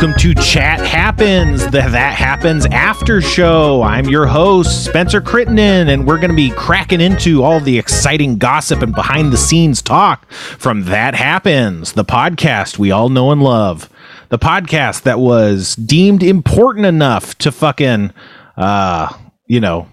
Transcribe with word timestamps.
welcome 0.00 0.18
to 0.18 0.32
Chat 0.32 0.80
Happens, 0.80 1.62
the 1.62 1.82
That 1.82 2.14
Happens 2.14 2.64
After 2.64 3.20
Show. 3.20 3.82
I'm 3.82 4.08
your 4.08 4.24
host, 4.24 4.86
Spencer 4.86 5.20
Crittenden, 5.20 5.90
and 5.90 6.06
we're 6.06 6.16
going 6.16 6.30
to 6.30 6.36
be 6.36 6.48
cracking 6.48 7.02
into 7.02 7.42
all 7.42 7.60
the 7.60 7.78
exciting 7.78 8.38
gossip 8.38 8.80
and 8.80 8.94
behind 8.94 9.30
the 9.30 9.36
scenes 9.36 9.82
talk 9.82 10.26
from 10.32 10.84
That 10.84 11.14
Happens, 11.14 11.92
the 11.92 12.04
podcast 12.06 12.78
we 12.78 12.90
all 12.90 13.10
know 13.10 13.30
and 13.30 13.42
love. 13.42 13.90
The 14.30 14.38
podcast 14.38 15.02
that 15.02 15.18
was 15.18 15.76
deemed 15.76 16.22
important 16.22 16.86
enough 16.86 17.36
to 17.36 17.52
fucking, 17.52 18.14
uh, 18.56 19.12
you 19.48 19.60
know, 19.60 19.86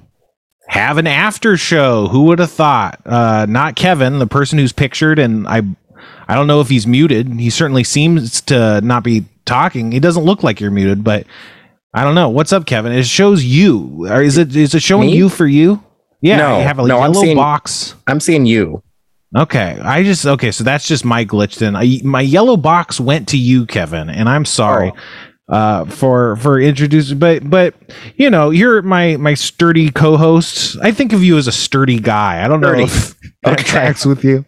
have 0.69 0.97
an 0.97 1.07
after 1.07 1.57
show. 1.57 2.07
Who 2.07 2.23
would 2.23 2.39
have 2.39 2.51
thought? 2.51 3.01
Uh, 3.05 3.45
not 3.49 3.75
Kevin, 3.75 4.19
the 4.19 4.27
person 4.27 4.57
who's 4.57 4.71
pictured, 4.71 5.19
and 5.19 5.45
I 5.49 5.63
I 6.29 6.35
don't 6.35 6.47
know 6.47 6.61
if 6.61 6.69
he's 6.69 6.87
muted. 6.87 7.27
He 7.27 7.49
certainly 7.49 7.83
seems 7.83 8.39
to 8.41 8.79
not 8.79 9.03
be 9.03 9.25
talking. 9.47 9.91
He 9.91 9.99
doesn't 9.99 10.23
look 10.23 10.43
like 10.43 10.59
you're 10.59 10.69
muted, 10.71 11.03
but 11.03 11.25
I 11.93 12.03
don't 12.03 12.13
know. 12.15 12.29
What's 12.29 12.53
up, 12.53 12.65
Kevin? 12.67 12.91
It 12.91 13.05
shows 13.07 13.43
you. 13.43 14.05
Or 14.07 14.21
is 14.21 14.37
it 14.37 14.55
is 14.55 14.75
it 14.75 14.83
showing 14.83 15.07
Me? 15.09 15.15
you 15.17 15.29
for 15.29 15.47
you? 15.47 15.83
Yeah, 16.21 16.37
No, 16.37 16.55
I 16.55 16.59
have 16.59 16.77
a 16.79 16.85
no, 16.87 16.97
I'm 16.99 17.13
yellow 17.13 17.23
seeing- 17.23 17.37
box. 17.37 17.95
I'm 18.05 18.19
seeing 18.19 18.45
you. 18.45 18.83
Okay, 19.35 19.77
I 19.83 20.03
just 20.03 20.25
okay, 20.25 20.51
so 20.51 20.63
that's 20.63 20.87
just 20.87 21.03
my 21.03 21.25
glitch. 21.25 21.57
Then 21.57 21.75
I, 21.75 21.99
my 22.03 22.21
yellow 22.21 22.55
box 22.55 22.99
went 22.99 23.27
to 23.29 23.37
you, 23.37 23.65
Kevin, 23.65 24.09
and 24.09 24.29
I'm 24.29 24.45
sorry 24.45 24.93
Oh. 25.49 25.53
uh, 25.53 25.85
for 25.85 26.37
for 26.37 26.59
introducing. 26.61 27.19
But 27.19 27.47
but 27.49 27.75
you 28.15 28.29
know, 28.29 28.51
you're 28.51 28.81
my 28.83 29.17
my 29.17 29.33
sturdy 29.33 29.91
co-host. 29.91 30.77
I 30.81 30.91
think 30.93 31.11
of 31.11 31.23
you 31.23 31.37
as 31.37 31.45
a 31.47 31.51
sturdy 31.51 31.99
guy. 31.99 32.43
I 32.43 32.47
don't 32.47 32.61
Sturdy. 32.63 32.77
know 32.79 32.83
if 32.85 33.15
that 33.43 33.53
Okay. 33.59 33.63
tracks 33.63 34.05
with 34.05 34.23
you. 34.23 34.45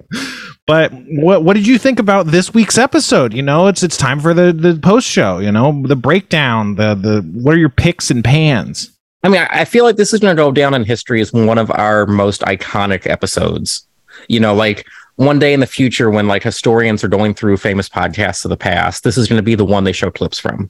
But 0.70 0.94
what 1.08 1.44
what 1.44 1.56
did 1.56 1.66
you 1.66 1.80
think 1.80 1.98
about 1.98 2.28
this 2.28 2.54
week's 2.54 2.78
episode? 2.78 3.34
You 3.34 3.42
know, 3.42 3.66
it's 3.66 3.82
it's 3.82 3.98
time 3.98 4.20
for 4.20 4.36
the 4.36 4.54
the 4.54 4.80
post 4.80 5.08
show. 5.08 5.40
You 5.40 5.52
know, 5.52 5.82
the 5.88 5.96
breakdown. 5.96 6.76
The 6.76 6.94
the 6.94 7.22
what 7.34 7.56
are 7.56 7.58
your 7.58 7.70
picks 7.70 8.12
and 8.12 8.24
pans? 8.24 8.96
I 9.24 9.30
mean, 9.30 9.42
I 9.42 9.62
I 9.62 9.66
feel 9.66 9.84
like 9.84 9.96
this 9.96 10.14
is 10.14 10.20
going 10.20 10.38
to 10.38 10.40
go 10.40 10.52
down 10.52 10.76
in 10.76 10.84
history 10.84 11.22
as 11.22 11.34
one 11.34 11.58
of 11.58 11.72
our 11.72 12.06
most 12.06 12.42
iconic 12.42 13.10
episodes. 13.10 13.88
You 14.28 14.40
know, 14.40 14.54
like 14.54 14.86
one 15.16 15.40
day 15.40 15.54
in 15.56 15.60
the 15.60 15.66
future, 15.66 16.12
when 16.12 16.28
like 16.28 16.44
historians 16.44 17.04
are 17.04 17.08
going 17.08 17.34
through 17.34 17.58
famous 17.58 17.90
podcasts 17.90 18.46
of 18.46 18.50
the 18.50 18.56
past, 18.58 19.04
this 19.04 19.18
is 19.18 19.28
going 19.28 19.40
to 19.40 19.44
be 19.44 19.56
the 19.56 19.66
one 19.66 19.86
they 19.86 19.92
show 19.92 20.12
clips 20.12 20.38
from. 20.38 20.70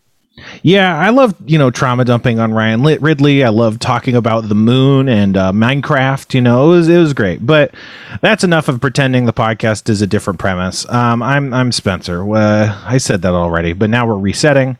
Yeah, 0.63 0.97
I 0.97 1.09
love 1.09 1.35
you 1.45 1.58
know 1.58 1.69
trauma 1.72 2.05
dumping 2.05 2.39
on 2.39 2.53
Ryan 2.53 2.81
Ridley. 2.81 3.44
I 3.44 3.49
love 3.49 3.80
talking 3.80 4.16
about 4.16 4.47
the 4.47 4.55
moon 4.55 5.09
and 5.09 5.35
uh, 5.35 5.52
Minecraft. 5.52 6.33
You 6.33 6.41
know, 6.41 6.72
it 6.72 6.75
was 6.77 6.89
it 6.89 6.97
was 6.97 7.13
great. 7.13 7.45
But 7.45 7.73
that's 8.22 8.44
enough 8.44 8.67
of 8.67 8.80
pretending 8.81 9.25
the 9.25 9.33
podcast 9.33 9.89
is 9.89 10.02
a 10.02 10.07
different 10.07 10.39
premise. 10.39 10.88
Um, 10.89 11.22
I'm 11.22 11.53
I'm 11.53 11.72
Spencer. 11.72 12.22
Uh, 12.33 12.81
I 12.85 12.97
said 12.97 13.22
that 13.23 13.33
already, 13.33 13.73
but 13.73 13.89
now 13.89 14.07
we're 14.07 14.17
resetting. 14.17 14.77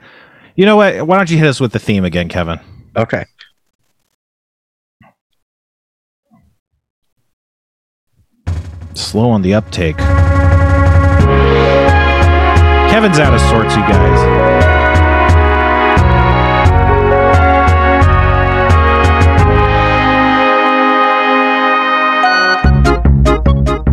You 0.55 0.66
know 0.66 0.75
what? 0.75 1.05
Why 1.08 1.17
don't 1.17 1.30
you 1.30 1.38
hit 1.38 1.47
us 1.47 1.59
with 1.59 1.72
the 1.72 1.80
theme 1.80 2.05
again, 2.05 2.30
Kevin? 2.30 2.59
Okay. 2.95 3.25
Slow 8.94 9.30
on 9.30 9.42
the 9.42 9.53
uptake. 9.53 9.97
Kevin's 12.89 13.20
out 13.20 13.33
of 13.33 13.39
sorts, 13.42 13.75
you 13.75 13.81
guys. 13.83 14.58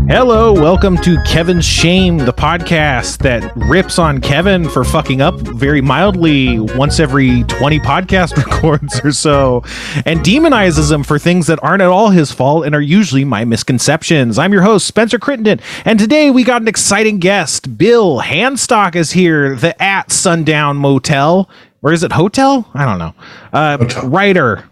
Hello, 0.08 0.52
welcome 0.52 0.96
to 0.98 1.20
Kevin's 1.24 1.64
Shame, 1.64 2.18
the 2.18 2.32
podcast 2.32 3.18
that 3.18 3.52
rips 3.56 3.98
on 3.98 4.20
Kevin 4.20 4.68
for 4.68 4.84
fucking 4.84 5.20
up 5.20 5.34
very 5.34 5.80
mildly 5.80 6.60
once 6.60 7.00
every 7.00 7.42
20 7.44 7.80
podcast 7.80 8.36
records 8.46 9.00
or 9.04 9.10
so, 9.10 9.64
and 10.04 10.20
demonizes 10.20 10.92
him 10.92 11.02
for 11.02 11.18
things 11.18 11.48
that 11.48 11.58
aren't 11.60 11.82
at 11.82 11.88
all 11.88 12.10
his 12.10 12.30
fault 12.30 12.66
and 12.66 12.74
are 12.74 12.80
usually 12.80 13.24
my 13.24 13.44
misconceptions. 13.44 14.38
I'm 14.38 14.52
your 14.52 14.62
host, 14.62 14.86
Spencer 14.86 15.18
Crittenden, 15.18 15.60
and 15.84 15.98
today 15.98 16.30
we 16.30 16.44
got 16.44 16.62
an 16.62 16.68
exciting 16.68 17.18
guest. 17.18 17.76
Bill 17.76 18.20
Hanstock 18.20 18.94
is 18.94 19.10
here, 19.10 19.56
the 19.56 19.80
at 19.82 20.12
Sundown 20.12 20.76
Motel. 20.76 21.50
Or 21.82 21.92
is 21.92 22.02
it 22.04 22.12
hotel? 22.12 22.68
I 22.74 22.84
don't 22.84 22.98
know. 22.98 23.14
Uh, 23.52 23.78
Hotel. 23.78 24.08
writer, 24.08 24.70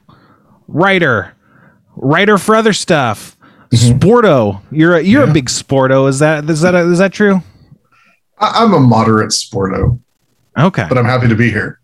writer, 0.68 1.34
writer 1.96 2.38
for 2.38 2.54
other 2.54 2.72
stuff. 2.72 3.33
Sporto, 3.74 4.60
you're 4.70 4.94
a, 4.96 5.02
you're 5.02 5.24
a 5.24 5.32
big 5.32 5.46
sporto. 5.46 6.08
Is 6.08 6.18
that 6.20 6.48
is 6.48 6.60
that 6.62 6.74
is 6.74 6.98
that 6.98 7.12
true? 7.12 7.42
I, 8.38 8.62
I'm 8.64 8.72
a 8.74 8.80
moderate 8.80 9.30
sporto, 9.30 9.98
Okay. 10.58 10.86
but 10.88 10.98
I'm 10.98 11.04
happy 11.04 11.28
to 11.28 11.34
be 11.34 11.50
here. 11.50 11.80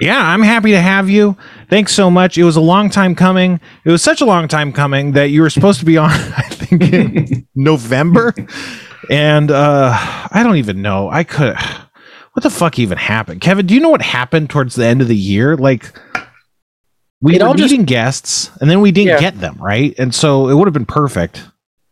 Yeah, 0.00 0.18
I'm 0.18 0.42
happy 0.42 0.70
to 0.70 0.80
have 0.80 1.10
you. 1.10 1.36
Thanks 1.68 1.92
so 1.92 2.10
much. 2.10 2.38
It 2.38 2.44
was 2.44 2.56
a 2.56 2.60
long 2.60 2.88
time 2.88 3.14
coming. 3.14 3.60
It 3.84 3.90
was 3.90 4.02
such 4.02 4.22
a 4.22 4.24
long 4.24 4.48
time 4.48 4.72
coming 4.72 5.12
that 5.12 5.24
you 5.30 5.42
were 5.42 5.50
supposed 5.50 5.78
to 5.80 5.84
be 5.84 5.98
on, 5.98 6.10
I 6.36 6.42
think, 6.48 6.82
in 6.92 7.46
November. 7.54 8.34
And 9.10 9.50
uh 9.50 9.90
I 10.30 10.42
don't 10.42 10.56
even 10.56 10.80
know. 10.82 11.10
I 11.10 11.24
could 11.24 11.56
what 12.32 12.42
the 12.44 12.50
fuck 12.50 12.78
even 12.78 12.96
happened? 12.96 13.40
Kevin, 13.40 13.66
do 13.66 13.74
you 13.74 13.80
know 13.80 13.88
what 13.90 14.02
happened 14.02 14.50
towards 14.50 14.76
the 14.76 14.86
end 14.86 15.02
of 15.02 15.08
the 15.08 15.16
year? 15.16 15.56
Like 15.56 15.92
we 17.20 17.36
It 17.36 17.42
were 17.42 17.48
all 17.48 17.54
just- 17.54 17.70
meeting 17.70 17.84
guests 17.84 18.50
and 18.60 18.70
then 18.70 18.80
we 18.80 18.90
didn't 18.92 19.08
Yeah. 19.08 19.20
get 19.20 19.40
them, 19.40 19.56
right? 19.60 19.94
And 19.98 20.14
so 20.14 20.48
it 20.48 20.54
would 20.54 20.66
have 20.66 20.72
been 20.74 20.86
perfect. 20.86 21.42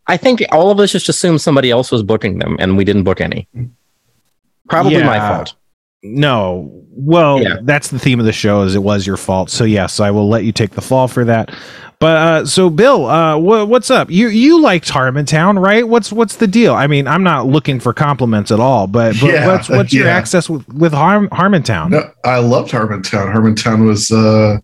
I 0.06 0.16
think 0.16 0.42
all 0.50 0.70
of 0.70 0.80
us 0.80 0.90
just 0.92 1.08
assumed 1.08 1.40
somebody 1.42 1.70
else 1.70 1.90
was 1.92 2.02
booking 2.02 2.38
them 2.38 2.56
and 2.58 2.76
we 2.78 2.84
didn't 2.84 3.02
book 3.02 3.20
any. 3.20 3.46
Probably 4.68 5.02
my 5.02 5.18
fault. 5.18 5.54
No. 6.02 6.70
Well, 6.90 7.42
Yeah. 7.42 7.56
that's 7.62 7.88
the 7.88 7.98
theme 7.98 8.20
of 8.20 8.26
the 8.26 8.32
show 8.32 8.62
is 8.62 8.74
it 8.74 8.82
was 8.82 9.06
your 9.06 9.16
fault. 9.16 9.50
So 9.50 9.64
yes, 9.64 10.00
I 10.00 10.10
will 10.10 10.28
let 10.28 10.44
you 10.44 10.52
take 10.52 10.70
the 10.70 10.80
fall 10.80 11.08
for 11.08 11.24
that. 11.24 11.50
But 12.00 12.16
uh 12.16 12.46
so 12.46 12.70
Bill, 12.70 13.06
uh 13.06 13.36
wha 13.38 13.64
what's 13.64 13.90
up? 13.90 14.08
You 14.10 14.28
you 14.28 14.60
liked 14.60 14.88
Harmontown, 14.88 15.60
right? 15.60 15.86
What's 15.88 16.12
what's 16.12 16.36
the 16.36 16.46
deal? 16.46 16.72
I 16.74 16.86
mean, 16.86 17.08
I'm 17.08 17.24
not 17.24 17.46
looking 17.48 17.80
for 17.80 17.92
compliments 17.92 18.52
at 18.52 18.60
all, 18.60 18.86
but, 18.86 19.16
but 19.20 19.30
Yeah, 19.32 19.46
what's 19.48 19.68
what's 19.68 19.92
your 19.92 20.06
access 20.06 20.48
with 20.48 20.66
with 20.72 20.92
Har- 20.92 21.26
Harmontown? 21.28 21.90
No, 21.90 22.08
I 22.24 22.38
loved 22.38 22.70
Harmontown. 22.70 23.34
Harmontown 23.34 23.84
was 23.84 24.12
uh, 24.12 24.58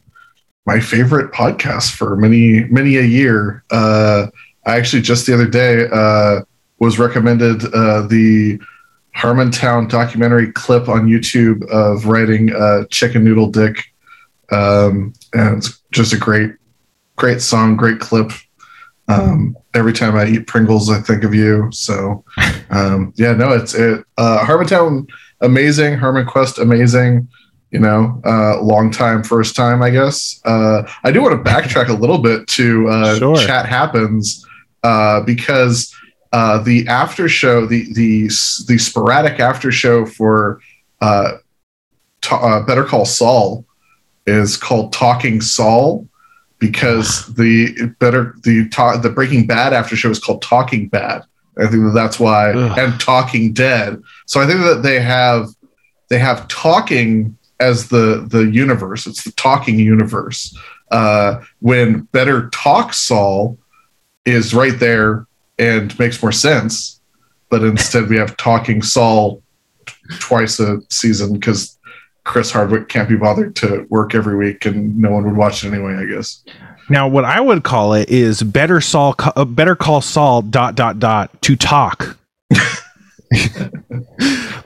my 0.67 0.81
favorite 0.81 1.33
podcast 1.33 1.95
for 1.95 2.17
many 2.17 2.65
many 2.65 2.97
a 2.97 3.03
year. 3.03 3.65
Uh, 3.71 4.29
I 4.67 4.77
actually 4.77 5.03
just 5.03 5.27
the 5.27 5.35
other 5.35 5.49
day 5.49 5.89
uh, 5.93 6.43
was 6.79 6.99
recommended 6.99 7.65
uh, 7.75 8.03
the 8.03 8.59
Harmontown 9.17 9.89
documentary 9.89 10.51
clip 10.53 10.89
on 10.89 11.07
YouTube 11.07 11.69
of 11.69 12.07
writing 12.07 12.55
uh, 12.55 12.85
Chicken 12.91 13.25
Noodle 13.25 13.51
Dick, 13.51 13.85
um, 14.51 15.13
and 15.33 15.59
it's 15.59 15.81
just 15.93 16.13
a 16.13 16.19
great 16.19 16.53
great 17.17 17.41
song, 17.41 17.77
great 17.77 18.01
clip. 18.01 18.33
Um, 19.07 19.55
every 19.75 19.93
time 19.93 20.17
I 20.17 20.27
eat 20.27 20.47
Pringles, 20.47 20.91
I 20.91 21.01
think 21.01 21.25
of 21.25 21.35
you. 21.35 21.69
So, 21.73 22.25
um, 22.71 23.13
yeah, 23.17 23.33
no, 23.33 23.53
it's 23.53 23.75
it. 23.75 24.03
Uh, 24.17 24.39
Harmontown, 24.45 25.07
amazing. 25.43 25.99
HarmonQuest, 25.99 26.61
amazing. 26.61 27.29
You 27.75 27.81
know, 27.81 28.23
uh, 28.25 28.63
long 28.63 28.93
time, 28.93 29.25
first 29.25 29.57
time, 29.57 29.83
I 29.83 29.91
guess. 29.91 30.41
Uh, 30.45 30.89
I 31.03 31.11
do 31.11 31.21
want 31.21 31.35
to 31.45 31.51
backtrack 31.51 31.89
a 31.89 31.93
little 31.93 32.19
bit 32.19 32.47
to 32.59 32.89
uh, 32.89 33.19
Sure. 33.19 33.37
chat 33.37 33.67
happens 33.67 34.47
uh, 34.85 35.23
because 35.23 35.93
uh, 36.33 36.59
the 36.63 36.87
after 36.87 37.29
show, 37.29 37.67
the 37.67 37.93
the 37.95 38.29
the 38.69 38.79
sporadic 38.79 39.41
after 39.41 39.73
show 39.73 40.07
for 40.07 40.61
uh, 41.01 41.33
ta- 42.23 42.37
uh, 42.59 42.65
Better 42.65 42.85
Call 42.85 43.05
Saul 43.07 43.65
is 44.25 44.57
called 44.57 44.93
Talking 44.93 45.41
Saul 45.41 46.07
because 46.61 47.27
the 47.35 47.75
better 47.99 48.37
the 48.45 48.69
ta- 48.69 48.99
the 48.99 49.11
Breaking 49.11 49.49
Bad 49.49 49.73
after 49.73 49.97
show 49.97 50.11
is 50.11 50.21
called 50.21 50.43
Talking 50.43 50.87
Bad. 50.87 51.23
I 51.59 51.63
think 51.67 51.83
that 51.87 51.93
that's 51.93 52.21
why 52.21 52.53
Ugh. 52.53 52.79
and 52.79 53.01
Talking 53.01 53.53
Dead. 53.53 54.01
So 54.27 54.41
I 54.41 54.47
think 54.47 54.61
that 54.61 54.83
they 54.85 55.01
have 55.01 55.49
they 56.09 56.21
have 56.21 56.47
talking 56.47 57.37
as 57.65 57.89
the 57.89 58.27
the 58.29 58.45
universe. 58.47 59.07
It's 59.07 59.25
the 59.25 59.33
talking 59.33 59.79
universe. 59.79 60.57
Uh, 60.91 61.43
when 61.61 62.03
Better 62.13 62.51
Talk 62.51 62.93
Saul 62.93 63.59
is 64.25 64.55
right 64.55 64.79
there 64.79 65.27
and 65.59 65.97
makes 65.99 66.23
more 66.23 66.33
sense, 66.33 67.01
but 67.49 67.63
instead 67.63 68.09
we 68.09 68.17
have 68.17 68.37
Talking 68.37 68.83
Saul 68.83 69.43
twice 70.19 70.61
a 70.61 70.81
season 70.91 71.33
because 71.33 71.79
Chris 72.25 72.51
Hardwick 72.51 72.89
can't 72.89 73.09
be 73.09 73.17
bothered 73.17 73.57
to 73.57 73.87
work 73.89 74.15
every 74.15 74.37
week, 74.37 74.67
and 74.67 74.97
no 74.99 75.11
one 75.11 75.25
would 75.25 75.37
watch 75.37 75.65
it 75.65 75.73
anyway. 75.73 75.95
I 75.95 76.05
guess. 76.05 76.43
Now, 76.91 77.09
what 77.09 77.25
I 77.25 77.41
would 77.41 77.65
call 77.65 77.95
it 77.95 78.11
is 78.11 78.43
better 78.43 78.81
Saul, 78.81 79.15
uh, 79.19 79.45
better 79.47 79.75
call 79.75 80.03
Saul 80.03 80.43
dot 80.43 80.75
dot 80.75 80.99
dot 80.99 81.31
to 81.43 81.57
talk. 81.57 82.19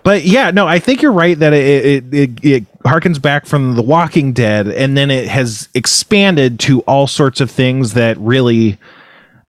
but 0.08 0.24
yeah, 0.24 0.50
no, 0.50 0.66
I 0.66 0.78
think 0.78 1.02
you're 1.02 1.12
right 1.12 1.38
that 1.38 1.52
it 1.52 1.84
it, 1.84 2.14
it 2.14 2.30
it 2.42 2.82
harkens 2.82 3.20
back 3.20 3.44
from 3.44 3.74
The 3.74 3.82
Walking 3.82 4.32
Dead, 4.32 4.66
and 4.66 4.96
then 4.96 5.10
it 5.10 5.28
has 5.28 5.68
expanded 5.74 6.58
to 6.60 6.80
all 6.80 7.06
sorts 7.06 7.42
of 7.42 7.50
things 7.50 7.92
that 7.92 8.16
really 8.16 8.78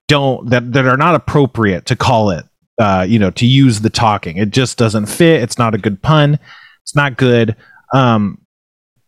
don't 0.09 0.50
that 0.50 0.73
that 0.73 0.85
are 0.85 0.97
not 0.97 1.15
appropriate 1.15 1.85
to 1.85 1.95
call 1.95 2.31
it. 2.31 2.44
Uh, 2.77 3.06
you 3.07 3.17
know, 3.17 3.31
to 3.31 3.45
use 3.45 3.79
the 3.79 3.89
talking, 3.89 4.35
it 4.35 4.50
just 4.50 4.77
doesn't 4.77 5.06
fit. 5.06 5.41
It's 5.41 5.57
not 5.57 5.75
a 5.75 5.77
good 5.77 6.01
pun. 6.01 6.38
It's 6.83 6.94
not 6.94 7.15
good. 7.15 7.56
Um, 7.94 8.41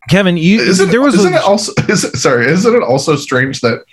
Kevin, 0.08 0.38
you 0.38 0.58
isn't, 0.58 0.90
there 0.90 1.02
was 1.02 1.16
isn't 1.16 1.34
a, 1.34 1.36
it 1.36 1.42
also 1.42 1.74
is 1.90 2.02
it, 2.02 2.16
sorry 2.16 2.46
isn't 2.46 2.74
it 2.74 2.82
also 2.82 3.14
strange 3.14 3.60
that 3.60 3.84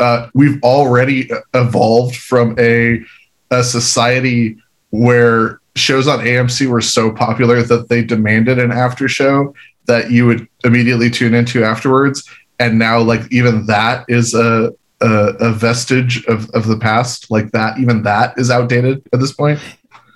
uh, 0.00 0.28
we've 0.34 0.62
already 0.62 1.30
evolved 1.54 2.16
from 2.16 2.54
a 2.58 3.02
a 3.50 3.64
society 3.64 4.58
where 4.90 5.62
shows 5.76 6.08
on 6.08 6.20
AMC 6.20 6.66
were 6.66 6.80
so 6.80 7.12
popular 7.12 7.62
that 7.62 7.88
they 7.88 8.02
demanded 8.02 8.58
an 8.58 8.72
after 8.72 9.08
show 9.08 9.54
that 9.86 10.10
you 10.10 10.26
would 10.26 10.48
immediately 10.64 11.10
tune 11.10 11.34
into 11.34 11.64
afterwards. 11.64 12.28
And 12.58 12.78
now 12.78 13.00
like 13.00 13.30
even 13.30 13.66
that 13.66 14.04
is 14.08 14.34
a 14.34 14.72
a, 15.02 15.34
a 15.40 15.52
vestige 15.52 16.24
of, 16.24 16.48
of 16.50 16.66
the 16.66 16.78
past. 16.78 17.30
Like 17.30 17.52
that 17.52 17.78
even 17.78 18.02
that 18.04 18.38
is 18.38 18.50
outdated 18.50 19.06
at 19.12 19.20
this 19.20 19.32
point 19.32 19.60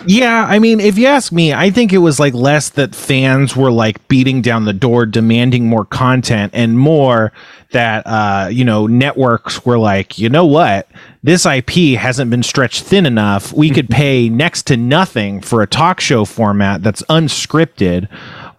Yeah, 0.06 0.46
I 0.48 0.58
mean, 0.58 0.80
if 0.80 0.96
you 0.96 1.06
ask 1.06 1.30
me, 1.30 1.52
I 1.52 1.70
think 1.70 1.92
it 1.92 1.98
was 1.98 2.18
like 2.18 2.32
less 2.32 2.70
that 2.70 2.94
fans 2.94 3.54
were 3.54 3.70
like 3.70 4.06
beating 4.08 4.40
down 4.40 4.64
the 4.64 4.72
door 4.72 5.04
demanding 5.04 5.66
more 5.66 5.84
content 5.84 6.52
and 6.54 6.78
more 6.78 7.32
that 7.72 8.06
uh, 8.06 8.48
you 8.50 8.64
know, 8.64 8.86
networks 8.86 9.64
were 9.66 9.78
like, 9.78 10.18
"You 10.18 10.30
know 10.30 10.46
what? 10.46 10.88
This 11.22 11.44
IP 11.44 11.98
hasn't 11.98 12.30
been 12.30 12.42
stretched 12.42 12.82
thin 12.82 13.04
enough. 13.04 13.52
We 13.52 13.68
could 13.70 13.88
pay 13.90 14.30
next 14.30 14.66
to 14.68 14.76
nothing 14.78 15.42
for 15.42 15.60
a 15.60 15.66
talk 15.66 16.00
show 16.00 16.24
format 16.24 16.82
that's 16.82 17.02
unscripted." 17.02 18.08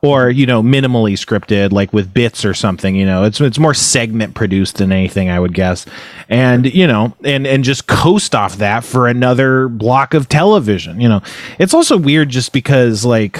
Or 0.03 0.31
you 0.31 0.47
know, 0.47 0.63
minimally 0.63 1.13
scripted, 1.13 1.71
like 1.71 1.93
with 1.93 2.11
bits 2.11 2.43
or 2.43 2.55
something. 2.55 2.95
You 2.95 3.05
know, 3.05 3.23
it's 3.23 3.39
it's 3.39 3.59
more 3.59 3.75
segment 3.75 4.33
produced 4.33 4.77
than 4.77 4.91
anything, 4.91 5.29
I 5.29 5.39
would 5.39 5.53
guess. 5.53 5.85
And 6.27 6.65
you 6.73 6.87
know, 6.87 7.15
and 7.23 7.45
and 7.45 7.63
just 7.63 7.85
coast 7.85 8.33
off 8.33 8.57
that 8.57 8.83
for 8.83 9.07
another 9.07 9.67
block 9.67 10.15
of 10.15 10.27
television. 10.27 10.99
You 10.99 11.07
know, 11.07 11.21
it's 11.59 11.75
also 11.75 11.97
weird 11.97 12.29
just 12.29 12.51
because 12.51 13.05
like 13.05 13.39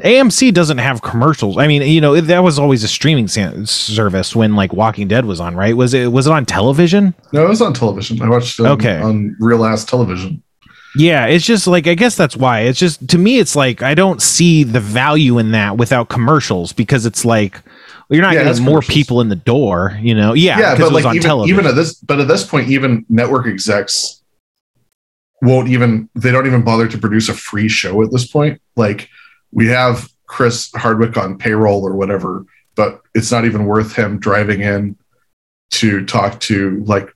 AMC 0.00 0.52
doesn't 0.54 0.78
have 0.78 1.02
commercials. 1.02 1.58
I 1.58 1.66
mean, 1.66 1.82
you 1.82 2.00
know, 2.00 2.20
that 2.20 2.42
was 2.42 2.58
always 2.58 2.82
a 2.84 2.88
streaming 2.88 3.28
service 3.28 4.34
when 4.34 4.56
like 4.56 4.72
Walking 4.72 5.08
Dead 5.08 5.26
was 5.26 5.40
on, 5.40 5.54
right? 5.54 5.76
Was 5.76 5.94
it 5.94 6.10
was 6.10 6.26
it 6.26 6.32
on 6.32 6.44
television? 6.44 7.14
no 7.32 7.44
it 7.44 7.48
was 7.48 7.60
on 7.62 7.72
television 7.74 8.20
i 8.22 8.28
watched 8.28 8.58
it 8.58 8.64
on, 8.66 8.72
Okay. 8.72 8.98
on 9.00 9.36
real 9.38 9.64
ass 9.64 9.84
television 9.84 10.42
Yeah, 10.96 11.26
it's 11.26 11.44
just 11.44 11.66
like 11.66 11.86
I 11.86 11.94
guess 11.94 12.16
that's 12.16 12.36
why. 12.36 12.60
It's 12.60 12.78
just 12.78 13.08
to 13.08 13.18
me 13.18 13.38
it's 13.38 13.54
like 13.54 13.82
I 13.82 13.94
don't 13.94 14.22
see 14.22 14.64
the 14.64 14.80
value 14.80 15.38
in 15.38 15.52
that 15.52 15.76
without 15.76 16.08
commercials 16.08 16.72
because 16.72 17.06
it's 17.06 17.24
like 17.24 17.60
you're 18.10 18.22
not 18.22 18.34
Yeah, 18.34 18.44
getting 18.44 18.64
more 18.64 18.80
people 18.80 19.20
in 19.20 19.28
the 19.28 19.36
door, 19.36 19.98
you 20.00 20.14
know. 20.14 20.32
Yeah, 20.32 20.58
yeah, 20.58 20.78
but 20.78 20.92
like 20.92 21.04
on 21.04 21.16
even, 21.16 21.26
television. 21.26 21.54
even 21.54 21.66
at 21.66 21.74
this, 21.74 21.94
but 21.94 22.20
at 22.20 22.28
this 22.28 22.44
point, 22.44 22.70
even 22.70 23.04
network 23.08 23.46
execs 23.46 24.22
won't 25.42 25.68
even 25.68 26.08
they 26.14 26.32
don't 26.32 26.46
even 26.46 26.62
bother 26.64 26.88
to 26.88 26.98
produce 26.98 27.28
a 27.28 27.34
free 27.34 27.68
show 27.68 28.02
at 28.02 28.10
this 28.10 28.26
point. 28.26 28.60
Like 28.76 29.08
we 29.52 29.66
have 29.68 30.08
Chris 30.26 30.70
Hardwick 30.74 31.16
on 31.16 31.38
payroll 31.38 31.86
or 31.86 31.94
whatever, 31.94 32.44
but 32.74 33.02
it's 33.14 33.30
not 33.30 33.44
even 33.44 33.66
worth 33.66 33.94
him 33.94 34.18
driving 34.18 34.62
in 34.62 34.96
to 35.72 36.04
talk 36.06 36.40
to 36.40 36.82
like 36.84 37.14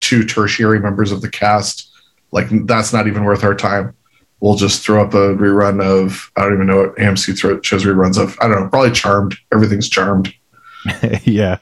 two 0.00 0.24
tertiary 0.24 0.80
members 0.80 1.12
of 1.12 1.20
the 1.20 1.30
cast. 1.30 1.92
Like 2.32 2.48
that's 2.66 2.92
not 2.92 3.06
even 3.06 3.24
worth 3.24 3.44
our 3.44 3.54
time. 3.54 3.94
We'll 4.40 4.56
just 4.56 4.82
throw 4.84 5.02
up 5.02 5.14
a 5.14 5.34
rerun 5.34 5.82
of 5.82 6.30
I 6.36 6.42
don't 6.42 6.54
even 6.54 6.66
know 6.66 6.78
what 6.78 6.96
AMC 6.96 7.38
throw, 7.38 7.60
shows 7.62 7.84
reruns 7.84 8.18
of. 8.22 8.36
I 8.40 8.48
don't 8.48 8.60
know, 8.62 8.68
probably 8.68 8.90
Charmed. 8.90 9.36
Everything's 9.52 9.88
Charmed. 9.88 10.32
yeah. 11.24 11.56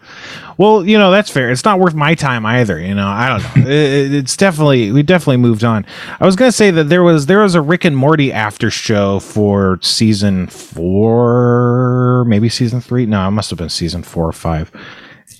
Well, 0.59 0.85
you 0.87 0.99
know, 0.99 1.11
that's 1.11 1.31
fair. 1.31 1.51
It's 1.51 1.65
not 1.65 1.81
worth 1.81 1.95
my 1.95 2.15
time 2.15 2.45
either, 2.45 2.79
you 2.79 2.95
know. 2.95 3.07
I 3.07 3.29
don't 3.29 3.57
know. 3.65 3.71
It- 3.71 4.13
it's 4.15 4.37
definitely 4.37 4.91
we 4.93 5.03
definitely 5.03 5.39
moved 5.39 5.65
on. 5.65 5.87
I 6.21 6.27
was 6.27 6.37
going 6.37 6.49
to 6.51 6.57
say 6.57 6.71
that 6.73 6.85
there 6.85 7.03
was 7.03 7.27
there 7.27 7.41
was 7.41 7.55
a 7.55 7.63
Rick 7.63 7.85
and 7.85 7.97
Morty 7.97 8.33
after 8.33 8.71
show 8.71 9.21
for 9.21 9.79
season 9.81 10.49
4, 10.49 12.25
maybe 12.27 12.49
season 12.49 12.81
3. 12.81 13.07
No, 13.07 13.27
it 13.29 13.31
must 13.33 13.51
have 13.51 13.59
been 13.59 13.69
season 13.69 14.03
4 14.03 14.27
or 14.29 14.33
5. 14.33 14.73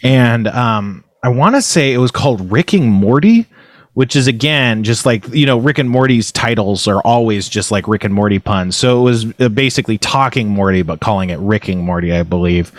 And 0.03 0.49
um 0.49 1.05
I 1.23 1.29
want 1.29 1.55
to 1.55 1.63
say 1.63 1.93
it 1.93 1.99
was 1.99 2.11
called 2.11 2.53
Ricking 2.53 2.89
Morty, 2.91 3.47
which 3.95 4.15
is 4.15 4.27
again 4.27 4.85
just 4.85 5.07
like 5.07 5.27
you 5.29 5.47
know 5.47 5.59
Rick 5.59 5.79
and 5.79 5.89
Morty's 5.89 6.31
titles 6.31 6.87
are 6.87 7.01
always 7.03 7.49
just 7.49 7.71
like 7.71 7.89
Rick 7.89 8.05
and 8.05 8.13
Morty 8.15 8.39
puns. 8.39 8.77
So 8.77 9.01
it 9.01 9.03
was 9.03 9.41
uh, 9.41 9.49
basically 9.49 9.99
talking 9.99 10.49
Morty 10.49 10.83
but 10.83 11.01
calling 11.01 11.31
it 11.31 11.39
Ricking 11.39 11.85
Morty, 11.85 12.13
I 12.13 12.23
believe. 12.23 12.73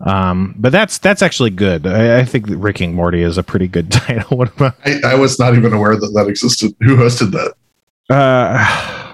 Um, 0.00 0.54
but 0.58 0.72
that's 0.72 0.98
that's 0.98 1.20
actually 1.22 1.50
good. 1.50 1.86
I, 1.86 2.20
I 2.20 2.24
think 2.24 2.48
that 2.48 2.56
Ricking 2.56 2.94
Morty 2.94 3.22
is 3.22 3.36
a 3.36 3.42
pretty 3.42 3.68
good 3.68 3.90
title. 3.92 4.36
what 4.38 4.54
about 4.54 4.76
I, 4.84 5.00
I 5.04 5.14
was 5.16 5.38
not 5.38 5.54
even 5.54 5.72
aware 5.72 5.96
that 5.96 6.12
that 6.14 6.28
existed. 6.28 6.74
Who 6.80 6.96
hosted 6.96 7.32
that? 7.32 7.54
uh 8.14 9.06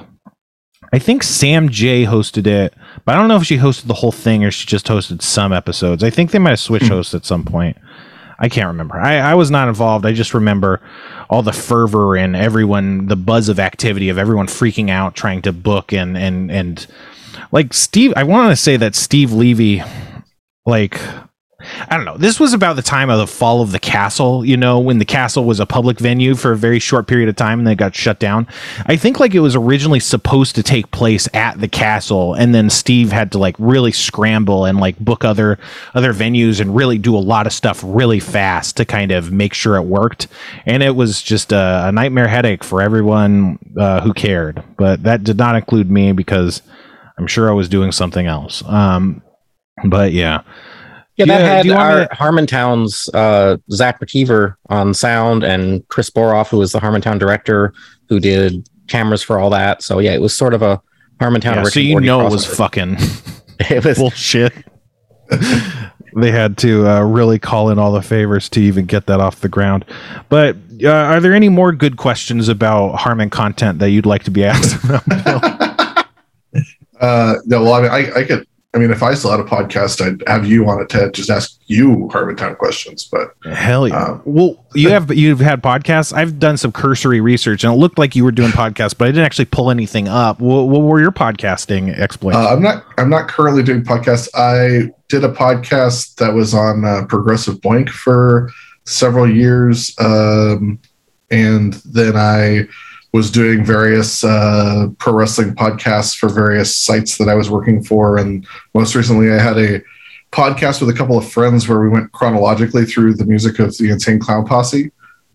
I 0.92 0.98
think 1.00 1.24
Sam 1.24 1.68
J 1.68 2.04
hosted 2.04 2.46
it, 2.46 2.72
but 3.04 3.14
I 3.14 3.18
don't 3.18 3.28
know 3.28 3.36
if 3.36 3.44
she 3.44 3.58
hosted 3.58 3.86
the 3.86 3.94
whole 3.94 4.12
thing 4.12 4.44
or 4.44 4.50
she 4.50 4.66
just 4.66 4.86
hosted 4.86 5.20
some 5.20 5.52
episodes. 5.52 6.04
I 6.04 6.10
think 6.10 6.30
they 6.30 6.38
might 6.38 6.50
have 6.50 6.60
switched 6.60 6.88
hosts 6.88 7.12
at 7.12 7.26
some 7.26 7.44
point. 7.44 7.76
I 8.38 8.48
can't 8.48 8.66
remember. 8.66 8.96
I, 8.96 9.16
I 9.16 9.34
was 9.34 9.50
not 9.50 9.68
involved. 9.68 10.04
I 10.04 10.12
just 10.12 10.34
remember 10.34 10.80
all 11.30 11.42
the 11.42 11.52
fervor 11.52 12.16
and 12.16 12.36
everyone, 12.36 13.06
the 13.06 13.16
buzz 13.16 13.48
of 13.48 13.58
activity 13.58 14.08
of 14.08 14.18
everyone 14.18 14.46
freaking 14.46 14.90
out, 14.90 15.14
trying 15.14 15.42
to 15.42 15.52
book 15.52 15.92
and 15.92 16.16
and 16.16 16.50
and 16.50 16.86
like 17.52 17.72
Steve. 17.72 18.12
I 18.16 18.24
want 18.24 18.50
to 18.50 18.56
say 18.56 18.76
that 18.76 18.94
Steve 18.94 19.32
Levy, 19.32 19.82
like 20.66 21.00
I 21.88 21.96
don't 21.96 22.04
know. 22.04 22.16
This 22.16 22.40
was 22.40 22.52
about 22.52 22.76
the 22.76 22.82
time 22.82 23.10
of 23.10 23.18
the 23.18 23.26
fall 23.26 23.62
of 23.62 23.72
the 23.72 23.78
castle, 23.78 24.44
you 24.44 24.56
know, 24.56 24.78
when 24.78 24.98
the 24.98 25.04
castle 25.04 25.44
was 25.44 25.60
a 25.60 25.66
public 25.66 25.98
venue 25.98 26.34
for 26.34 26.52
a 26.52 26.56
very 26.56 26.78
short 26.78 27.06
period 27.06 27.28
of 27.28 27.36
time 27.36 27.58
and 27.58 27.66
then 27.66 27.72
it 27.72 27.78
got 27.78 27.94
shut 27.94 28.18
down. 28.18 28.46
I 28.86 28.96
think 28.96 29.20
like 29.20 29.34
it 29.34 29.40
was 29.40 29.54
originally 29.54 30.00
supposed 30.00 30.54
to 30.56 30.62
take 30.62 30.90
place 30.90 31.28
at 31.34 31.60
the 31.60 31.68
castle 31.68 32.34
and 32.34 32.54
then 32.54 32.70
Steve 32.70 33.12
had 33.12 33.32
to 33.32 33.38
like 33.38 33.56
really 33.58 33.92
scramble 33.92 34.64
and 34.64 34.78
like 34.78 34.98
book 34.98 35.24
other 35.24 35.58
other 35.94 36.12
venues 36.12 36.60
and 36.60 36.74
really 36.74 36.98
do 36.98 37.16
a 37.16 37.18
lot 37.18 37.46
of 37.46 37.52
stuff 37.52 37.82
really 37.84 38.20
fast 38.20 38.76
to 38.76 38.84
kind 38.84 39.12
of 39.12 39.32
make 39.32 39.54
sure 39.54 39.76
it 39.76 39.82
worked. 39.82 40.28
And 40.64 40.82
it 40.82 40.96
was 40.96 41.22
just 41.22 41.52
a, 41.52 41.88
a 41.88 41.92
nightmare 41.92 42.28
headache 42.28 42.64
for 42.64 42.82
everyone 42.82 43.58
uh, 43.78 44.00
who 44.00 44.12
cared. 44.12 44.62
But 44.76 45.02
that 45.04 45.24
did 45.24 45.36
not 45.36 45.56
include 45.56 45.90
me 45.90 46.12
because 46.12 46.62
I'm 47.18 47.26
sure 47.26 47.48
I 47.48 47.52
was 47.52 47.68
doing 47.68 47.92
something 47.92 48.26
else. 48.26 48.62
Um, 48.66 49.22
but 49.84 50.12
yeah. 50.12 50.42
Yeah, 51.16 51.24
that 51.26 51.40
you- 51.40 51.46
had 51.46 51.62
do 51.62 51.68
you 51.68 51.74
want 51.74 51.88
me 51.88 52.02
our 52.02 52.08
Harmontown's 52.10 53.08
uh, 53.14 53.56
Zach 53.70 54.00
McKeever 54.00 54.54
on 54.68 54.92
sound 54.94 55.44
and 55.44 55.86
Chris 55.88 56.10
Boroff, 56.10 56.48
who 56.48 56.58
was 56.58 56.72
the 56.72 56.78
Harmontown 56.78 57.18
director, 57.18 57.72
who 58.08 58.20
did 58.20 58.68
cameras 58.88 59.22
for 59.22 59.38
all 59.38 59.50
that. 59.50 59.82
So 59.82 59.98
yeah, 59.98 60.12
it 60.12 60.20
was 60.20 60.34
sort 60.34 60.54
of 60.54 60.62
a 60.62 60.80
Harmontown. 61.20 61.56
Yeah, 61.56 61.62
Rick 61.62 61.72
so 61.72 61.80
you 61.80 61.92
Morty 61.92 62.06
know 62.06 62.26
it 62.26 62.30
was 62.30 62.44
fucking 62.46 62.96
it 63.60 63.84
was 63.84 63.98
bullshit. 63.98 64.52
they 66.16 66.30
had 66.30 66.56
to 66.58 66.86
uh, 66.86 67.02
really 67.02 67.38
call 67.38 67.70
in 67.70 67.78
all 67.78 67.92
the 67.92 68.02
favors 68.02 68.48
to 68.50 68.60
even 68.60 68.84
get 68.86 69.06
that 69.06 69.20
off 69.20 69.40
the 69.40 69.48
ground. 69.48 69.84
But 70.28 70.56
uh, 70.84 70.88
are 70.88 71.20
there 71.20 71.34
any 71.34 71.48
more 71.48 71.72
good 71.72 71.96
questions 71.96 72.48
about 72.48 72.96
Harmon 72.96 73.30
content 73.30 73.78
that 73.80 73.90
you'd 73.90 74.06
like 74.06 74.24
to 74.24 74.30
be 74.30 74.44
asked 74.44 74.84
about? 74.84 75.04
Bill? 75.06 75.40
Uh, 77.00 77.34
no, 77.44 77.62
well, 77.62 77.74
I 77.74 77.82
mean, 77.82 77.90
I, 77.90 78.20
I 78.20 78.24
could. 78.24 78.46
I 78.76 78.78
mean, 78.78 78.90
if 78.90 79.02
I 79.02 79.14
still 79.14 79.30
had 79.30 79.40
a 79.40 79.44
podcast, 79.44 80.04
I'd 80.04 80.22
have 80.28 80.44
you 80.44 80.68
on 80.68 80.82
it 80.82 80.90
to 80.90 81.10
just 81.10 81.30
ask 81.30 81.58
you 81.64 82.10
Harmontown 82.12 82.58
questions. 82.58 83.08
But 83.10 83.32
Hell 83.50 83.88
yeah! 83.88 84.04
Um, 84.04 84.22
well, 84.26 84.66
you 84.74 84.90
have 84.90 85.10
you've 85.14 85.40
had 85.40 85.62
podcasts. 85.62 86.12
I've 86.12 86.38
done 86.38 86.58
some 86.58 86.72
cursory 86.72 87.22
research, 87.22 87.64
and 87.64 87.72
it 87.72 87.76
looked 87.76 87.98
like 87.98 88.14
you 88.14 88.22
were 88.22 88.32
doing 88.32 88.50
podcasts, 88.50 88.94
but 88.96 89.08
I 89.08 89.12
didn't 89.12 89.24
actually 89.24 89.46
pull 89.46 89.70
anything 89.70 90.08
up. 90.08 90.40
What, 90.40 90.64
what 90.64 90.82
were 90.82 91.00
your 91.00 91.10
podcasting 91.10 91.98
exploits? 91.98 92.36
uh, 92.36 92.50
I'm 92.50 92.60
not. 92.60 92.84
I'm 92.98 93.08
not 93.08 93.28
currently 93.28 93.62
doing 93.62 93.82
podcasts. 93.82 94.28
I 94.34 94.92
did 95.08 95.24
a 95.24 95.32
podcast 95.32 96.16
that 96.16 96.34
was 96.34 96.52
on 96.52 96.84
uh, 96.84 97.06
Progressive 97.06 97.62
Boink 97.62 97.88
for 97.88 98.50
several 98.84 99.26
years, 99.26 99.94
um, 99.98 100.78
and 101.30 101.72
then 101.72 102.14
I 102.14 102.68
was 103.12 103.30
doing 103.30 103.64
various 103.64 104.22
uh, 104.24 104.88
pro 104.98 105.12
wrestling 105.12 105.54
podcasts 105.54 106.16
for 106.16 106.28
various 106.28 106.76
sites 106.76 107.18
that 107.18 107.28
I 107.28 107.34
was 107.34 107.50
working 107.50 107.82
for, 107.82 108.16
and 108.18 108.46
most 108.74 108.94
recently, 108.94 109.30
I 109.30 109.38
had 109.38 109.58
a 109.58 109.82
podcast 110.32 110.80
with 110.80 110.94
a 110.94 110.98
couple 110.98 111.16
of 111.16 111.28
friends 111.28 111.68
where 111.68 111.80
we 111.80 111.88
went 111.88 112.12
chronologically 112.12 112.84
through 112.84 113.14
the 113.14 113.24
music 113.24 113.58
of 113.58 113.76
the 113.78 113.90
Insane 113.90 114.18
Clown 114.18 114.46
Posse. 114.46 114.90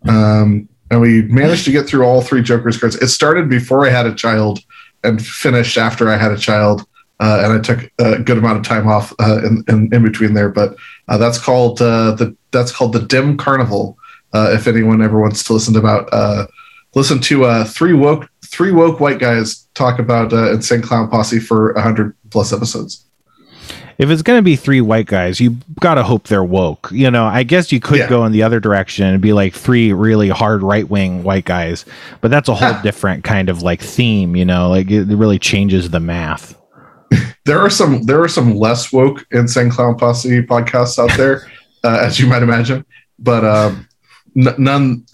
Um, 0.08 0.70
and 0.92 1.00
we 1.00 1.24
managed 1.24 1.66
to 1.66 1.72
get 1.72 1.88
through 1.88 2.04
all 2.04 2.22
three 2.22 2.42
Joker's 2.44 2.78
cards. 2.78 2.96
It 2.98 3.08
started 3.08 3.50
before 3.50 3.88
I 3.88 3.90
had 3.90 4.06
a 4.06 4.14
child 4.14 4.60
and 5.04 5.26
finished 5.26 5.78
after 5.78 6.10
I 6.10 6.18
had 6.18 6.32
a 6.32 6.38
child. 6.38 6.86
Uh, 7.20 7.42
and 7.44 7.54
I 7.54 7.60
took 7.60 7.92
a 8.00 8.20
good 8.20 8.40
amount 8.40 8.58
of 8.58 8.66
time 8.66 8.88
off 8.88 9.14
uh, 9.20 9.42
in, 9.46 9.64
in, 9.68 9.94
in 9.94 10.04
between 10.04 10.34
there, 10.34 10.50
but 10.50 10.76
uh, 11.08 11.20
that's 11.20 11.38
called 11.38 11.80
uh, 11.80 12.14
the 12.16 12.36
that's 12.50 12.72
called 12.72 12.94
the 12.94 13.02
Dim 13.02 13.38
Carnival. 13.38 13.96
Uh, 14.34 14.50
if 14.54 14.66
anyone 14.66 15.04
ever 15.04 15.22
wants 15.22 15.44
to 15.44 15.54
listen 15.54 15.74
to 15.74 15.80
about 15.80 16.10
uh, 16.12 16.48
listen 16.96 17.20
to 17.22 17.46
uh, 17.46 17.64
three 17.66 17.94
woke 17.94 18.30
three 18.46 18.72
woke 18.72 19.00
white 19.00 19.20
guys 19.20 19.68
talk 19.74 20.00
about 20.00 20.34
uh, 20.34 20.52
Insane 20.54 20.82
Clown 20.82 21.10
Posse 21.10 21.40
for 21.40 21.74
hundred 21.80 22.16
plus 22.30 22.52
episodes. 22.54 23.06
if 23.98 24.10
it's 24.10 24.22
going 24.22 24.38
to 24.40 24.44
be 24.44 24.56
three 24.56 24.82
white 24.82 25.06
guys, 25.06 25.40
you 25.40 25.58
got 25.80 25.94
to 25.96 26.04
hope 26.04 26.28
they're 26.28 26.44
woke. 26.44 26.90
You 26.92 27.10
know, 27.12 27.26
I 27.26 27.44
guess 27.44 27.72
you 27.72 27.80
could 27.80 28.00
Yeah. 28.00 28.10
go 28.10 28.26
in 28.26 28.32
the 28.32 28.44
other 28.44 28.60
direction 28.60 29.06
and 29.06 29.22
be 29.22 29.32
like 29.32 29.54
three 29.54 29.94
really 29.94 30.28
hard 30.30 30.64
right 30.64 30.90
wing 30.90 31.24
white 31.24 31.46
guys, 31.46 31.86
but 32.20 32.32
that's 32.32 32.50
a 32.50 32.56
whole 32.56 32.82
different 32.82 33.24
kind 33.24 33.48
of 33.50 33.62
like 33.62 33.80
theme, 33.82 34.36
you 34.36 34.44
know, 34.46 34.70
like 34.70 34.90
it 34.92 35.06
really 35.08 35.40
changes 35.40 35.92
the 35.92 36.00
math. 36.00 36.58
there 37.46 37.60
are 37.60 37.70
some 37.70 38.04
there 38.04 38.22
are 38.22 38.28
some 38.30 38.56
less 38.56 38.92
woke 38.92 39.26
insane 39.32 39.70
clown 39.70 39.96
posse 39.98 40.42
podcasts 40.42 40.98
out 40.98 41.16
there, 41.18 41.50
uh, 41.84 42.00
as 42.02 42.20
you 42.20 42.26
might 42.28 42.42
imagine, 42.44 42.86
but 43.20 43.46
um, 43.46 43.88
n- 44.36 44.56
none. 44.58 45.06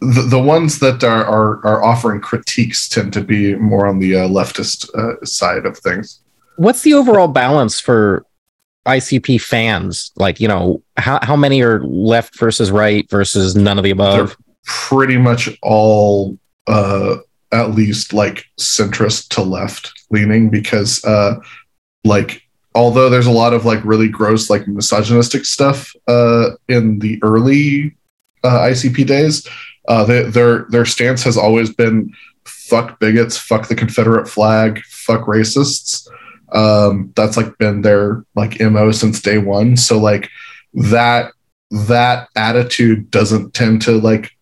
The, 0.00 0.22
the 0.22 0.38
ones 0.38 0.78
that 0.78 1.04
are, 1.04 1.24
are 1.24 1.64
are 1.66 1.84
offering 1.84 2.20
critiques 2.20 2.88
tend 2.88 3.12
to 3.12 3.20
be 3.20 3.54
more 3.56 3.86
on 3.86 3.98
the 3.98 4.16
uh, 4.16 4.28
leftist 4.28 4.88
uh, 4.94 5.24
side 5.24 5.66
of 5.66 5.76
things. 5.78 6.20
What's 6.56 6.82
the 6.82 6.94
overall 6.94 7.28
balance 7.28 7.80
for 7.80 8.24
ICP 8.86 9.40
fans? 9.40 10.10
Like, 10.16 10.40
you 10.40 10.48
know, 10.48 10.82
how 10.96 11.18
how 11.22 11.36
many 11.36 11.62
are 11.62 11.82
left 11.84 12.38
versus 12.38 12.70
right 12.70 13.08
versus 13.10 13.54
none 13.54 13.78
of 13.78 13.84
the 13.84 13.90
above? 13.90 14.28
They're 14.28 14.36
pretty 14.64 15.18
much 15.18 15.50
all 15.62 16.38
uh, 16.66 17.16
at 17.52 17.70
least 17.72 18.12
like 18.12 18.44
centrist 18.58 19.28
to 19.30 19.42
left 19.42 19.92
leaning 20.10 20.50
because 20.50 21.04
uh, 21.04 21.36
like 22.04 22.42
although 22.74 23.10
there's 23.10 23.26
a 23.26 23.32
lot 23.32 23.52
of 23.52 23.64
like 23.64 23.84
really 23.84 24.08
gross 24.08 24.48
like 24.48 24.66
misogynistic 24.68 25.44
stuff 25.44 25.92
uh, 26.06 26.50
in 26.68 26.98
the 27.00 27.18
early 27.22 27.96
uh, 28.44 28.60
ICP 28.60 29.06
days, 29.06 29.46
uh, 29.88 30.04
they, 30.04 30.22
their 30.22 30.66
their 30.70 30.84
stance 30.84 31.22
has 31.24 31.36
always 31.36 31.72
been 31.74 32.12
fuck 32.44 32.98
bigots, 33.00 33.36
fuck 33.36 33.68
the 33.68 33.74
Confederate 33.74 34.28
flag, 34.28 34.82
fuck 34.84 35.26
racists. 35.26 36.08
Um, 36.52 37.12
that's 37.14 37.36
like 37.36 37.56
been 37.58 37.82
their 37.82 38.24
like 38.34 38.60
mo 38.60 38.90
since 38.92 39.20
day 39.20 39.38
one. 39.38 39.76
So 39.76 39.98
like 39.98 40.28
that 40.74 41.32
that 41.70 42.28
attitude 42.36 43.10
doesn't 43.10 43.54
tend 43.54 43.82
to 43.82 43.92
like 43.92 44.32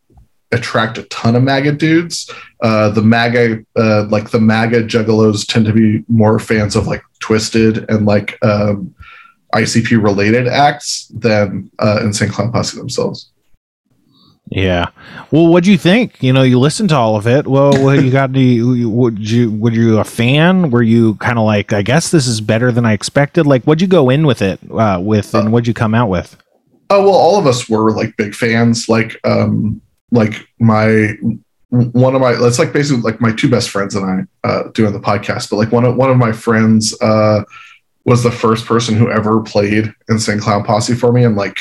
attract 0.52 0.96
a 0.96 1.02
ton 1.04 1.36
of 1.36 1.42
MAGA 1.42 1.72
dudes. 1.72 2.30
Uh, 2.62 2.88
the 2.88 3.02
MAGA, 3.02 3.64
uh, 3.76 4.06
like 4.06 4.30
the 4.30 4.40
MAGA 4.40 4.84
juggalos, 4.84 5.46
tend 5.46 5.66
to 5.66 5.72
be 5.72 6.04
more 6.08 6.38
fans 6.38 6.74
of 6.74 6.86
like 6.86 7.02
Twiztid 7.22 7.86
and 7.88 8.06
like 8.06 8.38
um, 8.42 8.94
ICP 9.54 10.02
related 10.02 10.48
acts 10.48 11.08
than 11.14 11.70
uh, 11.78 12.00
Insane 12.02 12.30
Clown 12.30 12.50
Posse 12.50 12.78
themselves. 12.78 13.30
Yeah. 14.50 14.86
Well, 15.30 15.46
what 15.46 15.64
do 15.64 15.70
you 15.70 15.78
think? 15.78 16.22
You 16.22 16.32
know, 16.32 16.42
you 16.42 16.58
listened 16.58 16.88
to 16.90 16.96
all 16.96 17.16
of 17.16 17.26
it. 17.26 17.46
Well, 17.46 17.72
what 17.82 18.02
you 18.02 18.10
got? 18.10 18.34
You, 18.34 18.88
would 18.88 19.18
you 19.18 19.50
were 19.50 19.70
you 19.70 19.98
a 19.98 20.04
fan? 20.04 20.70
Were 20.70 20.82
you 20.82 21.16
kind 21.16 21.38
of 21.38 21.44
like, 21.44 21.72
I 21.72 21.82
guess 21.82 22.10
this 22.10 22.26
is 22.26 22.40
better 22.40 22.72
than 22.72 22.86
I 22.86 22.92
expected? 22.92 23.46
Like, 23.46 23.64
what'd 23.64 23.82
you 23.82 23.88
go 23.88 24.08
in 24.08 24.26
with 24.26 24.40
it 24.40 24.58
uh, 24.70 25.00
with, 25.02 25.34
and 25.34 25.52
what'd 25.52 25.66
you 25.66 25.74
come 25.74 25.94
out 25.94 26.08
with? 26.08 26.36
Oh 26.90 27.02
well, 27.02 27.14
all 27.14 27.38
of 27.38 27.46
us 27.46 27.68
were 27.68 27.92
like 27.92 28.16
big 28.16 28.34
fans. 28.34 28.88
Like, 28.88 29.20
um, 29.24 29.82
like 30.10 30.46
my 30.58 31.14
one 31.70 32.14
of 32.14 32.22
my 32.22 32.32
that's 32.32 32.58
like 32.58 32.72
basically 32.72 33.02
like 33.02 33.20
my 33.20 33.32
two 33.32 33.50
best 33.50 33.68
friends 33.68 33.94
and 33.94 34.28
I 34.42 34.48
uh, 34.48 34.68
doing 34.72 34.94
the 34.94 35.00
podcast. 35.00 35.50
But 35.50 35.56
like 35.56 35.72
one 35.72 35.84
of 35.84 35.96
one 35.96 36.10
of 36.10 36.16
my 36.16 36.32
friends 36.32 36.98
uh, 37.02 37.44
was 38.06 38.22
the 38.22 38.30
first 38.30 38.64
person 38.64 38.96
who 38.96 39.10
ever 39.10 39.42
played 39.42 39.92
Insane 40.08 40.40
Clown 40.40 40.64
Posse 40.64 40.94
for 40.94 41.12
me, 41.12 41.24
and 41.24 41.36
like 41.36 41.58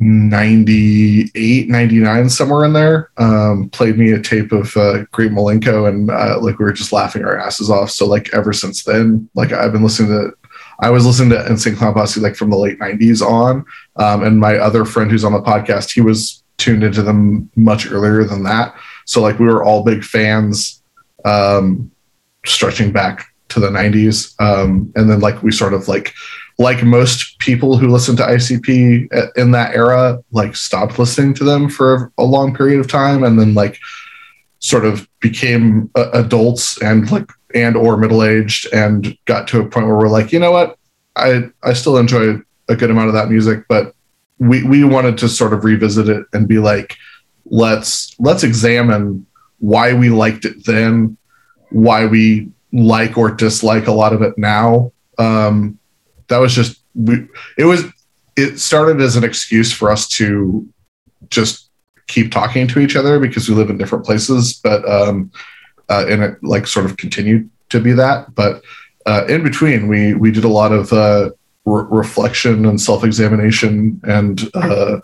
98 0.00 1.68
99 1.68 2.30
somewhere 2.30 2.64
in 2.64 2.72
there 2.72 3.10
um, 3.18 3.68
played 3.68 3.98
me 3.98 4.12
a 4.12 4.20
tape 4.20 4.50
of 4.50 4.74
uh, 4.76 5.04
great 5.12 5.30
Milenko 5.30 5.88
and 5.88 6.10
uh, 6.10 6.38
like 6.40 6.58
we 6.58 6.64
were 6.64 6.72
just 6.72 6.92
laughing 6.92 7.22
our 7.22 7.36
asses 7.36 7.68
off. 7.68 7.90
So 7.90 8.06
like 8.06 8.32
ever 8.32 8.54
since 8.54 8.82
then 8.84 9.28
like 9.34 9.52
i've 9.52 9.72
been 9.72 9.82
listening 9.82 10.10
to 10.10 10.32
i 10.80 10.88
was 10.88 11.04
listening 11.04 11.30
to 11.30 11.46
insane 11.46 11.76
clown 11.76 11.92
posse 11.92 12.18
like 12.18 12.34
from 12.34 12.48
the 12.48 12.56
late 12.56 12.78
90s 12.78 13.20
on. 13.20 13.64
Um, 13.96 14.24
and 14.24 14.40
my 14.40 14.56
other 14.56 14.86
friend 14.86 15.10
who's 15.10 15.24
on 15.24 15.34
the 15.34 15.42
podcast 15.42 15.92
he 15.92 16.00
was 16.00 16.42
tuned 16.56 16.82
into 16.82 17.02
them 17.02 17.50
much 17.56 17.90
earlier 17.90 18.24
than 18.24 18.42
that. 18.44 18.74
So 19.04 19.20
like 19.20 19.38
we 19.38 19.46
were 19.46 19.62
all 19.62 19.84
big 19.84 20.02
fans 20.02 20.82
um, 21.26 21.90
stretching 22.46 22.90
back 22.90 23.26
to 23.50 23.60
the 23.60 23.68
90s 23.68 24.34
um, 24.40 24.90
and 24.96 25.10
then 25.10 25.20
like 25.20 25.42
we 25.42 25.52
sort 25.52 25.74
of 25.74 25.88
like 25.88 26.14
like 26.58 26.82
most 26.82 27.29
people 27.40 27.76
who 27.76 27.88
listened 27.88 28.18
to 28.18 28.24
ICP 28.24 29.32
in 29.36 29.50
that 29.50 29.74
era, 29.74 30.22
like 30.30 30.54
stopped 30.54 30.98
listening 30.98 31.34
to 31.34 31.44
them 31.44 31.68
for 31.68 32.12
a 32.18 32.24
long 32.24 32.54
period 32.54 32.78
of 32.78 32.86
time, 32.86 33.24
and 33.24 33.40
then 33.40 33.54
like 33.54 33.78
sort 34.60 34.84
of 34.84 35.08
became 35.20 35.90
uh, 35.96 36.10
adults 36.12 36.80
and 36.82 37.10
like 37.10 37.28
and 37.54 37.76
or 37.76 37.96
middle 37.96 38.22
aged, 38.22 38.72
and 38.72 39.16
got 39.24 39.48
to 39.48 39.60
a 39.60 39.66
point 39.66 39.86
where 39.86 39.96
we're 39.96 40.08
like, 40.08 40.32
you 40.32 40.38
know 40.38 40.52
what, 40.52 40.78
I 41.16 41.50
I 41.64 41.72
still 41.72 41.96
enjoy 41.96 42.40
a 42.68 42.76
good 42.76 42.90
amount 42.90 43.08
of 43.08 43.14
that 43.14 43.30
music, 43.30 43.64
but 43.68 43.94
we 44.38 44.62
we 44.62 44.84
wanted 44.84 45.18
to 45.18 45.28
sort 45.28 45.52
of 45.52 45.64
revisit 45.64 46.08
it 46.08 46.26
and 46.32 46.46
be 46.46 46.58
like, 46.58 46.96
let's 47.46 48.14
let's 48.20 48.44
examine 48.44 49.26
why 49.58 49.92
we 49.92 50.10
liked 50.10 50.44
it 50.44 50.64
then, 50.66 51.16
why 51.70 52.06
we 52.06 52.50
like 52.72 53.18
or 53.18 53.30
dislike 53.30 53.86
a 53.86 53.92
lot 53.92 54.12
of 54.12 54.22
it 54.22 54.38
now. 54.38 54.92
Um, 55.18 55.78
that 56.28 56.38
was 56.38 56.54
just 56.54 56.79
we, 57.06 57.26
it 57.58 57.64
was 57.64 57.84
it 58.36 58.58
started 58.58 59.00
as 59.00 59.16
an 59.16 59.24
excuse 59.24 59.72
for 59.72 59.90
us 59.90 60.08
to 60.08 60.66
just 61.28 61.70
keep 62.06 62.32
talking 62.32 62.66
to 62.66 62.80
each 62.80 62.96
other 62.96 63.20
because 63.20 63.48
we 63.48 63.54
live 63.54 63.70
in 63.70 63.78
different 63.78 64.04
places 64.04 64.54
but 64.62 64.88
um 64.88 65.30
uh, 65.90 66.06
and 66.08 66.22
it 66.22 66.42
like 66.42 66.66
sort 66.66 66.86
of 66.86 66.96
continued 66.96 67.50
to 67.68 67.80
be 67.80 67.92
that. 67.92 68.34
But 68.34 68.62
uh, 69.06 69.26
in 69.28 69.42
between 69.42 69.88
we 69.88 70.14
we 70.14 70.30
did 70.30 70.44
a 70.44 70.48
lot 70.48 70.72
of 70.72 70.92
uh, 70.92 71.30
re- 71.66 71.86
reflection 71.90 72.64
and 72.64 72.80
self-examination 72.80 74.00
and 74.04 74.48
uh, 74.54 75.00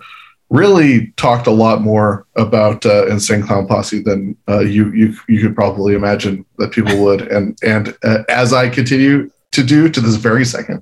really 0.48 1.08
talked 1.16 1.48
a 1.48 1.52
lot 1.52 1.82
more 1.82 2.26
about 2.36 2.86
uh, 2.86 3.06
insane 3.06 3.42
clown 3.42 3.66
posse 3.66 4.00
than 4.00 4.36
uh, 4.48 4.60
you 4.60 4.92
you 4.92 5.14
you 5.28 5.42
could 5.42 5.56
probably 5.56 5.94
imagine 5.94 6.46
that 6.58 6.70
people 6.70 6.96
would 7.02 7.22
and 7.22 7.58
and 7.64 7.96
uh, 8.04 8.22
as 8.28 8.52
i 8.52 8.68
continue 8.68 9.28
to 9.50 9.64
do 9.64 9.88
to 9.88 10.00
this 10.00 10.14
very 10.14 10.44
second 10.44 10.80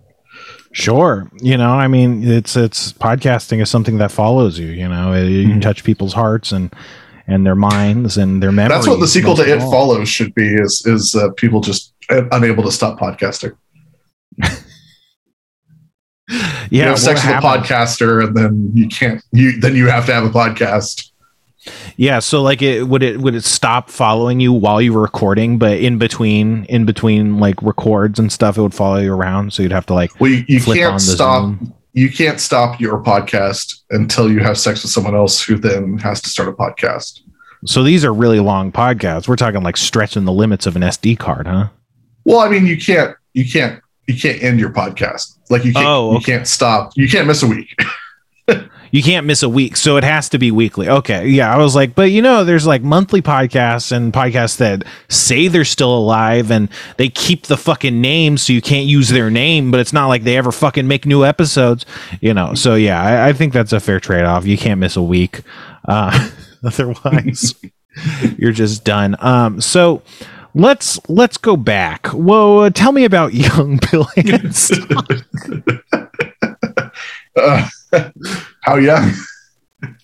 Sure. 0.74 1.30
You 1.40 1.56
know, 1.56 1.70
I 1.70 1.86
mean, 1.86 2.28
it's 2.28 2.56
it's 2.56 2.92
podcasting 2.92 3.62
is 3.62 3.70
something 3.70 3.98
that 3.98 4.10
follows 4.10 4.58
you. 4.58 4.66
You 4.66 4.88
know, 4.88 5.14
you 5.14 5.46
mm-hmm. 5.48 5.60
touch 5.60 5.84
people's 5.84 6.12
hearts 6.12 6.50
and 6.50 6.74
and 7.28 7.46
their 7.46 7.54
minds 7.54 8.18
and 8.18 8.42
their 8.42 8.50
memories. 8.50 8.78
That's 8.78 8.88
what 8.88 8.98
the 8.98 9.06
sequel 9.06 9.36
to 9.36 9.42
It 9.42 9.60
Follows 9.60 10.08
should 10.08 10.34
be: 10.34 10.54
is 10.54 10.84
is 10.84 11.14
uh, 11.14 11.30
people 11.36 11.60
just 11.60 11.94
unable 12.10 12.64
to 12.64 12.72
stop 12.72 12.98
podcasting. 12.98 13.56
yeah, 14.42 14.58
you 16.70 16.82
have 16.82 16.98
sex 16.98 17.24
with 17.24 17.36
a 17.36 17.38
podcaster, 17.38 18.26
and 18.26 18.36
then 18.36 18.72
you 18.74 18.88
can't. 18.88 19.22
You 19.30 19.60
then 19.60 19.76
you 19.76 19.86
have 19.86 20.06
to 20.06 20.12
have 20.12 20.24
a 20.24 20.30
podcast. 20.30 21.12
Yeah, 21.96 22.18
so 22.18 22.42
like 22.42 22.62
it 22.62 22.88
would 22.88 23.02
it 23.02 23.20
would 23.20 23.34
it 23.34 23.44
stop 23.44 23.90
following 23.90 24.40
you 24.40 24.52
while 24.52 24.80
you 24.80 24.92
were 24.92 25.02
recording, 25.02 25.58
but 25.58 25.78
in 25.78 25.98
between 25.98 26.64
in 26.64 26.84
between 26.84 27.38
like 27.38 27.60
records 27.62 28.18
and 28.18 28.32
stuff, 28.32 28.58
it 28.58 28.62
would 28.62 28.74
follow 28.74 28.98
you 28.98 29.12
around. 29.12 29.52
So 29.52 29.62
you'd 29.62 29.72
have 29.72 29.86
to 29.86 29.94
like 29.94 30.18
well, 30.20 30.30
you, 30.30 30.44
you 30.48 30.60
can't 30.60 31.00
stop. 31.00 31.42
Zoom. 31.42 31.74
You 31.92 32.10
can't 32.10 32.40
stop 32.40 32.80
your 32.80 33.00
podcast 33.00 33.82
until 33.90 34.30
you 34.30 34.40
have 34.40 34.58
sex 34.58 34.82
with 34.82 34.90
someone 34.90 35.14
else 35.14 35.40
who 35.40 35.56
then 35.56 35.96
has 35.98 36.20
to 36.22 36.28
start 36.28 36.48
a 36.48 36.52
podcast. 36.52 37.20
So 37.66 37.84
these 37.84 38.04
are 38.04 38.12
really 38.12 38.40
long 38.40 38.72
podcasts. 38.72 39.28
We're 39.28 39.36
talking 39.36 39.62
like 39.62 39.76
stretching 39.76 40.24
the 40.24 40.32
limits 40.32 40.66
of 40.66 40.74
an 40.74 40.82
SD 40.82 41.18
card, 41.18 41.46
huh? 41.46 41.68
Well, 42.24 42.40
I 42.40 42.48
mean, 42.48 42.66
you 42.66 42.76
can't 42.76 43.16
you 43.32 43.48
can't 43.48 43.80
you 44.06 44.18
can't 44.18 44.42
end 44.42 44.60
your 44.60 44.70
podcast. 44.70 45.38
Like 45.50 45.64
you 45.64 45.72
can't 45.72 45.86
oh, 45.86 46.08
okay. 46.08 46.18
you 46.18 46.24
can't 46.24 46.48
stop. 46.48 46.92
You 46.96 47.08
can't 47.08 47.26
miss 47.26 47.42
a 47.42 47.46
week. 47.46 47.74
you 48.94 49.02
can't 49.02 49.26
miss 49.26 49.42
a 49.42 49.48
week, 49.48 49.76
so 49.76 49.96
it 49.96 50.04
has 50.04 50.28
to 50.28 50.38
be 50.38 50.52
weekly. 50.52 50.88
Okay, 50.88 51.26
yeah, 51.26 51.52
I 51.52 51.58
was 51.58 51.74
like, 51.74 51.96
but 51.96 52.12
you 52.12 52.22
know, 52.22 52.44
there's 52.44 52.64
like 52.64 52.80
monthly 52.80 53.20
podcasts 53.20 53.90
and 53.90 54.12
podcasts 54.12 54.58
that 54.58 54.84
say 55.08 55.48
they're 55.48 55.64
still 55.64 55.98
alive 55.98 56.52
and 56.52 56.68
they 56.96 57.08
keep 57.08 57.48
the 57.48 57.56
fucking 57.56 58.00
name, 58.00 58.38
so 58.38 58.52
you 58.52 58.62
can't 58.62 58.86
use 58.86 59.08
their 59.08 59.32
name, 59.32 59.72
but 59.72 59.80
it's 59.80 59.92
not 59.92 60.06
like 60.06 60.22
they 60.22 60.36
ever 60.36 60.52
fucking 60.52 60.86
make 60.86 61.06
new 61.06 61.24
episodes, 61.24 61.84
you 62.20 62.32
know. 62.32 62.54
So 62.54 62.76
yeah, 62.76 63.02
I, 63.02 63.30
I 63.30 63.32
think 63.32 63.52
that's 63.52 63.72
a 63.72 63.80
fair 63.80 63.98
trade 63.98 64.26
off. 64.26 64.46
You 64.46 64.56
can't 64.56 64.78
miss 64.78 64.94
a 64.94 65.02
week, 65.02 65.40
uh, 65.88 66.30
otherwise 66.64 67.56
you're 68.38 68.52
just 68.52 68.84
done. 68.84 69.16
Um, 69.18 69.60
so 69.60 70.02
let's 70.54 71.00
let's 71.08 71.36
go 71.36 71.56
back. 71.56 72.06
Whoa, 72.06 72.70
tell 72.70 72.92
me 72.92 73.04
about 73.04 73.34
young 73.34 73.80
Bill 73.90 74.06
uh, 77.36 77.68
how 78.60 78.76
young? 78.76 79.12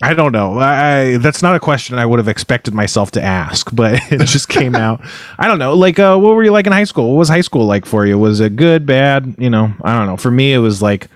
I 0.02 0.14
don't 0.14 0.32
know. 0.32 0.58
I 0.58 1.16
that's 1.18 1.42
not 1.42 1.56
a 1.56 1.60
question 1.60 1.98
I 1.98 2.06
would 2.06 2.18
have 2.18 2.28
expected 2.28 2.74
myself 2.74 3.10
to 3.12 3.22
ask, 3.22 3.74
but 3.74 3.94
it 4.12 4.26
just 4.26 4.48
came 4.48 4.74
out. 4.74 5.00
I 5.38 5.48
don't 5.48 5.58
know. 5.58 5.74
Like, 5.74 5.98
uh, 5.98 6.18
what 6.18 6.34
were 6.34 6.44
you 6.44 6.52
like 6.52 6.66
in 6.66 6.72
high 6.72 6.84
school? 6.84 7.10
What 7.10 7.18
was 7.18 7.28
high 7.28 7.40
school 7.40 7.66
like 7.66 7.86
for 7.86 8.06
you? 8.06 8.18
Was 8.18 8.40
it 8.40 8.56
good, 8.56 8.86
bad? 8.86 9.34
You 9.38 9.50
know, 9.50 9.72
I 9.82 9.96
don't 9.96 10.06
know. 10.06 10.16
For 10.16 10.30
me, 10.30 10.52
it 10.52 10.58
was 10.58 10.82
like 10.82 11.08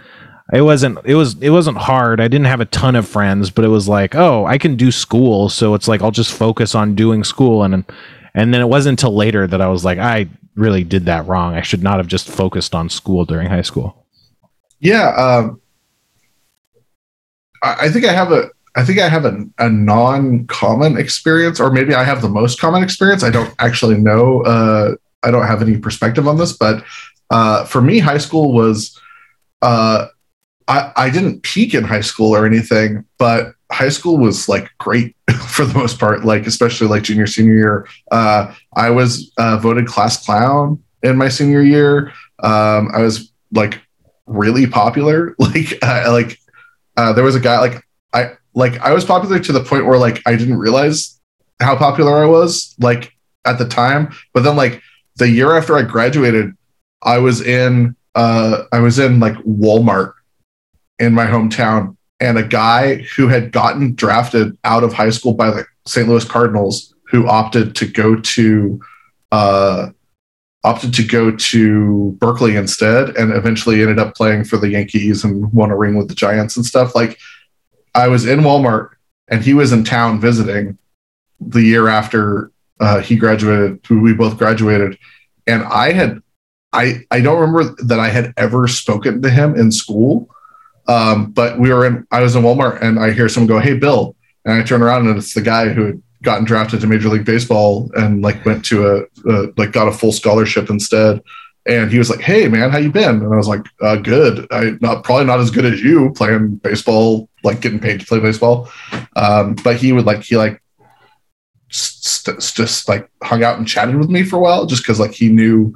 it 0.52 0.62
wasn't. 0.62 0.98
It 1.04 1.14
was. 1.14 1.40
It 1.40 1.50
wasn't 1.50 1.78
hard. 1.78 2.20
I 2.20 2.28
didn't 2.28 2.46
have 2.46 2.60
a 2.60 2.66
ton 2.66 2.96
of 2.96 3.08
friends, 3.08 3.50
but 3.50 3.64
it 3.64 3.68
was 3.68 3.88
like, 3.88 4.14
oh, 4.14 4.44
I 4.44 4.58
can 4.58 4.76
do 4.76 4.90
school, 4.90 5.48
so 5.48 5.74
it's 5.74 5.88
like 5.88 6.02
I'll 6.02 6.10
just 6.10 6.32
focus 6.32 6.74
on 6.74 6.94
doing 6.94 7.24
school, 7.24 7.62
and 7.62 7.84
and 8.34 8.52
then 8.52 8.60
it 8.60 8.68
wasn't 8.68 9.00
until 9.00 9.14
later 9.14 9.46
that 9.46 9.60
I 9.60 9.68
was 9.68 9.84
like, 9.84 9.98
I 9.98 10.28
really 10.54 10.84
did 10.84 11.06
that 11.06 11.26
wrong. 11.26 11.54
I 11.54 11.62
should 11.62 11.82
not 11.82 11.96
have 11.96 12.06
just 12.06 12.28
focused 12.28 12.74
on 12.74 12.88
school 12.88 13.24
during 13.24 13.48
high 13.48 13.62
school. 13.62 14.06
Yeah. 14.80 15.14
Um 15.16 15.60
I 17.64 17.88
think 17.88 18.04
I 18.04 18.12
have 18.12 18.32
a 18.32 18.50
I 18.76 18.84
think 18.84 18.98
I 18.98 19.08
have 19.08 19.24
a, 19.24 19.44
a 19.58 19.68
non-common 19.68 20.98
experience, 20.98 21.60
or 21.60 21.70
maybe 21.70 21.94
I 21.94 22.02
have 22.02 22.22
the 22.22 22.28
most 22.28 22.60
common 22.60 22.82
experience. 22.82 23.22
I 23.22 23.30
don't 23.30 23.54
actually 23.60 23.96
know. 23.96 24.42
Uh, 24.42 24.96
I 25.22 25.30
don't 25.30 25.46
have 25.46 25.62
any 25.62 25.78
perspective 25.78 26.26
on 26.26 26.38
this, 26.38 26.52
but 26.52 26.82
uh, 27.30 27.64
for 27.64 27.80
me, 27.80 28.00
high 28.00 28.18
school 28.18 28.52
was 28.52 28.98
uh, 29.62 30.06
I 30.66 30.92
I 30.96 31.10
didn't 31.10 31.42
peak 31.42 31.72
in 31.74 31.84
high 31.84 32.00
school 32.00 32.34
or 32.34 32.46
anything, 32.46 33.04
but 33.18 33.54
high 33.70 33.88
school 33.88 34.18
was 34.18 34.48
like 34.48 34.68
great 34.78 35.14
for 35.48 35.64
the 35.64 35.78
most 35.78 36.00
part. 36.00 36.24
Like 36.24 36.46
especially 36.46 36.88
like 36.88 37.04
junior 37.04 37.26
senior 37.26 37.54
year, 37.54 37.88
uh, 38.10 38.52
I 38.74 38.90
was 38.90 39.32
voted 39.38 39.86
class 39.86 40.24
clown 40.24 40.82
in 41.02 41.16
my 41.16 41.28
senior 41.28 41.62
year. 41.62 42.12
Um, 42.42 42.90
I 42.92 43.02
was 43.02 43.32
like 43.52 43.80
really 44.26 44.66
popular. 44.66 45.36
Like 45.38 45.78
uh, 45.82 46.10
like 46.10 46.38
uh, 46.96 47.12
there 47.12 47.24
was 47.24 47.34
a 47.34 47.40
guy 47.40 47.58
like 47.60 47.84
I 48.12 48.32
like 48.54 48.78
I 48.80 48.92
was 48.92 49.04
popular 49.04 49.38
to 49.38 49.52
the 49.52 49.62
point 49.62 49.86
where 49.86 49.98
like 49.98 50.22
I 50.26 50.36
didn't 50.36 50.58
realize 50.58 51.20
how 51.60 51.76
popular 51.76 52.22
I 52.22 52.26
was 52.26 52.74
like 52.78 53.12
at 53.44 53.58
the 53.58 53.68
time. 53.68 54.14
But 54.32 54.42
then 54.44 54.56
like 54.56 54.82
the 55.16 55.28
year 55.28 55.56
after 55.56 55.76
I 55.76 55.82
graduated, 55.82 56.52
I 57.02 57.18
was 57.18 57.40
in 57.40 57.96
uh 58.14 58.64
I 58.72 58.78
was 58.78 58.98
in 58.98 59.20
like 59.20 59.34
Walmart 59.38 60.12
in 60.98 61.12
my 61.12 61.26
hometown 61.26 61.96
and 62.20 62.38
a 62.38 62.46
guy 62.46 62.96
who 63.16 63.28
had 63.28 63.50
gotten 63.50 63.94
drafted 63.94 64.56
out 64.64 64.84
of 64.84 64.92
high 64.92 65.10
school 65.10 65.34
by 65.34 65.50
the 65.50 65.66
St. 65.86 66.08
Louis 66.08 66.24
Cardinals 66.24 66.94
who 67.08 67.26
opted 67.28 67.74
to 67.76 67.86
go 67.86 68.16
to 68.16 68.80
uh 69.32 69.90
opted 70.64 70.94
to 70.94 71.04
go 71.04 71.30
to 71.30 72.16
Berkeley 72.18 72.56
instead 72.56 73.10
and 73.16 73.32
eventually 73.32 73.82
ended 73.82 73.98
up 73.98 74.14
playing 74.14 74.44
for 74.44 74.56
the 74.56 74.70
Yankees 74.70 75.22
and 75.22 75.52
won 75.52 75.70
a 75.70 75.76
ring 75.76 75.94
with 75.94 76.08
the 76.08 76.14
Giants 76.14 76.56
and 76.56 76.64
stuff. 76.64 76.94
Like 76.94 77.18
I 77.94 78.08
was 78.08 78.26
in 78.26 78.40
Walmart 78.40 78.90
and 79.28 79.44
he 79.44 79.52
was 79.52 79.72
in 79.72 79.84
town 79.84 80.20
visiting 80.20 80.78
the 81.38 81.60
year 81.60 81.88
after 81.88 82.50
uh, 82.80 83.00
he 83.00 83.16
graduated, 83.16 83.88
we 83.90 84.14
both 84.14 84.38
graduated. 84.38 84.98
And 85.46 85.62
I 85.64 85.92
had, 85.92 86.22
I, 86.72 87.02
I 87.10 87.20
don't 87.20 87.40
remember 87.40 87.76
that 87.84 88.00
I 88.00 88.08
had 88.08 88.32
ever 88.38 88.66
spoken 88.66 89.20
to 89.20 89.30
him 89.30 89.54
in 89.54 89.70
school. 89.70 90.30
Um, 90.88 91.30
but 91.30 91.58
we 91.58 91.72
were 91.72 91.86
in, 91.86 92.06
I 92.10 92.20
was 92.20 92.36
in 92.36 92.42
Walmart 92.42 92.80
and 92.82 92.98
I 92.98 93.12
hear 93.12 93.28
someone 93.28 93.48
go, 93.48 93.58
Hey, 93.58 93.74
Bill. 93.74 94.16
And 94.46 94.54
I 94.54 94.62
turn 94.62 94.82
around 94.82 95.06
and 95.06 95.16
it's 95.16 95.34
the 95.34 95.40
guy 95.40 95.68
who 95.68 95.86
had 95.86 96.02
gotten 96.24 96.44
drafted 96.44 96.80
to 96.80 96.86
Major 96.86 97.08
League 97.08 97.24
Baseball 97.24 97.90
and 97.94 98.22
like 98.22 98.44
went 98.44 98.64
to 98.66 99.06
a, 99.26 99.52
like 99.56 99.72
got 99.72 99.88
a 99.88 99.92
full 99.92 100.12
scholarship 100.12 100.70
instead. 100.70 101.22
And 101.66 101.90
he 101.90 101.98
was 101.98 102.10
like, 102.10 102.20
"Hey, 102.20 102.46
man, 102.48 102.70
how 102.70 102.76
you 102.76 102.90
been?" 102.90 103.22
And 103.22 103.32
I 103.32 103.36
was 103.36 103.48
like, 103.48 103.64
uh, 103.80 103.96
"Good. 103.96 104.46
I 104.50 104.72
not 104.82 105.02
probably 105.02 105.24
not 105.24 105.40
as 105.40 105.50
good 105.50 105.64
as 105.64 105.80
you 105.80 106.12
playing 106.12 106.56
baseball, 106.56 107.30
like 107.42 107.62
getting 107.62 107.78
paid 107.78 108.00
to 108.00 108.06
play 108.06 108.20
baseball." 108.20 108.68
Um, 109.16 109.54
but 109.64 109.76
he 109.76 109.92
would 109.92 110.04
like 110.04 110.24
he 110.24 110.36
like 110.36 110.62
st- 111.70 112.42
st- 112.42 112.56
just 112.56 112.86
like 112.86 113.08
hung 113.22 113.42
out 113.42 113.56
and 113.56 113.66
chatted 113.66 113.96
with 113.96 114.10
me 114.10 114.24
for 114.24 114.36
a 114.36 114.40
while, 114.40 114.66
just 114.66 114.82
because 114.82 115.00
like 115.00 115.12
he 115.12 115.30
knew 115.30 115.74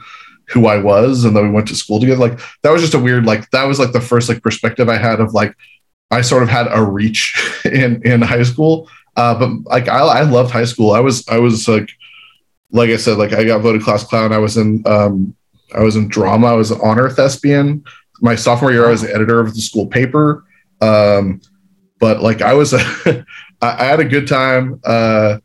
who 0.49 0.67
I 0.67 0.79
was, 0.79 1.25
and 1.25 1.35
then 1.35 1.45
we 1.45 1.51
went 1.51 1.69
to 1.69 1.75
school 1.75 2.01
together. 2.01 2.21
Like 2.21 2.39
that 2.63 2.71
was 2.71 2.83
just 2.83 2.95
a 2.95 2.99
weird 2.99 3.25
like 3.25 3.49
that 3.51 3.65
was 3.65 3.79
like 3.79 3.93
the 3.93 4.01
first 4.01 4.29
like 4.29 4.43
perspective 4.43 4.91
I 4.91 4.99
had 4.99 5.21
of 5.21 5.33
like 5.33 5.55
I 6.11 6.21
sort 6.21 6.43
of 6.43 6.49
had 6.49 6.67
a 6.71 6.83
reach 6.83 7.35
in 7.65 8.03
in 8.03 8.21
high 8.23 8.43
school 8.43 8.91
uh, 9.19 9.39
but 9.39 9.51
like 9.65 9.89
I, 9.89 9.99
I 9.99 10.23
loved 10.23 10.53
high 10.53 10.65
school. 10.65 10.93
I 10.93 11.01
was 11.01 11.27
I 11.29 11.39
was 11.39 11.67
like 11.67 11.91
like 12.71 12.91
I 12.91 12.97
said, 12.97 13.19
like 13.19 13.33
I 13.33 13.45
got 13.45 13.61
voted 13.61 13.83
class 13.83 14.05
clown. 14.05 14.33
I 14.33 14.39
was 14.39 14.57
in 14.57 14.83
um, 14.87 15.35
I 15.75 15.81
was 15.81 15.97
in 15.97 16.09
drama. 16.09 16.47
I 16.47 16.53
was 16.53 16.71
an 16.71 16.81
honor 16.83 17.11
thespian. 17.11 17.85
My 18.21 18.37
sophomore 18.37 18.73
year, 18.73 18.87
I 18.87 18.91
was 18.91 19.03
the 19.03 19.13
editor 19.13 19.41
of 19.41 19.55
the 19.55 19.61
school 19.61 19.87
paper. 19.87 20.45
Um, 20.81 21.41
but 21.99 22.23
like 22.23 22.43
I 22.43 22.55
was, 22.55 22.73
I 23.61 23.85
had 23.85 24.01
a 24.01 24.05
good 24.05 24.29
time. 24.29 24.81
Uh, 24.85 25.39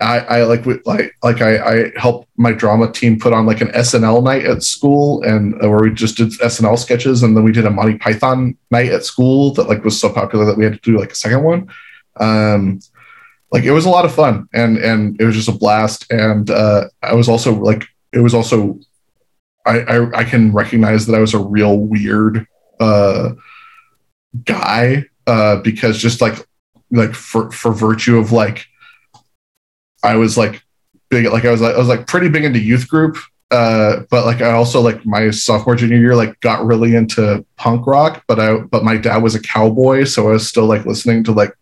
I, 0.00 0.18
I 0.18 0.42
like 0.44 0.64
like 0.86 1.16
like 1.22 1.42
I, 1.42 1.58
I 1.58 1.92
helped 1.96 2.28
my 2.36 2.52
drama 2.52 2.90
team 2.92 3.18
put 3.18 3.32
on 3.32 3.46
like 3.46 3.60
an 3.60 3.68
SNL 3.68 4.22
night 4.22 4.44
at 4.44 4.62
school, 4.62 5.22
and 5.22 5.54
uh, 5.54 5.68
where 5.68 5.82
we 5.82 5.92
just 5.92 6.16
did 6.16 6.30
SNL 6.38 6.78
sketches, 6.78 7.22
and 7.22 7.36
then 7.36 7.42
we 7.42 7.52
did 7.52 7.66
a 7.66 7.70
Monty 7.70 7.98
Python 7.98 8.56
night 8.70 8.90
at 8.90 9.04
school 9.04 9.52
that 9.54 9.68
like 9.68 9.84
was 9.84 10.00
so 10.00 10.12
popular 10.12 10.44
that 10.44 10.56
we 10.56 10.64
had 10.64 10.74
to 10.74 10.80
do 10.80 10.98
like 10.98 11.12
a 11.12 11.16
second 11.16 11.42
one. 11.42 11.68
Um, 12.16 12.80
like 13.52 13.64
it 13.64 13.70
was 13.70 13.84
a 13.84 13.90
lot 13.90 14.04
of 14.04 14.14
fun 14.14 14.48
and 14.52 14.78
and 14.78 15.20
it 15.20 15.24
was 15.24 15.36
just 15.36 15.48
a 15.48 15.52
blast 15.52 16.10
and 16.10 16.50
uh, 16.50 16.88
i 17.02 17.14
was 17.14 17.28
also 17.28 17.54
like 17.54 17.84
it 18.12 18.20
was 18.20 18.34
also 18.34 18.78
I, 19.64 19.80
I, 19.80 20.18
I 20.20 20.24
can 20.24 20.52
recognize 20.52 21.06
that 21.06 21.14
i 21.14 21.20
was 21.20 21.34
a 21.34 21.38
real 21.38 21.78
weird 21.78 22.46
uh 22.80 23.32
guy 24.44 25.04
uh 25.26 25.56
because 25.60 25.98
just 25.98 26.20
like 26.20 26.44
like 26.90 27.14
for 27.14 27.50
for 27.52 27.72
virtue 27.72 28.18
of 28.18 28.32
like 28.32 28.66
i 30.02 30.16
was 30.16 30.36
like 30.36 30.62
big 31.10 31.26
like 31.26 31.44
i 31.44 31.50
was 31.50 31.60
like 31.60 31.74
i 31.74 31.78
was 31.78 31.88
like 31.88 32.06
pretty 32.06 32.28
big 32.28 32.44
into 32.44 32.58
youth 32.58 32.88
group 32.88 33.18
uh, 33.52 34.04
but 34.10 34.24
like 34.24 34.40
I 34.40 34.52
also 34.52 34.80
like 34.80 35.04
my 35.04 35.28
sophomore 35.30 35.76
junior 35.76 35.98
year 35.98 36.16
like 36.16 36.40
got 36.40 36.64
really 36.64 36.94
into 36.94 37.44
punk 37.56 37.86
rock, 37.86 38.24
but 38.26 38.40
I 38.40 38.56
but 38.56 38.82
my 38.82 38.96
dad 38.96 39.18
was 39.18 39.34
a 39.34 39.42
cowboy, 39.42 40.04
so 40.04 40.30
I 40.30 40.32
was 40.32 40.48
still 40.48 40.64
like 40.64 40.86
listening 40.86 41.22
to 41.24 41.32
like 41.32 41.54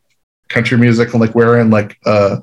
country 0.51 0.77
music 0.77 1.13
and 1.13 1.21
like 1.21 1.35
wearing 1.35 1.71
like 1.71 1.99
uh 2.05 2.37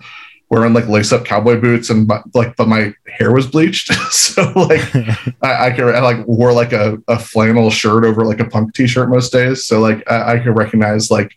wearing 0.49 0.73
like 0.73 0.87
lace 0.87 1.11
up 1.11 1.25
cowboy 1.25 1.59
boots 1.59 1.89
and 1.89 2.09
like 2.33 2.55
but 2.55 2.67
my 2.67 2.93
hair 3.07 3.31
was 3.31 3.47
bleached. 3.47 3.91
So 4.11 4.51
like 4.55 4.95
I, 5.41 5.67
I 5.67 5.71
could 5.71 5.93
I 5.93 5.99
like 6.01 6.25
wore 6.27 6.53
like 6.53 6.73
a, 6.73 6.97
a 7.07 7.17
flannel 7.19 7.69
shirt 7.69 8.05
over 8.05 8.25
like 8.25 8.39
a 8.39 8.45
punk 8.45 8.73
t-shirt 8.73 9.09
most 9.09 9.31
days. 9.31 9.65
So 9.65 9.79
like 9.79 10.09
I, 10.09 10.33
I 10.33 10.39
could 10.39 10.57
recognize 10.57 11.11
like 11.11 11.31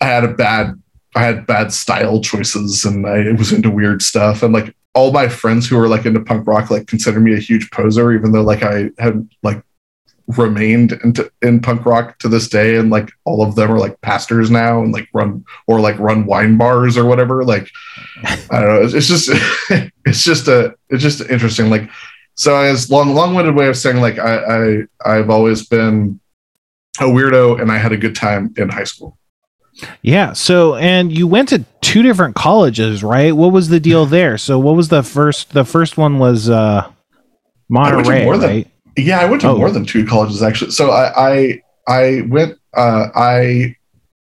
I 0.00 0.06
had 0.06 0.24
a 0.24 0.34
bad 0.34 0.80
I 1.14 1.22
had 1.22 1.46
bad 1.46 1.72
style 1.72 2.20
choices 2.20 2.84
and 2.84 3.06
I 3.06 3.32
was 3.32 3.52
into 3.52 3.70
weird 3.70 4.02
stuff. 4.02 4.42
And 4.42 4.52
like 4.52 4.74
all 4.94 5.12
my 5.12 5.28
friends 5.28 5.68
who 5.68 5.76
were 5.76 5.88
like 5.88 6.06
into 6.06 6.20
punk 6.20 6.46
rock 6.46 6.70
like 6.70 6.86
consider 6.86 7.20
me 7.20 7.34
a 7.34 7.38
huge 7.38 7.70
poser 7.70 8.12
even 8.12 8.32
though 8.32 8.42
like 8.42 8.62
I 8.62 8.90
had 8.98 9.28
like 9.42 9.62
remained 10.28 10.92
into, 11.04 11.30
in 11.42 11.60
punk 11.60 11.86
rock 11.86 12.18
to 12.18 12.28
this 12.28 12.48
day 12.48 12.76
and 12.76 12.90
like 12.90 13.10
all 13.24 13.42
of 13.42 13.54
them 13.54 13.70
are 13.70 13.78
like 13.78 14.00
pastors 14.00 14.50
now 14.50 14.82
and 14.82 14.92
like 14.92 15.08
run 15.14 15.44
or 15.68 15.78
like 15.78 15.96
run 16.00 16.26
wine 16.26 16.56
bars 16.56 16.96
or 16.96 17.04
whatever 17.04 17.44
like 17.44 17.70
i 18.24 18.60
don't 18.60 18.68
know 18.68 18.82
it's, 18.82 18.94
it's 18.94 19.06
just 19.06 19.30
it's 20.04 20.24
just 20.24 20.48
a 20.48 20.74
it's 20.88 21.02
just 21.02 21.20
interesting 21.30 21.70
like 21.70 21.88
so 22.34 22.56
as 22.56 22.90
long 22.90 23.14
long-winded 23.14 23.54
way 23.54 23.68
of 23.68 23.76
saying 23.76 23.98
like 23.98 24.18
i 24.18 24.82
i 25.04 25.16
i've 25.18 25.30
always 25.30 25.66
been 25.66 26.18
a 26.98 27.04
weirdo 27.04 27.60
and 27.60 27.70
i 27.70 27.78
had 27.78 27.92
a 27.92 27.96
good 27.96 28.16
time 28.16 28.52
in 28.56 28.68
high 28.68 28.84
school. 28.84 29.16
Yeah 30.00 30.32
so 30.32 30.74
and 30.76 31.16
you 31.16 31.26
went 31.26 31.50
to 31.50 31.64
two 31.82 32.02
different 32.02 32.34
colleges 32.34 33.04
right? 33.04 33.36
What 33.36 33.52
was 33.52 33.68
the 33.68 33.78
deal 33.78 34.06
there? 34.16 34.38
So 34.38 34.58
what 34.58 34.74
was 34.74 34.88
the 34.88 35.02
first 35.02 35.52
the 35.52 35.64
first 35.64 35.98
one 35.98 36.18
was 36.18 36.48
uh 36.48 36.90
monterey 37.68 38.26
right 38.26 38.70
yeah, 38.96 39.20
I 39.20 39.26
went 39.26 39.42
to 39.42 39.48
oh. 39.48 39.58
more 39.58 39.70
than 39.70 39.84
two 39.84 40.06
colleges 40.06 40.42
actually. 40.42 40.70
So 40.70 40.90
I 40.90 41.12
I, 41.16 41.62
I 41.86 42.20
went 42.28 42.58
uh, 42.74 43.08
I, 43.14 43.76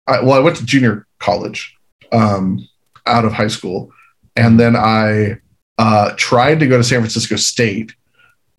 I, 0.06 0.20
well 0.22 0.34
I 0.34 0.38
went 0.38 0.56
to 0.56 0.66
junior 0.66 1.06
college 1.18 1.76
um, 2.12 2.66
out 3.06 3.24
of 3.24 3.32
high 3.32 3.48
school, 3.48 3.92
and 4.36 4.58
then 4.58 4.76
I 4.76 5.38
uh, 5.78 6.12
tried 6.16 6.60
to 6.60 6.66
go 6.66 6.76
to 6.76 6.84
San 6.84 7.00
Francisco 7.00 7.36
State 7.36 7.94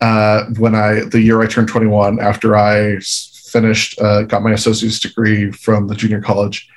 uh, 0.02 0.46
when 0.58 0.76
I 0.76 1.02
the 1.02 1.22
year 1.22 1.42
I 1.42 1.48
turned 1.48 1.68
21 1.68 2.20
after 2.20 2.56
I 2.56 3.00
finished 3.00 4.00
uh, 4.02 4.24
got 4.24 4.42
my 4.42 4.52
associate's 4.52 5.00
degree 5.00 5.52
from 5.52 5.88
the 5.88 5.96
junior 5.96 6.22
college. 6.22 6.70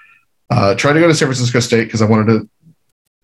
Uh, 0.51 0.75
tried 0.75 0.93
to 0.93 1.01
go 1.01 1.09
to 1.09 1.15
San 1.15 1.27
Francisco 1.27 1.59
State 1.59 1.85
because 1.85 2.03
I 2.03 2.07
wanted 2.07 2.27
to 2.27 2.49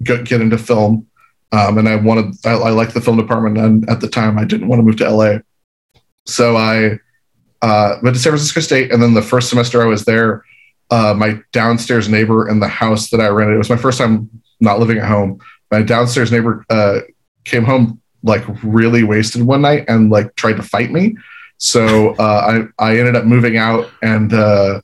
get, 0.02 0.24
get 0.24 0.40
into 0.40 0.58
film. 0.58 1.06
Um, 1.52 1.78
and 1.78 1.88
I 1.88 1.96
wanted, 1.96 2.34
I, 2.44 2.52
I 2.52 2.70
liked 2.70 2.94
the 2.94 3.00
film 3.00 3.18
department. 3.18 3.58
And 3.58 3.88
at 3.88 4.00
the 4.00 4.08
time, 4.08 4.38
I 4.38 4.44
didn't 4.44 4.68
want 4.68 4.80
to 4.80 4.84
move 4.84 4.96
to 4.96 5.10
LA. 5.10 5.38
So 6.26 6.56
I 6.56 6.98
uh, 7.62 7.98
went 8.02 8.16
to 8.16 8.22
San 8.22 8.32
Francisco 8.32 8.60
State, 8.60 8.92
and 8.92 9.02
then 9.02 9.14
the 9.14 9.22
first 9.22 9.48
semester 9.48 9.82
I 9.82 9.86
was 9.86 10.04
there, 10.04 10.44
uh, 10.90 11.14
my 11.14 11.40
downstairs 11.52 12.08
neighbor 12.08 12.48
in 12.48 12.60
the 12.60 12.68
house 12.68 13.10
that 13.10 13.20
I 13.20 13.28
rented, 13.28 13.54
it 13.54 13.58
was 13.58 13.70
my 13.70 13.76
first 13.76 13.98
time 13.98 14.28
not 14.60 14.78
living 14.78 14.98
at 14.98 15.08
home. 15.08 15.40
My 15.70 15.82
downstairs 15.82 16.30
neighbor 16.30 16.64
uh, 16.70 17.00
came 17.44 17.64
home 17.64 18.00
like 18.22 18.44
really 18.62 19.02
wasted 19.02 19.42
one 19.42 19.62
night 19.62 19.84
and 19.88 20.10
like 20.10 20.34
tried 20.36 20.56
to 20.56 20.62
fight 20.62 20.92
me. 20.92 21.16
So 21.58 22.14
uh, 22.16 22.68
I 22.78 22.84
I 22.84 22.98
ended 22.98 23.16
up 23.16 23.24
moving 23.24 23.56
out 23.56 23.90
and 24.02 24.32
uh, 24.32 24.80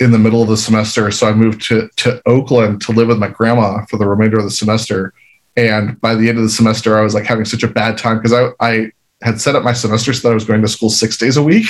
in 0.00 0.12
the 0.12 0.18
middle 0.18 0.42
of 0.42 0.48
the 0.48 0.56
semester. 0.56 1.10
So 1.10 1.28
I 1.28 1.32
moved 1.32 1.62
to 1.68 1.88
to 1.96 2.22
Oakland 2.26 2.80
to 2.82 2.92
live 2.92 3.08
with 3.08 3.18
my 3.18 3.28
grandma 3.28 3.84
for 3.86 3.96
the 3.96 4.06
remainder 4.06 4.38
of 4.38 4.44
the 4.44 4.50
semester. 4.50 5.12
And 5.56 6.00
by 6.00 6.14
the 6.14 6.28
end 6.28 6.38
of 6.38 6.44
the 6.44 6.50
semester, 6.50 6.96
I 6.96 7.02
was 7.02 7.14
like 7.14 7.24
having 7.24 7.44
such 7.44 7.64
a 7.64 7.68
bad 7.68 7.98
time 7.98 8.18
because 8.18 8.32
I 8.32 8.50
I 8.60 8.92
had 9.22 9.40
set 9.40 9.56
up 9.56 9.62
my 9.62 9.72
semester 9.72 10.12
so 10.12 10.28
that 10.28 10.32
I 10.32 10.34
was 10.34 10.44
going 10.44 10.62
to 10.62 10.68
school 10.68 10.90
six 10.90 11.16
days 11.16 11.36
a 11.36 11.42
week. 11.42 11.66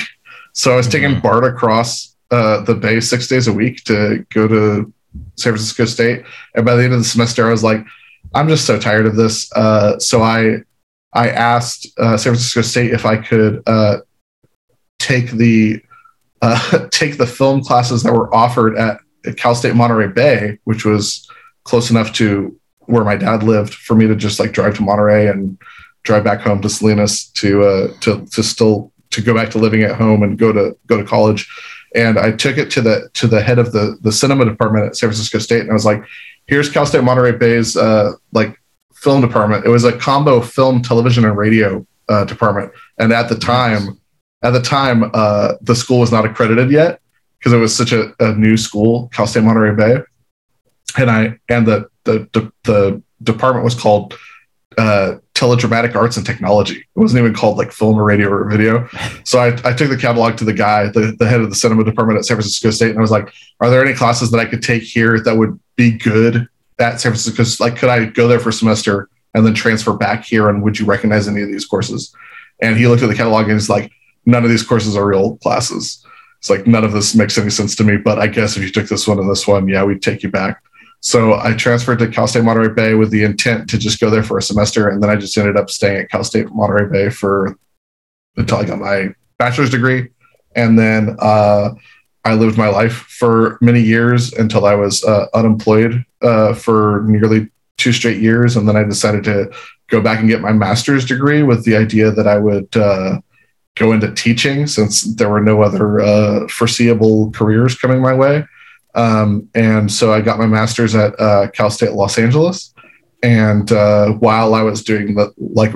So 0.53 0.71
I 0.71 0.75
was 0.75 0.87
mm-hmm. 0.87 1.03
taking 1.03 1.19
BART 1.19 1.45
across 1.45 2.15
uh, 2.31 2.61
the 2.61 2.75
bay 2.75 2.99
six 2.99 3.27
days 3.27 3.47
a 3.47 3.53
week 3.53 3.83
to 3.85 4.25
go 4.29 4.47
to 4.47 4.93
San 5.35 5.53
Francisco 5.53 5.85
State. 5.85 6.23
And 6.55 6.65
by 6.65 6.75
the 6.75 6.83
end 6.83 6.93
of 6.93 6.99
the 6.99 7.05
semester, 7.05 7.47
I 7.47 7.51
was 7.51 7.63
like, 7.63 7.83
I'm 8.33 8.47
just 8.47 8.65
so 8.65 8.79
tired 8.79 9.05
of 9.05 9.15
this. 9.15 9.51
Uh, 9.53 9.97
so 9.99 10.21
I 10.21 10.57
I 11.13 11.29
asked 11.29 11.87
uh, 11.97 12.17
San 12.17 12.33
Francisco 12.33 12.61
State 12.61 12.91
if 12.91 13.05
I 13.05 13.17
could 13.17 13.63
uh, 13.65 13.97
take 14.99 15.31
the 15.31 15.81
uh, 16.41 16.87
take 16.91 17.17
the 17.17 17.27
film 17.27 17.63
classes 17.63 18.03
that 18.03 18.13
were 18.13 18.33
offered 18.33 18.77
at, 18.77 18.99
at 19.25 19.37
Cal 19.37 19.55
State 19.55 19.75
Monterey 19.75 20.07
Bay, 20.07 20.59
which 20.65 20.85
was 20.85 21.27
close 21.63 21.89
enough 21.89 22.13
to 22.13 22.57
where 22.81 23.03
my 23.03 23.15
dad 23.15 23.43
lived 23.43 23.73
for 23.73 23.95
me 23.95 24.07
to 24.07 24.15
just 24.15 24.39
like 24.39 24.51
drive 24.51 24.75
to 24.75 24.81
Monterey 24.81 25.27
and 25.27 25.59
drive 26.09 26.23
back 26.23 26.41
home 26.41 26.59
to 26.61 26.69
Salinas 26.69 27.25
to 27.41 27.63
uh, 27.63 27.87
to 28.01 28.25
to 28.33 28.41
still 28.41 28.91
to 29.11 29.21
go 29.21 29.33
back 29.33 29.51
to 29.51 29.59
living 29.59 29.83
at 29.83 29.95
home 29.95 30.23
and 30.23 30.37
go 30.37 30.51
to 30.51 30.75
go 30.87 30.97
to 30.97 31.03
college. 31.03 31.47
And 31.95 32.17
I 32.17 32.31
took 32.31 32.57
it 32.57 32.71
to 32.71 32.81
the 32.81 33.09
to 33.13 33.27
the 33.27 33.41
head 33.41 33.59
of 33.59 33.71
the 33.71 33.97
the 34.01 34.11
cinema 34.11 34.45
department 34.45 34.87
at 34.87 34.95
San 34.95 35.09
Francisco 35.09 35.37
State, 35.37 35.61
and 35.61 35.69
I 35.69 35.73
was 35.73 35.85
like, 35.85 36.03
"Here's 36.47 36.69
Cal 36.69 36.85
State 36.87 37.03
Monterey 37.03 37.33
Bay's 37.33 37.77
uh, 37.77 38.13
like 38.31 38.59
film 38.95 39.21
department. 39.21 39.65
It 39.65 39.69
was 39.69 39.85
a 39.85 39.95
combo 39.97 40.41
film, 40.41 40.81
television, 40.81 41.25
and 41.25 41.37
radio 41.37 41.85
uh, 42.09 42.25
department. 42.25 42.71
And 42.97 43.13
at 43.13 43.29
the 43.29 43.35
time, 43.35 43.99
at 44.41 44.51
the 44.51 44.61
time, 44.61 45.11
uh, 45.13 45.53
the 45.61 45.75
school 45.75 45.99
was 45.99 46.11
not 46.11 46.25
accredited 46.25 46.71
yet 46.71 47.01
because 47.37 47.53
it 47.53 47.57
was 47.57 47.73
such 47.75 47.91
a, 47.91 48.13
a, 48.19 48.33
new 48.33 48.57
school, 48.57 49.09
Cal 49.13 49.27
State 49.27 49.43
Monterey 49.43 49.75
Bay. 49.75 50.01
And 50.97 51.09
I 51.09 51.37
and 51.49 51.67
the 51.67 51.87
the 52.03 52.27
the, 52.33 52.51
the 52.63 53.03
department 53.21 53.63
was 53.63 53.75
called 53.75 54.17
uh, 54.77 55.15
teledramatic 55.39 55.95
arts 55.95 56.17
and 56.17 56.25
technology. 56.25 56.79
It 56.79 56.99
wasn't 56.99 57.21
even 57.21 57.33
called 57.33 57.57
like 57.57 57.71
film 57.71 57.97
or 57.97 58.03
radio 58.03 58.29
or 58.29 58.49
video. 58.49 58.89
So 59.23 59.39
I, 59.39 59.47
I 59.63 59.73
took 59.73 59.89
the 59.89 59.97
catalog 59.97 60.37
to 60.37 60.45
the 60.45 60.53
guy, 60.53 60.87
the, 60.87 61.15
the 61.17 61.27
head 61.27 61.39
of 61.39 61.49
the 61.49 61.55
cinema 61.55 61.85
department 61.85 62.19
at 62.19 62.25
San 62.25 62.35
Francisco 62.35 62.71
State, 62.71 62.89
and 62.89 62.99
I 62.99 63.01
was 63.01 63.11
like, 63.11 63.33
"Are 63.61 63.69
there 63.69 63.83
any 63.83 63.95
classes 63.95 64.31
that 64.31 64.39
I 64.39 64.45
could 64.45 64.61
take 64.61 64.83
here 64.83 65.19
that 65.21 65.37
would 65.37 65.57
be 65.77 65.91
good 65.91 66.47
at 66.79 66.99
San 66.99 67.13
Francisco? 67.13 67.63
Like, 67.63 67.77
could 67.77 67.89
I 67.89 68.05
go 68.05 68.27
there 68.27 68.39
for 68.39 68.49
a 68.49 68.53
semester 68.53 69.09
and 69.33 69.45
then 69.45 69.53
transfer 69.53 69.93
back 69.93 70.25
here? 70.25 70.49
And 70.49 70.61
would 70.61 70.77
you 70.77 70.85
recognize 70.85 71.27
any 71.27 71.41
of 71.41 71.47
these 71.47 71.65
courses?" 71.65 72.13
And 72.61 72.75
he 72.77 72.87
looked 72.87 73.03
at 73.03 73.07
the 73.07 73.15
catalog 73.15 73.43
and 73.43 73.53
he's 73.53 73.69
like, 73.69 73.91
"None 74.25 74.43
of 74.43 74.49
these 74.49 74.63
courses 74.63 74.97
are 74.97 75.07
real 75.07 75.37
classes." 75.37 76.05
It's 76.39 76.49
like 76.49 76.67
none 76.67 76.83
of 76.83 76.93
this 76.93 77.15
makes 77.15 77.37
any 77.37 77.49
sense 77.49 77.75
to 77.77 77.83
me. 77.83 77.97
But 77.97 78.19
I 78.19 78.27
guess 78.27 78.57
if 78.57 78.63
you 78.63 78.71
took 78.71 78.87
this 78.87 79.07
one 79.07 79.19
and 79.19 79.29
this 79.29 79.47
one, 79.47 79.67
yeah, 79.67 79.83
we'd 79.83 80.01
take 80.01 80.23
you 80.23 80.29
back. 80.29 80.61
So 81.01 81.35
I 81.35 81.53
transferred 81.53 81.99
to 81.99 82.07
Cal 82.07 82.27
State 82.27 82.43
Monterey 82.43 82.73
Bay 82.73 82.93
with 82.93 83.09
the 83.09 83.23
intent 83.23 83.69
to 83.69 83.77
just 83.77 83.99
go 83.99 84.09
there 84.09 84.23
for 84.23 84.37
a 84.37 84.41
semester, 84.41 84.89
and 84.89 85.01
then 85.01 85.09
I 85.09 85.15
just 85.15 85.37
ended 85.37 85.57
up 85.57 85.69
staying 85.69 85.97
at 85.97 86.09
Cal 86.09 86.23
State 86.23 86.51
Monterey 86.51 86.89
Bay 86.89 87.09
for 87.09 87.57
until 88.35 88.57
I 88.57 88.65
got 88.65 88.79
my 88.79 89.13
bachelor's 89.37 89.69
degree, 89.69 90.09
and 90.55 90.77
then 90.77 91.15
uh, 91.19 91.71
I 92.25 92.33
lived 92.33 92.57
my 92.57 92.67
life 92.67 92.93
for 92.93 93.57
many 93.61 93.81
years 93.81 94.33
until 94.33 94.65
I 94.65 94.75
was 94.75 95.03
uh, 95.03 95.27
unemployed 95.33 96.03
uh, 96.21 96.53
for 96.53 97.03
nearly 97.07 97.49
two 97.77 97.93
straight 97.93 98.21
years, 98.21 98.57
and 98.57 98.67
then 98.67 98.75
I 98.75 98.83
decided 98.83 99.23
to 99.23 99.51
go 99.89 100.01
back 100.01 100.19
and 100.19 100.27
get 100.27 100.41
my 100.41 100.51
master's 100.51 101.05
degree 101.05 101.43
with 101.43 101.63
the 101.63 101.75
idea 101.75 102.11
that 102.11 102.27
I 102.27 102.37
would 102.37 102.75
uh, 102.75 103.21
go 103.75 103.93
into 103.93 104.13
teaching 104.13 104.67
since 104.67 105.03
there 105.15 105.29
were 105.29 105.41
no 105.41 105.63
other 105.63 106.01
uh, 106.01 106.47
foreseeable 106.49 107.31
careers 107.31 107.75
coming 107.75 108.01
my 108.01 108.13
way. 108.13 108.45
Um, 108.95 109.49
and 109.53 109.91
so 109.91 110.13
I 110.13 110.21
got 110.21 110.39
my 110.39 110.47
master's 110.47 110.95
at 110.95 111.19
uh, 111.19 111.49
Cal 111.51 111.69
State 111.69 111.93
Los 111.93 112.17
Angeles. 112.17 112.73
And 113.21 113.71
uh, 113.71 114.13
while 114.13 114.53
I 114.53 114.61
was 114.61 114.83
doing 114.83 115.15
the 115.15 115.33
like 115.37 115.73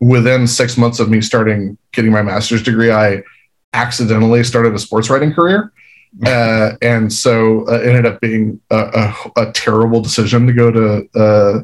within 0.00 0.46
six 0.46 0.76
months 0.76 1.00
of 1.00 1.10
me 1.10 1.20
starting 1.20 1.76
getting 1.92 2.12
my 2.12 2.22
master's 2.22 2.62
degree, 2.62 2.90
I 2.90 3.22
accidentally 3.72 4.44
started 4.44 4.74
a 4.74 4.78
sports 4.78 5.10
writing 5.10 5.32
career. 5.32 5.72
Uh, 6.24 6.72
and 6.80 7.12
so 7.12 7.68
uh, 7.68 7.80
it 7.80 7.88
ended 7.88 8.06
up 8.06 8.20
being 8.20 8.60
a, 8.70 9.14
a, 9.36 9.42
a, 9.42 9.52
terrible 9.52 10.00
decision 10.00 10.46
to 10.46 10.54
go 10.54 10.70
to 10.70 11.06
uh, 11.14 11.62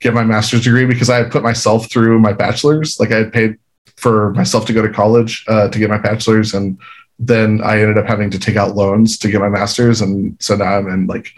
get 0.00 0.14
my 0.14 0.24
master's 0.24 0.64
degree 0.64 0.86
because 0.86 1.10
I 1.10 1.18
had 1.18 1.30
put 1.30 1.42
myself 1.42 1.90
through 1.90 2.18
my 2.18 2.32
bachelor's. 2.32 2.98
Like 2.98 3.12
I 3.12 3.18
had 3.18 3.32
paid 3.32 3.58
for 3.96 4.32
myself 4.32 4.64
to 4.66 4.72
go 4.72 4.80
to 4.80 4.92
college 4.92 5.44
uh, 5.46 5.68
to 5.68 5.78
get 5.78 5.90
my 5.90 5.98
bachelor's, 5.98 6.54
and 6.54 6.78
then 7.26 7.60
I 7.62 7.80
ended 7.80 7.98
up 7.98 8.06
having 8.06 8.30
to 8.30 8.38
take 8.38 8.56
out 8.56 8.74
loans 8.74 9.16
to 9.18 9.30
get 9.30 9.40
my 9.40 9.48
master's, 9.48 10.00
and 10.00 10.36
so 10.40 10.56
now 10.56 10.78
I'm 10.78 10.88
in 10.88 11.06
like 11.06 11.32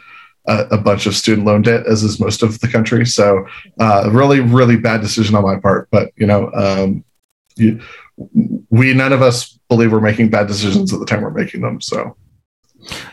a, 0.46 0.66
a 0.72 0.78
bunch 0.78 1.06
of 1.06 1.14
student 1.14 1.46
loan 1.46 1.62
debt, 1.62 1.86
as 1.86 2.02
is 2.02 2.18
most 2.18 2.42
of 2.42 2.60
the 2.60 2.68
country. 2.68 3.04
So, 3.04 3.46
uh, 3.78 4.08
really, 4.10 4.40
really 4.40 4.76
bad 4.76 5.00
decision 5.02 5.34
on 5.34 5.42
my 5.42 5.56
part. 5.56 5.88
But 5.90 6.12
you 6.16 6.26
know, 6.26 6.50
um, 6.52 7.04
you, 7.56 7.80
we 8.70 8.94
none 8.94 9.12
of 9.12 9.22
us 9.22 9.58
believe 9.68 9.92
we're 9.92 10.00
making 10.00 10.30
bad 10.30 10.46
decisions 10.46 10.92
at 10.92 11.00
the 11.00 11.06
time 11.06 11.22
we're 11.22 11.30
making 11.30 11.60
them. 11.60 11.80
So, 11.80 12.16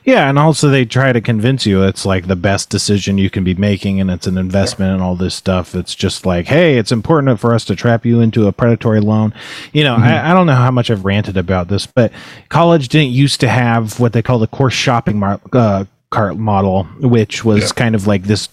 yeah, 0.03 0.29
and 0.29 0.37
also 0.39 0.69
they 0.69 0.85
try 0.85 1.13
to 1.13 1.21
convince 1.21 1.65
you 1.65 1.83
it's 1.83 2.05
like 2.05 2.27
the 2.27 2.35
best 2.35 2.69
decision 2.69 3.17
you 3.17 3.29
can 3.29 3.43
be 3.43 3.53
making 3.53 3.99
and 3.99 4.09
it's 4.09 4.27
an 4.27 4.37
investment 4.37 4.93
and 4.93 5.01
all 5.01 5.15
this 5.15 5.35
stuff. 5.35 5.75
It's 5.75 5.95
just 5.95 6.25
like, 6.25 6.47
hey, 6.47 6.77
it's 6.77 6.91
important 6.91 7.39
for 7.39 7.53
us 7.53 7.65
to 7.65 7.75
trap 7.75 8.05
you 8.05 8.21
into 8.21 8.47
a 8.47 8.51
predatory 8.51 8.99
loan. 8.99 9.33
You 9.73 9.83
know, 9.83 9.95
mm-hmm. 9.95 10.03
I, 10.03 10.31
I, 10.31 10.33
don't 10.33 10.47
know 10.47 10.55
how 10.55 10.71
much 10.71 10.89
I've 10.89 11.05
ranted 11.05 11.37
about 11.37 11.67
this, 11.67 11.85
but 11.85 12.11
college 12.49 12.89
didn't 12.89 13.11
used 13.11 13.39
to 13.41 13.47
have 13.47 13.99
what 13.99 14.13
they 14.13 14.21
call 14.21 14.39
the 14.39 14.47
course 14.47 14.73
shopping 14.73 15.19
mar- 15.19 15.41
uh, 15.53 15.85
cart 16.09 16.37
model, 16.37 16.83
which 16.99 17.45
was 17.45 17.63
yeah. 17.63 17.69
kind 17.69 17.95
of 17.95 18.07
like 18.07 18.23
this 18.23 18.49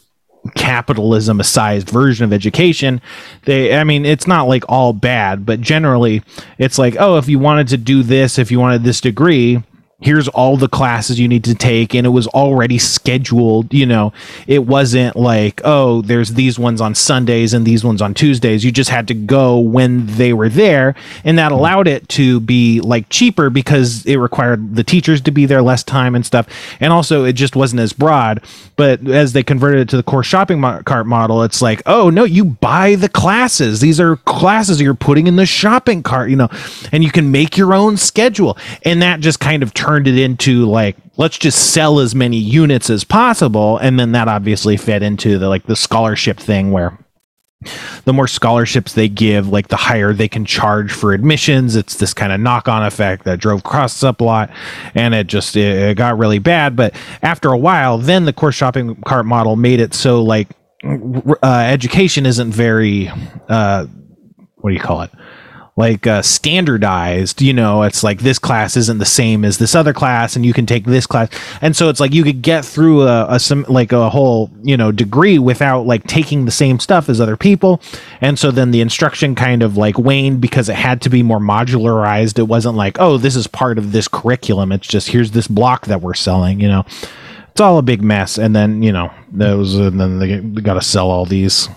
capitalism 0.55 1.43
sized 1.43 1.91
version 1.91 2.25
of 2.25 2.33
education 2.33 3.03
they 3.45 3.77
i 3.77 3.85
mean 3.85 4.07
it's 4.07 4.27
not 4.27 4.45
like 4.45 4.65
all 4.69 4.93
bad 4.93 5.45
but 5.45 5.61
generally 5.61 6.23
it's 6.59 6.79
like 6.79 6.97
oh 6.99 7.19
if 7.19 7.29
you 7.29 7.39
wanted 7.39 7.69
to 7.69 7.77
do 7.77 8.03
this 8.03 8.39
if 8.39 8.51
you 8.51 8.59
wanted 8.59 8.83
this 8.83 9.01
degree 9.01 9.63
here's 10.01 10.29
all 10.29 10.57
the 10.57 10.69
classes 10.69 11.19
you 11.19 11.27
need 11.27 11.43
to 11.43 11.57
take 11.57 11.93
and 11.93 12.07
it 12.07 12.11
was 12.11 12.29
already 12.29 12.79
scheduled 12.79 13.75
you 13.75 13.85
know. 13.85 14.13
It 14.47 14.65
wasn't 14.65 15.17
like 15.17 15.61
oh 15.65 16.03
there's 16.03 16.35
these 16.35 16.57
ones 16.57 16.81
on 16.81 16.95
sundays 16.95 17.53
and 17.53 17.67
these 17.67 17.85
ones 17.85 18.01
on 18.01 18.15
tuesdays. 18.15 18.65
You 18.65 18.71
just 18.71 18.91
had 18.91 19.09
to 19.09 19.15
go 19.15 19.59
when 19.59 20.07
they 20.07 20.33
were 20.33 20.49
there 20.49 20.95
and 21.25 21.37
that 21.39 21.51
mm-hmm. 21.51 21.59
allowed 21.59 21.89
it 21.89 22.09
to 22.11 22.39
be 22.39 22.81
like 22.81 23.09
cheaper 23.09 23.51
because 23.51 24.07
it 24.07 24.17
required 24.17 24.77
the 24.77 24.85
teachers 24.85 25.21
to 25.23 25.33
be 25.33 25.47
there 25.47 25.63
less 25.63 25.83
time 25.83 26.15
and 26.15 26.25
stuff. 26.25 26.47
And 26.79 26.93
also 26.93 27.25
it 27.25 27.33
just 27.33 27.57
wasn't 27.57 27.81
as 27.81 27.93
broad. 27.93 28.45
But 28.77 29.05
as 29.09 29.33
they 29.33 29.43
converted 29.43 29.81
it 29.81 29.89
to 29.89 29.97
the 29.97 30.05
core 30.05 30.23
shopping 30.23 30.63
cart 30.85 31.07
model 31.07 31.43
it's 31.43 31.61
like 31.61 31.83
oh 31.87 32.09
no 32.09 32.23
you 32.23 32.45
buy 32.45 32.95
the 32.95 33.09
classes. 33.09 33.81
These 33.81 33.99
are 33.99 34.15
classes 34.15 34.81
you're 34.81 34.95
putting 34.95 35.27
in 35.27 35.35
the 35.35 35.47
shopping 35.47 36.05
cart 36.05 36.31
you 36.31 36.37
know. 36.37 36.51
And 36.93 37.03
you 37.03 37.11
can 37.11 37.33
make 37.33 37.57
your 37.57 37.75
own 37.75 37.97
schedule. 37.97 38.57
And 38.85 39.03
that 39.03 39.19
just 39.19 39.41
kind 39.41 39.65
of 39.65 39.75
turned 39.75 39.88
it 39.97 40.19
into 40.19 40.67
like 40.67 40.97
let's 41.17 41.39
just 41.39 41.73
sell 41.73 41.99
as 41.99 42.15
many 42.15 42.37
units 42.37 42.91
as 42.91 43.05
possible 43.05 43.79
and 43.79 43.99
then 43.99 44.13
that 44.13 44.29
obviously 44.29 44.77
fed 44.77 45.03
into 45.03 45.39
the 45.39 45.49
like 45.49 45.65
the 45.65 45.77
scholarship 45.77 46.39
thing 46.39 46.71
where 46.71 46.99
the 48.05 48.13
more 48.13 48.29
scholarships 48.29 48.93
they 48.93 49.09
give 49.09 49.49
like 49.49 49.69
the 49.69 49.77
higher 49.77 50.13
they 50.13 50.29
can 50.29 50.45
charge 50.45 50.93
for 50.93 51.13
admissions. 51.13 51.75
It's 51.75 51.97
this 51.97 52.15
kind 52.15 52.33
of 52.33 52.39
knock-on 52.39 52.85
effect 52.85 53.25
that 53.25 53.41
drove 53.41 53.65
costs 53.65 54.05
up 54.05 54.21
a 54.21 54.25
lot 54.25 54.51
and 54.95 55.13
it 55.13 55.27
just 55.27 55.57
it, 55.57 55.91
it 55.91 55.97
got 55.97 56.19
really 56.19 56.39
bad. 56.39 56.77
But 56.77 56.95
after 57.23 57.49
a 57.49 57.59
while 57.59 57.99
then 57.99 58.27
the 58.27 58.33
course 58.33 58.55
shopping 58.55 58.95
cart 59.03 59.27
model 59.27 59.57
made 59.57 59.81
it 59.81 59.95
so 59.95 60.23
like 60.23 60.49
uh, 60.85 61.47
education 61.47 62.27
isn't 62.27 62.53
very 62.53 63.11
uh, 63.49 63.87
what 64.57 64.71
do 64.71 64.75
you 64.75 64.81
call 64.81 65.03
it 65.03 65.11
like 65.79 66.09
uh, 66.09 66.21
standardized 66.21 67.41
you 67.41 67.53
know 67.53 67.85
it's 67.85 68.03
like 68.03 68.19
this 68.19 68.39
class 68.39 68.77
isn't 68.77 68.99
the 68.99 69.07
same 69.07 69.45
as 69.45 69.59
this 69.59 69.75
other 69.75 69.93
class 69.93 70.35
and 70.37 70.45
you 70.45 70.53
can 70.53 70.67
take 70.67 70.85
this 70.85 71.07
class. 71.07 71.29
And 71.61 71.77
so 71.77 71.89
it's 71.89 72.01
like 72.01 72.13
you 72.13 72.25
could 72.25 72.43
get 72.43 72.65
through 72.65 73.03
a, 73.03 73.35
a 73.35 73.41
some 73.41 73.65
like 73.69 73.93
a 73.93 74.11
whole 74.11 74.51
you 74.63 74.77
know 74.77 74.93
degree 74.93 75.39
without 75.39 75.87
like 75.87 76.05
taking 76.07 76.45
the 76.45 76.51
same 76.51 76.81
stuff 76.81 77.09
as 77.09 77.21
other 77.21 77.37
people. 77.37 77.81
And 78.21 78.39
so 78.39 78.51
then 78.51 78.71
the 78.71 78.81
instruction 78.81 79.35
kind 79.35 79.63
of 79.63 79.77
like 79.77 79.99
waned 79.99 80.41
because 80.41 80.69
it 80.69 80.77
had 80.77 81.01
to 81.03 81.11
be 81.11 81.23
more 81.23 81.39
modularized. 81.39 82.39
It 82.39 82.49
wasn't 82.49 82.77
like 82.77 82.99
oh 82.99 83.19
this 83.19 83.37
is 83.37 83.47
part 83.47 83.79
of 83.79 83.93
this 83.93 84.09
curriculum. 84.09 84.73
It's 84.73 84.89
just 84.89 85.09
here's 85.09 85.31
this 85.31 85.49
block 85.49 85.87
that 85.87 86.01
we're 86.03 86.15
selling 86.15 86.61
you 86.61 86.69
know. 86.69 86.85
It's 87.51 87.61
all 87.61 87.79
a 87.79 87.83
big 87.83 88.03
mess. 88.03 88.39
And 88.39 88.55
then 88.55 88.83
you 88.83 88.93
know 88.93 89.13
those 89.33 89.75
and 89.75 90.01
then 90.01 90.19
they 90.19 90.61
got 90.61 90.75
to 90.75 90.83
sell 90.83 91.11
all 91.11 91.25
these 91.25 91.69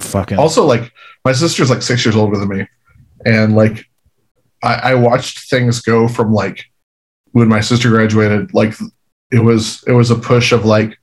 fucking 0.00 0.38
also 0.38 0.66
like 0.66 0.92
my 1.24 1.32
sister's 1.32 1.70
like 1.70 1.80
six 1.80 2.04
years 2.04 2.14
older 2.14 2.36
than 2.36 2.48
me 2.48 2.66
and 3.24 3.54
like 3.54 3.86
I, 4.62 4.74
I 4.74 4.94
watched 4.94 5.50
things 5.50 5.80
go 5.80 6.08
from 6.08 6.32
like 6.32 6.64
when 7.32 7.48
my 7.48 7.60
sister 7.60 7.90
graduated, 7.90 8.54
like 8.54 8.74
it 9.30 9.40
was 9.40 9.84
it 9.86 9.92
was 9.92 10.10
a 10.10 10.16
push 10.16 10.52
of 10.52 10.64
like, 10.64 10.98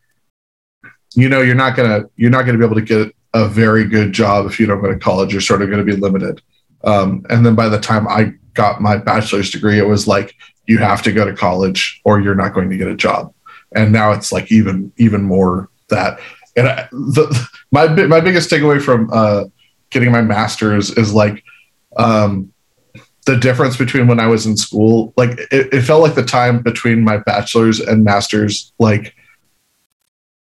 you 1.15 1.29
know, 1.29 1.41
you're 1.41 1.55
not 1.55 1.75
gonna 1.75 2.03
you're 2.15 2.31
not 2.31 2.45
gonna 2.45 2.57
be 2.57 2.65
able 2.65 2.75
to 2.75 2.81
get 2.81 3.15
a 3.33 3.47
very 3.47 3.85
good 3.85 4.13
job 4.13 4.45
if 4.45 4.59
you 4.59 4.65
don't 4.65 4.81
go 4.81 4.91
to 4.91 4.99
college. 4.99 5.31
You're 5.31 5.41
sort 5.41 5.61
of 5.61 5.69
to 5.69 5.83
be 5.83 5.95
limited. 5.95 6.41
Um, 6.83 7.25
and 7.29 7.45
then 7.45 7.55
by 7.55 7.67
the 7.69 7.79
time 7.79 8.07
I 8.07 8.33
got 8.53 8.81
my 8.81 8.97
bachelor's 8.97 9.49
degree, 9.51 9.77
it 9.79 9.87
was 9.87 10.07
like 10.07 10.35
you 10.67 10.77
have 10.77 11.01
to 11.03 11.11
go 11.11 11.25
to 11.25 11.35
college 11.35 12.01
or 12.05 12.19
you're 12.19 12.35
not 12.35 12.53
going 12.53 12.69
to 12.69 12.77
get 12.77 12.87
a 12.87 12.95
job. 12.95 13.33
And 13.75 13.91
now 13.91 14.11
it's 14.11 14.31
like 14.31 14.51
even 14.51 14.91
even 14.97 15.23
more 15.23 15.69
that. 15.89 16.19
And 16.55 16.67
I, 16.67 16.87
the 16.91 17.47
my 17.71 17.87
my 17.87 18.19
biggest 18.21 18.49
takeaway 18.49 18.81
from 18.81 19.09
uh, 19.11 19.45
getting 19.89 20.11
my 20.11 20.21
master's 20.21 20.91
is 20.91 21.13
like 21.13 21.43
um, 21.95 22.51
the 23.25 23.37
difference 23.37 23.77
between 23.77 24.07
when 24.07 24.19
I 24.19 24.27
was 24.27 24.45
in 24.45 24.55
school, 24.55 25.13
like 25.17 25.31
it, 25.51 25.73
it, 25.73 25.81
felt 25.81 26.03
like 26.03 26.15
the 26.15 26.23
time 26.23 26.61
between 26.61 27.03
my 27.03 27.17
bachelor's 27.17 27.79
and 27.79 28.03
master's, 28.03 28.71
like 28.79 29.15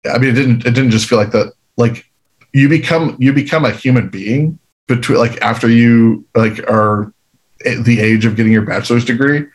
I 0.09 0.17
mean, 0.17 0.31
it 0.31 0.33
didn't 0.33 0.65
it 0.65 0.71
didn't 0.71 0.91
just 0.91 1.07
feel 1.07 1.17
like 1.17 1.31
that. 1.31 1.53
Like 1.77 2.05
you 2.53 2.69
become 2.69 3.15
you 3.19 3.33
become 3.33 3.65
a 3.65 3.71
human 3.71 4.09
being 4.09 4.57
between 4.87 5.19
like 5.19 5.41
after 5.41 5.69
you 5.69 6.25
like 6.35 6.59
are 6.69 7.13
the 7.63 7.99
age 7.99 8.25
of 8.25 8.35
getting 8.35 8.51
your 8.51 8.65
bachelor's 8.65 9.05
degree, 9.05 9.45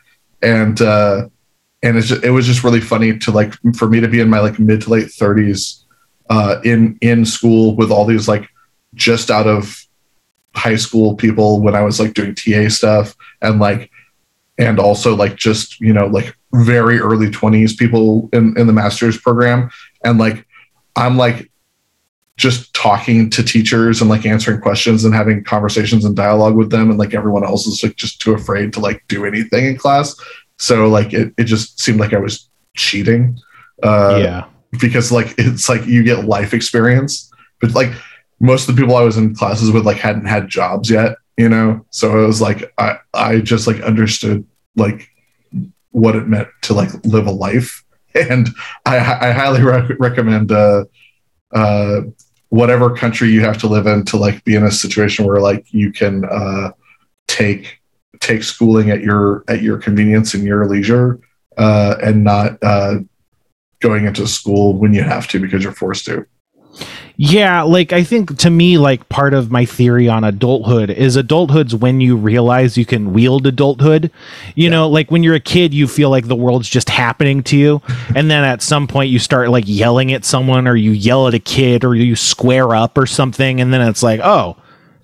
and 0.43 0.81
uh, 0.83 1.29
and 1.83 1.97
it's 1.97 2.09
just, 2.09 2.25
it 2.25 2.31
was 2.31 2.47
just 2.47 2.65
really 2.65 2.81
funny 2.81 3.19
to 3.19 3.31
like 3.31 3.55
for 3.77 3.89
me 3.89 4.01
to 4.01 4.09
be 4.09 4.21
in 4.21 4.29
my 4.29 4.41
like 4.41 4.59
mid 4.59 4.83
to 4.83 4.91
late 4.91 5.11
thirties 5.11 5.85
uh, 6.31 6.61
in 6.65 6.99
in 7.01 7.25
school 7.25 7.75
with 7.77 7.91
all 7.91 8.05
these 8.05 8.29
like 8.29 8.49
just 8.95 9.31
out 9.31 9.47
of 9.47 9.86
high 10.57 10.77
school 10.77 11.15
people 11.15 11.61
when 11.61 11.75
I 11.75 11.83
was 11.83 12.01
like 12.01 12.15
doing 12.15 12.35
TA 12.35 12.69
stuff 12.69 13.15
and 13.43 13.61
like 13.61 13.91
and 14.59 14.79
also 14.79 15.15
like 15.15 15.37
just 15.37 15.79
you 15.81 15.93
know 15.93 16.07
like 16.07 16.35
very 16.53 16.99
early 16.99 17.29
20s 17.29 17.77
people 17.77 18.29
in 18.33 18.59
in 18.59 18.67
the 18.67 18.73
master's 18.73 19.19
program. 19.19 19.71
And 20.03 20.19
like 20.19 20.47
I'm 20.97 21.17
like 21.17 21.51
just 22.37 22.73
talking 22.75 23.31
to 23.31 23.43
teachers 23.43 24.01
and 24.01 24.11
like 24.11 24.27
answering 24.27 24.61
questions 24.61 25.05
and 25.05 25.15
having 25.15 25.43
conversations 25.45 26.05
and 26.05 26.15
dialogue 26.15 26.55
with 26.55 26.71
them 26.71 26.91
and 26.91 26.99
like 26.99 27.15
everyone 27.15 27.45
else 27.45 27.67
is 27.67 27.83
like 27.83 27.97
just 27.97 28.21
too 28.21 28.35
afraid 28.35 28.73
to 28.75 28.81
like 28.81 29.03
do 29.09 29.25
anything 29.25 29.67
in 29.67 29.77
class. 29.77 30.15
So 30.59 30.89
like 30.89 31.13
it, 31.13 31.33
it 31.39 31.45
just 31.45 31.81
seemed 31.81 32.01
like 32.01 32.15
i 32.15 32.19
was 32.19 32.49
cheating 32.75 33.39
uh 33.83 34.19
yeah. 34.23 34.45
because 34.81 35.13
like 35.13 35.35
it's 35.39 35.69
like 35.69 35.87
you 35.87 36.03
get 36.03 36.25
life 36.25 36.55
experience. 36.55 37.31
But 37.61 37.75
like 37.75 37.93
most 38.41 38.69
of 38.69 38.75
the 38.75 38.81
people 38.81 38.97
i 38.97 39.03
was 39.03 39.17
in 39.17 39.35
classes 39.35 39.71
with 39.71 39.87
like 39.87 39.97
hadn't 39.97 40.27
had 40.27 40.49
jobs 40.49 40.91
yet 40.91 41.17
you 41.37 41.49
know? 41.49 41.85
So 41.91 42.23
it 42.23 42.27
was 42.27 42.41
like 42.41 42.73
i 42.79 42.99
i 43.15 43.41
just 43.41 43.67
like 43.67 43.81
understood 43.81 44.47
like 44.75 45.11
what 45.91 46.17
it 46.17 46.29
meant 46.29 46.49
to 46.63 46.75
like 46.75 46.91
live 47.05 47.27
a 47.27 47.33
life. 47.33 47.83
And 48.31 48.49
i 48.87 48.97
i 48.97 49.31
highly 49.31 49.63
rec- 49.63 49.99
recommend 49.99 50.51
uh 50.51 50.87
uh 51.53 52.01
whatever 52.49 52.97
country 52.97 53.29
you 53.29 53.43
have 53.43 53.59
to 53.59 53.67
live 53.67 53.87
in 53.87 54.07
to 54.07 54.17
like 54.17 54.43
be 54.45 54.55
in 54.55 54.65
a 54.65 54.71
situation 54.71 55.27
where 55.27 55.41
like 55.41 55.67
you 55.71 55.93
can 55.93 56.25
uh 56.25 56.71
take 57.29 57.79
take 58.21 58.43
schooling 58.43 58.91
at 58.91 59.03
your 59.03 59.45
at 59.49 59.61
your 59.61 59.77
convenience 59.77 60.33
and 60.33 60.45
your 60.45 60.67
leisure 60.67 61.21
uh 61.59 61.97
and 62.03 62.25
not 62.25 62.57
uh 62.63 62.95
going 63.81 64.07
into 64.07 64.27
school 64.27 64.73
when 64.73 64.95
you 64.95 65.03
have 65.03 65.29
to 65.29 65.39
because 65.39 65.63
you're 65.63 65.73
forced 65.73 66.07
to 66.07 66.27
Yeah, 67.19 67.63
like 67.63 67.95
I 67.95 68.05
think 68.05 68.37
to 68.39 68.51
me, 68.51 68.77
like 68.77 69.09
part 69.09 69.33
of 69.33 69.51
my 69.51 69.65
theory 69.65 70.07
on 70.07 70.23
adulthood 70.23 70.91
is 70.91 71.17
adulthood's 71.17 71.75
when 71.75 72.01
you 72.01 72.15
realize 72.15 72.77
you 72.77 72.85
can 72.85 73.15
wield 73.15 73.47
adulthood. 73.47 74.11
You 74.55 74.69
know, 74.69 74.89
like 74.89 75.11
when 75.11 75.23
you're 75.23 75.35
a 75.35 75.41
kid, 75.41 75.73
you 75.73 75.89
feel 75.89 76.11
like 76.11 76.29
the 76.29 76.37
world's 76.37 76.69
just 76.69 76.91
happening 76.91 77.43
to 77.45 77.57
you. 77.57 77.81
And 78.15 78.31
then 78.31 78.45
at 78.45 78.63
some 78.63 78.87
point 78.87 79.11
you 79.11 79.19
start 79.19 79.49
like 79.49 79.65
yelling 79.67 80.13
at 80.13 80.27
someone 80.27 80.69
or 80.69 80.77
you 80.77 80.91
yell 80.91 81.27
at 81.27 81.35
a 81.35 81.39
kid 81.39 81.85
or 81.85 81.95
you 81.95 82.17
square 82.17 82.75
up 82.75 82.99
or 82.99 83.07
something. 83.07 83.63
And 83.63 83.73
then 83.73 83.81
it's 83.81 84.03
like, 84.03 84.21
oh, 84.23 84.57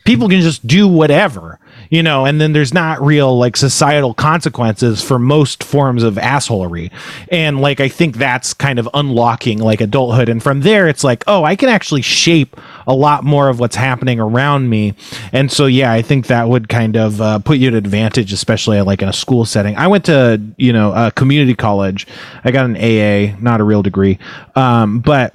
people 0.04 0.28
can 0.28 0.42
just 0.42 0.66
do 0.66 0.86
whatever 0.86 1.58
you 1.92 2.02
know 2.02 2.24
and 2.24 2.40
then 2.40 2.54
there's 2.54 2.72
not 2.72 3.00
real 3.02 3.36
like 3.36 3.54
societal 3.54 4.14
consequences 4.14 5.02
for 5.02 5.18
most 5.18 5.62
forms 5.62 6.02
of 6.02 6.14
assholery. 6.14 6.90
And 7.28 7.60
like 7.60 7.80
i 7.80 7.88
think 7.88 8.16
that's 8.16 8.54
kind 8.54 8.78
of 8.78 8.88
unlocking 8.94 9.58
like 9.58 9.82
adulthood. 9.82 10.30
And 10.30 10.42
from 10.42 10.62
there 10.62 10.88
it's 10.88 11.04
like 11.04 11.22
oh 11.26 11.44
i 11.44 11.54
can 11.54 11.68
actually 11.68 12.00
shape 12.00 12.56
a 12.86 12.94
lot 12.94 13.24
more 13.24 13.50
of 13.50 13.60
what's 13.60 13.76
happening 13.76 14.18
around 14.18 14.70
me. 14.70 14.94
And 15.32 15.52
so 15.52 15.66
yeah 15.66 15.92
i 15.92 16.00
think 16.00 16.28
that 16.28 16.48
would 16.48 16.70
kind 16.70 16.96
of 16.96 17.20
uh, 17.20 17.38
put 17.40 17.58
you 17.58 17.68
at 17.68 17.74
advantage 17.74 18.32
especially 18.32 18.80
like 18.80 19.02
in 19.02 19.08
a 19.08 19.12
school 19.12 19.44
setting. 19.44 19.76
I 19.76 19.86
went 19.86 20.06
to 20.06 20.40
you 20.56 20.72
know 20.72 20.94
a 20.94 21.10
community 21.10 21.54
college. 21.54 22.06
I 22.42 22.52
got 22.52 22.64
an 22.64 22.76
aa 22.76 23.36
not 23.38 23.60
a 23.60 23.64
real 23.64 23.82
degree. 23.82 24.18
Um, 24.56 25.00
but 25.00 25.34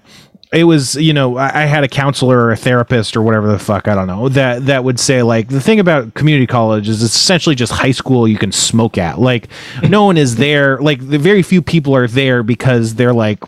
it 0.53 0.63
was 0.63 0.95
you 0.95 1.13
know 1.13 1.37
I, 1.37 1.63
I 1.63 1.65
had 1.65 1.83
a 1.83 1.87
counselor 1.87 2.39
or 2.39 2.51
a 2.51 2.57
therapist 2.57 3.17
or 3.17 3.21
whatever 3.21 3.51
the 3.51 3.59
fuck 3.59 3.87
i 3.87 3.95
don't 3.95 4.07
know 4.07 4.29
that 4.29 4.65
that 4.67 4.83
would 4.83 4.99
say 4.99 5.21
like 5.23 5.49
the 5.49 5.59
thing 5.59 5.79
about 5.79 6.13
community 6.13 6.47
college 6.47 6.87
is 6.87 7.03
it's 7.03 7.15
essentially 7.15 7.55
just 7.55 7.71
high 7.71 7.91
school 7.91 8.27
you 8.27 8.37
can 8.37 8.51
smoke 8.51 8.97
at. 8.97 9.19
Like 9.19 9.47
no 9.83 10.05
one 10.05 10.17
is 10.17 10.35
there 10.35 10.79
like 10.79 11.07
the 11.07 11.19
very 11.19 11.41
few 11.41 11.61
people 11.61 11.95
are 11.95 12.07
there 12.07 12.43
because 12.43 12.95
they're 12.95 13.13
like 13.13 13.39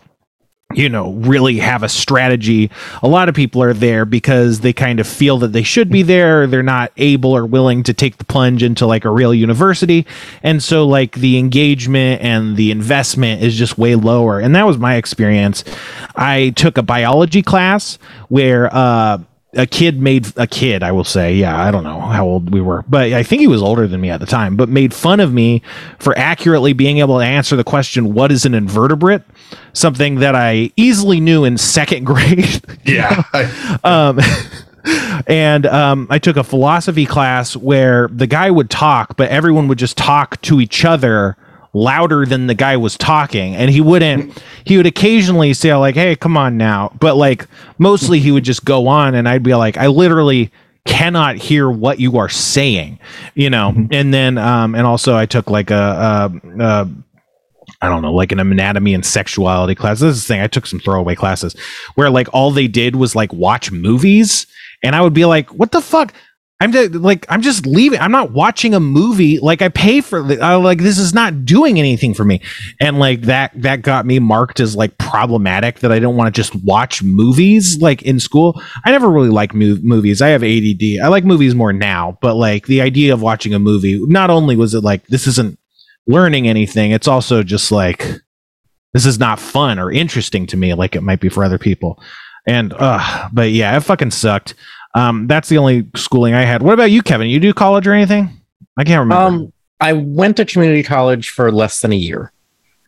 you 0.72 0.88
know, 0.88 1.12
really 1.14 1.58
have 1.58 1.82
a 1.82 1.88
strategy. 1.88 2.70
A 3.02 3.08
lot 3.08 3.28
of 3.28 3.34
people 3.34 3.62
are 3.62 3.72
there 3.72 4.04
because 4.04 4.60
they 4.60 4.72
kind 4.72 5.00
of 5.00 5.06
feel 5.06 5.38
that 5.38 5.52
they 5.52 5.62
should 5.62 5.90
be 5.90 6.02
there. 6.02 6.46
They're 6.46 6.62
not 6.62 6.92
able 6.96 7.36
or 7.36 7.44
willing 7.44 7.82
to 7.84 7.94
take 7.94 8.18
the 8.18 8.24
plunge 8.24 8.62
into 8.62 8.86
like 8.86 9.04
a 9.04 9.10
real 9.10 9.34
university. 9.34 10.06
And 10.42 10.62
so, 10.62 10.86
like, 10.86 11.16
the 11.16 11.38
engagement 11.38 12.22
and 12.22 12.56
the 12.56 12.70
investment 12.70 13.42
is 13.42 13.56
just 13.56 13.78
way 13.78 13.96
lower. 13.96 14.38
And 14.38 14.54
that 14.54 14.66
was 14.66 14.78
my 14.78 14.94
experience. 14.94 15.64
I 16.14 16.50
took 16.50 16.78
a 16.78 16.82
biology 16.82 17.42
class 17.42 17.98
where, 18.28 18.72
uh, 18.74 19.18
a 19.54 19.66
kid 19.66 20.00
made 20.00 20.32
a 20.36 20.46
kid, 20.46 20.82
I 20.82 20.92
will 20.92 21.04
say. 21.04 21.34
Yeah, 21.34 21.60
I 21.60 21.70
don't 21.70 21.84
know 21.84 22.00
how 22.00 22.24
old 22.24 22.52
we 22.52 22.60
were, 22.60 22.84
but 22.88 23.12
I 23.12 23.22
think 23.22 23.40
he 23.40 23.46
was 23.46 23.62
older 23.62 23.86
than 23.86 24.00
me 24.00 24.10
at 24.10 24.20
the 24.20 24.26
time, 24.26 24.56
but 24.56 24.68
made 24.68 24.94
fun 24.94 25.20
of 25.20 25.32
me 25.32 25.62
for 25.98 26.16
accurately 26.16 26.72
being 26.72 26.98
able 26.98 27.18
to 27.18 27.24
answer 27.24 27.56
the 27.56 27.64
question, 27.64 28.14
What 28.14 28.30
is 28.30 28.44
an 28.44 28.54
invertebrate? 28.54 29.22
Something 29.72 30.16
that 30.16 30.34
I 30.34 30.70
easily 30.76 31.20
knew 31.20 31.44
in 31.44 31.58
second 31.58 32.04
grade. 32.04 32.62
yeah 32.84 33.22
um, 33.84 34.20
and 35.26 35.66
um, 35.66 36.06
I 36.10 36.18
took 36.18 36.36
a 36.36 36.44
philosophy 36.44 37.06
class 37.06 37.56
where 37.56 38.08
the 38.08 38.26
guy 38.26 38.50
would 38.50 38.70
talk, 38.70 39.16
but 39.16 39.30
everyone 39.30 39.68
would 39.68 39.78
just 39.78 39.96
talk 39.96 40.40
to 40.42 40.60
each 40.60 40.84
other 40.84 41.36
louder 41.72 42.26
than 42.26 42.46
the 42.46 42.54
guy 42.54 42.76
was 42.76 42.96
talking 42.98 43.54
and 43.54 43.70
he 43.70 43.80
wouldn't 43.80 44.42
he 44.64 44.76
would 44.76 44.86
occasionally 44.86 45.54
say 45.54 45.72
like 45.74 45.94
hey 45.94 46.16
come 46.16 46.36
on 46.36 46.56
now 46.56 46.92
but 46.98 47.16
like 47.16 47.46
mostly 47.78 48.18
he 48.18 48.32
would 48.32 48.42
just 48.42 48.64
go 48.64 48.88
on 48.88 49.14
and 49.14 49.28
i'd 49.28 49.42
be 49.42 49.54
like 49.54 49.76
i 49.76 49.86
literally 49.86 50.50
cannot 50.84 51.36
hear 51.36 51.70
what 51.70 52.00
you 52.00 52.18
are 52.18 52.28
saying 52.28 52.98
you 53.34 53.48
know 53.48 53.72
and 53.92 54.12
then 54.12 54.36
um 54.36 54.74
and 54.74 54.84
also 54.84 55.14
i 55.14 55.26
took 55.26 55.48
like 55.48 55.70
a, 55.70 55.74
a, 55.74 56.62
a 56.62 56.90
I 57.82 57.88
don't 57.88 58.02
know, 58.02 58.12
like 58.12 58.32
an 58.32 58.40
anatomy 58.40 58.92
and 58.92 59.04
sexuality 59.04 59.74
class. 59.74 60.00
This 60.00 60.16
is 60.16 60.22
the 60.22 60.34
thing. 60.34 60.40
I 60.42 60.48
took 60.48 60.66
some 60.66 60.80
throwaway 60.80 61.14
classes 61.14 61.54
where 61.94 62.10
like 62.10 62.28
all 62.32 62.50
they 62.50 62.68
did 62.68 62.96
was 62.96 63.14
like 63.16 63.32
watch 63.32 63.70
movies, 63.70 64.46
and 64.82 64.94
I 64.94 65.00
would 65.00 65.14
be 65.14 65.24
like, 65.24 65.48
"What 65.54 65.72
the 65.72 65.80
fuck?" 65.80 66.12
I'm 66.62 66.72
just 66.72 66.92
like 66.92 67.24
I'm 67.30 67.40
just 67.40 67.64
leaving. 67.64 67.98
I'm 68.00 68.12
not 68.12 68.32
watching 68.32 68.74
a 68.74 68.80
movie. 68.80 69.38
Like 69.38 69.62
I 69.62 69.70
pay 69.70 70.02
for 70.02 70.20
like 70.22 70.78
this 70.78 70.98
is 70.98 71.14
not 71.14 71.46
doing 71.46 71.78
anything 71.78 72.12
for 72.12 72.22
me. 72.22 72.42
And 72.78 72.98
like 72.98 73.22
that 73.22 73.52
that 73.62 73.80
got 73.80 74.04
me 74.04 74.18
marked 74.18 74.60
as 74.60 74.76
like 74.76 74.98
problematic 74.98 75.78
that 75.78 75.90
I 75.90 75.98
don't 75.98 76.16
want 76.16 76.32
to 76.32 76.38
just 76.38 76.54
watch 76.56 77.02
movies 77.02 77.78
like 77.78 78.02
in 78.02 78.20
school. 78.20 78.60
I 78.84 78.90
never 78.90 79.08
really 79.08 79.30
like 79.30 79.52
mov- 79.52 79.82
movies. 79.82 80.20
I 80.20 80.28
have 80.28 80.42
ADD. 80.42 81.02
I 81.02 81.08
like 81.08 81.24
movies 81.24 81.54
more 81.54 81.72
now, 81.72 82.18
but 82.20 82.34
like 82.34 82.66
the 82.66 82.82
idea 82.82 83.14
of 83.14 83.22
watching 83.22 83.54
a 83.54 83.58
movie, 83.58 83.98
not 84.06 84.28
only 84.28 84.54
was 84.54 84.74
it 84.74 84.84
like 84.84 85.06
this 85.06 85.26
isn't 85.26 85.58
learning 86.06 86.46
anything, 86.46 86.90
it's 86.90 87.08
also 87.08 87.42
just 87.42 87.72
like 87.72 88.06
this 88.92 89.06
is 89.06 89.18
not 89.18 89.40
fun 89.40 89.78
or 89.78 89.90
interesting 89.90 90.46
to 90.48 90.58
me 90.58 90.74
like 90.74 90.94
it 90.94 91.02
might 91.02 91.20
be 91.20 91.30
for 91.30 91.42
other 91.42 91.58
people. 91.58 92.02
And 92.46 92.74
uh 92.76 93.30
but 93.32 93.50
yeah, 93.50 93.74
it 93.78 93.80
fucking 93.80 94.10
sucked. 94.10 94.54
Um, 94.94 95.26
that's 95.26 95.48
the 95.48 95.58
only 95.58 95.88
schooling 95.96 96.34
I 96.34 96.42
had. 96.42 96.62
What 96.62 96.74
about 96.74 96.90
you, 96.90 97.02
Kevin? 97.02 97.28
You 97.28 97.40
do 97.40 97.52
college 97.52 97.86
or 97.86 97.92
anything? 97.92 98.28
I 98.76 98.84
can't 98.84 99.00
remember. 99.00 99.22
Um, 99.44 99.52
I 99.80 99.92
went 99.92 100.36
to 100.38 100.44
community 100.44 100.82
college 100.82 101.30
for 101.30 101.50
less 101.52 101.80
than 101.80 101.92
a 101.92 101.96
year. 101.96 102.32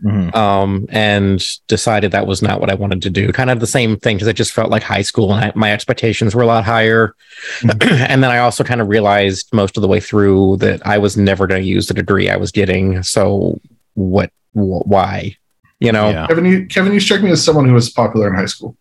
Mhm. 0.04 0.34
um, 0.34 0.86
and 0.88 1.40
decided 1.68 2.10
that 2.10 2.26
was 2.26 2.42
not 2.42 2.60
what 2.60 2.68
I 2.68 2.74
wanted 2.74 3.02
to 3.02 3.10
do. 3.10 3.30
Kind 3.30 3.50
of 3.50 3.60
the 3.60 3.68
same 3.68 3.96
thing 3.96 4.16
because 4.16 4.26
I 4.26 4.32
just 4.32 4.50
felt 4.50 4.68
like 4.68 4.82
high 4.82 5.02
school 5.02 5.32
and 5.32 5.44
I, 5.44 5.52
my 5.54 5.72
expectations 5.72 6.34
were 6.34 6.42
a 6.42 6.46
lot 6.46 6.64
higher. 6.64 7.14
and 7.62 8.20
then 8.20 8.24
I 8.24 8.38
also 8.38 8.64
kind 8.64 8.80
of 8.80 8.88
realized 8.88 9.48
most 9.52 9.76
of 9.76 9.80
the 9.80 9.86
way 9.86 10.00
through 10.00 10.56
that 10.56 10.84
I 10.84 10.98
was 10.98 11.16
never 11.16 11.46
going 11.46 11.62
to 11.62 11.68
use 11.68 11.86
the 11.86 11.94
degree 11.94 12.28
I 12.28 12.36
was 12.36 12.50
getting. 12.50 13.04
So 13.04 13.60
what? 13.94 14.32
Wh- 14.54 14.84
why? 14.88 15.36
You 15.78 15.92
know? 15.92 16.10
Yeah. 16.10 16.26
Kevin, 16.26 16.46
you 16.46 16.66
Kevin, 16.66 16.92
you 16.92 16.98
strike 16.98 17.22
me 17.22 17.30
as 17.30 17.44
someone 17.44 17.66
who 17.66 17.74
was 17.74 17.88
popular 17.88 18.26
in 18.26 18.34
high 18.34 18.46
school. 18.46 18.76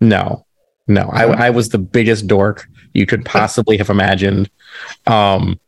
No, 0.00 0.46
no. 0.90 1.08
I, 1.12 1.46
I 1.46 1.50
was 1.50 1.70
the 1.70 1.78
biggest 1.78 2.26
dork 2.26 2.68
you 2.92 3.06
could 3.06 3.24
possibly 3.24 3.76
have 3.78 3.88
imagined. 3.90 4.50
Um, 5.06 5.58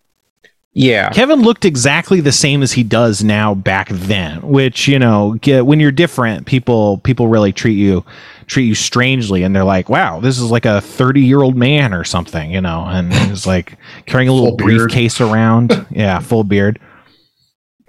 yeah. 0.74 1.10
Kevin 1.10 1.42
looked 1.42 1.64
exactly 1.66 2.20
the 2.20 2.32
same 2.32 2.62
as 2.62 2.72
he 2.72 2.82
does 2.82 3.22
now 3.22 3.54
back 3.54 3.88
then, 3.90 4.40
which 4.40 4.88
you 4.88 4.98
know, 4.98 5.36
get, 5.42 5.66
when 5.66 5.80
you're 5.80 5.92
different, 5.92 6.46
people 6.46 6.98
people 6.98 7.28
really 7.28 7.52
treat 7.52 7.74
you 7.74 8.04
treat 8.46 8.64
you 8.64 8.74
strangely, 8.74 9.42
and 9.42 9.54
they're 9.54 9.64
like, 9.64 9.90
"Wow, 9.90 10.20
this 10.20 10.38
is 10.38 10.50
like 10.50 10.64
a 10.64 10.80
30 10.80 11.20
year 11.20 11.42
old 11.42 11.56
man 11.56 11.92
or 11.92 12.04
something," 12.04 12.50
you 12.50 12.60
know, 12.62 12.84
and 12.86 13.12
he's 13.12 13.46
like 13.46 13.76
carrying 14.06 14.30
a 14.30 14.32
little 14.32 14.56
Full 14.56 14.66
beard. 14.66 14.88
briefcase 14.88 15.20
around, 15.20 15.86
yeah, 15.90 16.18
full 16.20 16.42
beard. 16.44 16.78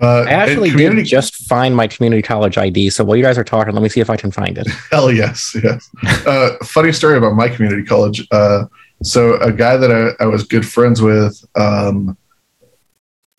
Uh, 0.03 0.25
I 0.27 0.31
actually 0.31 0.69
community, 0.69 1.03
did 1.03 1.07
just 1.07 1.35
find 1.47 1.73
my 1.73 1.87
community 1.87 2.21
college 2.21 2.57
ID. 2.57 2.89
So 2.89 3.05
while 3.05 3.15
you 3.15 3.23
guys 3.23 3.37
are 3.37 3.43
talking, 3.43 3.73
let 3.73 3.81
me 3.81 3.87
see 3.87 4.01
if 4.01 4.09
I 4.09 4.17
can 4.17 4.31
find 4.31 4.57
it. 4.57 4.67
Hell 4.91 5.09
yes, 5.09 5.55
yes. 5.63 5.89
uh, 6.27 6.57
funny 6.63 6.91
story 6.91 7.17
about 7.17 7.35
my 7.35 7.47
community 7.47 7.83
college. 7.83 8.27
Uh, 8.29 8.65
so 9.01 9.35
a 9.37 9.51
guy 9.51 9.77
that 9.77 9.91
I, 9.91 10.23
I 10.23 10.27
was 10.27 10.43
good 10.43 10.67
friends 10.67 11.01
with 11.01 11.41
um, 11.55 12.17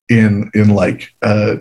in 0.09 0.51
in 0.55 0.71
like 0.71 1.13
uh, 1.21 1.57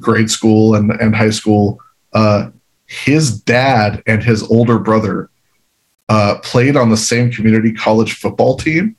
grade 0.00 0.30
school 0.30 0.74
and, 0.74 0.90
and 0.90 1.14
high 1.14 1.30
school, 1.30 1.80
uh, 2.12 2.50
his 2.86 3.40
dad 3.40 4.02
and 4.06 4.20
his 4.20 4.42
older 4.42 4.80
brother 4.80 5.30
uh, 6.08 6.38
played 6.42 6.76
on 6.76 6.90
the 6.90 6.96
same 6.96 7.30
community 7.30 7.72
college 7.72 8.14
football 8.14 8.56
team. 8.56 8.96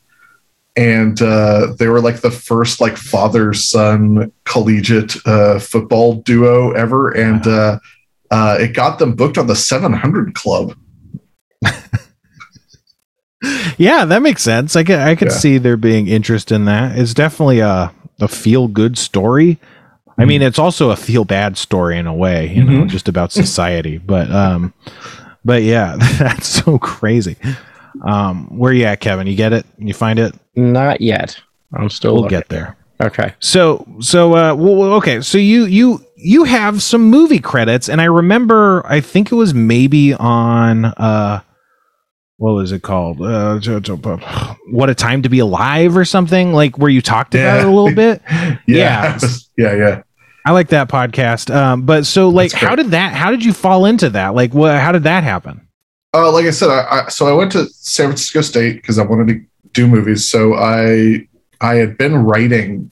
And 0.78 1.22
uh, 1.22 1.74
they 1.80 1.88
were 1.88 2.02
like 2.02 2.20
the 2.22 2.32
first 2.32 2.82
like 2.82 2.98
father 2.98 3.54
son 3.54 4.32
collegiate 4.44 5.16
uh, 5.26 5.58
football 5.60 6.16
duo 6.16 6.72
ever, 6.72 7.12
and 7.12 7.48
uh, 7.48 7.80
uh, 8.30 8.58
it 8.60 8.74
got 8.74 9.00
them 9.00 9.16
booked 9.16 9.38
on 9.38 9.48
the 9.48 9.56
700 9.56 10.34
Club. 10.36 10.76
yeah, 13.78 14.06
that 14.06 14.22
makes 14.22 14.42
sense. 14.42 14.76
I 14.76 14.84
could 14.84 15.00
I 15.00 15.16
could 15.16 15.30
Yeah. 15.30 15.38
see 15.38 15.58
there 15.58 15.78
being 15.78 16.08
interest 16.08 16.52
in 16.52 16.66
that. 16.66 16.98
It's 16.98 17.14
definitely 17.14 17.60
a 17.60 17.94
a 18.20 18.28
feel 18.28 18.68
good 18.68 18.98
story. 18.98 19.60
I 20.18 20.22
Mm-hmm. 20.22 20.30
mean, 20.30 20.42
it's 20.42 20.60
also 20.60 20.92
a 20.92 20.96
feel 20.96 21.26
bad 21.26 21.58
story 21.58 21.98
in 21.98 22.08
a 22.08 22.14
way, 22.14 22.48
you 22.54 22.64
know, 22.64 22.86
just 22.86 23.10
about 23.10 23.32
society. 23.34 23.98
But 23.98 24.32
um, 24.32 24.74
but 25.44 25.64
yeah, 25.64 25.96
that's 26.20 26.48
so 26.48 26.80
crazy. 26.80 27.36
Um, 28.04 28.48
where 28.58 28.74
you 28.74 28.86
at, 28.86 29.00
Kevin? 29.00 29.28
You 29.28 29.36
get 29.36 29.54
it? 29.54 29.66
You 29.78 29.94
find 29.94 30.20
it? 30.20 30.34
Not 30.56 31.02
yet. 31.02 31.40
I'm 31.74 31.90
still 31.90 32.14
We'll 32.14 32.24
looking. 32.24 32.40
get 32.40 32.50
there. 32.50 32.76
Okay. 33.02 33.34
So 33.40 33.86
so 34.00 34.36
uh 34.36 34.56
well, 34.56 34.94
okay, 34.94 35.20
so 35.22 35.38
you 35.38 35.66
you 35.66 36.06
you 36.16 36.46
have 36.46 36.82
some 36.82 37.02
movie 37.10 37.40
credits 37.40 37.90
and 37.90 38.00
I 38.00 38.06
remember 38.06 38.84
I 38.86 39.02
think 39.02 39.32
it 39.32 39.36
was 39.36 39.54
maybe 39.54 40.14
on 40.14 40.86
uh 40.86 41.42
what 42.38 42.52
was 42.54 42.72
it 42.72 42.84
called? 42.84 43.22
Uh, 43.22 43.60
what 44.72 44.90
a 44.90 44.96
time 44.96 45.22
to 45.24 45.30
be 45.30 45.40
alive 45.40 45.98
or 45.98 46.06
something 46.06 46.54
like 46.54 46.78
where 46.78 46.90
you 46.90 47.02
talked 47.02 47.36
about 47.36 47.60
it 47.62 47.66
a 47.66 47.70
little 47.70 47.94
bit. 47.94 48.22
yeah, 48.30 48.60
Yeah. 48.66 49.20
yeah, 49.58 49.74
yeah. 49.76 50.02
I 50.46 50.52
like 50.52 50.70
that 50.70 50.88
podcast. 50.88 51.54
Um 51.54 51.82
but 51.86 52.06
so 52.06 52.30
like 52.30 52.54
how 52.54 52.76
did 52.76 52.92
that 52.92 53.14
how 53.14 53.30
did 53.32 53.44
you 53.44 53.52
fall 53.52 53.86
into 53.86 54.10
that? 54.12 54.36
Like 54.36 54.54
what 54.54 54.80
how 54.80 54.94
did 54.94 55.04
that 55.04 55.24
happen? 55.24 55.65
Uh, 56.16 56.32
like 56.32 56.46
I 56.46 56.52
said, 56.52 56.70
I, 56.70 57.06
I 57.06 57.10
so 57.10 57.28
I 57.28 57.34
went 57.34 57.52
to 57.52 57.66
San 57.66 58.08
Francisco 58.08 58.40
State 58.40 58.78
because 58.78 58.98
I 58.98 59.04
wanted 59.04 59.28
to 59.28 59.46
do 59.74 59.86
movies. 59.86 60.30
So 60.30 60.54
I 60.54 61.28
I 61.60 61.76
had 61.76 61.98
been 61.98 62.16
writing. 62.16 62.90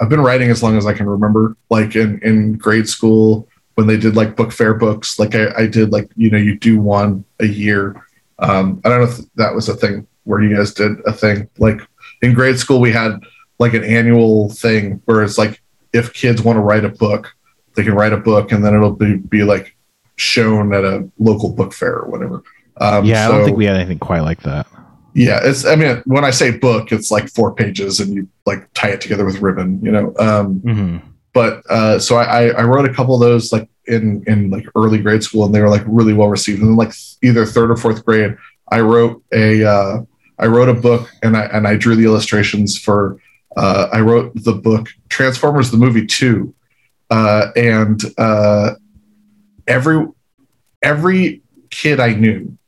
I've 0.00 0.08
been 0.08 0.22
writing 0.22 0.48
as 0.50 0.62
long 0.62 0.78
as 0.78 0.86
I 0.86 0.94
can 0.94 1.06
remember. 1.06 1.58
Like 1.68 1.94
in 1.96 2.18
in 2.20 2.54
grade 2.54 2.88
school 2.88 3.48
when 3.74 3.86
they 3.86 3.98
did 3.98 4.16
like 4.16 4.34
book 4.34 4.50
fair 4.50 4.72
books, 4.72 5.18
like 5.18 5.34
I, 5.34 5.48
I 5.58 5.66
did 5.66 5.92
like 5.92 6.10
you 6.16 6.30
know 6.30 6.38
you 6.38 6.58
do 6.58 6.80
one 6.80 7.22
a 7.38 7.46
year. 7.46 8.02
Um, 8.38 8.80
I 8.82 8.88
don't 8.88 9.00
know 9.00 9.10
if 9.10 9.18
that 9.34 9.54
was 9.54 9.68
a 9.68 9.76
thing 9.76 10.06
where 10.24 10.42
you 10.42 10.56
guys 10.56 10.72
did 10.72 10.92
a 11.06 11.12
thing 11.12 11.50
like 11.58 11.80
in 12.22 12.32
grade 12.32 12.58
school 12.58 12.80
we 12.80 12.92
had 12.92 13.20
like 13.58 13.74
an 13.74 13.84
annual 13.84 14.48
thing 14.50 15.02
where 15.04 15.22
it's 15.22 15.36
like 15.36 15.60
if 15.92 16.14
kids 16.14 16.40
want 16.40 16.56
to 16.56 16.62
write 16.62 16.84
a 16.84 16.88
book, 16.88 17.34
they 17.74 17.84
can 17.84 17.94
write 17.94 18.14
a 18.14 18.16
book 18.16 18.52
and 18.52 18.64
then 18.64 18.74
it'll 18.74 18.92
be, 18.92 19.16
be 19.16 19.44
like 19.44 19.76
shown 20.20 20.72
at 20.74 20.84
a 20.84 21.08
local 21.18 21.50
book 21.50 21.72
fair 21.72 21.96
or 21.96 22.10
whatever. 22.10 22.42
Um, 22.80 23.04
yeah, 23.04 23.26
I 23.26 23.30
don't 23.30 23.44
think 23.44 23.56
we 23.56 23.66
had 23.66 23.76
anything 23.76 23.98
quite 23.98 24.20
like 24.20 24.42
that. 24.42 24.66
yeah, 25.14 25.40
it's. 25.42 25.64
I 25.66 25.76
mean, 25.76 26.02
when 26.06 26.24
I 26.24 26.30
say 26.30 26.56
book, 26.56 26.92
it's 26.92 27.10
like 27.10 27.28
four 27.28 27.54
pages, 27.54 28.00
and 28.00 28.14
you 28.14 28.28
like 28.46 28.72
tie 28.74 28.90
it 28.90 29.00
together 29.00 29.24
with 29.24 29.40
ribbon, 29.40 29.80
you 29.82 29.90
know. 29.90 30.14
Um, 30.18 30.60
hmm 30.60 30.98
but 31.32 31.62
uh, 31.70 31.98
so 31.98 32.16
I, 32.16 32.48
I 32.48 32.64
wrote 32.64 32.88
a 32.88 32.92
couple 32.92 33.14
of 33.14 33.20
those 33.20 33.52
like 33.52 33.68
in 33.86 34.24
in 34.26 34.50
like 34.50 34.66
early 34.76 34.98
grade 34.98 35.22
school, 35.22 35.44
and 35.44 35.54
they 35.54 35.60
were 35.60 35.68
like 35.68 35.82
really 35.86 36.12
well 36.12 36.28
received. 36.28 36.60
And 36.60 36.68
then 36.68 36.76
like 36.76 36.92
either 37.22 37.46
third 37.46 37.70
or 37.70 37.76
fourth 37.76 38.04
grade, 38.04 38.36
I 38.68 38.80
wrote 38.80 39.22
a 39.32 39.64
uh, 39.64 40.02
I 40.38 40.46
wrote 40.46 40.68
a 40.68 40.74
book, 40.74 41.10
and 41.22 41.36
I 41.36 41.44
and 41.46 41.66
I 41.66 41.76
drew 41.76 41.96
the 41.96 42.04
illustrations 42.04 42.78
for. 42.78 43.20
Uh, 43.56 43.88
I 43.92 44.00
wrote 44.00 44.32
the 44.36 44.52
book 44.52 44.88
Transformers 45.08 45.72
the 45.72 45.76
movie 45.76 46.06
two, 46.06 46.54
uh, 47.10 47.48
and 47.56 48.00
uh, 48.16 48.74
every 49.70 50.06
every 50.82 51.42
kid 51.70 52.00
I 52.00 52.12
knew 52.12 52.58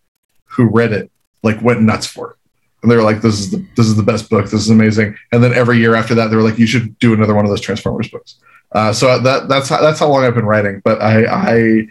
who 0.44 0.68
read 0.68 0.92
it 0.92 1.10
like 1.42 1.60
went 1.60 1.82
nuts 1.82 2.06
for 2.06 2.30
it. 2.30 2.36
And 2.82 2.90
they 2.90 2.96
were 2.96 3.02
like, 3.02 3.20
"This 3.20 3.38
is 3.38 3.50
the 3.50 3.64
this 3.76 3.86
is 3.86 3.96
the 3.96 4.02
best 4.02 4.30
book. 4.30 4.44
This 4.44 4.62
is 4.62 4.70
amazing." 4.70 5.16
And 5.32 5.42
then 5.42 5.52
every 5.52 5.78
year 5.78 5.94
after 5.94 6.14
that, 6.14 6.28
they 6.28 6.36
were 6.36 6.42
like, 6.42 6.58
"You 6.58 6.66
should 6.66 6.98
do 6.98 7.12
another 7.12 7.34
one 7.34 7.44
of 7.44 7.50
those 7.50 7.60
Transformers 7.60 8.08
books." 8.08 8.36
Uh, 8.72 8.92
so 8.92 9.18
that 9.18 9.48
that's 9.48 9.68
how, 9.68 9.80
that's 9.80 10.00
how 10.00 10.08
long 10.08 10.24
I've 10.24 10.34
been 10.34 10.46
writing. 10.46 10.80
But 10.84 11.00
I, 11.00 11.24
I 11.26 11.88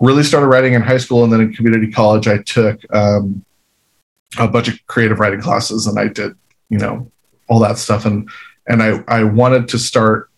really 0.00 0.22
started 0.22 0.48
writing 0.48 0.74
in 0.74 0.82
high 0.82 0.98
school, 0.98 1.24
and 1.24 1.32
then 1.32 1.40
in 1.40 1.54
community 1.54 1.90
college, 1.90 2.28
I 2.28 2.38
took 2.42 2.80
um, 2.94 3.44
a 4.38 4.48
bunch 4.48 4.68
of 4.68 4.86
creative 4.86 5.18
writing 5.18 5.40
classes, 5.40 5.86
and 5.86 5.98
I 5.98 6.08
did 6.08 6.34
you 6.68 6.78
know 6.78 7.10
all 7.48 7.60
that 7.60 7.78
stuff. 7.78 8.04
And 8.04 8.28
and 8.66 8.82
I 8.82 9.02
I 9.08 9.24
wanted 9.24 9.68
to 9.68 9.78
start 9.78 10.28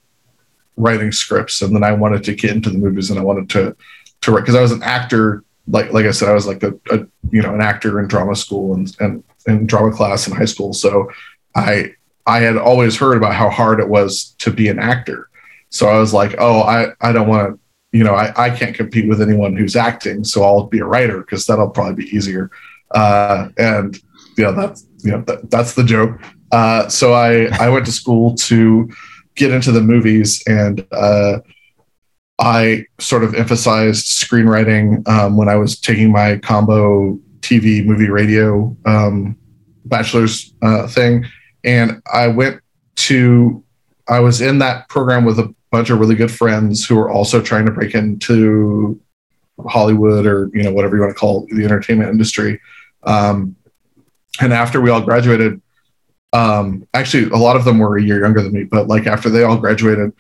writing 0.76 1.10
scripts, 1.10 1.62
and 1.62 1.74
then 1.74 1.82
I 1.82 1.92
wanted 1.92 2.22
to 2.24 2.34
get 2.34 2.52
into 2.52 2.70
the 2.70 2.78
movies, 2.78 3.10
and 3.10 3.18
I 3.18 3.22
wanted 3.22 3.50
to 3.50 3.76
to 4.26 4.32
write 4.32 4.42
because 4.42 4.54
I 4.54 4.60
was 4.60 4.72
an 4.72 4.82
actor. 4.82 5.42
Like 5.66 5.92
like 5.92 6.06
I 6.06 6.12
said, 6.12 6.28
I 6.28 6.34
was 6.34 6.46
like 6.46 6.62
a, 6.62 6.72
a 6.90 7.06
you 7.30 7.42
know 7.42 7.54
an 7.54 7.60
actor 7.60 7.98
in 7.98 8.06
drama 8.06 8.36
school 8.36 8.74
and 8.74 8.94
and 9.00 9.24
in 9.46 9.66
drama 9.66 9.90
class 9.90 10.28
in 10.28 10.34
high 10.34 10.44
school. 10.44 10.72
So 10.72 11.10
I 11.56 11.94
I 12.26 12.40
had 12.40 12.56
always 12.56 12.96
heard 12.96 13.16
about 13.16 13.34
how 13.34 13.48
hard 13.48 13.80
it 13.80 13.88
was 13.88 14.34
to 14.38 14.50
be 14.50 14.68
an 14.68 14.78
actor. 14.78 15.28
So 15.70 15.88
I 15.88 15.98
was 15.98 16.12
like, 16.12 16.34
oh, 16.38 16.60
I, 16.62 16.88
I 17.00 17.12
don't 17.12 17.28
want 17.28 17.54
to, 17.54 17.60
you 17.96 18.04
know, 18.04 18.14
I, 18.14 18.32
I 18.36 18.50
can't 18.50 18.74
compete 18.74 19.08
with 19.08 19.22
anyone 19.22 19.56
who's 19.56 19.76
acting. 19.76 20.24
So 20.24 20.42
I'll 20.42 20.66
be 20.66 20.80
a 20.80 20.84
writer 20.84 21.20
because 21.20 21.46
that'll 21.46 21.70
probably 21.70 22.04
be 22.04 22.16
easier. 22.16 22.50
Uh, 22.92 23.48
and, 23.58 23.96
you 24.36 24.44
know, 24.44 24.52
that's, 24.52 24.86
you 25.04 25.12
know, 25.12 25.22
that, 25.22 25.50
that's 25.50 25.74
the 25.74 25.84
joke. 25.84 26.20
Uh, 26.50 26.88
so 26.88 27.12
I, 27.12 27.46
I 27.60 27.68
went 27.68 27.86
to 27.86 27.92
school 27.92 28.34
to 28.36 28.90
get 29.34 29.52
into 29.52 29.70
the 29.70 29.82
movies 29.82 30.42
and, 30.46 30.86
uh, 30.92 31.38
I 32.38 32.84
sort 33.00 33.24
of 33.24 33.34
emphasized 33.34 34.06
screenwriting 34.06 35.06
um, 35.08 35.36
when 35.36 35.48
I 35.48 35.56
was 35.56 35.78
taking 35.78 36.12
my 36.12 36.36
combo 36.38 37.18
TV, 37.40 37.84
movie, 37.84 38.10
radio 38.10 38.76
um, 38.84 39.36
bachelor's 39.84 40.52
uh, 40.62 40.86
thing. 40.86 41.24
And 41.64 42.02
I 42.12 42.28
went 42.28 42.60
to, 42.96 43.62
I 44.08 44.20
was 44.20 44.40
in 44.40 44.58
that 44.58 44.88
program 44.88 45.24
with 45.24 45.38
a 45.38 45.54
bunch 45.70 45.90
of 45.90 45.98
really 45.98 46.14
good 46.14 46.30
friends 46.30 46.86
who 46.86 46.96
were 46.96 47.10
also 47.10 47.40
trying 47.40 47.66
to 47.66 47.72
break 47.72 47.94
into 47.94 49.00
Hollywood 49.66 50.26
or, 50.26 50.50
you 50.52 50.62
know, 50.62 50.72
whatever 50.72 50.96
you 50.96 51.02
want 51.02 51.14
to 51.14 51.18
call 51.18 51.46
the 51.50 51.64
entertainment 51.64 52.10
industry. 52.10 52.60
Um, 53.04 53.56
and 54.40 54.52
after 54.52 54.80
we 54.80 54.90
all 54.90 55.00
graduated, 55.00 55.62
um, 56.32 56.86
actually, 56.92 57.30
a 57.30 57.36
lot 57.36 57.56
of 57.56 57.64
them 57.64 57.78
were 57.78 57.96
a 57.96 58.02
year 58.02 58.20
younger 58.20 58.42
than 58.42 58.52
me, 58.52 58.64
but 58.64 58.88
like 58.88 59.06
after 59.06 59.30
they 59.30 59.42
all 59.42 59.56
graduated, 59.56 60.12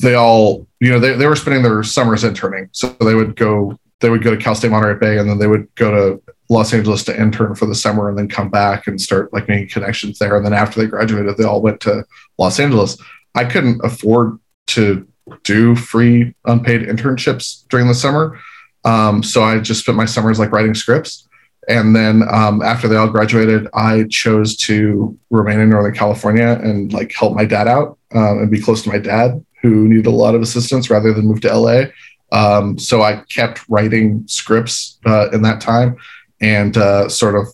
they 0.00 0.14
all, 0.14 0.66
you 0.80 0.90
know, 0.90 1.00
they, 1.00 1.14
they 1.14 1.26
were 1.26 1.36
spending 1.36 1.62
their 1.62 1.82
summers 1.82 2.24
interning. 2.24 2.68
So 2.72 2.88
they 3.00 3.14
would 3.14 3.36
go, 3.36 3.78
they 4.00 4.10
would 4.10 4.22
go 4.22 4.30
to 4.30 4.36
Cal 4.36 4.54
State 4.54 4.70
Monterey 4.70 4.98
Bay 4.98 5.18
and 5.18 5.28
then 5.28 5.38
they 5.38 5.46
would 5.46 5.72
go 5.74 5.90
to 5.90 6.34
Los 6.48 6.72
Angeles 6.72 7.04
to 7.04 7.20
intern 7.20 7.54
for 7.54 7.66
the 7.66 7.74
summer 7.74 8.08
and 8.08 8.16
then 8.16 8.28
come 8.28 8.48
back 8.48 8.86
and 8.86 9.00
start 9.00 9.32
like 9.32 9.48
making 9.48 9.68
connections 9.68 10.18
there. 10.18 10.36
And 10.36 10.44
then 10.44 10.54
after 10.54 10.80
they 10.80 10.86
graduated, 10.86 11.36
they 11.36 11.44
all 11.44 11.60
went 11.60 11.80
to 11.82 12.04
Los 12.38 12.58
Angeles. 12.58 12.96
I 13.34 13.44
couldn't 13.44 13.80
afford 13.84 14.38
to 14.68 15.06
do 15.44 15.76
free 15.76 16.34
unpaid 16.46 16.82
internships 16.82 17.66
during 17.68 17.86
the 17.86 17.94
summer. 17.94 18.38
Um, 18.84 19.22
so 19.22 19.42
I 19.42 19.58
just 19.58 19.80
spent 19.80 19.96
my 19.96 20.06
summers 20.06 20.38
like 20.38 20.52
writing 20.52 20.74
scripts. 20.74 21.28
And 21.68 21.94
then 21.94 22.22
um, 22.30 22.62
after 22.62 22.88
they 22.88 22.96
all 22.96 23.10
graduated, 23.10 23.68
I 23.74 24.04
chose 24.08 24.56
to 24.58 25.18
remain 25.30 25.60
in 25.60 25.68
Northern 25.68 25.94
California 25.94 26.58
and 26.62 26.90
like 26.94 27.12
help 27.14 27.34
my 27.34 27.44
dad 27.44 27.68
out 27.68 27.98
um, 28.14 28.38
and 28.38 28.50
be 28.50 28.60
close 28.60 28.82
to 28.84 28.88
my 28.88 28.96
dad, 28.96 29.44
who 29.62 29.88
needed 29.88 30.06
a 30.06 30.10
lot 30.10 30.34
of 30.34 30.42
assistance 30.42 30.90
rather 30.90 31.12
than 31.12 31.26
move 31.26 31.40
to 31.42 31.54
LA. 31.56 31.82
Um, 32.30 32.78
so 32.78 33.02
I 33.02 33.22
kept 33.34 33.62
writing 33.68 34.22
scripts 34.26 34.98
uh, 35.06 35.30
in 35.30 35.42
that 35.42 35.60
time 35.60 35.96
and 36.40 36.76
uh, 36.76 37.08
sort 37.08 37.34
of 37.34 37.46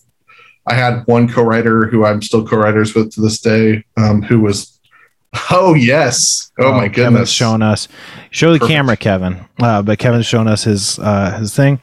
I 0.67 0.73
had 0.73 1.03
one 1.05 1.29
co-writer 1.29 1.85
who 1.87 2.05
I'm 2.05 2.21
still 2.21 2.45
co-writers 2.45 2.95
with 2.95 3.11
to 3.13 3.21
this 3.21 3.39
day, 3.39 3.83
um, 3.97 4.21
who 4.23 4.41
was 4.41 4.79
oh 5.51 5.73
yes, 5.75 6.51
oh, 6.59 6.71
my 6.71 6.89
Kevin's 6.89 6.95
goodness, 6.95 7.31
showing 7.31 7.61
us. 7.61 7.87
Show 8.31 8.51
the 8.51 8.59
Perfect. 8.59 8.71
camera, 8.75 8.97
Kevin. 8.97 9.45
Uh, 9.59 9.81
but 9.83 9.99
Kevin's 9.99 10.25
showing 10.25 10.47
us 10.47 10.63
his 10.63 10.97
uh, 10.99 11.37
his 11.37 11.55
thing. 11.55 11.79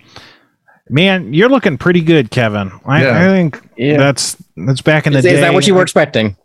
Man, 0.90 1.32
you're 1.32 1.49
looking 1.49 1.78
pretty 1.78 2.01
good, 2.01 2.30
Kevin. 2.30 2.72
I, 2.84 3.03
Yeah. 3.05 3.22
I 3.22 3.24
think 3.26 3.61
Yeah. 3.76 3.97
that's 3.99 4.36
that's 4.57 4.82
back 4.82 5.07
in 5.07 5.12
the 5.12 5.20
Is, 5.20 5.24
day. 5.24 5.34
is 5.34 5.40
that 5.40 5.55
what 5.55 5.66
you 5.66 5.74
were 5.74 5.82
expecting? 5.82 6.36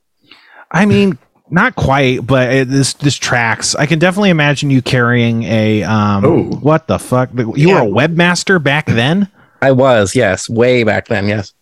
I 0.71 0.85
mean, 0.85 1.17
not 1.49 1.75
quite, 1.75 2.25
but 2.25 2.51
it, 2.51 2.69
this 2.69 2.93
this 2.93 3.15
tracks. 3.15 3.75
I 3.75 3.85
can 3.85 3.99
definitely 3.99 4.29
imagine 4.29 4.69
you 4.69 4.81
carrying 4.81 5.43
a 5.43 5.83
um. 5.83 6.25
Oh. 6.25 6.43
What 6.61 6.87
the 6.87 6.99
fuck? 6.99 7.29
You 7.33 7.53
Yeah. 7.55 7.81
were 7.83 7.87
a 7.87 8.07
webmaster 8.07 8.61
back 8.61 8.85
then. 8.87 9.29
I 9.61 9.71
was, 9.71 10.15
yes, 10.15 10.47
way 10.47 10.83
back 10.83 11.07
then, 11.07 11.27
yes. 11.27 11.53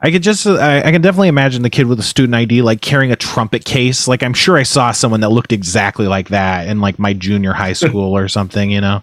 I 0.00 0.10
could 0.10 0.22
just, 0.22 0.46
I, 0.46 0.78
I 0.80 0.90
can 0.90 1.00
definitely 1.02 1.28
imagine 1.28 1.62
the 1.62 1.70
kid 1.70 1.86
with 1.86 1.98
a 2.00 2.02
student 2.02 2.34
ID 2.34 2.62
like 2.62 2.80
carrying 2.80 3.12
a 3.12 3.16
trumpet 3.16 3.64
case. 3.64 4.08
Like 4.08 4.22
I'm 4.22 4.34
sure 4.34 4.56
I 4.56 4.62
saw 4.62 4.90
someone 4.92 5.20
that 5.20 5.28
looked 5.30 5.52
exactly 5.52 6.06
like 6.06 6.28
that 6.30 6.66
in 6.68 6.80
like 6.80 6.98
my 6.98 7.12
junior 7.12 7.52
high 7.52 7.72
school 7.84 8.16
or 8.16 8.28
something. 8.28 8.70
You 8.70 8.80
know. 8.80 9.02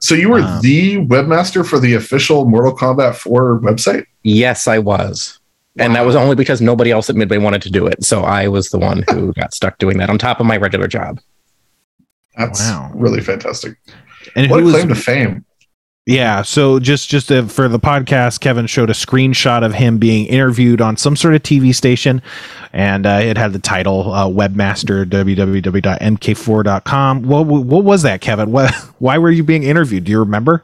So 0.00 0.14
you 0.14 0.28
were 0.28 0.40
Um, 0.40 0.60
the 0.60 0.96
webmaster 0.98 1.66
for 1.66 1.78
the 1.80 1.94
official 1.94 2.44
Mortal 2.46 2.76
Kombat 2.76 3.14
4 3.16 3.60
website? 3.60 4.04
Yes, 4.22 4.66
I 4.68 4.78
was. 4.78 5.38
And 5.78 5.94
that 5.96 6.06
was 6.06 6.14
only 6.14 6.36
because 6.36 6.60
nobody 6.60 6.92
else 6.92 7.10
at 7.10 7.16
Midway 7.16 7.38
wanted 7.38 7.60
to 7.62 7.70
do 7.70 7.84
it. 7.86 8.04
So 8.04 8.22
I 8.22 8.46
was 8.48 8.70
the 8.70 8.78
one 8.78 9.04
who 9.10 9.32
got 9.32 9.52
stuck 9.52 9.78
doing 9.78 9.98
that 9.98 10.08
on 10.08 10.18
top 10.18 10.38
of 10.38 10.46
my 10.46 10.56
regular 10.56 10.86
job. 10.86 11.18
That's 12.36 12.60
Wow. 12.60 12.92
really 12.94 13.20
fantastic. 13.20 13.76
And 14.36 14.48
What 14.50 14.58
who 14.60 14.62
a 14.62 14.66
was 14.66 14.74
claim 14.74 14.88
to 14.88 14.94
fame. 14.94 15.44
Yeah, 16.06 16.42
so 16.42 16.78
just 16.80 17.08
just 17.08 17.32
uh, 17.32 17.46
for 17.46 17.66
the 17.66 17.80
podcast, 17.80 18.40
Kevin 18.40 18.66
showed 18.66 18.90
a 18.90 18.92
screenshot 18.92 19.64
of 19.64 19.72
him 19.72 19.96
being 19.96 20.26
interviewed 20.26 20.82
on 20.82 20.98
some 20.98 21.16
sort 21.16 21.34
of 21.34 21.42
TV 21.42 21.74
station, 21.74 22.20
and 22.74 23.06
uh, 23.06 23.20
it 23.22 23.38
had 23.38 23.54
the 23.54 23.58
title 23.58 24.12
uh, 24.12 24.26
"Webmaster 24.28 25.06
www.mk4.com." 25.06 27.22
What 27.22 27.46
what 27.46 27.84
was 27.84 28.02
that, 28.02 28.20
Kevin? 28.20 28.52
What 28.52 28.74
why 28.98 29.16
were 29.18 29.30
you 29.30 29.42
being 29.42 29.62
interviewed? 29.62 30.04
Do 30.04 30.12
you 30.12 30.18
remember? 30.18 30.62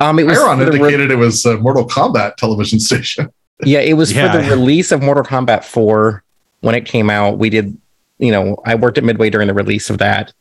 Um, 0.00 0.18
it 0.18 0.24
was 0.24 0.38
Iron 0.38 0.58
for 0.58 0.64
the 0.64 0.70
re- 0.72 0.78
indicated 0.78 1.10
it 1.10 1.16
was 1.16 1.44
a 1.44 1.58
Mortal 1.58 1.86
Kombat 1.86 2.36
television 2.36 2.80
station. 2.88 3.30
Yeah, 3.64 3.80
it 3.80 3.94
was 3.94 4.12
Yeah. 4.12 4.32
for 4.32 4.38
the 4.42 4.50
release 4.50 4.92
of 4.92 5.02
Mortal 5.02 5.24
Kombat 5.24 5.64
4 5.64 6.22
when 6.60 6.74
it 6.74 6.84
came 6.84 7.10
out. 7.10 7.38
We 7.38 7.50
did, 7.50 7.76
you 8.18 8.30
know, 8.32 8.56
I 8.64 8.74
worked 8.74 8.98
at 8.98 9.04
Midway 9.04 9.30
during 9.30 9.48
the 9.48 9.54
release 9.54 9.90
of 9.90 9.98
that, 9.98 10.32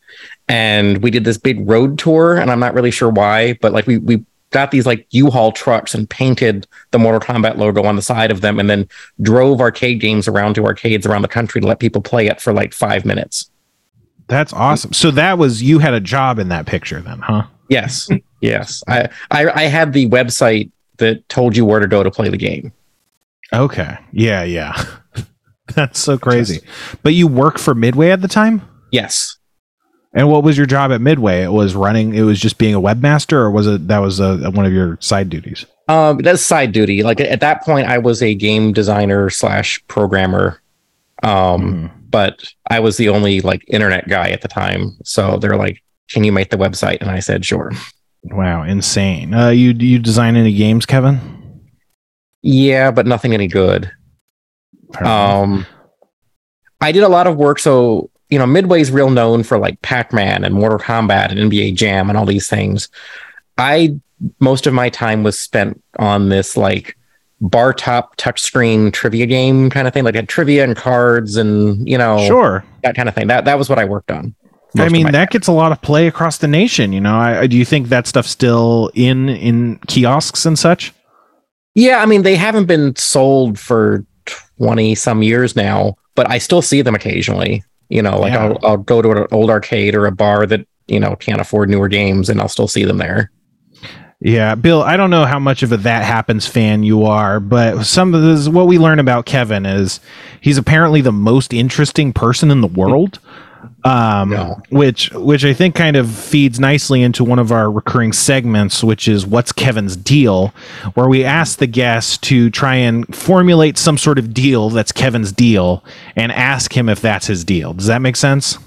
and 0.47 1.01
we 1.01 1.11
did 1.11 1.24
this 1.24 1.38
big 1.38 1.68
road 1.68 1.97
tour. 1.97 2.38
And 2.38 2.51
I'm 2.51 2.59
not 2.59 2.74
really 2.74 2.91
sure 2.91 3.09
why, 3.09 3.53
but 3.61 3.74
like 3.74 3.88
we 3.88 3.97
we 3.97 4.24
got 4.51 4.72
these 4.72 4.86
like 4.86 5.05
U-Haul 5.11 5.51
trucks 5.51 5.93
and 5.93 6.09
painted 6.09 6.65
the 6.91 6.99
Mortal 6.99 7.20
Kombat 7.20 7.57
logo 7.57 7.84
on 7.84 7.95
the 7.95 8.01
side 8.01 8.32
of 8.32 8.41
them, 8.41 8.59
and 8.59 8.70
then 8.70 8.88
drove 9.22 9.59
arcade 9.61 9.99
games 9.99 10.28
around 10.28 10.53
to 10.55 10.65
arcades 10.65 11.05
around 11.05 11.22
the 11.24 11.28
country 11.28 11.59
to 11.61 11.68
let 11.68 11.80
people 11.80 12.01
play 12.01 12.28
it 12.28 12.39
for 12.39 12.53
like 12.53 12.74
five 12.74 13.03
minutes. 13.05 13.49
That's 14.28 14.53
awesome. 14.53 14.93
So 14.93 15.09
that 15.11 15.38
was 15.38 15.63
you 15.63 15.80
had 15.80 15.93
a 15.93 15.99
job 16.01 16.38
in 16.39 16.49
that 16.49 16.65
picture 16.65 17.01
then, 17.01 17.20
huh? 17.20 17.43
Yes, 17.70 18.09
yes. 18.41 18.84
I, 18.88 19.09
I 19.32 19.49
I 19.49 19.63
had 19.63 19.93
the 19.93 20.07
website 20.09 20.70
that 20.97 21.28
told 21.30 21.55
you 21.57 21.63
where 21.65 21.80
to 21.80 21.88
go 21.88 22.01
to 22.03 22.09
play 22.11 22.30
the 22.30 22.38
game. 22.38 22.72
Okay. 23.54 23.98
Yeah, 24.12 24.43
yeah. 24.43 24.82
That's 25.76 26.00
so 26.00 26.18
crazy. 26.18 26.60
But 27.04 27.14
you 27.14 27.28
work 27.28 27.58
for 27.60 27.76
Midway 27.76 28.10
at 28.12 28.22
the 28.22 28.28
time? 28.28 28.62
Yes. 28.91 29.38
And 30.14 30.30
what 30.30 30.43
was 30.43 30.58
your 30.58 30.66
job 30.66 30.91
at 30.91 31.02
Midway? 31.02 31.43
It 31.43 31.52
was 31.52 31.76
running. 31.76 32.16
It 32.16 32.22
was 32.22 32.39
just 32.39 32.58
being 32.58 32.74
a 32.74 32.82
webmaster, 32.82 33.34
or 33.34 33.52
was 33.52 33.68
it 33.68 33.88
that 33.89 34.00
was 34.00 34.20
uh 34.22 34.50
one 34.54 34.66
of 34.66 34.74
your 34.74 34.98
side 35.02 35.30
duties? 35.30 35.66
Um, 35.89 36.18
that's 36.20 36.41
side 36.41 36.72
duty. 36.72 37.04
Like 37.04 37.20
at 37.22 37.39
that 37.41 37.64
point, 37.64 37.88
I 37.88 37.98
was 37.98 38.24
a 38.24 38.34
game 38.34 38.74
designer 38.74 39.30
slash 39.30 39.82
programmer. 39.88 40.62
Um, 41.24 41.30
Mhm. 41.74 41.91
but 42.10 42.52
I 42.70 42.80
was 42.80 42.98
the 42.98 43.10
only 43.10 43.41
like 43.41 43.64
internet 43.68 44.08
guy 44.08 44.30
at 44.30 44.41
the 44.41 44.48
time. 44.48 44.98
So 45.04 45.38
they're 45.38 45.58
like, 45.58 45.84
"Can 46.12 46.24
you 46.24 46.32
make 46.32 46.50
the 46.50 46.58
website?" 46.58 47.02
And 47.02 47.10
I 47.12 47.20
said, 47.20 47.45
"Sure." 47.45 47.72
Wow, 48.24 48.64
insane. 48.64 49.34
Uh, 49.34 49.50
you 49.50 49.72
you 49.78 50.00
design 50.00 50.36
any 50.36 50.54
games, 50.54 50.86
Kevin? 50.86 51.20
Yeah, 52.42 52.92
but 52.92 53.06
nothing 53.06 53.34
any 53.34 53.48
good. 53.48 53.92
Enough. 55.00 55.06
Um, 55.06 55.66
I 56.80 56.92
did 56.92 57.04
a 57.04 57.10
lot 57.10 57.28
of 57.28 57.36
work. 57.38 57.60
So 57.60 58.10
you 58.30 58.38
know, 58.38 58.46
Midway's 58.46 58.92
real 58.92 59.10
known 59.10 59.44
for 59.44 59.58
like 59.58 59.82
Pac-Man 59.82 60.44
and 60.44 60.54
Mortal 60.54 60.80
Kombat 60.80 61.32
and 61.32 61.52
NBA 61.52 61.76
Jam 61.76 62.10
and 62.10 62.18
all 62.18 62.26
these 62.26 62.50
things. 62.50 62.90
I 63.58 63.98
most 64.40 64.68
of 64.68 64.74
my 64.74 64.90
time 64.90 65.24
was 65.24 65.40
spent 65.40 65.82
on 66.00 66.30
this 66.30 66.58
like 66.58 66.98
bar 67.40 67.72
top 67.72 68.18
touchscreen 68.18 68.92
trivia 68.92 69.26
game 69.26 69.70
kind 69.70 69.88
of 69.88 69.94
thing, 69.94 70.04
like 70.04 70.16
had 70.16 70.28
trivia 70.28 70.64
and 70.64 70.76
cards 70.76 71.38
and 71.38 71.88
you 71.88 71.98
know 71.98 72.26
sure. 72.28 72.66
that 72.84 72.96
kind 72.96 73.08
of 73.08 73.16
thing. 73.16 73.28
That 73.28 73.46
that 73.46 73.58
was 73.58 73.70
what 73.70 73.80
I 73.80 73.86
worked 73.86 74.12
on. 74.12 74.36
I 74.78 74.90
mean, 74.90 75.12
that 75.12 75.32
gets 75.32 75.48
a 75.48 75.52
lot 75.52 75.72
of 75.72 75.82
play 75.82 76.08
across 76.08 76.38
the 76.38 76.48
nation. 76.48 76.94
You 76.94 77.02
know, 77.02 77.16
I, 77.16 77.42
I- 77.42 77.48
do 77.48 77.58
you 77.58 77.66
think 77.66 77.88
that 77.88 78.06
stuff's 78.06 78.30
still 78.30 78.92
in 78.94 79.30
in 79.30 79.78
kiosks 79.88 80.46
and 80.46 80.60
such? 80.60 80.94
Yeah, 81.78 81.99
I 82.01 82.07
mean 82.07 82.23
they 82.23 82.36
haven't 82.36 82.65
been 82.65 82.95
sold 82.95 83.59
for 83.59 84.03
twenty 84.25 84.95
some 84.95 85.21
years 85.21 85.55
now, 85.55 85.95
but 86.15 86.28
I 86.28 86.39
still 86.39 86.63
see 86.63 86.82
them 86.82 86.95
occasionally. 86.95 87.63
You 87.89 88.01
know, 88.01 88.19
like 88.19 88.34
Yeah. 88.34 88.45
I'll 88.45 88.59
I'll 88.63 88.78
go 88.78 89.03
to 89.03 89.11
an 89.11 89.28
old 89.32 89.51
arcade 89.51 89.93
or 89.93 90.07
a 90.07 90.11
bar 90.11 90.47
that 90.47 90.67
you 90.88 90.99
know 90.99 91.15
can't 91.15 91.39
afford 91.39 91.69
newer 91.69 91.88
games, 91.88 92.30
and 92.30 92.41
I'll 92.41 92.47
still 92.49 92.67
see 92.67 92.84
them 92.84 92.97
there. 92.97 93.32
Yeah, 94.19 94.55
Bill, 94.55 94.82
I 94.82 94.97
don't 94.97 95.11
know 95.11 95.25
how 95.25 95.38
much 95.38 95.61
of 95.61 95.71
a 95.71 95.78
that 95.78 96.03
happens 96.03 96.47
fan 96.47 96.82
you 96.82 97.05
are, 97.05 97.39
but 97.39 97.84
some 97.84 98.15
of 98.15 98.23
this 98.23 98.49
what 98.49 98.65
we 98.65 98.80
learn 98.80 98.97
about 98.97 99.28
Kevin 99.28 99.67
is 99.67 99.99
he's 100.41 100.57
apparently 100.57 101.01
the 101.01 101.11
most 101.11 101.53
interesting 101.53 102.11
person 102.11 102.49
in 102.49 102.61
the 102.61 102.67
world. 102.67 103.19
Um 103.88 104.30
No. 104.30 104.62
which 104.70 105.12
which 105.14 105.46
I 105.46 105.54
think 105.54 105.76
kind 105.76 105.96
of 105.96 106.10
feeds 106.10 106.60
nicely 106.60 107.02
into 107.02 107.24
one 107.24 107.40
of 107.40 107.52
our 107.52 107.72
recurring 107.72 108.14
segments, 108.14 108.84
which 108.84 109.08
is 109.08 109.26
what's 109.26 109.52
Kevin's 109.52 109.96
deal, 109.96 110.54
where 110.96 111.08
we 111.08 111.24
ask 111.24 111.60
the 111.60 111.68
guest 111.68 112.22
to 112.24 112.50
try 112.50 112.76
and 112.76 113.16
formulate 113.16 113.78
some 113.78 113.98
sort 113.98 114.20
of 114.20 114.34
deal 114.34 114.70
that's 114.70 114.92
Kevin's 114.92 115.32
deal 115.32 115.84
and 116.16 116.32
ask 116.32 116.76
him 116.76 116.90
if 116.90 117.02
that's 117.02 117.28
his 117.28 117.44
deal. 117.44 117.74
Does 117.74 117.88
that 117.88 118.02
make 118.02 118.16
sense? 118.16 118.58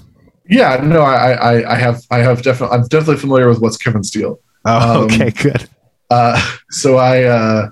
Yeah, 0.49 0.81
no, 0.83 1.01
I, 1.01 1.31
I, 1.31 1.73
I 1.73 1.75
have, 1.75 2.01
I 2.11 2.17
have 2.17 2.41
definitely, 2.41 2.77
I'm 2.77 2.87
definitely 2.87 3.17
familiar 3.17 3.47
with 3.47 3.61
what's 3.61 3.77
Kevin's 3.77 4.11
deal. 4.11 4.39
Oh, 4.65 5.03
Um, 5.03 5.05
okay, 5.05 5.29
good. 5.29 5.69
Uh, 6.09 6.41
so 6.71 6.97
I, 6.97 7.23
uh, 7.23 7.69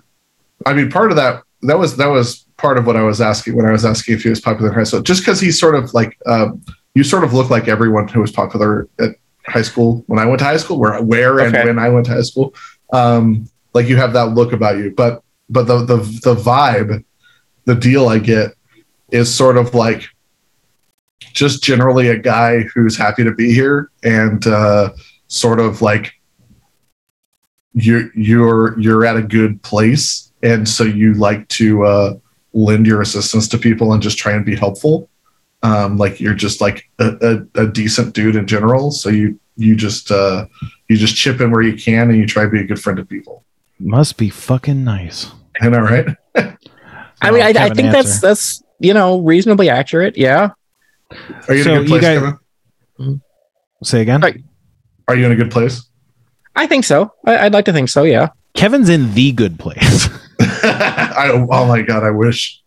I 0.65 0.73
mean, 0.73 0.89
part 0.89 1.11
of 1.11 1.17
that, 1.17 1.43
that 1.63 1.77
was, 1.77 1.97
that 1.97 2.07
was 2.07 2.45
part 2.55 2.77
of 2.77 2.85
what 2.87 2.95
I 2.95 3.01
was 3.01 3.19
asking 3.19 3.55
when 3.57 3.65
I 3.65 3.71
was 3.71 3.83
asking 3.83 4.15
if 4.15 4.23
he 4.23 4.29
was 4.29 4.39
popular 4.39 4.69
in 4.69 4.75
high 4.75 4.83
school, 4.85 5.01
just 5.01 5.21
because 5.21 5.41
he's 5.41 5.59
sort 5.59 5.75
of 5.75 5.93
like, 5.93 6.17
um, 6.25 6.61
you 6.95 7.03
sort 7.03 7.23
of 7.23 7.33
look 7.33 7.49
like 7.49 7.67
everyone 7.67 8.07
who 8.07 8.21
was 8.21 8.31
popular 8.31 8.87
at 8.99 9.15
high 9.45 9.61
school. 9.61 10.03
When 10.07 10.19
I 10.19 10.25
went 10.25 10.39
to 10.39 10.45
high 10.45 10.57
school, 10.57 10.79
where, 10.79 11.01
where 11.01 11.39
and 11.39 11.53
when 11.53 11.79
I 11.79 11.89
went 11.89 12.05
to 12.07 12.13
high 12.13 12.21
school. 12.21 12.53
Um, 12.91 13.49
like 13.73 13.87
you 13.87 13.97
have 13.97 14.13
that 14.13 14.33
look 14.33 14.51
about 14.51 14.77
you, 14.77 14.91
but, 14.91 15.23
but 15.49 15.67
the, 15.67 15.85
the, 15.85 15.97
the 15.97 16.35
vibe, 16.35 17.03
the 17.65 17.75
deal 17.75 18.07
I 18.07 18.17
get 18.17 18.55
is 19.11 19.33
sort 19.33 19.57
of 19.57 19.75
like 19.75 20.03
just 21.33 21.63
generally 21.63 22.09
a 22.09 22.17
guy 22.17 22.61
who's 22.73 22.97
happy 22.97 23.23
to 23.23 23.33
be 23.33 23.53
here 23.53 23.91
and, 24.03 24.45
uh, 24.47 24.91
sort 25.27 25.59
of 25.59 25.81
like 25.81 26.13
you're 27.73 28.11
you're 28.15 28.79
you're 28.79 29.05
at 29.05 29.15
a 29.15 29.21
good 29.21 29.61
place. 29.61 30.31
And 30.41 30.67
so 30.67 30.83
you 30.83 31.13
like 31.13 31.47
to 31.49 31.85
uh 31.85 32.13
lend 32.53 32.87
your 32.87 33.01
assistance 33.01 33.47
to 33.49 33.57
people 33.57 33.93
and 33.93 34.01
just 34.01 34.17
try 34.17 34.33
and 34.33 34.45
be 34.45 34.55
helpful 34.55 35.08
um 35.63 35.97
like 35.97 36.19
you're 36.19 36.33
just 36.35 36.61
like 36.61 36.89
a, 36.99 37.45
a, 37.55 37.63
a 37.63 37.67
decent 37.67 38.13
dude 38.15 38.35
in 38.35 38.47
general 38.47 38.91
so 38.91 39.09
you 39.09 39.37
you 39.57 39.75
just 39.75 40.09
uh 40.11 40.45
you 40.87 40.95
just 40.95 41.15
chip 41.15 41.41
in 41.41 41.51
where 41.51 41.61
you 41.61 41.75
can 41.75 42.09
and 42.09 42.17
you 42.17 42.25
try 42.25 42.43
to 42.43 42.49
be 42.49 42.61
a 42.61 42.63
good 42.63 42.79
friend 42.81 42.97
to 42.97 43.05
people 43.05 43.43
Must 43.79 44.17
be 44.17 44.29
fucking 44.29 44.83
nice. 44.83 45.31
I 45.61 45.67
know, 45.69 45.79
right? 45.81 46.07
I 47.21 47.31
mean, 47.31 47.41
I, 47.43 47.49
I 47.49 47.53
Kevin 47.53 47.75
think 47.75 47.91
that's 47.91 48.07
answer. 48.15 48.27
that's 48.27 48.63
you 48.79 48.93
know 48.93 49.19
reasonably 49.19 49.69
accurate. 49.69 50.15
Yeah. 50.17 50.51
Are 51.47 51.55
you 51.55 51.63
So 51.63 51.71
in 51.73 51.77
a 51.77 51.79
good 51.79 51.83
you 51.83 51.87
place, 51.89 52.01
guys- 52.01 52.33
Kevin? 52.97 53.21
Say 53.83 54.01
again. 54.01 54.21
Right. 54.21 54.43
Are 55.07 55.15
you 55.15 55.25
in 55.25 55.31
a 55.31 55.35
good 55.35 55.51
place? 55.51 55.83
I 56.55 56.67
think 56.67 56.85
so. 56.85 57.13
I, 57.25 57.37
I'd 57.45 57.53
like 57.53 57.65
to 57.65 57.73
think 57.73 57.89
so. 57.89 58.03
Yeah. 58.03 58.29
Kevin's 58.53 58.87
in 58.89 59.13
the 59.13 59.31
good 59.33 59.59
place. 59.59 60.07
I, 60.41 61.29
oh 61.33 61.65
my 61.65 61.81
god, 61.81 62.03
I 62.03 62.11
wish. 62.11 62.61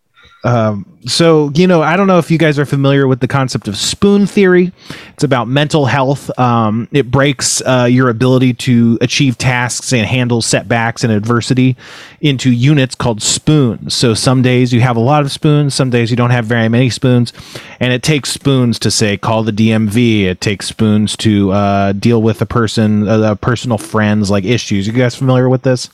Um, 0.44 0.98
so, 1.06 1.50
you 1.54 1.66
know, 1.66 1.82
I 1.82 1.96
don't 1.96 2.06
know 2.06 2.18
if 2.18 2.30
you 2.30 2.38
guys 2.38 2.58
are 2.58 2.64
familiar 2.64 3.06
with 3.06 3.20
the 3.20 3.28
concept 3.28 3.68
of 3.68 3.76
spoon 3.76 4.26
theory. 4.26 4.72
It's 5.14 5.22
about 5.22 5.46
mental 5.46 5.86
health. 5.86 6.36
Um, 6.38 6.88
it 6.92 7.10
breaks 7.10 7.60
uh, 7.62 7.88
your 7.90 8.08
ability 8.08 8.54
to 8.54 8.98
achieve 9.00 9.38
tasks 9.38 9.92
and 9.92 10.06
handle 10.06 10.42
setbacks 10.42 11.04
and 11.04 11.12
adversity 11.12 11.76
into 12.20 12.50
units 12.50 12.94
called 12.94 13.22
spoons. 13.22 13.94
So, 13.94 14.14
some 14.14 14.42
days 14.42 14.72
you 14.72 14.80
have 14.80 14.96
a 14.96 15.00
lot 15.00 15.22
of 15.22 15.30
spoons, 15.30 15.74
some 15.74 15.90
days 15.90 16.10
you 16.10 16.16
don't 16.16 16.30
have 16.30 16.44
very 16.44 16.68
many 16.68 16.90
spoons. 16.90 17.32
And 17.78 17.92
it 17.92 18.02
takes 18.02 18.30
spoons 18.30 18.78
to 18.80 18.90
say, 18.90 19.16
call 19.16 19.42
the 19.44 19.52
DMV. 19.52 20.24
It 20.24 20.40
takes 20.40 20.66
spoons 20.66 21.16
to 21.18 21.52
uh, 21.52 21.92
deal 21.92 22.22
with 22.22 22.40
a 22.42 22.46
person, 22.46 23.08
uh, 23.08 23.34
personal 23.36 23.78
friends, 23.78 24.30
like 24.30 24.44
issues. 24.44 24.86
You 24.86 24.92
guys 24.92 25.14
familiar 25.14 25.48
with 25.48 25.62
this? 25.62 25.88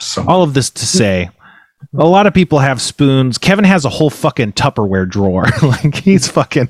So 0.00 0.24
all 0.26 0.42
of 0.42 0.54
this 0.54 0.70
to 0.70 0.86
say 0.86 1.30
a 1.98 2.06
lot 2.06 2.26
of 2.26 2.34
people 2.34 2.58
have 2.58 2.80
spoons 2.80 3.38
kevin 3.38 3.64
has 3.64 3.84
a 3.84 3.88
whole 3.90 4.10
fucking 4.10 4.52
tupperware 4.52 5.08
drawer 5.08 5.44
like 5.62 5.94
he's 5.96 6.28
fucking 6.28 6.68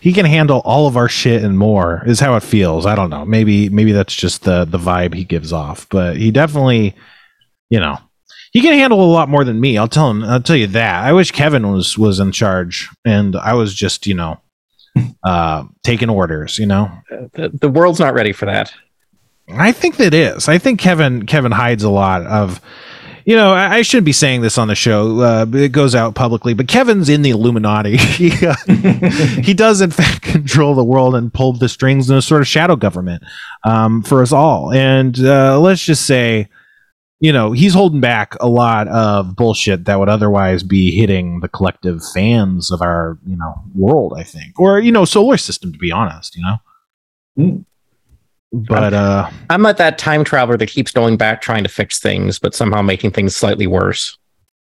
he 0.00 0.12
can 0.12 0.24
handle 0.24 0.60
all 0.64 0.86
of 0.86 0.96
our 0.96 1.08
shit 1.08 1.42
and 1.42 1.58
more 1.58 2.02
is 2.06 2.20
how 2.20 2.36
it 2.36 2.42
feels 2.42 2.86
i 2.86 2.94
don't 2.94 3.10
know 3.10 3.24
maybe 3.24 3.68
maybe 3.68 3.92
that's 3.92 4.14
just 4.14 4.44
the 4.44 4.64
the 4.64 4.78
vibe 4.78 5.14
he 5.14 5.24
gives 5.24 5.52
off 5.52 5.88
but 5.88 6.16
he 6.16 6.30
definitely 6.30 6.94
you 7.70 7.80
know 7.80 7.96
he 8.52 8.60
can 8.60 8.72
handle 8.74 9.02
a 9.04 9.10
lot 9.10 9.28
more 9.28 9.42
than 9.44 9.60
me 9.60 9.76
i'll 9.76 9.88
tell 9.88 10.10
him 10.10 10.22
i'll 10.24 10.40
tell 10.42 10.56
you 10.56 10.66
that 10.68 11.04
i 11.04 11.12
wish 11.12 11.32
kevin 11.32 11.70
was 11.72 11.98
was 11.98 12.20
in 12.20 12.30
charge 12.30 12.88
and 13.04 13.34
i 13.36 13.52
was 13.52 13.74
just 13.74 14.06
you 14.06 14.14
know 14.14 14.40
uh 15.24 15.64
taking 15.82 16.08
orders 16.10 16.58
you 16.58 16.66
know 16.66 16.90
The, 17.32 17.48
the 17.48 17.68
world's 17.68 18.00
not 18.00 18.14
ready 18.14 18.32
for 18.32 18.46
that. 18.46 18.72
I 19.50 19.72
think 19.72 19.96
that 19.96 20.12
is. 20.12 20.48
I 20.48 20.58
think 20.58 20.78
Kevin 20.78 21.24
Kevin 21.24 21.52
hides 21.52 21.82
a 21.82 21.88
lot 21.90 22.22
of. 22.26 22.60
You 23.28 23.36
know, 23.36 23.52
I, 23.52 23.74
I 23.74 23.82
shouldn't 23.82 24.06
be 24.06 24.12
saying 24.12 24.40
this 24.40 24.56
on 24.56 24.68
the 24.68 24.74
show. 24.74 25.20
Uh, 25.20 25.44
it 25.52 25.70
goes 25.70 25.94
out 25.94 26.14
publicly, 26.14 26.54
but 26.54 26.66
Kevin's 26.66 27.10
in 27.10 27.20
the 27.20 27.28
Illuminati. 27.28 27.96
he, 27.98 28.30
uh, 28.46 28.54
he 29.42 29.52
does, 29.52 29.82
in 29.82 29.90
fact, 29.90 30.22
control 30.32 30.74
the 30.74 30.82
world 30.82 31.14
and 31.14 31.30
pull 31.30 31.52
the 31.52 31.68
strings 31.68 32.08
in 32.08 32.16
a 32.16 32.22
sort 32.22 32.40
of 32.40 32.48
shadow 32.48 32.74
government 32.74 33.22
um, 33.64 34.02
for 34.02 34.22
us 34.22 34.32
all. 34.32 34.72
And 34.72 35.20
uh, 35.20 35.60
let's 35.60 35.84
just 35.84 36.06
say, 36.06 36.48
you 37.20 37.30
know, 37.30 37.52
he's 37.52 37.74
holding 37.74 38.00
back 38.00 38.34
a 38.40 38.48
lot 38.48 38.88
of 38.88 39.36
bullshit 39.36 39.84
that 39.84 39.98
would 39.98 40.08
otherwise 40.08 40.62
be 40.62 40.92
hitting 40.92 41.40
the 41.40 41.50
collective 41.50 42.00
fans 42.14 42.70
of 42.70 42.80
our, 42.80 43.18
you 43.26 43.36
know, 43.36 43.62
world. 43.74 44.14
I 44.16 44.22
think, 44.22 44.58
or 44.58 44.80
you 44.80 44.90
know, 44.90 45.04
solar 45.04 45.36
system. 45.36 45.70
To 45.74 45.78
be 45.78 45.92
honest, 45.92 46.34
you 46.34 46.42
know. 46.42 46.56
Mm. 47.38 47.64
But 48.52 48.94
uh, 48.94 49.30
I'm 49.50 49.62
not 49.62 49.76
that 49.76 49.98
time 49.98 50.24
traveler 50.24 50.56
that 50.56 50.68
keeps 50.68 50.90
going 50.90 51.16
back 51.16 51.42
trying 51.42 51.64
to 51.64 51.68
fix 51.68 51.98
things, 51.98 52.38
but 52.38 52.54
somehow 52.54 52.80
making 52.82 53.10
things 53.10 53.36
slightly 53.36 53.66
worse. 53.66 54.16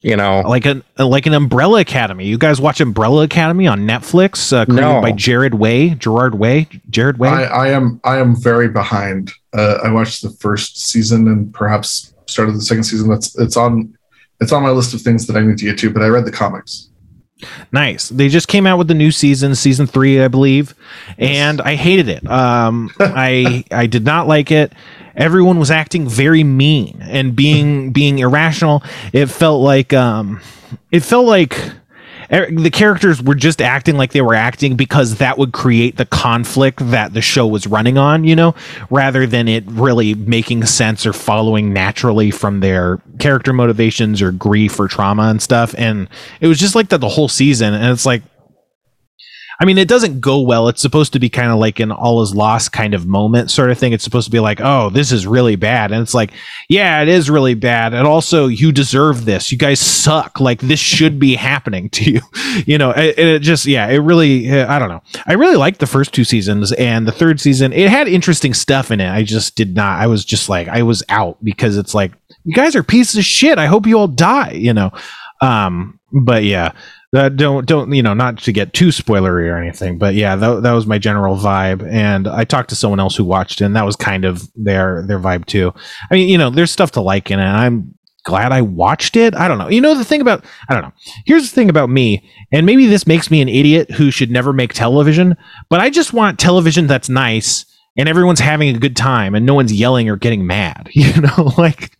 You 0.03 0.17
know, 0.17 0.41
like 0.47 0.65
an 0.65 0.83
like 0.99 1.27
an 1.27 1.35
Umbrella 1.35 1.81
Academy. 1.81 2.25
You 2.25 2.39
guys 2.39 2.59
watch 2.59 2.81
Umbrella 2.81 3.25
Academy 3.25 3.67
on 3.67 3.81
Netflix, 3.81 4.51
uh, 4.51 4.65
created 4.65 4.81
No. 4.81 5.03
by 5.03 5.13
Jared 5.13 5.55
Way, 5.55 5.91
Gerard 5.91 6.37
Way, 6.37 6.69
Jared 6.89 7.19
Way. 7.19 7.29
I, 7.29 7.43
I 7.45 7.69
am 7.69 8.01
I 8.05 8.17
am 8.17 8.35
very 8.35 8.69
behind. 8.69 9.31
Uh, 9.53 9.79
I 9.85 9.91
watched 9.91 10.23
the 10.23 10.31
first 10.31 10.81
season 10.81 11.29
and 11.29 11.53
perhaps 11.53 12.15
started 12.27 12.55
the 12.55 12.63
second 12.63 12.85
season. 12.85 13.11
That's 13.11 13.39
it's 13.39 13.59
on 13.59 13.95
it's 14.41 14.53
on 14.53 14.63
my 14.63 14.71
list 14.71 14.95
of 14.95 15.03
things 15.03 15.27
that 15.27 15.37
I 15.37 15.41
need 15.41 15.59
to 15.59 15.67
get 15.67 15.79
to. 15.81 15.91
But 15.91 16.03
I 16.03 16.07
read 16.09 16.25
the 16.25 16.33
comics. 16.33 16.90
Nice. 17.73 18.09
They 18.09 18.29
just 18.29 18.49
came 18.49 18.67
out 18.67 18.79
with 18.79 18.89
the 18.89 18.95
new 18.95 19.11
season, 19.11 19.55
season 19.55 19.87
three, 19.87 20.21
I 20.23 20.29
believe, 20.29 20.75
and 21.19 21.61
I 21.61 21.75
hated 21.75 22.09
it. 22.09 22.29
Um, 22.31 22.91
I 23.01 23.65
I 23.71 23.87
did 23.87 24.05
not 24.05 24.27
like 24.27 24.51
it. 24.51 24.73
Everyone 25.17 25.59
was 25.59 25.71
acting 25.71 26.09
very 26.09 26.45
mean 26.45 26.99
and 27.03 27.35
being 27.35 27.93
being 27.93 28.19
irrational. 28.19 28.83
It 29.13 29.27
felt 29.27 29.63
like 29.63 29.93
um, 29.93 30.41
it 30.91 31.01
felt 31.01 31.27
like 31.27 31.59
the 32.31 32.71
characters 32.73 33.21
were 33.21 33.35
just 33.35 33.61
acting 33.61 33.97
like 33.97 34.13
they 34.13 34.21
were 34.21 34.35
acting 34.35 34.77
because 34.77 35.17
that 35.17 35.37
would 35.37 35.53
create 35.53 35.97
the 35.97 36.07
conflict 36.07 36.79
that 36.91 37.13
the 37.13 37.21
show 37.21 37.47
was 37.47 37.67
running 37.67 37.99
on, 37.99 38.23
you 38.23 38.37
know, 38.37 38.55
rather 38.89 39.27
than 39.27 39.49
it 39.49 39.65
really 39.67 40.15
making 40.15 40.65
sense 40.65 41.05
or 41.05 41.13
following 41.13 41.73
naturally 41.73 42.31
from 42.31 42.61
their 42.61 43.01
character 43.19 43.53
motivations 43.53 44.23
or 44.23 44.31
grief 44.31 44.79
or 44.79 44.87
trauma 44.87 45.25
and 45.25 45.43
stuff. 45.43 45.75
And 45.77 46.09
it 46.41 46.47
was 46.47 46.59
just 46.59 46.77
like 46.77 46.89
that 46.91 46.99
the 46.99 47.09
whole 47.09 47.29
season. 47.29 47.75
And 47.75 47.93
it's 47.93 48.07
like, 48.07 48.23
I 49.61 49.67
mean, 49.67 49.77
it 49.77 49.89
doesn't 49.89 50.21
go 50.21 50.41
well. 50.41 50.69
It's 50.69 50.81
supposed 50.81 51.13
to 51.13 51.19
be 51.19 51.29
kind 51.29 51.51
of 51.51 51.59
like 51.59 51.81
an 51.81 51.93
all 51.93 52.23
is 52.23 52.35
lost 52.35 52.73
kind 52.73 52.95
of 52.95 53.07
moment 53.07 53.51
sort 53.51 53.71
of 53.71 53.79
thing. 53.79 53.93
It's 53.93 54.03
supposed 54.03 54.25
to 54.25 54.31
be 54.31 54.41
like, 54.41 54.59
oh, 54.63 54.89
this 54.89 55.13
is 55.13 55.27
really 55.27 55.55
bad. 55.55 55.93
And 55.93 56.01
it's 56.01 56.15
like, 56.15 56.33
yeah, 56.71 57.03
it 57.03 57.09
is 57.09 57.29
really 57.29 57.53
bad. 57.53 57.93
And 57.93 58.07
also, 58.07 58.47
you 58.47 58.73
deserve 58.73 59.27
this. 59.27 59.53
You 59.53 59.59
guys 59.59 59.79
suck. 59.79 60.41
Like, 60.41 60.61
this 60.61 60.81
should 60.81 61.19
be 61.19 61.35
happening 61.35 61.91
to 61.91 62.11
you. 62.11 62.21
You 62.67 62.79
know, 62.79 62.91
it, 62.91 63.17
it 63.17 63.43
just, 63.43 63.65
yeah, 63.65 63.87
it 63.87 63.99
really, 63.99 64.51
I 64.53 64.81
don't 64.81 64.89
know. 64.89 65.03
I 65.27 65.35
really 65.35 65.57
liked 65.57 65.79
the 65.79 65.87
first 65.87 66.13
two 66.13 66.25
seasons 66.25 66.73
and 66.73 67.07
the 67.07 67.13
third 67.13 67.41
season. 67.41 67.73
It 67.73 67.89
had 67.89 68.09
interesting 68.09 68.55
stuff 68.55 68.91
in 68.91 69.01
it. 69.01 69.09
I 69.09 69.23
just 69.23 69.55
did 69.55 69.77
not, 69.77 70.01
I 70.01 70.09
was 70.09 70.25
just 70.25 70.49
like, 70.49 70.67
I 70.67 70.83
was 70.83 71.05
out 71.09 71.43
because 71.45 71.77
it's 71.77 71.95
like, 71.95 72.13
you 72.45 72.55
guys 72.55 72.75
are 72.75 72.83
pieces 72.83 73.17
of 73.19 73.25
shit. 73.25 73.57
I 73.59 73.67
hope 73.67 73.87
you 73.87 73.99
all 73.99 74.09
die, 74.09 74.53
you 74.53 74.75
know. 74.75 74.91
Um, 75.41 76.01
but 76.13 76.43
yeah, 76.43 76.73
that 77.13 77.37
don't 77.37 77.67
don't 77.67 77.93
you 77.93 78.03
know 78.03 78.15
not 78.15 78.39
to 78.39 78.53
get 78.53 78.73
too 78.73 78.89
spoilery 78.89 79.49
or 79.51 79.57
anything 79.57 79.99
but 79.99 80.15
yeah 80.15 80.37
that, 80.37 80.63
that 80.63 80.73
was 80.73 80.87
my 80.87 80.99
general 80.99 81.37
vibe. 81.37 81.87
And 81.91 82.29
i 82.29 82.45
talked 82.45 82.71
to 82.71 82.77
someone 82.77 83.01
else 83.01 83.17
who 83.17 83.25
watched 83.25 83.61
it 83.61 83.65
and 83.65 83.77
that 83.77 83.85
was 83.85 83.97
kind 83.97 84.25
of 84.25 84.49
their 84.55 85.03
their 85.03 85.19
vibe 85.19 85.47
too. 85.47 85.73
I 86.11 86.15
mean 86.15 86.29
you 86.29 86.39
know 86.39 86.51
there's 86.51 86.71
stuff 86.71 86.93
to 86.93 87.01
like 87.01 87.31
in 87.31 87.41
it 87.41 87.45
i'm 87.45 87.95
glad 88.25 88.53
i 88.53 88.61
watched 88.61 89.17
it. 89.17 89.35
I 89.35 89.49
don't 89.49 89.57
know. 89.57 89.71
You 89.71 89.81
know 89.81 89.97
the 89.97 90.05
thing 90.05 90.21
about 90.21 90.45
i 90.69 90.75
don't 90.75 90.83
know. 90.83 90.93
Here's 91.27 91.49
the 91.49 91.55
thing 91.55 91.71
about 91.71 91.91
me 91.91 92.29
and 92.53 92.67
maybe 92.67 92.87
this 92.87 93.07
makes 93.07 93.31
me 93.31 93.41
an 93.41 93.49
idiot 93.49 93.91
who 93.91 94.11
should 94.11 94.31
never 94.31 94.53
make 94.53 94.73
television 94.73 95.37
but 95.69 95.81
i 95.81 95.91
just 95.91 96.13
want 96.13 96.39
television 96.39 96.87
that's 96.87 97.09
nice 97.09 97.65
and 97.97 98.09
everyone's 98.09 98.41
having 98.41 98.75
a 98.75 98.79
good 98.79 98.97
time 98.97 99.35
and 99.35 99.45
no 99.45 99.55
one's 99.55 99.73
yelling 99.73 100.09
or 100.09 100.17
getting 100.17 100.47
mad 100.47 100.89
you 100.95 101.13
know 101.21 101.53
like 101.59 101.91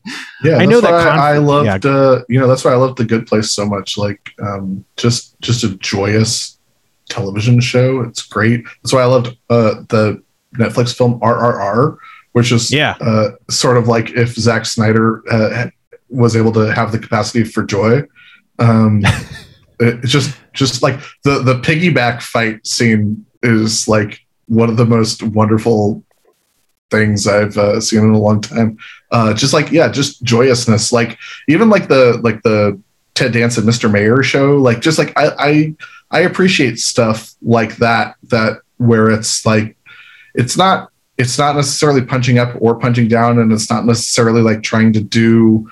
Yeah, 0.45 0.57
I 0.57 0.65
know 0.67 0.81
that 0.81 0.89
conf- 0.91 1.21
I 1.21 1.39
loved. 1.39 1.85
yeah. 1.85 1.91
Uh, 1.91 2.23
you 2.29 2.39
know, 2.41 2.47
that's 2.49 2.65
why 2.65 2.73
I 2.73 2.77
loved 2.77 2.97
The 2.99 3.05
Good 3.05 3.27
Place 3.27 3.51
so 3.53 3.67
much. 3.67 3.99
Like, 3.99 4.31
um, 4.41 4.85
just 4.97 5.39
just 5.41 5.65
a 5.65 5.77
joyous 5.77 6.59
television 7.11 7.61
show. 7.61 8.01
It's 8.03 8.23
great. 8.23 8.65
That's 8.83 8.93
why 8.95 9.03
I 9.03 9.05
loved 9.07 9.37
uh, 9.51 9.83
the 9.89 10.23
Netflix 10.57 10.97
film 10.97 11.21
RRR, 11.21 11.97
which 12.33 12.53
is 12.53 12.71
Yeah. 12.73 12.97
uh, 13.01 13.31
sort 13.51 13.77
of 13.77 13.87
like 13.89 14.11
if 14.13 14.35
Zack 14.35 14.65
Snyder 14.65 15.23
uh, 15.31 15.67
was 16.09 16.37
able 16.37 16.53
to 16.53 16.73
have 16.73 16.91
the 16.93 16.99
capacity 16.99 17.45
for 17.45 17.63
joy. 17.65 18.03
Um, 18.59 19.03
it's 19.81 20.11
just 20.11 20.35
just 20.55 20.83
like 20.83 20.99
the 21.25 21.41
the 21.43 21.61
piggyback 21.61 22.23
fight 22.23 22.67
scene 22.67 23.27
is 23.43 23.89
like 23.89 24.21
one 24.51 24.69
of 24.69 24.77
the 24.77 24.85
most 24.85 25.23
wonderful 25.23 26.03
things 26.91 27.29
I've 27.29 27.57
uh, 27.57 27.81
seen 27.81 28.01
in 28.01 28.11
a 28.11 28.19
long 28.19 28.41
time. 28.41 28.79
Uh, 29.13 29.33
just 29.33 29.55
like 29.55 29.71
yeah, 29.71 29.89
just 29.89 30.23
joyousness. 30.25 30.93
Like 30.93 31.17
even 31.49 31.71
like 31.71 31.87
the 31.87 32.21
like 32.23 32.43
the 32.43 32.79
Ted 33.15 33.33
Danson 33.33 33.65
Mr. 33.65 33.91
Mayor 33.91 34.25
show. 34.25 34.57
Like 34.57 34.81
just 34.81 34.99
like 34.99 35.17
I 35.17 35.31
I, 35.39 35.75
I 36.11 36.21
appreciate 36.23 36.81
stuff 36.81 37.33
like 37.43 37.77
that. 37.77 38.17
That 38.25 38.61
where 38.79 39.09
it's 39.09 39.47
like 39.47 39.77
it's 40.35 40.57
not 40.57 40.91
it's 41.17 41.39
not 41.39 41.55
necessarily 41.55 42.03
punching 42.03 42.39
up 42.39 42.57
or 42.59 42.77
punching 42.77 43.07
down, 43.07 43.39
and 43.39 43.53
it's 43.53 43.71
not 43.71 43.87
necessarily 43.87 44.43
like 44.43 44.65
trying 44.65 44.93
to 44.95 45.01
do 45.01 45.71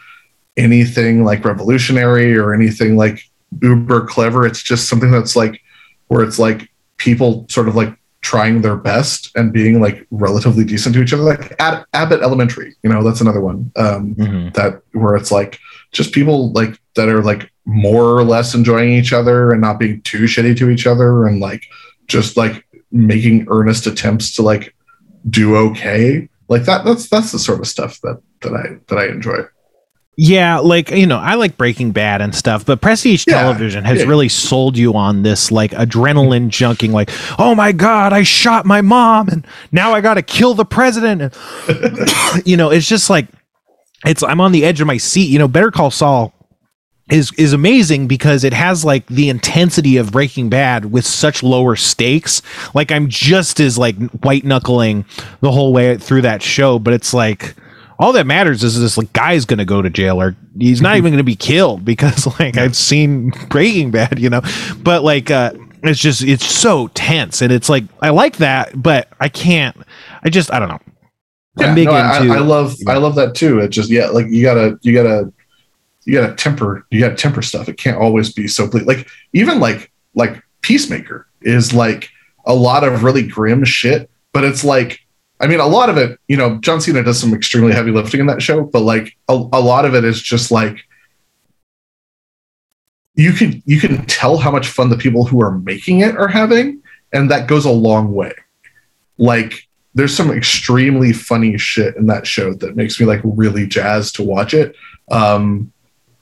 anything 0.56 1.24
like 1.24 1.44
revolutionary 1.44 2.36
or 2.36 2.54
anything 2.54 2.96
like 2.96 3.24
uber 3.60 4.06
clever. 4.06 4.46
It's 4.46 4.62
just 4.62 4.88
something 4.88 5.10
that's 5.10 5.34
like 5.34 5.60
where 6.06 6.22
it's 6.22 6.38
like 6.38 6.70
people 6.96 7.44
sort 7.48 7.66
of 7.66 7.74
like 7.74 7.98
trying 8.20 8.62
their 8.62 8.76
best 8.76 9.30
and 9.36 9.52
being 9.52 9.80
like 9.80 10.06
relatively 10.10 10.64
decent 10.64 10.94
to 10.94 11.02
each 11.02 11.12
other. 11.12 11.22
Like 11.22 11.54
Ab- 11.60 11.86
Abbott 11.92 12.20
Elementary, 12.22 12.74
you 12.82 12.90
know, 12.90 13.02
that's 13.02 13.20
another 13.20 13.40
one 13.40 13.70
um, 13.76 14.14
that 14.54 14.82
where 14.92 15.16
it's 15.16 15.30
like 15.30 15.58
just 15.92 16.12
people 16.12 16.52
like 16.52 16.80
that 16.94 17.08
are 17.08 17.22
like 17.22 17.50
more 17.64 18.04
or 18.04 18.24
less 18.24 18.54
enjoying 18.54 18.92
each 18.92 19.12
other 19.12 19.52
and 19.52 19.60
not 19.60 19.78
being 19.78 20.02
too 20.02 20.24
shitty 20.24 20.56
to 20.58 20.70
each 20.70 20.86
other 20.86 21.26
and 21.26 21.40
like 21.40 21.64
just 22.06 22.36
like 22.36 22.66
making 22.90 23.46
earnest 23.50 23.86
attempts 23.86 24.32
to 24.34 24.42
like 24.42 24.74
do 25.28 25.56
okay. 25.56 26.28
Like 26.48 26.64
that. 26.64 26.84
That's 26.84 27.08
that's 27.08 27.32
the 27.32 27.38
sort 27.38 27.60
of 27.60 27.68
stuff 27.68 28.00
that 28.02 28.20
that 28.42 28.54
I 28.54 28.78
that 28.88 28.98
I 28.98 29.06
enjoy. 29.06 29.42
Yeah, 30.20 30.58
like 30.58 30.90
you 30.90 31.06
know, 31.06 31.18
I 31.18 31.34
like 31.36 31.56
Breaking 31.56 31.92
Bad 31.92 32.20
and 32.20 32.34
stuff, 32.34 32.66
but 32.66 32.80
Prestige 32.80 33.24
Yeah, 33.24 33.40
Television 33.40 33.84
has 33.84 34.00
yeah. 34.00 34.06
really 34.06 34.28
sold 34.28 34.76
you 34.76 34.94
on 34.94 35.22
this 35.22 35.52
like 35.52 35.70
adrenaline 35.70 36.48
junking, 36.48 36.90
like, 36.90 37.10
oh 37.38 37.54
my 37.54 37.70
god, 37.70 38.12
I 38.12 38.24
shot 38.24 38.66
my 38.66 38.80
mom, 38.80 39.28
and 39.28 39.46
now 39.70 39.92
I 39.92 40.00
got 40.00 40.14
to 40.14 40.22
kill 40.22 40.54
the 40.54 40.64
president, 40.64 41.22
and 41.22 42.44
you 42.44 42.56
know, 42.56 42.68
it's 42.68 42.88
just 42.88 43.08
like, 43.08 43.28
it's 44.04 44.24
I'm 44.24 44.40
on 44.40 44.50
the 44.50 44.64
edge 44.64 44.80
of 44.80 44.88
my 44.88 44.96
seat. 44.96 45.30
You 45.30 45.38
know, 45.38 45.46
Better 45.46 45.70
Call 45.70 45.92
Saul 45.92 46.34
is 47.12 47.32
is 47.34 47.52
amazing 47.52 48.08
because 48.08 48.42
it 48.42 48.52
has 48.52 48.84
like 48.84 49.06
the 49.06 49.28
intensity 49.28 49.98
of 49.98 50.10
Breaking 50.10 50.48
Bad 50.48 50.86
with 50.90 51.06
such 51.06 51.44
lower 51.44 51.76
stakes. 51.76 52.42
Like 52.74 52.90
I'm 52.90 53.08
just 53.08 53.60
as 53.60 53.78
like 53.78 53.94
white 54.24 54.44
knuckling 54.44 55.04
the 55.42 55.52
whole 55.52 55.72
way 55.72 55.96
through 55.96 56.22
that 56.22 56.42
show, 56.42 56.80
but 56.80 56.92
it's 56.92 57.14
like 57.14 57.54
all 57.98 58.12
that 58.12 58.26
matters 58.26 58.62
is 58.62 58.78
this 58.78 58.96
like 58.96 59.12
guy's 59.12 59.44
gonna 59.44 59.64
go 59.64 59.82
to 59.82 59.90
jail 59.90 60.20
or 60.20 60.36
he's 60.58 60.80
not 60.80 60.96
even 60.96 61.12
gonna 61.12 61.24
be 61.24 61.36
killed 61.36 61.84
because 61.84 62.26
like 62.40 62.56
I've 62.56 62.76
seen 62.76 63.30
Breaking 63.48 63.90
Bad, 63.90 64.18
you 64.18 64.30
know. 64.30 64.42
But 64.82 65.02
like 65.02 65.30
uh 65.30 65.52
it's 65.82 66.00
just 66.00 66.22
it's 66.22 66.44
so 66.44 66.88
tense 66.88 67.42
and 67.42 67.52
it's 67.52 67.68
like 67.68 67.84
I 68.00 68.10
like 68.10 68.36
that, 68.38 68.80
but 68.80 69.08
I 69.20 69.28
can't 69.28 69.76
I 70.22 70.30
just 70.30 70.52
I 70.52 70.58
don't 70.58 70.68
know. 70.68 70.80
Yeah, 71.58 71.74
no, 71.74 71.90
I, 71.90 72.20
into 72.20 72.34
I 72.34 72.38
love 72.38 72.76
I 72.86 72.98
love 72.98 73.16
that 73.16 73.34
too. 73.34 73.58
It 73.58 73.68
just 73.68 73.90
yeah, 73.90 74.06
like 74.06 74.26
you 74.28 74.42
gotta 74.42 74.78
you 74.82 74.94
gotta 74.94 75.32
you 76.04 76.14
gotta 76.14 76.34
temper 76.34 76.86
you 76.90 77.00
gotta 77.00 77.16
temper 77.16 77.42
stuff. 77.42 77.68
It 77.68 77.78
can't 77.78 77.96
always 77.96 78.32
be 78.32 78.46
so 78.46 78.68
bleak. 78.68 78.86
Like 78.86 79.08
even 79.32 79.58
like 79.58 79.92
like 80.14 80.40
Peacemaker 80.62 81.26
is 81.42 81.72
like 81.72 82.10
a 82.46 82.54
lot 82.54 82.84
of 82.84 83.02
really 83.02 83.26
grim 83.26 83.64
shit, 83.64 84.08
but 84.32 84.44
it's 84.44 84.64
like 84.64 85.00
I 85.40 85.46
mean 85.46 85.60
a 85.60 85.66
lot 85.66 85.88
of 85.88 85.96
it, 85.96 86.18
you 86.28 86.36
know, 86.36 86.58
John 86.58 86.80
Cena 86.80 87.02
does 87.02 87.20
some 87.20 87.32
extremely 87.32 87.72
heavy 87.72 87.90
lifting 87.90 88.20
in 88.20 88.26
that 88.26 88.42
show, 88.42 88.64
but 88.64 88.80
like 88.80 89.16
a, 89.28 89.34
a 89.34 89.60
lot 89.60 89.84
of 89.84 89.94
it 89.94 90.04
is 90.04 90.20
just 90.20 90.50
like 90.50 90.84
you 93.18 93.32
can 93.32 93.62
you 93.66 93.80
can 93.80 94.04
tell 94.06 94.38
how 94.38 94.50
much 94.50 94.68
fun 94.68 94.90
the 94.90 94.96
people 94.96 95.24
who 95.24 95.42
are 95.42 95.50
making 95.50 96.00
it 96.00 96.16
are 96.16 96.28
having, 96.28 96.82
and 97.12 97.30
that 97.30 97.48
goes 97.48 97.64
a 97.64 97.70
long 97.70 98.14
way. 98.14 98.32
Like 99.18 99.68
there's 99.94 100.16
some 100.16 100.30
extremely 100.30 101.12
funny 101.12 101.58
shit 101.58 101.96
in 101.96 102.06
that 102.06 102.28
show 102.28 102.54
that 102.54 102.76
makes 102.76 103.00
me 103.00 103.06
like 103.06 103.20
really 103.24 103.66
jazzed 103.66 104.14
to 104.16 104.22
watch 104.22 104.54
it. 104.54 104.76
Um, 105.10 105.72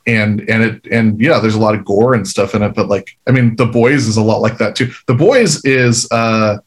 and 0.06 0.40
and 0.48 0.62
it 0.62 0.86
and 0.90 1.20
yeah, 1.20 1.38
there's 1.38 1.54
a 1.54 1.60
lot 1.60 1.74
of 1.74 1.84
gore 1.84 2.14
and 2.14 2.26
stuff 2.26 2.54
in 2.54 2.62
it, 2.62 2.74
but 2.74 2.88
like 2.88 3.18
I 3.26 3.30
mean, 3.30 3.56
The 3.56 3.66
Boys 3.66 4.06
is 4.06 4.16
a 4.16 4.22
lot 4.22 4.40
like 4.40 4.56
that 4.58 4.74
too. 4.74 4.90
The 5.06 5.14
Boys 5.14 5.62
is 5.66 6.10
uh, 6.10 6.58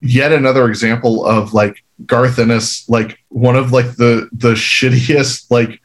yet 0.00 0.32
another 0.32 0.68
example 0.68 1.24
of 1.26 1.52
like 1.52 1.82
Garth 2.06 2.38
Ennis, 2.38 2.88
like 2.88 3.18
one 3.28 3.56
of 3.56 3.72
like 3.72 3.96
the 3.96 4.28
the 4.32 4.52
shittiest 4.52 5.50
like 5.50 5.80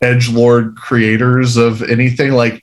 edge 0.00 0.28
lord 0.28 0.76
creators 0.76 1.56
of 1.56 1.82
anything. 1.82 2.32
Like 2.32 2.62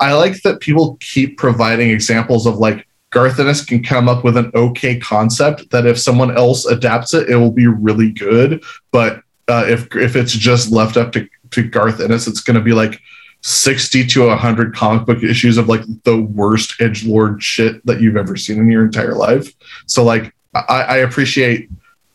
I- 0.00 0.12
like 0.14 0.40
that 0.42 0.60
people 0.60 0.96
keep 1.00 1.38
providing 1.38 1.90
examples 1.90 2.46
of 2.46 2.56
like 2.56 2.86
Garth 3.10 3.38
Ennis 3.40 3.64
can 3.64 3.82
come 3.82 4.08
up 4.08 4.24
with 4.24 4.36
an 4.36 4.50
okay 4.54 4.98
concept 4.98 5.70
that 5.70 5.86
if 5.86 5.98
someone 5.98 6.36
else 6.36 6.64
adapts 6.64 7.12
it, 7.12 7.28
it 7.28 7.36
will 7.36 7.50
be 7.50 7.66
really 7.66 8.10
good. 8.10 8.62
But 8.90 9.22
uh, 9.48 9.64
if 9.68 9.94
if 9.96 10.16
it's 10.16 10.32
just 10.32 10.70
left 10.70 10.96
up 10.96 11.12
to, 11.12 11.28
to 11.50 11.62
Garth 11.68 12.00
Ennis, 12.00 12.26
it's 12.26 12.40
going 12.40 12.56
to 12.56 12.62
be 12.62 12.72
like 12.72 13.00
sixty 13.42 14.06
to 14.06 14.34
hundred 14.36 14.74
comic 14.74 15.06
book 15.06 15.22
issues 15.22 15.58
of 15.58 15.68
like 15.68 15.82
the 16.04 16.20
worst 16.22 16.80
edge 16.80 17.04
lord 17.04 17.42
shit 17.42 17.84
that 17.86 18.00
you've 18.00 18.16
ever 18.16 18.36
seen 18.36 18.58
in 18.58 18.70
your 18.70 18.84
entire 18.84 19.14
life. 19.14 19.52
So 19.86 20.04
like 20.04 20.34
I, 20.54 20.82
I 20.82 20.96
appreciate 20.98 21.68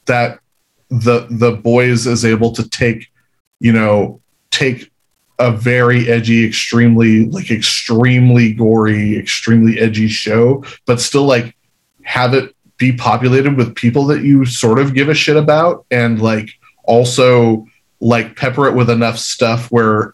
that 0.06 0.40
the 0.90 1.28
the 1.30 1.52
boys 1.52 2.08
is 2.08 2.24
able 2.24 2.52
to 2.54 2.68
take 2.70 3.12
you 3.60 3.74
know 3.74 4.22
take 4.52 4.92
a 5.40 5.52
very 5.52 6.10
edgy, 6.10 6.46
extremely 6.46 7.26
like 7.26 7.52
extremely 7.52 8.54
gory, 8.54 9.18
extremely 9.18 9.80
edgy 9.80 10.08
show, 10.08 10.64
but 10.86 11.00
still 11.00 11.26
like 11.26 11.56
have 12.04 12.34
it 12.34 12.56
be 12.78 12.92
populated 12.92 13.58
with 13.58 13.76
people 13.76 14.06
that 14.06 14.24
you 14.24 14.46
sort 14.46 14.80
of 14.80 14.94
give 14.94 15.10
a 15.10 15.14
shit 15.14 15.38
about 15.38 15.86
and 15.92 16.22
like 16.22 16.50
also 16.84 17.68
like 18.00 18.36
pepper 18.36 18.68
it 18.68 18.76
with 18.76 18.90
enough 18.90 19.18
stuff 19.18 19.72
where 19.72 20.14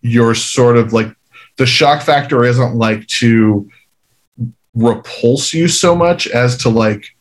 you're 0.00 0.34
sort 0.34 0.76
of 0.76 0.92
like 0.92 1.14
the 1.56 1.66
shock 1.66 2.02
factor 2.02 2.44
isn't 2.44 2.74
like 2.76 3.06
to 3.06 3.68
repulse 4.74 5.52
you 5.52 5.68
so 5.68 5.94
much 5.94 6.26
as 6.28 6.56
to 6.58 6.68
like 6.68 7.16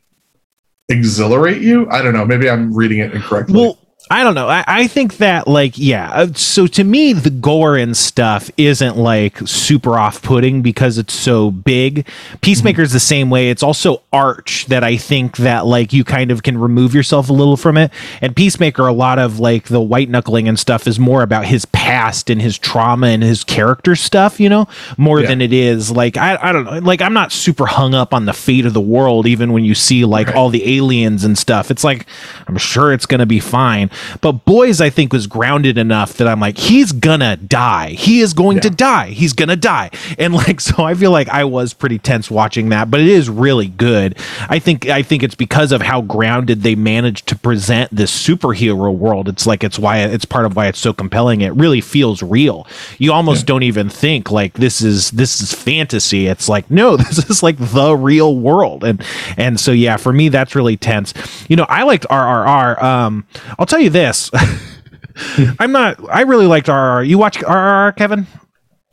exhilarate 0.90 1.62
you. 1.62 1.90
I 1.90 2.02
don't 2.02 2.14
know. 2.14 2.26
Maybe 2.26 2.50
I'm 2.50 2.74
reading 2.74 3.00
it 3.00 3.14
incorrectly. 3.14 3.60
Well, 3.60 3.80
I 4.10 4.24
don't 4.24 4.36
know. 4.36 4.48
I, 4.48 4.64
I 4.68 4.88
think 4.88 5.18
that 5.18 5.48
like 5.48 5.78
yeah. 5.78 6.10
uh, 6.12 6.28
So 6.34 6.66
to 6.68 6.84
me, 6.84 7.14
the 7.14 7.30
gore 7.30 7.76
and 7.78 7.96
stuff 7.96 8.50
isn't 8.58 8.98
like 8.98 9.38
super 9.48 9.98
off-putting 9.98 10.62
because 10.62 10.98
it's 10.98 11.14
so 11.14 11.52
big. 11.52 12.08
Peacemaker's 12.42 12.92
the 12.94 13.00
same 13.00 13.30
way. 13.30 13.50
It's 13.50 13.64
also 13.64 14.04
arch 14.14 14.66
that 14.68 14.84
I 14.84 14.98
think 14.98 15.38
that 15.38 15.66
like 15.66 15.94
you 15.94 16.04
kind 16.04 16.32
of 16.32 16.44
can 16.44 16.58
remove 16.58 16.94
yourself 16.96 17.30
a 17.30 17.34
little 17.34 17.58
from 17.58 17.78
it. 17.78 17.92
And 18.22 18.36
Peacemaker, 18.36 18.88
a 18.88 18.94
lot 18.94 19.20
of 19.20 19.40
like 19.40 19.66
the 19.68 19.82
white 19.82 20.10
knuckling 20.10 20.48
and 20.48 20.58
stuff 20.58 20.88
is 20.88 21.00
more 21.00 21.22
about 21.22 21.46
his 21.46 21.66
past 21.66 22.30
and 22.30 22.42
his 22.42 22.58
trauma 22.58 23.08
and 23.08 23.24
his 23.24 23.44
character 23.44 23.96
stuff. 23.96 24.40
You 24.40 24.50
know, 24.50 24.68
more 24.98 25.20
Yeah. 25.22 25.28
than 25.28 25.42
it 25.42 25.52
is 25.54 25.92
like 25.92 26.18
I 26.18 26.38
I 26.42 26.52
don't 26.54 26.66
know. 26.66 26.80
Like 26.80 27.02
I'm 27.02 27.14
not 27.14 27.32
super 27.32 27.66
hung 27.66 27.94
up 27.94 28.14
on 28.14 28.26
the 28.26 28.34
fate 28.34 28.66
of 28.66 28.74
the 28.74 28.82
world. 28.82 29.28
Even 29.28 29.52
when 29.54 29.66
you 29.66 29.76
see 29.76 30.06
like 30.06 30.28
Right. 30.28 30.36
all 30.36 30.50
the 30.50 30.78
aliens 30.78 31.24
and 31.24 31.38
stuff, 31.38 31.70
it's 31.72 31.84
like 31.84 32.06
I'm 32.48 32.58
sure 32.58 32.94
it's 32.94 33.06
gonna 33.06 33.26
be 33.26 33.40
fine. 33.40 33.90
But 34.22 34.46
boys, 34.46 34.82
I 34.82 34.90
think 34.90 35.14
was 35.14 35.28
grounded 35.28 35.78
enough 35.78 36.14
that 36.14 36.28
I'm 36.28 36.40
like, 36.40 36.58
he's 36.58 36.92
gonna 36.92 37.38
die. 37.38 37.90
He 37.90 38.22
is 38.22 38.34
going 38.34 38.60
to 38.62 38.70
die. 38.70 39.10
He's 39.10 39.34
gonna 39.34 39.56
die. 39.56 39.92
And 40.18 40.34
like, 40.34 40.60
so 40.68 40.84
I 40.84 40.94
feel 40.94 41.12
like 41.12 41.30
I 41.30 41.44
was 41.44 41.74
pretty 41.74 42.00
tense 42.00 42.30
watching 42.32 42.70
that, 42.70 42.90
but 42.90 43.00
it 43.00 43.08
is 43.08 43.30
really 43.30 43.68
good. 43.68 44.18
I 44.50 44.60
think 44.60 44.88
I 44.88 45.02
think 45.04 45.24
it's 45.24 45.36
because 45.36 45.72
of 45.72 45.82
how 45.82 46.02
grounded 46.02 46.64
they 46.64 46.76
managed 46.76 47.28
to 47.28 47.36
present 47.36 47.94
this 47.96 48.12
superhero 48.12 48.96
world. 48.96 49.28
It's 49.28 49.46
like 49.46 49.64
it's 49.64 49.80
why 49.80 50.00
it's 50.00 50.26
part 50.26 50.46
of 50.46 50.56
why 50.56 50.68
it's 50.68 50.80
so 50.80 50.94
compelling. 50.94 51.42
It 51.42 51.54
really 51.54 51.82
feels 51.82 52.22
real. 52.22 52.68
You 52.98 53.14
almost 53.14 53.46
don't 53.46 53.64
even 53.64 53.90
think 53.90 54.32
like 54.32 54.54
this 54.54 54.82
is 54.82 55.12
this 55.12 55.42
is 55.42 55.54
fantasy. 55.54 56.28
It's 56.28 56.50
like 56.50 56.70
no, 56.78 56.98
this 56.98 57.30
is 57.30 57.44
like 57.44 57.58
the 57.58 57.96
real 57.96 58.36
world. 58.36 58.84
And 58.84 59.04
and 59.38 59.60
so 59.60 59.72
yeah, 59.72 59.98
for 59.98 60.14
me 60.14 60.30
that's 60.30 60.56
really 60.56 60.78
tense. 60.78 61.14
You 61.50 61.56
know, 61.56 61.66
I 61.70 61.84
liked 61.84 62.06
RRR. 62.10 62.82
Um, 62.82 63.26
I'll 63.58 63.66
tell 63.66 63.80
you 63.80 63.87
this. 63.90 64.32
I'm 65.60 65.72
not. 65.72 66.00
I 66.10 66.22
really 66.22 66.46
liked 66.46 66.68
RRR. 66.68 67.08
You 67.08 67.18
watch 67.18 67.38
RRR, 67.40 67.96
Kevin? 67.96 68.28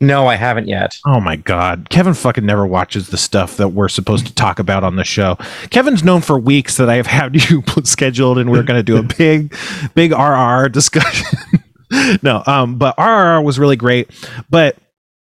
No, 0.01 0.27
I 0.27 0.35
haven't 0.35 0.67
yet. 0.67 0.99
Oh 1.05 1.21
my 1.21 1.37
god, 1.37 1.89
Kevin 1.89 2.13
fucking 2.13 2.45
never 2.45 2.65
watches 2.65 3.07
the 3.07 3.17
stuff 3.17 3.55
that 3.57 3.69
we're 3.69 3.87
supposed 3.87 4.27
to 4.27 4.35
talk 4.35 4.59
about 4.59 4.83
on 4.83 4.97
the 4.97 5.05
show. 5.05 5.37
Kevin's 5.69 6.03
known 6.03 6.21
for 6.21 6.37
weeks 6.37 6.77
that 6.77 6.89
I've 6.89 7.07
had 7.07 7.35
you 7.49 7.63
scheduled, 7.83 8.37
and 8.37 8.51
we're 8.51 8.63
going 8.63 8.79
to 8.79 8.83
do 8.83 8.97
a 8.97 9.03
big, 9.03 9.55
big 9.93 10.11
RR 10.11 10.67
discussion. 10.69 11.39
no, 12.21 12.43
um, 12.45 12.77
but 12.77 12.97
RRR 12.97 13.43
was 13.43 13.57
really 13.57 13.77
great. 13.77 14.09
But 14.49 14.77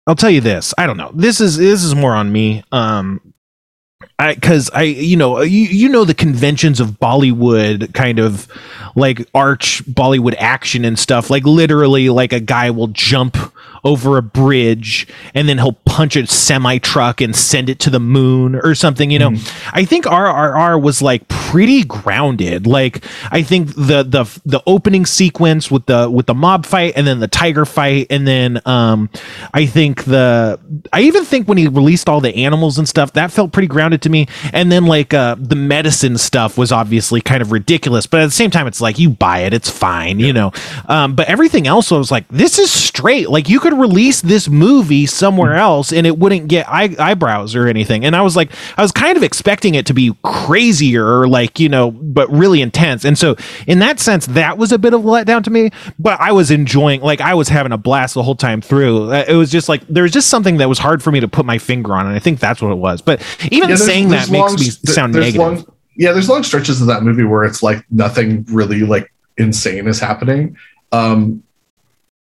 I'll 0.06 0.16
tell 0.16 0.30
you 0.30 0.40
this: 0.40 0.72
I 0.78 0.86
don't 0.86 0.96
know. 0.96 1.10
This 1.14 1.40
is 1.40 1.58
this 1.58 1.84
is 1.84 1.94
more 1.94 2.14
on 2.14 2.32
me. 2.32 2.64
Um, 2.72 3.31
I 4.18 4.34
because 4.34 4.70
I 4.72 4.82
you 4.82 5.16
know 5.16 5.40
you 5.40 5.62
you 5.62 5.88
know 5.88 6.04
the 6.04 6.14
conventions 6.14 6.80
of 6.80 7.00
Bollywood 7.00 7.92
kind 7.94 8.18
of 8.18 8.48
like 8.94 9.28
arch 9.34 9.84
Bollywood 9.84 10.34
action 10.38 10.84
and 10.84 10.98
stuff. 10.98 11.30
Like 11.30 11.44
literally, 11.44 12.08
like 12.08 12.32
a 12.32 12.40
guy 12.40 12.70
will 12.70 12.88
jump 12.88 13.36
over 13.84 14.16
a 14.16 14.22
bridge 14.22 15.08
and 15.34 15.48
then 15.48 15.58
he'll 15.58 15.72
punch 15.72 16.14
a 16.14 16.24
semi 16.26 16.78
truck 16.78 17.20
and 17.20 17.34
send 17.34 17.68
it 17.68 17.80
to 17.80 17.90
the 17.90 17.98
moon 17.98 18.54
or 18.54 18.74
something. 18.74 19.10
You 19.10 19.18
know, 19.18 19.32
I 19.72 19.84
think 19.84 20.04
RRR 20.04 20.80
was 20.80 21.02
like 21.02 21.26
pretty 21.28 21.82
grounded. 21.84 22.66
Like 22.66 23.04
I 23.30 23.42
think 23.42 23.74
the 23.74 24.02
the 24.04 24.40
the 24.46 24.62
opening 24.66 25.04
sequence 25.04 25.70
with 25.70 25.84
the 25.86 26.08
with 26.08 26.26
the 26.26 26.34
mob 26.34 26.64
fight 26.64 26.94
and 26.96 27.06
then 27.06 27.20
the 27.20 27.28
tiger 27.28 27.64
fight 27.66 28.06
and 28.08 28.26
then 28.26 28.60
um 28.66 29.10
I 29.52 29.66
think 29.66 30.04
the 30.04 30.60
I 30.92 31.02
even 31.02 31.24
think 31.24 31.48
when 31.48 31.58
he 31.58 31.66
released 31.66 32.08
all 32.08 32.20
the 32.20 32.34
animals 32.34 32.78
and 32.78 32.88
stuff 32.88 33.12
that 33.14 33.32
felt 33.32 33.52
pretty 33.52 33.68
grounded 33.68 33.91
to 34.00 34.08
me. 34.08 34.26
And 34.52 34.72
then 34.72 34.86
like 34.86 35.12
uh 35.12 35.36
the 35.38 35.54
medicine 35.56 36.16
stuff 36.16 36.56
was 36.56 36.72
obviously 36.72 37.20
kind 37.20 37.42
of 37.42 37.52
ridiculous, 37.52 38.06
but 38.06 38.20
at 38.20 38.24
the 38.24 38.30
same 38.32 38.50
time 38.50 38.66
it's 38.66 38.80
like 38.80 38.98
you 38.98 39.10
buy 39.10 39.40
it, 39.40 39.52
it's 39.52 39.68
fine, 39.70 40.18
you 40.18 40.32
know. 40.32 40.50
Um 40.86 41.14
but 41.14 41.28
everything 41.28 41.66
else 41.66 41.92
I 41.92 41.98
was 41.98 42.10
like 42.10 42.26
this 42.28 42.58
is 42.58 42.70
straight. 42.72 43.28
Like 43.28 43.48
you 43.48 43.60
could 43.60 43.74
release 43.74 44.20
this 44.22 44.48
movie 44.48 45.04
somewhere 45.06 45.56
else 45.56 45.92
and 45.92 46.06
it 46.06 46.18
wouldn't 46.18 46.48
get 46.48 46.66
eye- 46.68 46.96
eyebrows 46.98 47.54
or 47.54 47.68
anything. 47.68 48.04
And 48.04 48.16
I 48.16 48.22
was 48.22 48.36
like 48.36 48.50
I 48.78 48.82
was 48.82 48.92
kind 48.92 49.16
of 49.16 49.22
expecting 49.22 49.74
it 49.74 49.84
to 49.86 49.94
be 49.94 50.14
crazier 50.22 51.06
or 51.20 51.28
like, 51.28 51.60
you 51.60 51.68
know, 51.68 51.90
but 51.90 52.30
really 52.30 52.60
intense. 52.62 53.04
And 53.04 53.18
so 53.18 53.36
in 53.66 53.78
that 53.80 54.00
sense 54.00 54.26
that 54.26 54.58
was 54.58 54.72
a 54.72 54.78
bit 54.78 54.94
of 54.94 55.04
a 55.04 55.08
letdown 55.08 55.42
to 55.44 55.50
me, 55.50 55.70
but 55.98 56.20
I 56.20 56.32
was 56.32 56.50
enjoying 56.50 57.00
like 57.00 57.20
I 57.20 57.34
was 57.34 57.48
having 57.48 57.72
a 57.72 57.78
blast 57.78 58.14
the 58.14 58.22
whole 58.22 58.34
time 58.36 58.60
through. 58.60 59.12
Uh, 59.12 59.24
It 59.28 59.34
was 59.34 59.50
just 59.50 59.68
like 59.68 59.86
there 59.88 60.02
was 60.02 60.12
just 60.12 60.28
something 60.28 60.56
that 60.58 60.68
was 60.68 60.78
hard 60.78 61.02
for 61.02 61.10
me 61.12 61.20
to 61.20 61.28
put 61.28 61.44
my 61.46 61.58
finger 61.58 61.94
on 61.94 62.06
and 62.06 62.14
I 62.14 62.18
think 62.18 62.40
that's 62.40 62.60
what 62.62 62.72
it 62.72 62.76
was. 62.78 63.02
But 63.02 63.22
even 63.50 63.68
Yeah, 63.68 63.76
saying 63.86 64.08
that 64.10 64.30
makes 64.30 64.32
long- 64.32 64.54
me 64.54 64.92
sound 64.92 65.12
negative. 65.14 65.36
long- 65.40 65.64
yeah, 65.96 66.12
there's 66.12 66.28
long 66.28 66.42
stretches 66.42 66.80
of 66.80 66.86
that 66.86 67.02
movie 67.02 67.24
where 67.24 67.44
it's 67.44 67.62
like 67.62 67.84
nothing 67.90 68.44
really 68.50 68.80
like 68.80 69.12
insane 69.36 69.86
is 69.86 70.00
happening. 70.00 70.56
Um, 70.90 71.42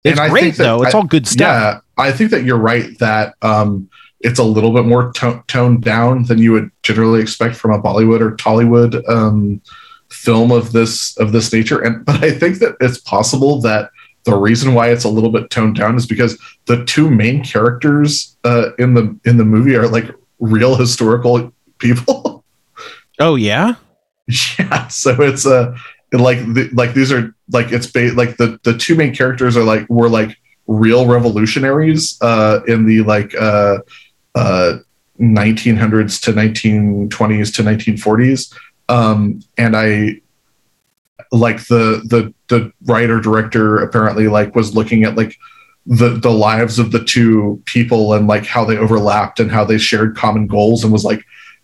it's 0.03 0.17
and 0.17 0.19
I 0.19 0.29
great 0.29 0.55
that 0.55 0.63
though. 0.63 0.83
It's 0.83 0.95
I- 0.95 0.97
all 0.97 1.03
good 1.03 1.27
stuff. 1.27 1.39
Yeah, 1.39 1.79
I 2.03 2.11
think 2.11 2.31
that 2.31 2.43
you're 2.43 2.57
right 2.57 2.97
that 2.99 3.35
um, 3.41 3.89
it's 4.21 4.39
a 4.39 4.43
little 4.43 4.73
bit 4.73 4.85
more 4.85 5.11
to- 5.13 5.43
toned 5.47 5.81
down 5.83 6.23
than 6.23 6.39
you 6.39 6.51
would 6.53 6.71
generally 6.83 7.21
expect 7.21 7.55
from 7.55 7.71
a 7.71 7.81
Bollywood 7.81 8.21
or 8.21 8.35
Tollywood 8.35 9.07
um, 9.09 9.61
film 10.09 10.51
of 10.51 10.71
this 10.71 11.15
of 11.17 11.31
this 11.31 11.51
nature. 11.53 11.79
And 11.81 12.03
but 12.05 12.23
I 12.23 12.31
think 12.31 12.59
that 12.59 12.75
it's 12.79 12.97
possible 12.99 13.61
that 13.61 13.91
the 14.25 14.35
reason 14.35 14.73
why 14.73 14.89
it's 14.89 15.05
a 15.05 15.09
little 15.09 15.31
bit 15.31 15.49
toned 15.49 15.75
down 15.75 15.95
is 15.95 16.05
because 16.05 16.37
the 16.65 16.83
two 16.85 17.09
main 17.09 17.43
characters 17.43 18.35
uh, 18.43 18.71
in 18.77 18.93
the 18.93 19.17
in 19.25 19.37
the 19.37 19.45
movie 19.45 19.75
are 19.75 19.87
like 19.87 20.09
real 20.39 20.75
historical 20.75 21.53
people. 21.77 22.25
Oh 23.21 23.35
yeah. 23.35 23.73
yeah, 24.57 24.87
so 24.87 25.21
it's 25.21 25.45
uh, 25.45 25.75
like 26.13 26.37
the, 26.53 26.69
like 26.71 26.93
these 26.93 27.11
are 27.11 27.35
like 27.51 27.71
it's 27.73 27.87
ba- 27.87 28.13
like 28.13 28.37
the 28.37 28.57
the 28.63 28.77
two 28.77 28.95
main 28.95 29.13
characters 29.13 29.57
are 29.57 29.63
like 29.65 29.89
were 29.89 30.07
like 30.07 30.37
real 30.67 31.05
revolutionaries 31.05 32.17
uh, 32.21 32.61
in 32.67 32.85
the 32.85 33.01
like 33.01 33.35
uh, 33.35 33.79
uh, 34.35 34.77
1900s 35.19 36.21
to 36.21 36.31
1920s 36.31 37.53
to 37.55 37.63
1940s, 37.63 38.53
um, 38.87 39.41
and 39.57 39.75
I 39.75 40.21
like 41.31 41.65
the 41.67 42.01
the 42.05 42.33
the 42.47 42.71
writer 42.85 43.19
director 43.19 43.79
apparently 43.79 44.27
like 44.27 44.55
was 44.55 44.75
looking 44.75 45.03
at 45.03 45.15
like 45.15 45.35
the 45.85 46.09
the 46.09 46.31
lives 46.31 46.77
of 46.79 46.91
the 46.91 47.03
two 47.03 47.61
people 47.65 48.13
and 48.13 48.27
like 48.27 48.45
how 48.45 48.63
they 48.65 48.77
overlapped 48.77 49.39
and 49.39 49.51
how 49.51 49.63
they 49.63 49.77
shared 49.77 50.15
common 50.15 50.45
goals 50.45 50.83
and 50.83 50.93
was 50.93 51.05
like 51.05 51.23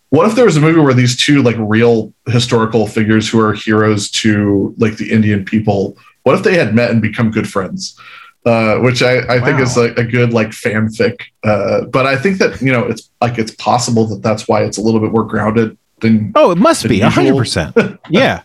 what 0.09 0.27
if 0.27 0.35
there 0.35 0.45
was 0.45 0.55
a 0.55 0.61
movie 0.61 0.79
where 0.79 0.93
these 0.93 1.17
two 1.17 1.41
like 1.43 1.55
real 1.59 2.13
historical 2.27 2.87
figures 2.87 3.29
who 3.29 3.39
are 3.39 3.53
heroes 3.53 4.09
to 4.09 4.73
like 4.77 4.97
the 4.97 5.11
indian 5.11 5.43
people 5.43 5.97
what 6.25 6.35
if 6.35 6.43
they 6.43 6.57
had 6.57 6.75
met 6.75 6.89
and 6.89 7.01
become 7.01 7.31
good 7.31 7.47
friends? 7.47 7.97
Uh, 8.45 8.77
which 8.79 9.01
I, 9.01 9.19
I 9.27 9.39
think 9.39 9.59
is 9.59 9.77
like 9.77 9.97
a 9.97 10.03
good 10.03 10.33
like 10.33 10.49
fanfic. 10.49 11.21
Uh, 11.43 11.85
but 11.85 12.05
i 12.05 12.15
think 12.15 12.37
that 12.39 12.61
you 12.61 12.71
know 12.71 12.83
it's 12.83 13.09
like 13.21 13.39
it's 13.39 13.51
possible 13.55 14.05
that 14.07 14.21
that's 14.21 14.47
why 14.47 14.63
it's 14.63 14.77
a 14.77 14.81
little 14.81 14.99
bit 14.99 15.11
more 15.11 15.23
grounded 15.23 15.77
than 16.01 16.31
Oh, 16.35 16.51
it 16.51 16.57
must 16.57 16.87
be 16.87 17.01
a 17.01 17.09
100% 17.09 17.99
Yeah. 18.09 18.41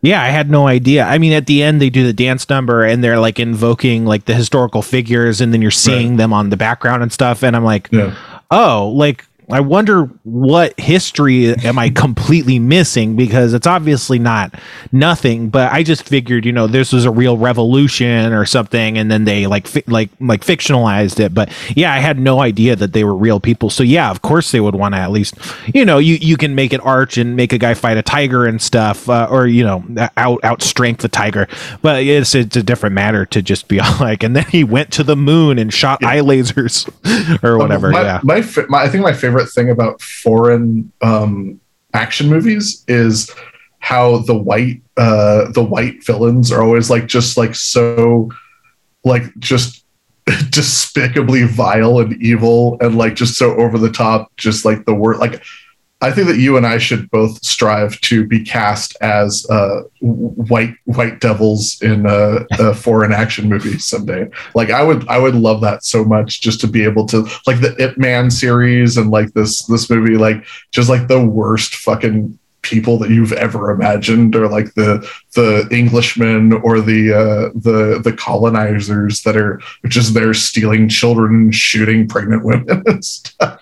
Yeah, 0.00 0.22
I 0.22 0.28
had 0.28 0.50
no 0.50 0.68
idea. 0.68 1.04
I 1.04 1.18
mean, 1.18 1.32
at 1.32 1.46
the 1.46 1.62
end 1.62 1.80
they 1.80 1.90
do 1.90 2.04
the 2.04 2.12
dance 2.12 2.48
number 2.48 2.84
and 2.84 3.02
they're 3.02 3.18
like 3.18 3.40
invoking 3.40 4.04
like 4.04 4.26
the 4.26 4.34
historical 4.34 4.82
figures, 4.82 5.40
and 5.40 5.52
then 5.52 5.60
you're 5.60 5.70
seeing 5.70 6.16
them 6.16 6.32
on 6.32 6.50
the 6.50 6.56
background 6.56 7.02
and 7.02 7.12
stuff. 7.12 7.42
And 7.42 7.56
I'm 7.56 7.64
like, 7.64 7.88
yeah 7.90 8.14
oh, 8.50 8.92
like 8.94 9.24
I 9.50 9.60
wonder 9.60 10.04
what 10.24 10.78
history 10.78 11.54
am 11.54 11.78
I 11.78 11.88
completely 11.90 12.58
missing 12.58 13.16
because 13.16 13.54
it's 13.54 13.66
obviously 13.66 14.18
not 14.18 14.54
nothing. 14.92 15.48
But 15.48 15.72
I 15.72 15.82
just 15.82 16.02
figured, 16.02 16.44
you 16.44 16.52
know, 16.52 16.66
this 16.66 16.92
was 16.92 17.04
a 17.04 17.10
real 17.10 17.38
revolution 17.38 18.32
or 18.32 18.44
something, 18.44 18.98
and 18.98 19.10
then 19.10 19.24
they 19.24 19.46
like 19.46 19.66
fi- 19.66 19.84
like 19.86 20.10
like 20.20 20.44
fictionalized 20.44 21.18
it. 21.18 21.32
But 21.32 21.50
yeah, 21.74 21.92
I 21.92 21.98
had 21.98 22.18
no 22.18 22.40
idea 22.40 22.76
that 22.76 22.92
they 22.92 23.04
were 23.04 23.14
real 23.14 23.40
people. 23.40 23.70
So 23.70 23.82
yeah, 23.82 24.10
of 24.10 24.20
course 24.20 24.52
they 24.52 24.60
would 24.60 24.74
want 24.74 24.94
to 24.94 24.98
at 24.98 25.10
least, 25.10 25.34
you 25.72 25.84
know, 25.84 25.98
you 25.98 26.16
you 26.16 26.36
can 26.36 26.54
make 26.54 26.72
it 26.72 26.84
arch 26.84 27.16
and 27.16 27.34
make 27.34 27.52
a 27.52 27.58
guy 27.58 27.74
fight 27.74 27.96
a 27.96 28.02
tiger 28.02 28.44
and 28.44 28.60
stuff, 28.60 29.08
uh, 29.08 29.28
or 29.30 29.46
you 29.46 29.64
know, 29.64 29.82
out 30.16 30.40
out 30.42 30.62
strength 30.62 31.00
the 31.00 31.08
tiger. 31.08 31.48
But 31.80 32.02
it's 32.02 32.34
it's 32.34 32.56
a 32.56 32.62
different 32.62 32.94
matter 32.94 33.24
to 33.26 33.40
just 33.40 33.68
be 33.68 33.78
like, 34.00 34.22
and 34.22 34.36
then 34.36 34.44
he 34.46 34.62
went 34.62 34.92
to 34.92 35.04
the 35.04 35.16
moon 35.16 35.58
and 35.58 35.72
shot 35.72 36.04
eye 36.04 36.20
lasers 36.20 36.88
or 37.42 37.56
whatever. 37.56 37.90
my, 37.90 38.02
yeah. 38.02 38.20
my, 38.22 38.44
my 38.68 38.82
i 38.82 38.88
think 38.88 39.02
my 39.02 39.12
favorite 39.12 39.37
thing 39.46 39.70
about 39.70 40.00
foreign 40.00 40.90
um 41.02 41.60
action 41.94 42.28
movies 42.28 42.84
is 42.88 43.30
how 43.80 44.18
the 44.18 44.34
white 44.34 44.82
uh 44.96 45.50
the 45.52 45.64
white 45.64 46.04
villains 46.04 46.50
are 46.52 46.62
always 46.62 46.90
like 46.90 47.06
just 47.06 47.36
like 47.36 47.54
so 47.54 48.30
like 49.04 49.24
just 49.38 49.84
despicably 50.50 51.44
vile 51.44 52.00
and 52.00 52.20
evil 52.22 52.76
and 52.80 52.98
like 52.98 53.14
just 53.14 53.34
so 53.34 53.56
over 53.56 53.78
the 53.78 53.90
top 53.90 54.30
just 54.36 54.64
like 54.64 54.84
the 54.84 54.94
word 54.94 55.18
like 55.18 55.42
I 56.00 56.12
think 56.12 56.28
that 56.28 56.38
you 56.38 56.56
and 56.56 56.64
I 56.64 56.78
should 56.78 57.10
both 57.10 57.44
strive 57.44 58.00
to 58.02 58.24
be 58.24 58.44
cast 58.44 58.96
as 59.00 59.44
uh, 59.50 59.82
white 60.00 60.74
white 60.84 61.18
devils 61.20 61.80
in 61.82 62.06
a, 62.06 62.46
a 62.52 62.74
foreign 62.74 63.12
action 63.12 63.48
movie 63.48 63.78
someday. 63.78 64.28
Like 64.54 64.70
I 64.70 64.84
would 64.84 65.08
I 65.08 65.18
would 65.18 65.34
love 65.34 65.60
that 65.62 65.84
so 65.84 66.04
much 66.04 66.40
just 66.40 66.60
to 66.60 66.68
be 66.68 66.84
able 66.84 67.06
to 67.06 67.28
like 67.48 67.60
the 67.60 67.74
Ip 67.82 67.98
Man 67.98 68.30
series 68.30 68.96
and 68.96 69.10
like 69.10 69.32
this 69.32 69.64
this 69.66 69.90
movie 69.90 70.16
like 70.16 70.44
just 70.70 70.88
like 70.88 71.08
the 71.08 71.24
worst 71.24 71.74
fucking 71.74 72.38
people 72.62 72.98
that 72.98 73.10
you've 73.10 73.32
ever 73.32 73.70
imagined 73.70 74.36
or 74.36 74.48
like 74.48 74.74
the 74.74 75.08
the 75.34 75.66
englishmen 75.70 76.52
or 76.52 76.80
the 76.80 77.12
uh 77.12 77.48
the 77.54 78.00
the 78.02 78.12
colonizers 78.12 79.22
that 79.22 79.36
are 79.36 79.60
just 79.86 80.12
there 80.12 80.34
stealing 80.34 80.88
children 80.88 81.50
shooting 81.50 82.06
pregnant 82.06 82.44
women 82.44 82.82
and 82.86 83.04
stuff 83.04 83.60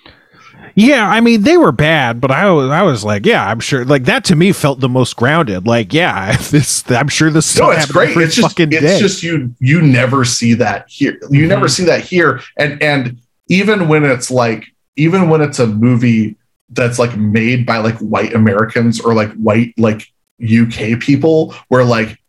yeah, 0.78 1.08
I 1.08 1.22
mean 1.22 1.42
they 1.42 1.56
were 1.56 1.72
bad, 1.72 2.20
but 2.20 2.30
I 2.30 2.50
was 2.50 2.70
I 2.70 2.82
was 2.82 3.02
like, 3.02 3.24
yeah, 3.24 3.46
I'm 3.46 3.60
sure. 3.60 3.82
Like 3.86 4.04
that 4.04 4.24
to 4.26 4.36
me 4.36 4.52
felt 4.52 4.78
the 4.78 4.90
most 4.90 5.16
grounded. 5.16 5.66
Like, 5.66 5.94
yeah, 5.94 6.36
this 6.50 6.88
I'm 6.90 7.08
sure 7.08 7.30
this. 7.30 7.58
No, 7.58 7.70
it's 7.70 7.90
great. 7.90 8.14
It's 8.18 8.36
just 8.36 8.60
it's 8.60 8.70
day. 8.70 9.00
just 9.00 9.22
you 9.22 9.54
you 9.58 9.80
never 9.80 10.22
see 10.26 10.52
that 10.54 10.84
here. 10.90 11.18
You 11.30 11.40
mm-hmm. 11.40 11.48
never 11.48 11.68
see 11.68 11.84
that 11.86 12.02
here, 12.02 12.42
and 12.58 12.80
and 12.82 13.16
even 13.48 13.88
when 13.88 14.04
it's 14.04 14.30
like 14.30 14.66
even 14.96 15.30
when 15.30 15.40
it's 15.40 15.58
a 15.58 15.66
movie 15.66 16.36
that's 16.68 16.98
like 16.98 17.16
made 17.16 17.64
by 17.64 17.78
like 17.78 17.96
white 18.00 18.34
Americans 18.34 19.00
or 19.00 19.14
like 19.14 19.32
white 19.32 19.72
like 19.78 20.12
UK 20.42 21.00
people, 21.00 21.54
where 21.68 21.84
like 21.84 22.20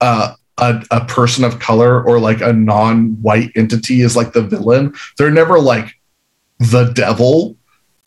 uh 0.00 0.34
a, 0.58 0.84
a 0.90 1.04
person 1.04 1.44
of 1.44 1.60
color 1.60 2.02
or 2.02 2.18
like 2.18 2.40
a 2.40 2.52
non-white 2.52 3.52
entity 3.54 4.00
is 4.00 4.16
like 4.16 4.32
the 4.32 4.42
villain. 4.42 4.92
They're 5.18 5.30
never 5.30 5.60
like 5.60 5.94
the 6.58 6.92
devil, 6.92 7.56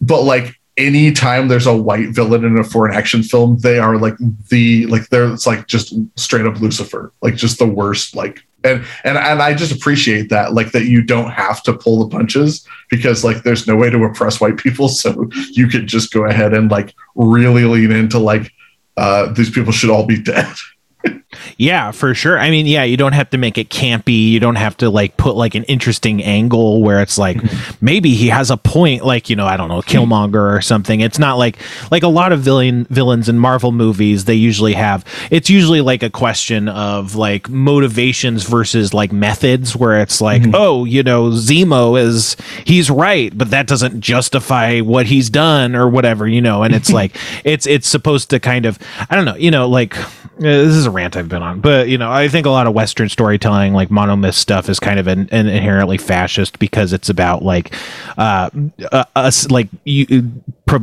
but 0.01 0.23
like 0.23 0.53
anytime 0.77 1.47
there's 1.47 1.65
a 1.65 1.75
white 1.75 2.09
villain 2.09 2.45
in 2.45 2.57
a 2.57 2.63
foreign 2.63 2.95
action 2.95 3.23
film, 3.23 3.57
they 3.59 3.79
are 3.79 3.97
like 3.97 4.15
the 4.49 4.85
like 4.87 5.09
they're 5.09 5.31
it's 5.33 5.47
like 5.47 5.67
just 5.67 5.93
straight 6.17 6.45
up 6.45 6.59
Lucifer, 6.59 7.11
like 7.21 7.35
just 7.35 7.59
the 7.59 7.67
worst. 7.67 8.15
Like 8.15 8.43
and 8.63 8.85
and 9.03 9.17
and 9.17 9.41
I 9.41 9.53
just 9.53 9.71
appreciate 9.71 10.29
that, 10.29 10.53
like 10.53 10.71
that 10.71 10.85
you 10.85 11.01
don't 11.01 11.31
have 11.31 11.63
to 11.63 11.73
pull 11.73 12.03
the 12.03 12.15
punches 12.15 12.65
because 12.89 13.23
like 13.23 13.43
there's 13.43 13.67
no 13.67 13.75
way 13.75 13.89
to 13.89 14.03
oppress 14.03 14.39
white 14.39 14.57
people, 14.57 14.87
so 14.89 15.29
you 15.51 15.67
could 15.67 15.87
just 15.87 16.13
go 16.13 16.25
ahead 16.25 16.53
and 16.53 16.71
like 16.71 16.93
really 17.15 17.65
lean 17.65 17.91
into 17.91 18.19
like 18.19 18.51
uh, 18.97 19.31
these 19.33 19.49
people 19.49 19.71
should 19.71 19.89
all 19.89 20.05
be 20.05 20.21
dead. 20.21 20.53
Yeah, 21.57 21.91
for 21.91 22.13
sure. 22.13 22.37
I 22.37 22.49
mean, 22.49 22.65
yeah, 22.65 22.83
you 22.83 22.97
don't 22.97 23.13
have 23.13 23.29
to 23.31 23.37
make 23.37 23.57
it 23.57 23.69
campy. 23.69 24.29
You 24.29 24.39
don't 24.39 24.55
have 24.55 24.77
to 24.77 24.89
like 24.89 25.17
put 25.17 25.35
like 25.35 25.55
an 25.55 25.63
interesting 25.65 26.23
angle 26.23 26.81
where 26.81 27.01
it's 27.01 27.17
like 27.17 27.37
mm-hmm. 27.37 27.75
maybe 27.81 28.13
he 28.15 28.27
has 28.27 28.51
a 28.51 28.57
point, 28.57 29.05
like 29.05 29.29
you 29.29 29.35
know, 29.35 29.45
I 29.45 29.57
don't 29.57 29.69
know, 29.69 29.81
Killmonger 29.81 30.55
or 30.55 30.61
something. 30.61 31.01
It's 31.01 31.19
not 31.19 31.37
like 31.37 31.57
like 31.91 32.03
a 32.03 32.07
lot 32.07 32.31
of 32.31 32.41
villain 32.41 32.85
villains 32.89 33.29
in 33.29 33.39
Marvel 33.39 33.71
movies. 33.71 34.25
They 34.25 34.35
usually 34.35 34.73
have 34.73 35.05
it's 35.31 35.49
usually 35.49 35.81
like 35.81 36.03
a 36.03 36.09
question 36.09 36.67
of 36.69 37.15
like 37.15 37.49
motivations 37.49 38.43
versus 38.43 38.93
like 38.93 39.11
methods, 39.11 39.75
where 39.75 40.01
it's 40.01 40.21
like, 40.21 40.41
mm-hmm. 40.41 40.55
oh, 40.55 40.85
you 40.85 41.03
know, 41.03 41.29
Zemo 41.29 41.99
is 41.99 42.35
he's 42.65 42.89
right, 42.89 43.35
but 43.37 43.49
that 43.51 43.67
doesn't 43.67 44.01
justify 44.01 44.79
what 44.79 45.05
he's 45.05 45.29
done 45.29 45.75
or 45.75 45.87
whatever, 45.87 46.27
you 46.27 46.41
know. 46.41 46.63
And 46.63 46.73
it's 46.73 46.89
like 46.91 47.15
it's 47.43 47.67
it's 47.67 47.87
supposed 47.87 48.29
to 48.31 48.39
kind 48.39 48.65
of 48.65 48.79
I 49.09 49.15
don't 49.15 49.25
know, 49.25 49.35
you 49.35 49.51
know, 49.51 49.67
like 49.67 49.95
this 50.39 50.75
is 50.75 50.85
a 50.85 50.91
rant 50.91 51.15
I've 51.15 51.29
been 51.29 51.36
on, 51.41 51.59
but 51.61 51.89
you 51.89 51.97
know, 51.97 52.11
I 52.11 52.27
think 52.27 52.45
a 52.45 52.49
lot 52.49 52.67
of 52.67 52.73
Western 52.73 53.09
storytelling, 53.09 53.73
like 53.73 53.89
monomyth 53.89 54.33
stuff, 54.33 54.69
is 54.69 54.79
kind 54.79 54.99
of 54.99 55.07
an, 55.07 55.29
an 55.31 55.47
inherently 55.47 55.97
fascist 55.97 56.59
because 56.59 56.93
it's 56.93 57.09
about 57.09 57.43
like 57.43 57.73
uh, 58.17 58.49
uh 58.91 59.05
us 59.15 59.49
like 59.49 59.67
you 59.83 60.31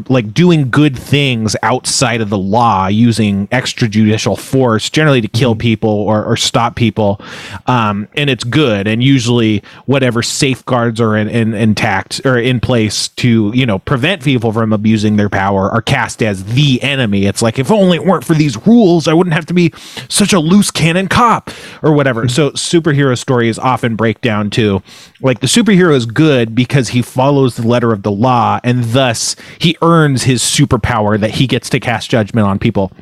like 0.08 0.32
doing 0.32 0.70
good 0.70 0.98
things 0.98 1.54
outside 1.62 2.22
of 2.22 2.30
the 2.30 2.38
law 2.38 2.86
using 2.86 3.46
extrajudicial 3.48 4.38
force 4.38 4.88
generally 4.88 5.20
to 5.20 5.28
kill 5.28 5.52
mm-hmm. 5.52 5.60
people 5.60 5.90
or, 5.90 6.24
or 6.24 6.36
stop 6.36 6.74
people 6.74 7.20
um, 7.66 8.08
and 8.16 8.30
it's 8.30 8.44
good. 8.44 8.86
And 8.86 9.02
usually 9.02 9.62
whatever 9.84 10.22
safeguards 10.22 11.00
are 11.00 11.16
in, 11.16 11.28
in, 11.28 11.52
intact 11.52 12.22
or 12.24 12.38
in 12.38 12.60
place 12.60 13.08
to 13.08 13.52
you 13.54 13.66
know 13.66 13.78
prevent 13.78 14.24
people 14.24 14.52
from 14.52 14.72
abusing 14.72 15.16
their 15.16 15.28
power 15.28 15.70
are 15.70 15.82
cast 15.82 16.22
as 16.22 16.44
the 16.44 16.82
enemy. 16.82 17.26
It's 17.26 17.42
like 17.42 17.58
if 17.58 17.70
only 17.70 17.98
it 17.98 18.04
weren't 18.04 18.24
for 18.24 18.34
these 18.34 18.56
rules 18.66 19.08
i 19.08 19.12
wouldn't 19.12 19.34
have 19.34 19.46
to 19.46 19.54
be 19.54 19.72
such 20.08 20.32
a 20.32 20.38
loose 20.44 20.70
cannon 20.70 21.08
cop 21.08 21.50
or 21.82 21.92
whatever 21.92 22.22
mm-hmm. 22.22 22.28
so 22.28 22.50
superhero 22.50 23.16
stories 23.16 23.58
often 23.58 23.96
break 23.96 24.20
down 24.20 24.50
to 24.50 24.82
like 25.20 25.40
the 25.40 25.46
superhero 25.46 25.94
is 25.94 26.06
good 26.06 26.54
because 26.54 26.88
he 26.88 27.02
follows 27.02 27.56
the 27.56 27.66
letter 27.66 27.92
of 27.92 28.02
the 28.02 28.12
law 28.12 28.60
and 28.62 28.84
thus 28.84 29.36
he 29.58 29.76
earns 29.82 30.24
his 30.24 30.42
superpower 30.42 31.18
that 31.18 31.30
he 31.30 31.46
gets 31.46 31.68
to 31.70 31.80
cast 31.80 32.10
judgment 32.10 32.46
on 32.46 32.58
people 32.58 32.92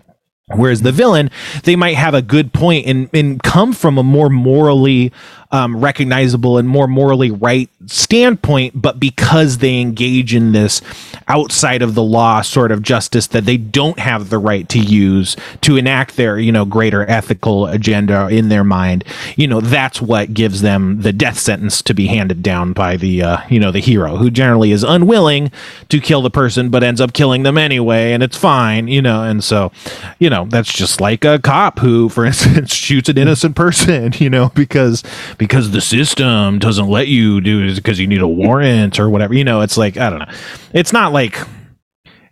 Whereas 0.56 0.82
the 0.82 0.92
villain, 0.92 1.30
they 1.64 1.76
might 1.76 1.96
have 1.96 2.14
a 2.14 2.22
good 2.22 2.52
point 2.52 2.86
and, 2.86 3.08
and 3.14 3.42
come 3.42 3.72
from 3.72 3.96
a 3.96 4.02
more 4.02 4.28
morally 4.28 5.12
um, 5.52 5.76
recognizable 5.76 6.56
and 6.56 6.66
more 6.66 6.88
morally 6.88 7.30
right 7.30 7.68
standpoint, 7.86 8.80
but 8.80 8.98
because 8.98 9.58
they 9.58 9.80
engage 9.80 10.34
in 10.34 10.52
this 10.52 10.80
outside 11.28 11.82
of 11.82 11.94
the 11.94 12.02
law 12.02 12.40
sort 12.40 12.72
of 12.72 12.82
justice 12.82 13.26
that 13.28 13.44
they 13.44 13.58
don't 13.58 13.98
have 13.98 14.30
the 14.30 14.38
right 14.38 14.68
to 14.70 14.78
use 14.78 15.36
to 15.60 15.76
enact 15.76 16.16
their, 16.16 16.38
you 16.38 16.50
know, 16.50 16.64
greater 16.64 17.08
ethical 17.08 17.66
agenda 17.66 18.28
in 18.28 18.48
their 18.48 18.64
mind, 18.64 19.04
you 19.36 19.46
know, 19.46 19.60
that's 19.60 20.00
what 20.00 20.32
gives 20.32 20.62
them 20.62 21.02
the 21.02 21.12
death 21.12 21.38
sentence 21.38 21.82
to 21.82 21.92
be 21.92 22.06
handed 22.06 22.42
down 22.42 22.72
by 22.72 22.96
the, 22.96 23.22
uh, 23.22 23.38
you 23.48 23.60
know, 23.60 23.70
the 23.70 23.80
hero 23.80 24.16
who 24.16 24.30
generally 24.30 24.72
is 24.72 24.82
unwilling 24.82 25.50
to 25.90 26.00
kill 26.00 26.22
the 26.22 26.30
person, 26.30 26.70
but 26.70 26.82
ends 26.82 27.00
up 27.00 27.12
killing 27.12 27.42
them 27.42 27.58
anyway. 27.58 28.12
And 28.12 28.22
it's 28.22 28.36
fine, 28.36 28.88
you 28.88 29.02
know, 29.02 29.22
and 29.22 29.44
so, 29.44 29.70
you 30.18 30.30
know, 30.30 30.46
that's 30.46 30.72
just 30.72 31.00
like 31.00 31.24
a 31.24 31.38
cop 31.38 31.78
who, 31.80 32.08
for 32.08 32.24
instance, 32.32 32.74
shoots 32.74 33.10
an 33.10 33.18
innocent 33.18 33.54
person, 33.54 34.12
you 34.16 34.30
know, 34.30 34.50
because 34.54 35.02
because 35.42 35.72
the 35.72 35.80
system 35.80 36.60
doesn't 36.60 36.86
let 36.86 37.08
you 37.08 37.40
do 37.40 37.66
it 37.66 37.74
because 37.74 37.98
you 37.98 38.06
need 38.06 38.20
a 38.20 38.28
warrant 38.28 39.00
or 39.00 39.10
whatever. 39.10 39.34
You 39.34 39.42
know, 39.42 39.60
it's 39.60 39.76
like 39.76 39.96
I 39.96 40.08
don't 40.08 40.20
know. 40.20 40.32
It's 40.72 40.92
not 40.92 41.12
like 41.12 41.36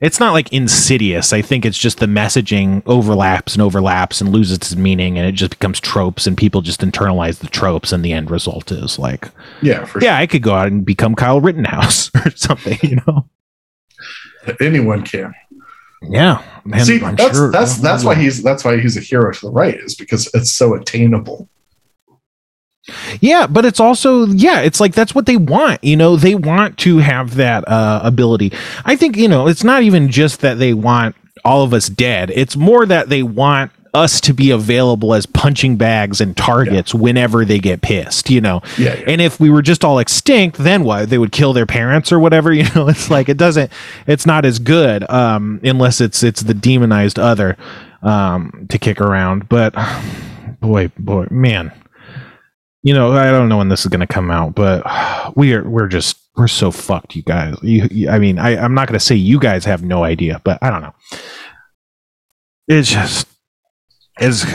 it's 0.01 0.21
not 0.21 0.33
like 0.33 0.53
insidious. 0.53 1.33
I 1.33 1.43
think 1.43 1.67
it's 1.67 1.77
just 1.77 1.99
the 1.99 2.07
messaging 2.07 2.85
overlaps 2.87 3.55
and 3.55 3.63
overlaps 3.63 4.21
and 4.21 4.31
loses 4.31 4.59
its 4.59 4.77
meaning, 4.77 5.19
and 5.19 5.27
it 5.27 5.33
just 5.33 5.51
becomes 5.51 5.81
tropes, 5.81 6.29
and 6.29 6.39
people 6.39 6.63
just 6.63 6.83
internalize 6.83 7.41
the 7.41 7.49
tropes, 7.49 7.91
and 7.91 8.05
the 8.05 8.13
end 8.13 8.31
result 8.31 8.71
is 8.71 8.97
like, 8.97 9.25
yeah, 9.61 9.81
yeah, 9.81 9.87
sure. 9.87 10.09
I 10.09 10.29
could 10.29 10.45
go 10.45 10.55
out 10.55 10.69
and 10.69 10.85
become 10.85 11.17
Kyle 11.17 11.41
Rittenhouse 11.41 12.13
or 12.25 12.31
something, 12.37 12.79
you 12.81 13.01
know. 13.09 13.29
Anyone 14.61 15.03
can. 15.03 15.35
Yeah, 16.03 16.45
man, 16.65 16.85
see, 16.85 17.03
I'm 17.03 17.17
that's 17.17 17.37
sure, 17.37 17.51
that's 17.51 17.79
that's 17.79 18.05
why 18.05 18.15
he's 18.15 18.41
that's 18.41 18.65
why 18.65 18.79
he's 18.79 18.97
a 18.97 19.01
hero 19.01 19.33
to 19.33 19.41
the 19.41 19.51
right 19.51 19.75
is 19.75 19.97
because 19.97 20.31
it's 20.33 20.53
so 20.53 20.75
attainable. 20.75 21.49
Yeah, 23.20 23.47
but 23.47 23.64
it's 23.64 23.81
also 23.81 24.26
yeah, 24.26 24.61
it's 24.61 24.81
like 24.81 24.95
that's 24.95 25.14
what 25.14 25.26
they 25.26 25.37
want. 25.37 25.83
You 25.85 25.97
know, 25.97 26.16
they 26.16 26.35
want 26.35 26.78
to 26.78 26.99
have 26.99 27.37
that 27.37 27.66
uh, 27.68 28.01
ability. 28.03 28.53
I 28.85 28.97
think 28.97 29.16
you 29.16 29.28
know, 29.28 29.47
it's 29.47 29.64
not 29.64 29.83
even 29.83 30.11
just 30.11 30.41
that 30.41 30.59
they 30.59 30.72
want 30.74 31.14
all 31.45 31.62
of 31.62 31.72
us 31.74 31.89
dead. 31.89 32.31
It's 32.35 32.57
more 32.57 32.87
that 32.87 33.09
they 33.09 33.22
want 33.22 33.72
us 33.93 34.20
to 34.20 34.33
be 34.33 34.51
available 34.51 35.14
as 35.14 35.26
punching 35.26 35.76
bags 35.76 36.20
and 36.20 36.37
targets 36.37 36.95
yeah. 36.95 37.01
whenever 37.01 37.45
they 37.45 37.59
get 37.59 37.83
pissed, 37.83 38.31
you 38.31 38.41
know. 38.41 38.62
Yeah, 38.78 38.95
yeah, 38.95 39.05
And 39.09 39.20
if 39.20 39.41
we 39.41 39.51
were 39.51 39.62
just 39.62 39.85
all 39.85 39.99
extinct, 39.99 40.59
then 40.59 40.85
what? 40.85 41.11
They 41.11 41.18
would 41.18 41.33
kill 41.33 41.53
their 41.53 41.66
parents 41.66 42.12
or 42.12 42.20
whatever, 42.20 42.53
you 42.53 42.64
know. 42.74 42.89
It's 42.89 43.11
like 43.11 43.28
it 43.28 43.37
doesn't 43.37 43.70
it's 44.07 44.26
not 44.26 44.45
as 44.45 44.59
good 44.59 45.09
um 45.11 45.61
unless 45.62 46.01
it's 46.01 46.22
it's 46.22 46.43
the 46.43 46.55
demonized 46.55 47.18
other 47.18 47.57
um 48.03 48.66
to 48.70 48.78
kick 48.78 49.01
around. 49.01 49.49
But 49.49 49.74
boy, 50.61 50.91
boy, 50.99 51.26
man 51.31 51.72
you 52.83 52.95
know, 52.95 53.12
I 53.12 53.31
don't 53.31 53.49
know 53.49 53.59
when 53.59 53.68
this 53.68 53.81
is 53.81 53.87
going 53.87 54.01
to 54.01 54.07
come 54.07 54.31
out, 54.31 54.55
but 54.55 54.85
we 55.37 55.55
are 55.55 55.68
we're 55.68 55.89
just 55.89 56.18
we're 56.37 56.49
so 56.49 56.70
fucked, 56.70 57.16
you 57.16 57.22
guys. 57.22 57.57
You, 57.62 57.89
you 57.91 58.09
I 58.09 58.18
mean, 58.18 58.39
I, 58.39 58.57
I'm 58.57 58.74
not 58.74 58.89
going 58.89 58.99
to 58.99 59.05
say 59.05 59.14
you 59.14 59.39
guys 59.39 59.64
have 59.64 59.83
no 59.83 60.05
idea, 60.05 60.41
but 60.45 60.59
I 60.62 60.70
don't 60.70 60.83
know. 60.83 60.95
It's 62.68 62.91
just 62.91 63.26
is 64.20 64.45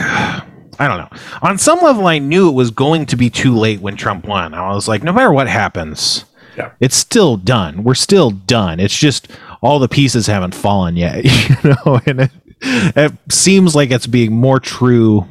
I 0.78 0.88
don't 0.88 0.98
know. 0.98 1.18
On 1.42 1.56
some 1.56 1.80
level, 1.80 2.06
I 2.06 2.18
knew 2.18 2.48
it 2.48 2.54
was 2.54 2.70
going 2.70 3.06
to 3.06 3.16
be 3.16 3.30
too 3.30 3.56
late 3.56 3.80
when 3.80 3.96
Trump 3.96 4.26
won. 4.26 4.52
I 4.52 4.74
was 4.74 4.88
like, 4.88 5.02
no 5.02 5.12
matter 5.12 5.32
what 5.32 5.48
happens, 5.48 6.26
yeah. 6.56 6.72
it's 6.80 6.96
still 6.96 7.38
done. 7.38 7.82
We're 7.82 7.94
still 7.94 8.30
done. 8.30 8.78
It's 8.78 8.96
just 8.96 9.28
all 9.62 9.78
the 9.78 9.88
pieces 9.88 10.26
haven't 10.26 10.54
fallen 10.54 10.96
yet, 10.96 11.24
you 11.24 11.56
know. 11.70 12.00
And 12.04 12.20
it, 12.22 12.30
it 12.60 13.12
seems 13.30 13.74
like 13.74 13.90
it's 13.90 14.06
being 14.06 14.32
more 14.34 14.60
true 14.60 15.26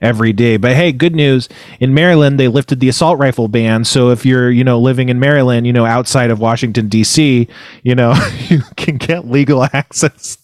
every 0.00 0.32
day. 0.32 0.56
But 0.56 0.74
hey, 0.76 0.92
good 0.92 1.14
news. 1.14 1.48
In 1.80 1.94
Maryland, 1.94 2.38
they 2.38 2.48
lifted 2.48 2.80
the 2.80 2.88
assault 2.88 3.18
rifle 3.18 3.48
ban. 3.48 3.84
So 3.84 4.10
if 4.10 4.24
you're, 4.24 4.50
you 4.50 4.64
know, 4.64 4.78
living 4.78 5.08
in 5.08 5.20
Maryland, 5.20 5.66
you 5.66 5.72
know, 5.72 5.86
outside 5.86 6.30
of 6.30 6.38
Washington, 6.38 6.88
D.C., 6.88 7.48
you 7.82 7.94
know, 7.94 8.14
you 8.48 8.62
can 8.76 8.96
get 8.96 9.28
legal 9.28 9.64
access 9.72 10.38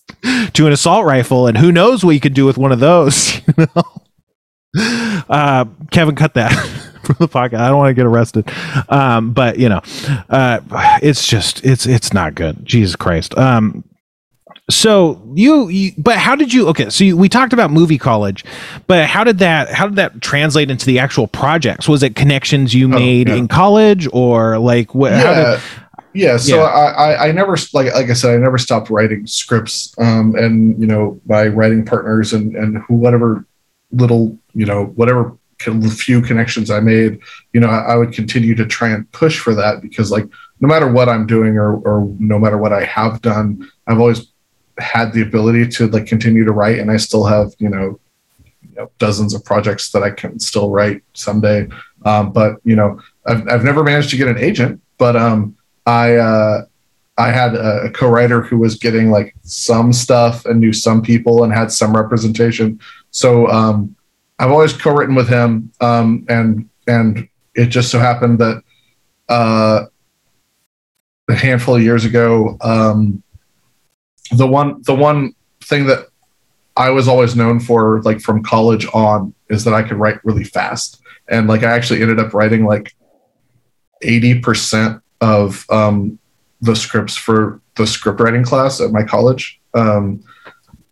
to 0.55 0.67
an 0.67 0.73
assault 0.73 1.05
rifle. 1.07 1.47
And 1.47 1.57
who 1.59 1.73
knows 1.73 2.05
what 2.05 2.13
you 2.13 2.21
could 2.21 2.35
do 2.35 2.47
with 2.47 2.59
one 2.59 2.73
of 2.73 2.81
those, 2.81 3.35
you 3.59 3.67
know? 3.77 5.25
Uh, 5.29 5.67
Kevin, 5.91 6.15
cut 6.15 6.35
that. 6.35 6.53
from 7.05 7.17
the 7.19 7.29
podcast. 7.29 7.61
I 7.61 7.69
don't 7.69 7.77
want 7.77 7.91
to 7.91 7.95
get 7.95 8.07
arrested. 8.07 8.51
Um, 8.89 9.33
but 9.33 9.59
you 9.59 9.69
know, 9.69 9.83
uh, 10.31 10.61
it's 11.03 11.27
just 11.27 11.65
it's 11.65 11.87
it's 11.87 12.15
not 12.15 12.35
good. 12.35 12.65
Jesus 12.65 12.97
Christ. 12.97 13.37
Um, 13.37 13.85
So 14.71 15.23
you, 15.35 15.69
you, 15.69 15.93
but 15.99 16.17
how 16.17 16.35
did 16.35 16.53
you? 16.53 16.69
Okay, 16.69 16.89
so 16.89 17.05
you, 17.05 17.17
we 17.19 17.29
talked 17.29 17.53
about 17.53 17.71
movie 17.71 17.99
college, 17.99 18.45
but 18.87 19.07
how 19.07 19.23
did 19.23 19.39
that? 19.41 19.69
How 19.71 19.87
did 19.87 19.97
that 19.97 20.23
translate 20.23 20.71
into 20.71 20.87
the 20.87 20.99
actual 20.99 21.27
projects? 21.27 21.87
Was 21.87 22.03
it 22.03 22.17
connections 22.17 22.73
you 22.73 22.87
Oh, 22.87 22.89
made 22.99 23.29
yeah. 23.29 23.35
in 23.35 23.47
college, 23.49 24.09
or 24.13 24.59
like 24.59 24.95
what? 24.95 25.13
Yeah 25.13 25.53
did, 25.57 25.61
yeah 26.15 26.37
so 26.37 26.59
Yeah. 26.59 26.63
I, 26.63 27.13
I 27.13 27.29
i 27.29 27.33
never 27.33 27.57
like 27.73 27.93
like 27.93 28.09
i 28.09 28.13
said 28.13 28.35
i 28.37 28.39
never 28.39 28.57
stopped 28.57 28.89
writing 28.89 29.27
scripts 29.27 29.93
um 29.99 30.37
and 30.37 30.81
you 30.81 30.87
know 30.87 31.21
my 31.27 31.49
writing 31.49 31.85
partners 31.85 32.33
and 32.33 32.55
and 32.55 32.79
who 32.79 32.95
whatever 32.95 33.45
little 33.91 34.39
you 34.55 34.65
know 34.65 34.87
whatever 34.95 35.37
few 35.59 36.21
connections 36.23 36.71
i 36.71 36.79
made 36.79 37.19
you 37.53 37.59
know 37.59 37.67
I, 37.69 37.79
I 37.79 37.97
would 37.97 38.13
continue 38.13 38.55
to 38.55 38.65
try 38.65 38.91
and 38.91 39.11
push 39.11 39.41
for 39.41 39.55
that 39.57 39.81
because 39.83 40.13
like 40.13 40.27
no 40.61 40.69
matter 40.69 40.87
what 40.91 41.09
i'm 41.09 41.27
doing 41.27 41.57
or 41.57 41.79
or 41.79 42.09
no 42.21 42.39
matter 42.39 42.59
what 42.59 42.73
i 42.73 42.85
have 42.85 43.21
done 43.21 43.69
i've 43.89 43.99
always 43.99 44.29
had 44.79 45.13
the 45.13 45.23
ability 45.23 45.67
to 45.67 45.87
like 45.89 46.07
continue 46.07 46.45
to 46.45 46.53
write 46.53 46.79
and 46.79 46.91
i 46.91 46.97
still 46.97 47.25
have 47.25 47.53
you 47.59 47.69
know 47.69 47.99
you 48.75 48.83
know, 48.83 48.91
dozens 48.99 49.35
of 49.35 49.45
projects 49.45 49.91
that 49.93 50.03
I 50.03 50.11
can 50.11 50.39
still 50.39 50.71
write 50.71 51.03
someday. 51.15 51.69
Um, 52.05 52.33
but 52.33 52.57
you 52.65 52.77
know, 52.77 53.01
I've, 53.27 53.47
I've 53.49 53.65
never 53.65 53.83
managed 53.85 54.11
to 54.11 54.17
get 54.17 54.29
an 54.29 54.39
agent, 54.39 54.81
but 54.99 55.17
um, 55.17 55.57
I 55.87 56.17
uh, 56.17 56.65
I 57.17 57.31
had 57.31 57.55
a, 57.55 57.91
co-writer 57.91 58.43
who 58.43 58.59
was 58.59 58.75
getting 58.77 59.11
like 59.11 59.35
some 59.43 59.93
stuff 59.93 60.45
and 60.47 60.61
knew 60.61 60.73
some 60.73 61.01
people 61.03 61.45
and 61.45 61.53
had 61.53 61.71
some 61.71 61.97
representation. 61.97 62.81
So 63.13 63.47
um, 63.49 63.95
I've 64.41 64.51
always 64.51 64.73
co-written 64.73 65.15
with 65.15 65.29
him, 65.29 65.71
um, 65.81 66.27
and 66.29 66.69
and 66.87 67.29
it 67.55 67.67
just 67.67 67.91
so 67.91 67.99
happened 67.99 68.41
that 68.41 68.63
uh, 69.29 69.85
a 71.29 71.35
handful 71.35 71.77
of 71.77 71.83
years 71.83 72.05
ago, 72.05 72.57
um, 72.61 73.23
the 74.31 74.47
one 74.47 74.83
the 74.83 74.95
one 74.95 75.35
thing 75.61 75.87
that 75.87 76.09
I 76.77 76.91
was 76.91 77.09
always 77.09 77.37
known 77.37 77.61
for, 77.61 78.03
like 78.03 78.21
from 78.21 78.43
college 78.43 78.87
on, 78.93 79.35
is 79.49 79.65
that 79.65 79.75
I 79.75 79.83
could 79.83 79.97
write 79.97 80.25
really 80.25 80.45
fast. 80.45 81.01
And 81.29 81.47
like 81.47 81.63
I 81.63 81.71
actually 81.71 82.03
ended 82.03 82.19
up 82.19 82.35
writing 82.35 82.65
like 82.65 82.95
80% 84.03 85.01
of 85.21 85.65
um, 85.71 86.19
the 86.61 86.75
scripts 86.75 87.17
for 87.17 87.61
the 87.77 87.87
script 87.87 88.21
writing 88.21 88.45
class 88.45 88.81
at 88.81 88.91
my 88.91 89.05
college. 89.05 89.61
Um, 89.73 90.25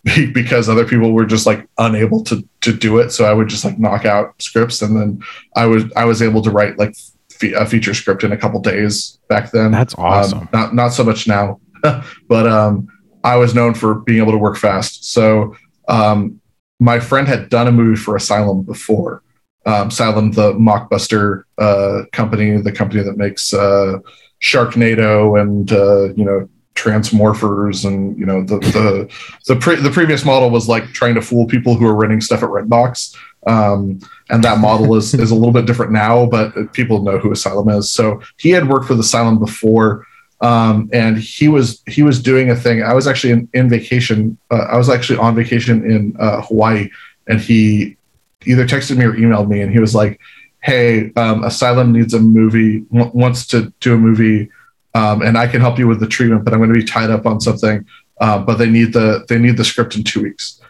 because 0.33 0.69
other 0.69 0.85
people 0.85 1.13
were 1.13 1.25
just 1.25 1.47
like 1.47 1.69
unable 1.79 2.25
to 2.25 2.47
to 2.61 2.73
do 2.73 2.99
it. 2.99 3.11
So 3.11 3.25
I 3.25 3.33
would 3.33 3.49
just 3.49 3.65
like 3.65 3.79
knock 3.79 4.05
out 4.05 4.41
scripts 4.43 4.83
and 4.83 4.97
then 4.97 5.23
I 5.55 5.67
was 5.67 5.85
I 5.95 6.05
was 6.05 6.23
able 6.23 6.43
to 6.43 6.51
write 6.51 6.77
like 6.77 6.97
fe- 7.31 7.53
a 7.53 7.65
feature 7.65 7.95
script 7.95 8.25
in 8.25 8.33
a 8.33 8.37
couple 8.37 8.61
days 8.61 9.21
back 9.29 9.53
then. 9.53 9.71
that's 9.71 9.95
awesome. 9.95 10.41
Um, 10.41 10.49
not 10.53 10.75
not 10.75 10.89
so 10.89 11.05
much 11.05 11.29
now, 11.29 11.61
but 12.29 12.49
um, 12.49 12.89
I 13.25 13.37
was 13.37 13.55
known 13.55 13.75
for 13.75 13.97
being 13.97 14.19
able 14.19 14.33
to 14.33 14.39
work 14.39 14.57
fast. 14.57 15.13
So 15.13 15.57
um, 15.89 16.41
my 16.81 16.99
friend 16.99 17.29
had 17.29 17.49
done 17.49 17.69
a 17.69 17.73
movie 17.73 17.97
for 17.97 18.17
Asylum 18.17 18.63
before. 18.63 19.23
Um, 19.65 19.89
Asylum, 19.89 20.33
the 20.33 20.53
mockbuster 20.55 21.45
uh, 21.59 22.03
company, 22.13 22.61
the 22.61 22.73
company 22.73 23.03
that 23.03 23.17
makes 23.17 23.55
uh, 23.55 23.99
Sharknado 24.43 25.41
and 25.41 25.71
uh, 25.71 26.13
you 26.15 26.25
know 26.25 26.49
Transmorphers, 26.75 27.85
and 27.85 28.19
you 28.19 28.27
know 28.27 28.43
the 28.43 28.59
the 28.59 29.15
the, 29.47 29.57
pre- 29.57 29.77
the 29.77 29.91
previous 29.91 30.25
model 30.25 30.51
was 30.51 30.69
like 30.69 30.87
trying 30.93 31.15
to 31.15 31.23
fool 31.23 31.47
people 31.47 31.77
who 31.77 31.87
are 31.87 31.95
renting 31.95 32.21
stuff 32.21 32.43
at 32.43 32.49
Redbox. 32.49 33.17
Um, 33.47 34.01
and 34.31 34.43
that 34.45 34.59
model 34.59 34.97
is 34.97 35.15
is 35.25 35.31
a 35.31 35.37
little 35.37 35.53
bit 35.53 35.67
different 35.67 35.93
now, 35.93 36.27
but 36.27 36.73
people 36.73 37.03
know 37.03 37.19
who 37.19 37.31
Asylum 37.31 37.69
is. 37.69 37.91
So 37.91 38.21
he 38.39 38.51
had 38.51 38.69
worked 38.69 38.89
with 38.89 38.99
Asylum 38.99 39.39
before, 39.39 40.07
um, 40.43 40.91
and 40.93 41.17
he 41.17 41.49
was 41.49 41.83
he 41.87 42.03
was 42.03 42.21
doing 42.21 42.51
a 42.51 42.57
thing. 42.57 42.83
I 42.83 42.95
was 42.95 43.07
actually 43.07 43.33
in, 43.33 43.49
in 43.55 43.69
vacation. 43.69 44.37
Uh, 44.51 44.67
I 44.71 44.77
was 44.77 44.91
actually 44.91 45.21
on 45.21 45.37
vacation 45.37 45.89
in 45.89 46.17
uh, 46.19 46.43
Hawaii, 46.43 46.91
and 47.29 47.41
he 47.41 47.97
either 48.45 48.67
texted 48.67 48.97
me 48.97 49.05
or 49.05 49.13
emailed 49.13 49.49
me, 49.49 49.61
and 49.61 49.73
he 49.73 49.79
was 49.79 49.95
like, 49.95 50.21
"Hey, 50.61 51.13
um, 51.15 51.45
Asylum 51.45 51.93
needs 51.93 52.13
a 52.13 52.19
movie. 52.19 52.81
W- 52.93 53.13
wants 53.15 53.47
to 53.49 53.73
do 53.79 53.95
a 53.95 53.97
movie, 53.97 54.51
um, 54.97 55.23
and 55.23 55.39
I 55.39 55.47
can 55.47 55.61
help 55.61 55.79
you 55.79 55.87
with 55.87 56.01
the 56.01 56.09
treatment, 56.09 56.45
but 56.45 56.53
I'm 56.53 56.59
going 56.59 56.75
to 56.75 56.79
be 56.79 56.85
tied 56.85 57.11
up 57.11 57.25
on 57.25 57.41
something. 57.41 57.87
Uh, 58.21 58.39
but 58.39 58.59
they 58.59 58.69
need 58.69 58.93
the 58.93 59.25
they 59.29 59.39
need 59.39 59.57
the 59.57 59.65
script 59.65 59.95
in 59.95 60.03
two 60.03 60.23
weeks." 60.23 60.61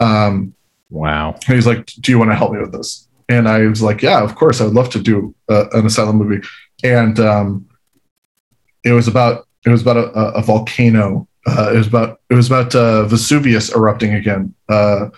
Um, 0.00 0.54
wow. 0.90 1.32
and 1.46 1.54
he's 1.54 1.66
like, 1.66 1.86
"Do 1.86 2.12
you 2.12 2.18
want 2.18 2.30
to 2.30 2.36
help 2.36 2.52
me 2.52 2.60
with 2.60 2.72
this?" 2.72 3.08
And 3.30 3.48
I 3.48 3.66
was 3.68 3.80
like, 3.80 4.02
"Yeah, 4.02 4.22
of 4.22 4.34
course. 4.34 4.60
I 4.60 4.64
would 4.64 4.74
love 4.74 4.90
to 4.90 5.00
do 5.00 5.34
uh, 5.48 5.64
an 5.72 5.86
asylum 5.86 6.16
movie." 6.16 6.46
And 6.82 7.18
um, 7.20 7.66
it 8.84 8.92
was 8.92 9.08
about 9.08 9.46
it 9.64 9.70
was 9.70 9.82
about 9.82 9.96
a, 9.96 10.10
a, 10.10 10.42
volcano. 10.42 11.26
Uh, 11.46 11.72
it 11.74 11.78
was 11.78 11.86
about 11.86 12.20
it 12.30 12.34
was 12.34 12.46
about 12.46 12.74
uh, 12.74 13.04
Vesuvius 13.04 13.74
erupting 13.74 14.14
again, 14.14 14.54
uh, 14.68 15.08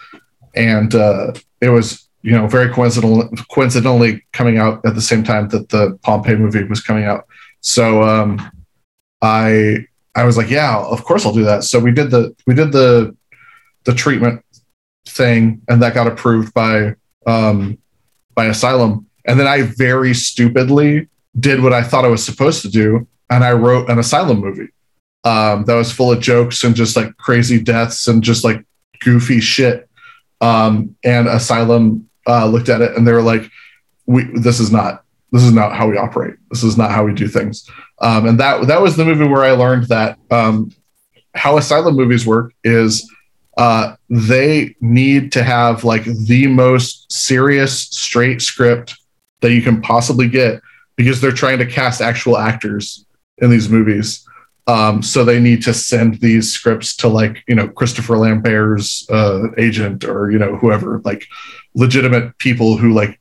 and 0.54 0.94
uh, 0.94 1.32
it 1.60 1.70
was 1.70 2.08
you 2.22 2.32
know 2.32 2.46
very 2.46 2.72
coincidental, 2.72 3.28
coincidentally 3.50 4.24
coming 4.32 4.58
out 4.58 4.84
at 4.86 4.94
the 4.94 5.00
same 5.00 5.24
time 5.24 5.48
that 5.48 5.68
the 5.68 5.98
Pompeii 6.02 6.36
movie 6.36 6.64
was 6.64 6.80
coming 6.80 7.04
out. 7.04 7.26
So 7.60 8.02
um, 8.02 8.50
I 9.20 9.86
I 10.14 10.24
was 10.24 10.36
like, 10.36 10.50
"Yeah, 10.50 10.78
of 10.78 11.04
course 11.04 11.26
I'll 11.26 11.32
do 11.32 11.44
that." 11.44 11.64
So 11.64 11.78
we 11.78 11.92
did 11.92 12.10
the 12.10 12.34
we 12.46 12.54
did 12.54 12.72
the 12.72 13.16
the 13.84 13.94
treatment 13.94 14.44
thing, 15.08 15.62
and 15.68 15.82
that 15.82 15.94
got 15.94 16.06
approved 16.06 16.54
by 16.54 16.94
um, 17.26 17.78
by 18.34 18.46
Asylum. 18.46 19.06
And 19.24 19.40
then 19.40 19.48
I 19.48 19.62
very 19.62 20.14
stupidly 20.14 21.08
did 21.38 21.60
what 21.62 21.72
I 21.72 21.82
thought 21.82 22.04
I 22.04 22.08
was 22.08 22.24
supposed 22.24 22.62
to 22.62 22.68
do, 22.68 23.08
and 23.30 23.44
I 23.44 23.52
wrote 23.52 23.88
an 23.90 23.98
Asylum 23.98 24.40
movie 24.40 24.68
um, 25.24 25.64
that 25.64 25.74
was 25.74 25.92
full 25.92 26.12
of 26.12 26.20
jokes 26.20 26.62
and 26.62 26.74
just 26.74 26.96
like 26.96 27.16
crazy 27.16 27.60
deaths 27.60 28.06
and 28.06 28.22
just 28.22 28.44
like 28.44 28.64
goofy 29.00 29.40
shit. 29.40 29.88
Um, 30.40 30.94
and 31.02 31.26
Asylum 31.26 32.08
uh, 32.26 32.46
looked 32.46 32.68
at 32.68 32.80
it 32.80 32.96
and 32.96 33.06
they 33.06 33.12
were 33.12 33.22
like, 33.22 33.50
"We 34.06 34.24
this 34.34 34.60
is 34.60 34.70
not 34.70 35.02
this 35.32 35.42
is 35.42 35.52
not 35.52 35.74
how 35.74 35.88
we 35.88 35.96
operate. 35.96 36.36
This 36.50 36.62
is 36.62 36.76
not 36.76 36.90
how 36.90 37.04
we 37.04 37.14
do 37.14 37.26
things." 37.28 37.68
Um, 38.00 38.26
and 38.26 38.40
that 38.40 38.66
that 38.68 38.80
was 38.80 38.96
the 38.96 39.04
movie 39.04 39.26
where 39.26 39.42
I 39.42 39.52
learned 39.52 39.84
that 39.88 40.18
um, 40.30 40.70
how 41.34 41.56
Asylum 41.56 41.96
movies 41.96 42.26
work 42.26 42.52
is 42.62 43.10
uh, 43.56 43.96
they 44.10 44.76
need 44.80 45.32
to 45.32 45.42
have 45.42 45.82
like 45.82 46.04
the 46.04 46.46
most 46.46 47.10
serious 47.10 47.80
straight 47.80 48.42
script 48.42 48.96
that 49.40 49.52
you 49.52 49.62
can 49.62 49.80
possibly 49.80 50.28
get 50.28 50.60
because 50.96 51.20
they're 51.20 51.32
trying 51.32 51.58
to 51.58 51.66
cast 51.66 52.00
actual 52.00 52.36
actors 52.36 53.05
in 53.38 53.50
these 53.50 53.68
movies. 53.68 54.26
Um, 54.68 55.02
so 55.02 55.24
they 55.24 55.38
need 55.38 55.62
to 55.62 55.74
send 55.74 56.20
these 56.20 56.52
scripts 56.52 56.96
to 56.96 57.08
like 57.08 57.44
you 57.46 57.54
know 57.54 57.68
christopher 57.68 58.18
lambert's 58.18 59.08
uh, 59.10 59.44
agent 59.58 60.04
or 60.04 60.32
you 60.32 60.40
know 60.40 60.56
whoever 60.56 61.00
like 61.04 61.24
legitimate 61.74 62.36
people 62.38 62.76
who 62.76 62.92
like 62.92 63.20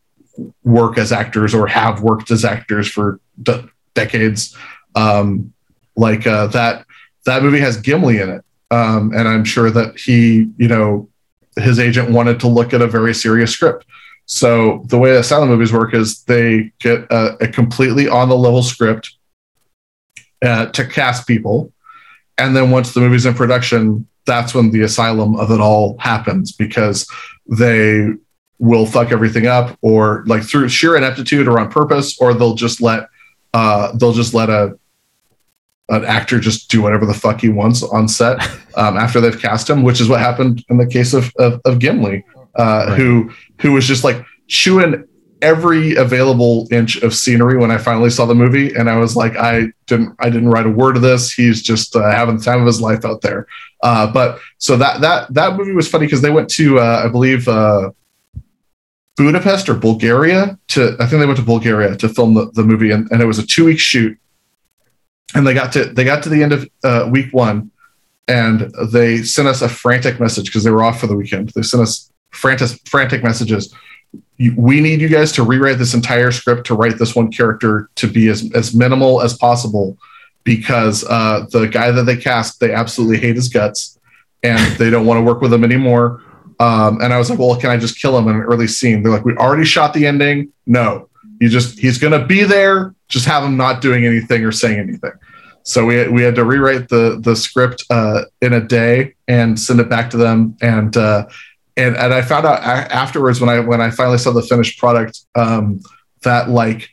work 0.64 0.98
as 0.98 1.12
actors 1.12 1.54
or 1.54 1.68
have 1.68 2.02
worked 2.02 2.32
as 2.32 2.44
actors 2.44 2.88
for 2.88 3.20
de- 3.42 3.70
decades. 3.94 4.56
Um, 4.96 5.54
like 5.96 6.26
uh, 6.28 6.48
that 6.48 6.86
that 7.26 7.44
movie 7.44 7.60
has 7.60 7.78
gimli 7.78 8.20
in 8.20 8.30
it. 8.30 8.46
Um, 8.72 9.14
and 9.14 9.28
I'm 9.28 9.46
sure 9.46 9.70
that 9.72 9.98
he, 9.98 10.50
you 10.58 10.68
know, 10.68 11.10
his 11.58 11.80
agent 11.80 12.10
wanted 12.10 12.40
to 12.42 12.48
look 12.48 12.74
at 12.74 12.82
a 12.82 12.88
very 12.88 13.14
serious 13.14 13.52
script. 13.52 13.86
So 14.26 14.84
the 14.88 14.98
way 14.98 15.16
asylum 15.16 15.50
movies 15.50 15.72
work 15.72 15.94
is 15.94 16.24
they 16.24 16.72
get 16.80 17.02
a, 17.12 17.38
a 17.44 17.48
completely 17.48 18.10
on 18.10 18.28
the 18.28 18.38
level 18.38 18.64
script 18.64 19.16
uh, 20.46 20.68
to 20.68 20.86
cast 20.86 21.28
people, 21.28 21.72
and 22.38 22.56
then 22.56 22.72
once 22.72 22.94
the 22.94 23.00
movie's 23.02 23.26
in 23.26 23.34
production, 23.34 24.08
that's 24.26 24.54
when 24.54 24.72
the 24.72 24.82
asylum 24.82 25.36
of 25.36 25.52
it 25.52 25.60
all 25.60 25.98
happens 26.00 26.52
because 26.52 27.08
they 27.48 28.08
will 28.60 28.86
fuck 28.86 29.12
everything 29.12 29.48
up, 29.48 29.78
or 29.82 30.24
like 30.28 30.44
through 30.44 30.70
sheer 30.70 30.96
ineptitude 30.96 31.48
or 31.48 31.60
on 31.60 31.70
purpose, 31.70 32.18
or 32.20 32.34
they'll 32.34 32.56
just 32.56 32.82
let 32.82 33.08
uh, 33.54 33.92
they'll 33.98 34.14
just 34.14 34.34
let 34.34 34.50
a 34.50 34.78
an 35.90 36.04
actor 36.04 36.40
just 36.40 36.70
do 36.72 36.82
whatever 36.82 37.06
the 37.06 37.14
fuck 37.14 37.40
he 37.42 37.50
wants 37.50 37.84
on 37.84 38.08
set 38.08 38.42
um, 38.76 38.98
after 38.98 39.22
they've 39.22 39.40
cast 39.40 39.70
him, 39.70 39.84
which 39.84 40.02
is 40.02 40.10
what 40.10 40.20
happened 40.20 40.64
in 40.70 40.78
the 40.78 40.88
case 40.88 41.14
of 41.14 41.32
of, 41.38 41.62
of 41.66 41.80
Gimli, 41.80 42.24
uh, 42.58 42.86
Right. 42.90 42.98
who 42.98 43.32
who 43.62 43.74
was 43.74 43.86
just 43.88 44.04
like 44.04 44.24
chewing 44.48 45.06
every 45.42 45.96
available 45.96 46.68
inch 46.72 46.98
of 46.98 47.14
scenery 47.14 47.58
when 47.58 47.72
I 47.72 47.78
finally 47.78 48.10
saw 48.10 48.26
the 48.26 48.36
movie, 48.36 48.74
and 48.74 48.90
I 48.90 48.98
was 48.98 49.16
like, 49.16 49.36
I 49.38 49.68
didn't 49.88 50.16
I 50.20 50.30
didn't 50.30 50.50
write 50.50 50.66
a 50.66 50.70
word 50.70 50.96
of 50.96 51.02
this. 51.02 51.32
He's 51.32 51.62
just 51.62 51.96
uh, 51.96 52.10
having 52.12 52.38
the 52.38 52.44
time 52.44 52.62
of 52.62 52.68
his 52.68 52.82
life 52.82 53.06
out 53.06 53.22
there. 53.22 53.48
Uh, 53.84 54.12
but 54.12 54.40
so 54.58 54.78
that 54.78 55.02
that 55.02 55.34
that 55.34 55.56
movie 55.56 55.74
was 55.74 55.88
funny 55.88 56.06
because 56.06 56.22
they 56.22 56.32
went 56.32 56.50
to 56.52 56.80
uh, 56.80 57.04
I 57.06 57.10
believe. 57.10 57.48
Uh, 57.48 57.92
Budapest 59.18 59.70
or 59.70 59.76
Bulgaria 59.76 60.60
to 60.68 60.98
I 61.00 61.08
think 61.08 61.22
they 61.22 61.26
went 61.26 61.38
to 61.38 61.46
Bulgaria 61.46 61.96
to 61.96 62.10
film 62.10 62.34
the, 62.34 62.52
the 62.52 62.64
movie 62.64 62.92
and, 62.92 63.10
and 63.12 63.22
it 63.22 63.26
was 63.26 63.40
a 63.40 63.48
two 63.48 63.64
week 63.64 63.80
shoot 63.80 64.18
and 65.34 65.48
they 65.48 65.54
got 65.54 65.72
to 65.74 65.86
they 65.86 66.04
got 66.04 66.22
to 66.24 66.30
the 66.30 66.44
end 66.44 66.52
of 66.52 66.70
uh, 66.84 67.08
week 67.10 67.34
one 67.34 67.72
and 68.28 68.74
they 68.92 69.24
sent 69.24 69.48
us 69.48 69.62
a 69.62 69.70
frantic 69.70 70.20
message 70.20 70.48
because 70.48 70.66
they 70.66 70.72
were 70.72 70.84
off 70.84 71.00
for 71.00 71.08
the 71.08 71.16
weekend 71.16 71.48
they 71.56 71.62
sent 71.62 71.82
us 71.82 72.12
frantic 72.32 72.78
frantic 72.86 73.24
messages 73.24 73.74
we 74.56 74.82
need 74.82 75.02
you 75.02 75.08
guys 75.08 75.32
to 75.34 75.44
rewrite 75.44 75.78
this 75.78 75.94
entire 75.94 76.32
script 76.32 76.68
to 76.68 76.76
write 76.76 76.98
this 76.98 77.16
one 77.16 77.32
character 77.32 77.90
to 77.96 78.08
be 78.08 78.28
as, 78.28 78.52
as 78.54 78.74
minimal 78.74 79.22
as 79.22 79.38
possible 79.38 79.98
because 80.44 81.04
uh, 81.06 81.46
the 81.52 81.68
guy 81.68 81.92
that 81.92 82.04
they 82.04 82.18
cast 82.18 82.60
they 82.60 82.74
absolutely 82.74 83.18
hate 83.18 83.36
his 83.36 83.50
guts 83.50 83.98
and 84.44 84.76
they 84.78 84.90
don't 84.90 85.06
want 85.06 85.18
to 85.18 85.24
work 85.24 85.42
with 85.42 85.54
him 85.54 85.64
anymore. 85.64 86.22
Um, 86.60 87.02
and 87.02 87.14
I 87.14 87.18
was 87.18 87.30
like, 87.30 87.40
well, 87.40 87.56
can 87.58 87.70
I 87.70 87.78
just 87.78 88.00
kill 88.00 88.18
him 88.18 88.28
in 88.28 88.36
an 88.36 88.42
early 88.42 88.68
scene? 88.68 89.04
They're 89.04 89.12
like, 89.12 89.26
we 89.26 89.36
already 89.36 89.66
shot 89.66 89.94
the 89.94 90.06
ending. 90.06 90.54
No, 90.66 91.10
you 91.40 91.50
just 91.50 91.80
he's 91.80 91.98
gonna 91.98 92.26
be 92.26 92.44
there. 92.44 92.94
Just 93.08 93.26
have 93.26 93.44
him 93.44 93.58
not 93.58 93.82
doing 93.82 94.06
anything 94.06 94.44
or 94.46 94.52
saying 94.52 94.80
anything. 94.80 95.12
So 95.64 95.86
we 95.86 96.08
we 96.08 96.22
had 96.22 96.36
to 96.36 96.46
rewrite 96.46 96.90
the 96.90 97.20
the 97.22 97.36
script 97.36 97.84
uh, 97.90 98.22
in 98.42 98.54
a 98.54 98.62
day 98.62 99.16
and 99.28 99.60
send 99.60 99.80
it 99.80 99.90
back 99.90 100.10
to 100.12 100.18
them. 100.18 100.56
And 100.62 100.96
uh, 100.96 101.28
and 101.78 101.96
and 101.98 102.14
I 102.14 102.22
found 102.22 102.46
out 102.46 102.62
afterwards 102.64 103.42
when 103.42 103.50
I 103.50 103.60
when 103.60 103.82
I 103.82 103.90
finally 103.90 104.18
saw 104.18 104.32
the 104.32 104.42
finished 104.42 104.80
product 104.80 105.20
um, 105.36 105.82
that 106.24 106.50
like 106.50 106.90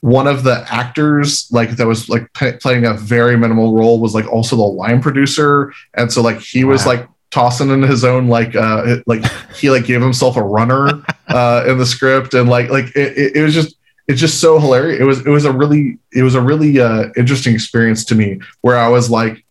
one 0.00 0.26
of 0.26 0.42
the 0.42 0.64
actors 0.68 1.48
like 1.52 1.70
that 1.76 1.86
was 1.86 2.08
like 2.08 2.32
p- 2.34 2.52
playing 2.52 2.84
a 2.84 2.94
very 2.94 3.36
minimal 3.36 3.74
role 3.74 4.00
was 4.00 4.14
like 4.14 4.30
also 4.30 4.56
the 4.56 4.62
line 4.62 5.00
producer. 5.00 5.72
And 5.94 6.12
so 6.12 6.22
like 6.22 6.40
he 6.40 6.64
was 6.64 6.86
like 6.86 7.08
tossing 7.30 7.70
in 7.70 7.82
his 7.82 8.04
own 8.04 8.28
like 8.28 8.54
uh 8.54 8.96
like 9.06 9.24
he 9.54 9.70
like 9.70 9.86
gave 9.86 10.02
himself 10.02 10.36
a 10.36 10.42
runner 10.42 11.02
uh 11.28 11.64
in 11.68 11.78
the 11.78 11.86
script. 11.86 12.34
And 12.34 12.48
like 12.48 12.68
like 12.68 12.86
it, 12.96 13.16
it, 13.16 13.36
it 13.36 13.42
was 13.42 13.54
just 13.54 13.76
it's 14.08 14.20
just 14.20 14.40
so 14.40 14.58
hilarious. 14.58 15.00
It 15.00 15.04
was 15.04 15.20
it 15.20 15.30
was 15.30 15.44
a 15.44 15.52
really 15.52 15.98
it 16.12 16.24
was 16.24 16.34
a 16.34 16.40
really 16.40 16.80
uh 16.80 17.10
interesting 17.16 17.54
experience 17.54 18.04
to 18.06 18.14
me 18.16 18.40
where 18.62 18.76
i 18.76 18.88
was 18.88 19.08
like 19.08 19.44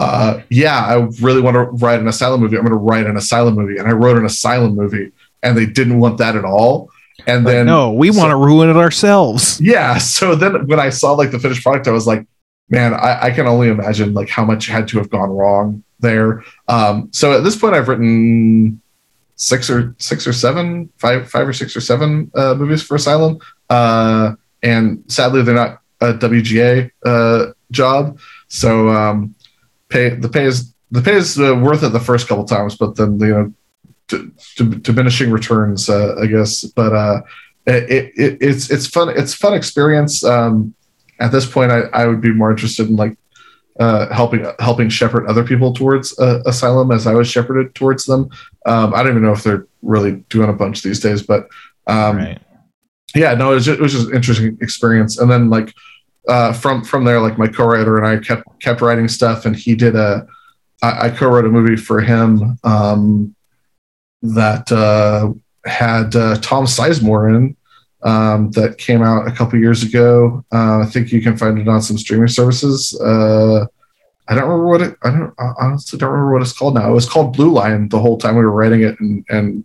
uh 0.00 0.40
yeah 0.48 0.84
i 0.86 0.94
really 1.20 1.40
want 1.40 1.54
to 1.54 1.62
write 1.84 2.00
an 2.00 2.08
asylum 2.08 2.40
movie. 2.40 2.56
I'm 2.56 2.64
going 2.64 2.72
to 2.72 2.78
write 2.78 3.06
an 3.06 3.16
asylum 3.16 3.54
movie. 3.54 3.78
And 3.78 3.86
i 3.86 3.92
wrote 3.92 4.16
an 4.16 4.24
asylum 4.24 4.74
movie 4.74 5.12
and 5.42 5.56
they 5.56 5.66
didn't 5.66 5.98
want 5.98 6.18
that 6.18 6.34
at 6.36 6.44
all. 6.44 6.90
And 7.26 7.46
then 7.46 7.66
no 7.66 7.92
we 7.92 8.10
so, 8.10 8.18
want 8.18 8.30
to 8.30 8.36
ruin 8.36 8.68
it 8.68 8.76
ourselves. 8.76 9.60
Yeah 9.74 9.98
so 9.98 10.34
then 10.34 10.66
when 10.66 10.80
i 10.80 10.90
saw 10.90 11.12
like 11.12 11.30
the 11.30 11.38
finished 11.38 11.62
product 11.62 11.86
i 11.86 11.92
was 11.92 12.06
like 12.06 12.26
man 12.68 12.94
I, 12.94 13.26
I 13.26 13.30
can 13.30 13.46
only 13.46 13.68
imagine 13.68 14.14
like 14.14 14.28
how 14.28 14.44
much 14.44 14.66
had 14.66 14.88
to 14.88 14.98
have 14.98 15.10
gone 15.10 15.30
wrong 15.30 15.84
there. 16.00 16.42
Um, 16.68 17.08
so 17.12 17.36
at 17.36 17.44
this 17.44 17.56
point, 17.56 17.74
I've 17.74 17.88
written 17.88 18.80
six 19.36 19.70
or 19.70 19.94
six 19.98 20.26
or 20.26 20.32
seven, 20.32 20.90
five, 20.98 21.30
five 21.30 21.46
or 21.48 21.52
six 21.52 21.76
or 21.76 21.80
seven 21.80 22.30
uh, 22.34 22.54
movies 22.54 22.82
for 22.82 22.96
Asylum, 22.96 23.38
uh, 23.68 24.34
and 24.62 25.04
sadly, 25.08 25.42
they're 25.42 25.54
not 25.54 25.80
a 26.00 26.14
WGA 26.14 26.90
uh, 27.04 27.52
job. 27.70 28.18
So 28.48 28.88
um, 28.88 29.34
pay 29.90 30.10
the 30.10 30.28
pay 30.28 30.44
is 30.44 30.72
the 30.90 31.02
pay 31.02 31.14
is 31.14 31.38
uh, 31.38 31.54
worth 31.54 31.82
it 31.82 31.90
the 31.90 32.00
first 32.00 32.28
couple 32.28 32.44
times, 32.44 32.76
but 32.76 32.96
then 32.96 33.18
you 33.20 33.28
know 33.28 33.52
to, 34.08 34.32
to, 34.56 34.64
diminishing 34.64 35.30
returns, 35.30 35.88
uh, 35.88 36.16
I 36.20 36.26
guess. 36.26 36.64
But 36.64 36.92
uh, 36.92 37.20
it, 37.66 38.12
it, 38.16 38.38
it's 38.40 38.70
it's 38.70 38.86
fun. 38.86 39.08
It's 39.10 39.34
fun 39.34 39.54
experience. 39.54 40.24
Um, 40.24 40.74
at 41.20 41.32
this 41.32 41.46
point, 41.46 41.70
I, 41.70 41.82
I 41.92 42.06
would 42.06 42.20
be 42.20 42.32
more 42.32 42.50
interested 42.50 42.88
in 42.88 42.96
like 42.96 43.16
uh, 43.78 44.12
helping 44.12 44.46
helping 44.58 44.88
shepherd 44.88 45.26
other 45.26 45.44
people 45.44 45.72
towards 45.72 46.18
uh, 46.18 46.42
asylum 46.46 46.90
as 46.90 47.06
I 47.06 47.14
was 47.14 47.28
shepherded 47.28 47.74
towards 47.74 48.04
them. 48.04 48.30
Um, 48.66 48.94
I 48.94 49.02
don't 49.02 49.12
even 49.12 49.22
know 49.22 49.32
if 49.32 49.42
they're 49.42 49.66
really 49.82 50.24
doing 50.28 50.48
a 50.48 50.52
bunch 50.52 50.82
these 50.82 51.00
days, 51.00 51.22
but 51.22 51.48
um, 51.86 52.16
right. 52.16 52.40
yeah, 53.14 53.34
no, 53.34 53.52
it 53.52 53.56
was, 53.56 53.64
just, 53.64 53.78
it 53.78 53.82
was 53.82 53.92
just 53.92 54.08
an 54.08 54.14
interesting 54.14 54.58
experience. 54.60 55.18
And 55.18 55.30
then 55.30 55.50
like 55.50 55.74
uh, 56.28 56.52
from 56.52 56.84
from 56.84 57.04
there, 57.04 57.20
like 57.20 57.38
my 57.38 57.46
co-writer 57.46 57.96
and 57.96 58.06
I 58.06 58.18
kept 58.18 58.44
kept 58.60 58.80
writing 58.80 59.08
stuff, 59.08 59.46
and 59.46 59.56
he 59.56 59.74
did 59.74 59.96
a 59.96 60.26
I, 60.82 61.06
I 61.06 61.10
co-wrote 61.10 61.46
a 61.46 61.48
movie 61.48 61.76
for 61.76 62.00
him 62.00 62.58
um, 62.64 63.34
that 64.22 64.70
uh, 64.70 65.32
had 65.68 66.14
uh, 66.16 66.36
Tom 66.36 66.64
Sizemore 66.64 67.34
in 67.34 67.56
um, 68.02 68.50
that 68.52 68.78
came 68.78 69.02
out 69.02 69.28
a 69.28 69.32
couple 69.32 69.58
years 69.58 69.82
ago. 69.82 70.44
Uh, 70.52 70.80
I 70.80 70.86
think 70.86 71.12
you 71.12 71.22
can 71.22 71.36
find 71.36 71.58
it 71.58 71.68
on 71.68 71.82
some 71.82 71.98
streaming 71.98 72.28
services. 72.28 72.98
Uh, 73.00 73.66
I 74.28 74.34
don't 74.34 74.44
remember 74.44 74.68
what 74.68 74.82
it. 74.82 74.96
I 75.02 75.10
don't 75.10 75.34
I 75.38 75.52
honestly 75.60 75.98
don't 75.98 76.10
remember 76.10 76.34
what 76.34 76.42
it's 76.42 76.52
called 76.52 76.74
now. 76.74 76.88
It 76.88 76.94
was 76.94 77.08
called 77.08 77.36
Blue 77.36 77.52
Line 77.52 77.88
the 77.88 77.98
whole 77.98 78.18
time 78.18 78.36
we 78.36 78.42
were 78.42 78.52
writing 78.52 78.82
it 78.82 78.98
and 79.00 79.24
and 79.28 79.64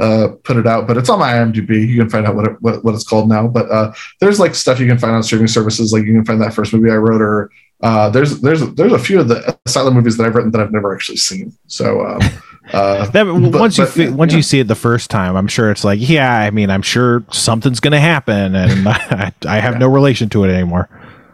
uh, 0.00 0.28
put 0.44 0.56
it 0.56 0.66
out. 0.66 0.86
But 0.86 0.96
it's 0.96 1.08
on 1.08 1.18
my 1.18 1.32
IMDb. 1.32 1.86
You 1.86 1.98
can 1.98 2.10
find 2.10 2.26
out 2.26 2.34
what 2.36 2.46
it, 2.46 2.56
what, 2.60 2.84
what 2.84 2.94
it's 2.94 3.04
called 3.04 3.28
now. 3.28 3.48
But 3.48 3.70
uh, 3.70 3.92
there's 4.20 4.40
like 4.40 4.54
stuff 4.54 4.80
you 4.80 4.86
can 4.86 4.98
find 4.98 5.14
on 5.14 5.22
streaming 5.22 5.48
services. 5.48 5.92
Like 5.92 6.04
you 6.04 6.14
can 6.14 6.24
find 6.24 6.40
that 6.40 6.54
first 6.54 6.72
movie 6.72 6.90
I 6.90 6.96
wrote, 6.96 7.20
or 7.20 7.50
uh, 7.82 8.10
there's 8.10 8.40
there's 8.40 8.60
there's 8.74 8.92
a 8.92 8.98
few 8.98 9.20
of 9.20 9.28
the 9.28 9.58
asylum 9.66 9.94
movies 9.94 10.16
that 10.16 10.26
I've 10.26 10.34
written 10.34 10.50
that 10.52 10.60
I've 10.60 10.72
never 10.72 10.94
actually 10.94 11.18
seen. 11.18 11.52
So. 11.66 12.06
Um, 12.06 12.20
uh, 12.72 13.06
that, 13.06 13.24
but, 13.24 13.60
once 13.60 13.76
but, 13.76 13.96
you 13.96 14.12
once 14.12 14.32
yeah. 14.32 14.36
you 14.36 14.42
see 14.42 14.60
it 14.60 14.68
the 14.68 14.74
first 14.74 15.10
time, 15.10 15.36
I'm 15.36 15.48
sure 15.48 15.70
it's 15.70 15.84
like, 15.84 15.98
yeah. 16.00 16.38
I 16.38 16.50
mean, 16.50 16.70
I'm 16.70 16.82
sure 16.82 17.24
something's 17.32 17.80
going 17.80 17.92
to 17.92 18.00
happen, 18.00 18.54
and 18.54 18.88
I, 18.88 19.32
I 19.46 19.60
have 19.60 19.74
yeah. 19.74 19.78
no 19.78 19.88
relation 19.88 20.28
to 20.30 20.44
it 20.44 20.50
anymore. 20.50 20.88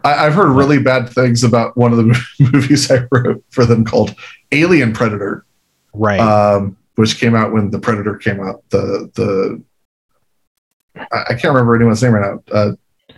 I, 0.05 0.25
have 0.25 0.35
heard 0.35 0.51
really 0.51 0.79
bad 0.79 1.09
things 1.09 1.43
about 1.43 1.75
one 1.75 1.91
of 1.91 1.97
the 1.97 2.21
movies 2.51 2.91
I 2.91 3.07
wrote 3.11 3.43
for 3.49 3.65
them 3.65 3.83
called 3.83 4.15
Alien 4.51 4.93
Predator, 4.93 5.45
right? 5.93 6.19
Um, 6.19 6.77
which 6.95 7.19
came 7.19 7.35
out 7.35 7.53
when 7.53 7.69
the 7.69 7.79
Predator 7.79 8.15
came 8.15 8.41
out. 8.41 8.63
The 8.69 9.11
the 9.15 9.63
I, 11.11 11.33
can't 11.33 11.53
remember 11.53 11.75
anyone's 11.75 12.01
name 12.01 12.13
right 12.13 12.35
now. 12.35 12.53
Uh, 12.53 12.71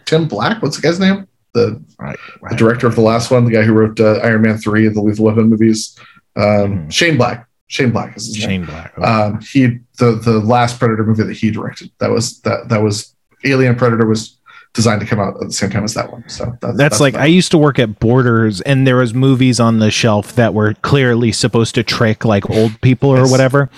Tim 0.06 0.28
Black, 0.28 0.62
what's 0.62 0.78
the 0.78 0.82
guy's 0.82 1.00
name? 1.00 1.28
The, 1.54 1.82
right, 2.00 2.18
right, 2.42 2.52
the 2.52 2.56
director 2.56 2.88
of 2.88 2.96
the 2.96 3.02
last 3.02 3.32
one, 3.32 3.46
the 3.46 3.52
guy 3.52 3.64
who 3.64 3.74
wrote 3.74 4.00
uh, 4.00 4.20
Iron 4.24 4.42
Man 4.42 4.58
three 4.58 4.86
and 4.86 4.96
the 4.96 5.02
Lethal 5.02 5.26
Weapon 5.26 5.50
movies. 5.50 5.98
Um, 6.36 6.44
mm. 6.44 6.92
Shane 6.92 7.18
Black. 7.18 7.48
Shane 7.68 7.92
Black 7.92 8.16
is 8.16 8.28
his 8.28 8.38
Shane 8.38 8.62
name. 8.62 8.66
Black. 8.66 8.98
Um, 9.00 9.42
he 9.42 9.80
the 9.98 10.14
the 10.24 10.40
last 10.40 10.80
Predator 10.80 11.04
movie 11.04 11.24
that 11.24 11.36
he 11.36 11.52
directed. 11.52 11.92
That 12.00 12.12
was 12.12 12.40
that 12.42 12.70
that 12.70 12.82
was 12.82 13.16
Alien 13.44 13.76
Predator 13.76 14.06
was 14.06 14.37
designed 14.78 15.02
to 15.02 15.08
come 15.08 15.20
out 15.20 15.34
at 15.42 15.48
the 15.48 15.52
same 15.52 15.72
time 15.72 15.84
as 15.84 15.96
that 15.96 16.12
one. 16.12 16.24
So 16.30 16.46
that's, 16.46 16.60
that's, 16.62 16.78
that's 16.78 17.00
like 17.02 17.16
I 17.16 17.26
used 17.26 17.52
to 17.52 17.58
work 17.58 17.80
at 17.80 18.00
Borders, 18.00 18.62
and 18.62 18.88
there 18.88 18.98
was 18.98 19.14
movies 19.14 19.60
on 19.60 19.80
the 19.80 19.92
shelf 19.92 20.36
that 20.36 20.54
were 20.54 20.76
clearly 20.76 21.34
supposed 21.34 21.76
to 21.76 21.84
trick 21.84 22.24
like 22.24 22.50
old 22.50 22.80
people 22.82 23.10
or 23.10 23.22
yes. 23.22 23.32
whatever, 23.32 23.70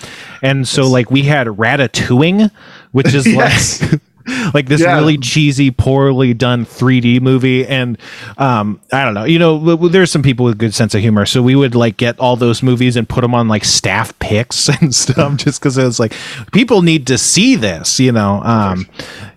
and 0.43 0.67
so 0.67 0.83
yes. 0.83 0.91
like 0.91 1.09
we 1.09 1.23
had 1.23 1.47
Ratatoing, 1.47 2.51
which 2.91 3.13
is 3.13 3.25
like 3.33 4.01
like 4.53 4.67
this 4.67 4.81
yeah. 4.81 4.95
really 4.95 5.17
cheesy, 5.17 5.71
poorly 5.71 6.33
done 6.33 6.65
3D 6.65 7.21
movie. 7.21 7.65
And 7.65 7.97
um, 8.37 8.79
I 8.91 9.05
don't 9.05 9.13
know, 9.13 9.23
you 9.23 9.39
know, 9.39 9.75
there's 9.87 10.11
some 10.11 10.23
people 10.23 10.45
with 10.45 10.57
good 10.57 10.73
sense 10.73 10.93
of 10.95 11.01
humor, 11.01 11.25
so 11.25 11.41
we 11.41 11.55
would 11.55 11.75
like 11.75 11.97
get 11.97 12.19
all 12.19 12.35
those 12.35 12.63
movies 12.63 12.95
and 12.95 13.07
put 13.07 13.21
them 13.21 13.33
on 13.33 13.47
like 13.47 13.65
staff 13.65 14.17
picks 14.19 14.69
and 14.81 14.93
stuff, 14.93 15.37
just 15.37 15.59
because 15.59 15.77
it 15.77 15.83
was 15.83 15.99
like 15.99 16.13
people 16.51 16.81
need 16.81 17.07
to 17.07 17.17
see 17.17 17.55
this, 17.55 17.99
you 17.99 18.11
know. 18.11 18.41
Um, 18.43 18.87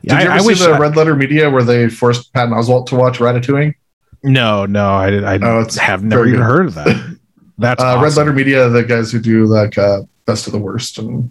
Did 0.02 0.12
I, 0.12 0.22
you 0.22 0.26
ever 0.26 0.32
I 0.32 0.38
see 0.38 0.46
wish 0.46 0.58
the 0.60 0.70
I, 0.72 0.78
Red 0.78 0.96
Letter 0.96 1.16
Media 1.16 1.50
where 1.50 1.62
they 1.62 1.88
forced 1.88 2.32
Patton 2.32 2.54
Oswalt 2.54 2.86
to 2.88 2.96
watch 2.96 3.18
Ratatoing? 3.18 3.74
No, 4.22 4.66
no, 4.66 4.86
I, 4.86 5.34
I 5.34 5.38
oh, 5.42 5.66
have 5.80 6.04
never 6.04 6.26
even 6.26 6.40
good. 6.40 6.46
heard 6.46 6.66
of 6.66 6.74
that. 6.74 7.18
That's 7.58 7.82
uh, 7.82 7.86
awesome. 7.86 8.02
Red 8.02 8.16
Letter 8.16 8.32
Media, 8.32 8.68
the 8.68 8.82
guys 8.82 9.12
who 9.12 9.20
do 9.20 9.46
like 9.46 9.76
uh, 9.76 10.02
Best 10.26 10.46
of 10.46 10.52
the 10.52 10.58
Worst, 10.58 10.98
and 10.98 11.30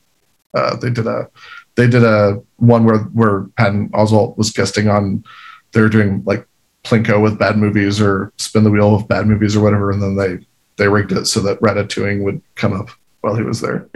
uh, 0.53 0.76
they 0.76 0.89
did 0.89 1.07
a 1.07 1.30
they 1.76 1.88
did 1.88 2.03
a 2.03 2.41
one 2.57 2.86
where 2.86 2.99
where 2.99 3.43
Patton 3.57 3.89
Oswalt 3.89 4.38
was 4.38 4.51
guesting 4.51 4.88
on. 4.88 5.24
They 5.72 5.82
were 5.82 5.89
doing 5.89 6.24
like 6.26 6.45
Plinko 6.84 7.22
with 7.22 7.39
bad 7.39 7.57
movies 7.57 8.01
or 8.01 8.34
Spin 8.38 8.63
the 8.63 8.72
Wheel 8.72 8.95
with 8.95 9.07
bad 9.07 9.28
movies 9.28 9.55
or 9.55 9.61
whatever, 9.61 9.91
and 9.91 10.01
then 10.01 10.15
they 10.15 10.45
they 10.78 10.88
rigged 10.88 11.11
it 11.11 11.26
so 11.26 11.39
that 11.41 11.59
Ratatoing 11.61 12.24
would 12.24 12.41
come 12.55 12.74
up 12.74 12.89
while 13.22 13.36
he 13.36 13.43
was 13.43 13.61
there. 13.61 13.88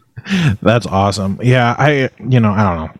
That's 0.62 0.86
awesome. 0.86 1.38
Yeah, 1.42 1.74
I 1.78 2.10
you 2.18 2.40
know 2.40 2.52
I 2.52 2.62
don't 2.62 2.86
know. 2.86 2.92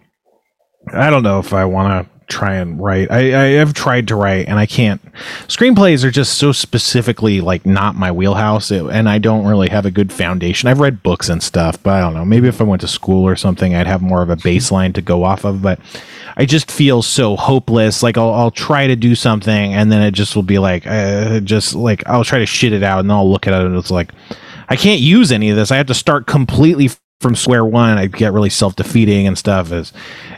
I 0.92 1.10
don't 1.10 1.22
know 1.22 1.38
if 1.38 1.52
I 1.52 1.64
want 1.64 2.06
to 2.06 2.09
try 2.30 2.54
and 2.54 2.80
write. 2.80 3.10
I, 3.10 3.18
I 3.18 3.46
have 3.58 3.74
tried 3.74 4.08
to 4.08 4.16
write 4.16 4.48
and 4.48 4.58
I 4.58 4.66
can't. 4.66 5.00
Screenplays 5.48 6.04
are 6.04 6.10
just 6.10 6.38
so 6.38 6.52
specifically 6.52 7.40
like 7.40 7.66
not 7.66 7.96
my 7.96 8.10
wheelhouse, 8.10 8.70
it, 8.70 8.84
and 8.86 9.08
I 9.08 9.18
don't 9.18 9.46
really 9.46 9.68
have 9.68 9.84
a 9.84 9.90
good 9.90 10.12
foundation. 10.12 10.68
I've 10.68 10.80
read 10.80 11.02
books 11.02 11.28
and 11.28 11.42
stuff, 11.42 11.82
but 11.82 11.94
I 11.94 12.00
don't 12.00 12.14
know. 12.14 12.24
Maybe 12.24 12.48
if 12.48 12.60
I 12.60 12.64
went 12.64 12.80
to 12.82 12.88
school 12.88 13.26
or 13.26 13.36
something, 13.36 13.74
I'd 13.74 13.86
have 13.86 14.00
more 14.00 14.22
of 14.22 14.30
a 14.30 14.36
baseline 14.36 14.94
to 14.94 15.02
go 15.02 15.24
off 15.24 15.44
of. 15.44 15.60
But 15.60 15.80
I 16.36 16.46
just 16.46 16.70
feel 16.70 17.02
so 17.02 17.36
hopeless. 17.36 18.02
Like 18.02 18.16
I'll, 18.16 18.32
I'll 18.32 18.50
try 18.50 18.86
to 18.86 18.96
do 18.96 19.14
something 19.14 19.74
and 19.74 19.90
then 19.92 20.02
it 20.02 20.12
just 20.12 20.36
will 20.36 20.42
be 20.42 20.58
like, 20.58 20.86
uh, 20.86 21.40
just 21.40 21.74
like 21.74 22.06
I'll 22.06 22.24
try 22.24 22.38
to 22.38 22.46
shit 22.46 22.72
it 22.72 22.82
out 22.82 23.00
and 23.00 23.10
then 23.10 23.16
I'll 23.16 23.30
look 23.30 23.46
at 23.46 23.54
it 23.54 23.66
and 23.66 23.76
it's 23.76 23.90
like. 23.90 24.12
I 24.72 24.76
can't 24.76 25.00
use 25.00 25.32
any 25.32 25.50
of 25.50 25.56
this. 25.56 25.72
I 25.72 25.76
have 25.78 25.88
to 25.88 25.94
start 25.94 26.28
completely 26.28 26.88
from 27.20 27.36
square 27.36 27.64
one 27.64 27.98
i 27.98 28.06
get 28.06 28.32
really 28.32 28.50
self-defeating 28.50 29.26
and 29.26 29.36
stuff 29.38 29.70
is 29.72 29.92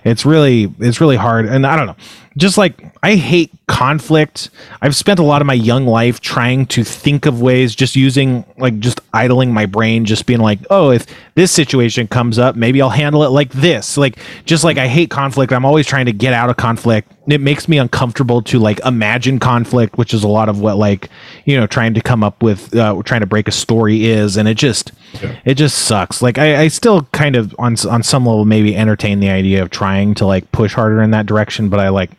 it's 0.05 0.27
really 0.27 0.73
it's 0.81 1.01
really 1.01 1.17
hard. 1.17 1.47
And 1.47 1.67
i 1.67 1.77
don't 1.77 1.87
know 1.87 1.97
just 2.37 2.59
like 2.59 2.83
I 3.03 3.17
hate 3.17 3.51
conflict. 3.67 4.51
I've 4.81 4.95
spent 4.95 5.19
a 5.19 5.23
lot 5.23 5.43
of 5.43 5.47
my 5.47 5.55
young 5.55 5.87
life 5.87 6.21
trying 6.21 6.67
to 6.67 6.85
think 6.85 7.27
of 7.27 7.41
ways, 7.41 7.75
just 7.75 7.97
using 7.97 8.45
like 8.59 8.79
just 8.79 9.01
idling 9.13 9.53
my 9.53 9.67
brain, 9.67 10.05
just 10.05 10.27
being 10.27 10.41
like, 10.41 10.61
oh, 10.71 10.91
if 10.91 11.07
this 11.35 11.51
situation 11.51 12.07
comes 12.07 12.39
up, 12.39 12.55
maybe 12.55 12.81
I'll 12.81 12.91
handle 12.91 13.25
it 13.25 13.29
like 13.29 13.51
this. 13.51 13.97
Like, 13.97 14.19
just 14.45 14.63
like 14.63 14.79
I 14.79 14.89
hate 14.89 15.11
conflict. 15.11 15.53
I'm 15.53 15.65
always 15.65 15.87
trying 15.87 16.07
to 16.07 16.13
get 16.13 16.33
out 16.33 16.51
of 16.51 16.57
conflict. 16.57 17.11
It 17.29 17.41
makes 17.41 17.69
me 17.69 17.79
uncomfortable 17.79 18.43
to 18.43 18.59
like 18.59 18.81
imagine 18.85 19.39
conflict, 19.39 19.99
which 19.99 20.15
is 20.15 20.23
a 20.23 20.29
lot 20.29 20.49
of 20.49 20.61
what 20.61 20.77
like, 20.77 21.09
you 21.45 21.57
know, 21.57 21.67
trying 21.67 21.95
to 21.95 22.01
come 22.01 22.23
up 22.23 22.43
with, 22.43 22.75
uh, 22.77 23.01
trying 23.05 23.21
to 23.21 23.27
break 23.27 23.49
a 23.49 23.53
story 23.53 24.05
is. 24.05 24.37
And 24.37 24.49
it 24.49 24.57
just, 24.57 24.93
yeah. 25.21 25.39
it 25.45 25.55
just 25.55 25.79
sucks. 25.79 26.23
Like, 26.23 26.39
I, 26.39 26.63
I 26.63 26.69
still 26.69 27.03
kind 27.13 27.37
of 27.37 27.55
on, 27.59 27.77
on 27.89 28.03
some 28.03 28.27
level 28.27 28.45
maybe 28.45 28.77
entertain 28.77 29.21
the 29.21 29.31
idea 29.31 29.63
of 29.63 29.71
trying 29.71 30.15
to 30.15 30.27
like 30.27 30.51
push 30.53 30.75
harder 30.75 31.03
in 31.03 31.11
that 31.13 31.27
direction, 31.27 31.69
but 31.69 31.81
I 31.81 31.89
like, 31.89 32.11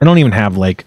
I 0.00 0.04
don't 0.04 0.18
even 0.18 0.32
have 0.32 0.56
like 0.56 0.84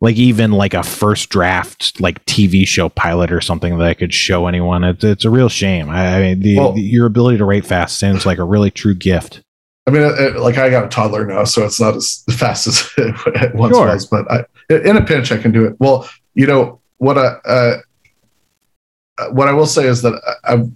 like 0.00 0.16
even 0.16 0.52
like 0.52 0.74
a 0.74 0.82
first 0.82 1.30
draft 1.30 2.00
like 2.00 2.24
TV 2.26 2.66
show 2.66 2.88
pilot 2.88 3.32
or 3.32 3.40
something 3.40 3.78
that 3.78 3.86
I 3.88 3.94
could 3.94 4.12
show 4.12 4.46
anyone. 4.46 4.84
It's 4.84 5.02
it's 5.04 5.24
a 5.24 5.30
real 5.30 5.48
shame. 5.48 5.88
I, 5.88 6.16
I 6.16 6.20
mean, 6.20 6.40
the, 6.40 6.56
Well- 6.58 6.72
the- 6.72 6.82
your 6.82 7.06
ability 7.06 7.38
to 7.38 7.44
write 7.44 7.64
fast 7.66 7.98
sounds 7.98 8.26
like 8.26 8.38
a 8.38 8.44
really 8.44 8.70
true 8.70 8.94
gift. 8.94 9.42
I 9.88 9.92
mean, 9.92 10.02
it, 10.02 10.18
it- 10.18 10.36
like 10.36 10.58
I 10.58 10.68
got 10.68 10.84
a 10.84 10.88
toddler 10.88 11.24
now, 11.26 11.44
so 11.44 11.64
it's 11.64 11.80
not 11.80 11.94
as 11.96 12.22
fast 12.32 12.66
as 12.66 12.90
it 12.98 13.54
once 13.54 13.74
Sure. 13.76 13.86
was. 13.86 14.06
But 14.06 14.30
I, 14.30 14.44
in 14.68 14.96
a 14.96 15.04
pinch, 15.04 15.30
I 15.32 15.38
can 15.38 15.52
do 15.52 15.64
it. 15.64 15.76
Well, 15.78 16.08
you 16.34 16.46
know 16.46 16.80
what? 16.98 17.16
I, 17.18 17.26
uh, 17.44 17.76
uh 19.18 19.26
what 19.30 19.48
I 19.48 19.52
will 19.52 19.66
say 19.66 19.86
is 19.86 20.02
that 20.02 20.20
I've 20.44 20.68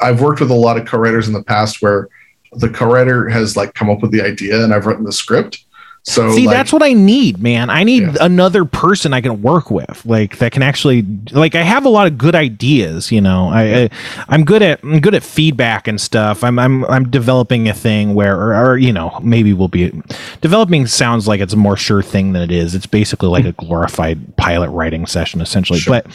I've 0.00 0.20
worked 0.22 0.40
with 0.40 0.50
a 0.50 0.54
lot 0.54 0.78
of 0.78 0.86
co-writers 0.86 1.26
in 1.28 1.34
the 1.34 1.42
past 1.42 1.82
where 1.82 2.08
the 2.52 2.68
co-writer 2.70 3.28
has 3.28 3.56
like 3.56 3.74
come 3.74 3.90
up 3.90 4.00
with 4.00 4.12
the 4.12 4.22
idea, 4.22 4.62
and 4.64 4.72
I've 4.72 4.86
written 4.86 5.04
the 5.04 5.12
script. 5.12 5.64
So 6.02 6.32
See, 6.32 6.46
like, 6.46 6.56
that's 6.56 6.72
what 6.72 6.82
I 6.82 6.94
need, 6.94 7.42
man. 7.42 7.68
I 7.68 7.84
need 7.84 8.02
Yeah. 8.04 8.14
another 8.22 8.64
person 8.64 9.12
I 9.12 9.20
can 9.20 9.42
work 9.42 9.70
with, 9.70 10.02
like 10.06 10.38
that 10.38 10.50
can 10.50 10.62
actually, 10.62 11.04
like, 11.30 11.54
I 11.54 11.62
have 11.62 11.84
a 11.84 11.90
lot 11.90 12.06
of 12.06 12.16
good 12.16 12.34
ideas. 12.34 13.12
You 13.12 13.20
know, 13.20 13.50
I, 13.50 13.62
I 13.62 13.90
I'm 14.28 14.44
good 14.46 14.62
at 14.62 14.82
I'm 14.82 15.00
good 15.00 15.14
at 15.14 15.22
feedback 15.22 15.86
and 15.86 16.00
stuff. 16.00 16.42
I'm 16.42 16.58
I'm 16.58 16.86
I'm 16.86 17.10
developing 17.10 17.68
a 17.68 17.74
thing 17.74 18.14
where, 18.14 18.34
or, 18.34 18.54
or 18.54 18.78
you 18.78 18.94
know, 18.94 19.18
maybe 19.22 19.52
we'll 19.52 19.68
be 19.68 19.92
developing. 20.40 20.86
Sounds 20.86 21.28
like 21.28 21.40
it's 21.40 21.52
a 21.52 21.58
more 21.58 21.76
sure 21.76 22.02
thing 22.02 22.32
than 22.32 22.40
it 22.42 22.50
is. 22.50 22.74
It's 22.74 22.86
basically 22.86 23.28
like 23.28 23.44
a 23.44 23.52
glorified 23.52 24.36
pilot 24.36 24.70
writing 24.70 25.06
session, 25.06 25.42
essentially. 25.42 25.80
Sure. 25.80 26.00
But 26.02 26.06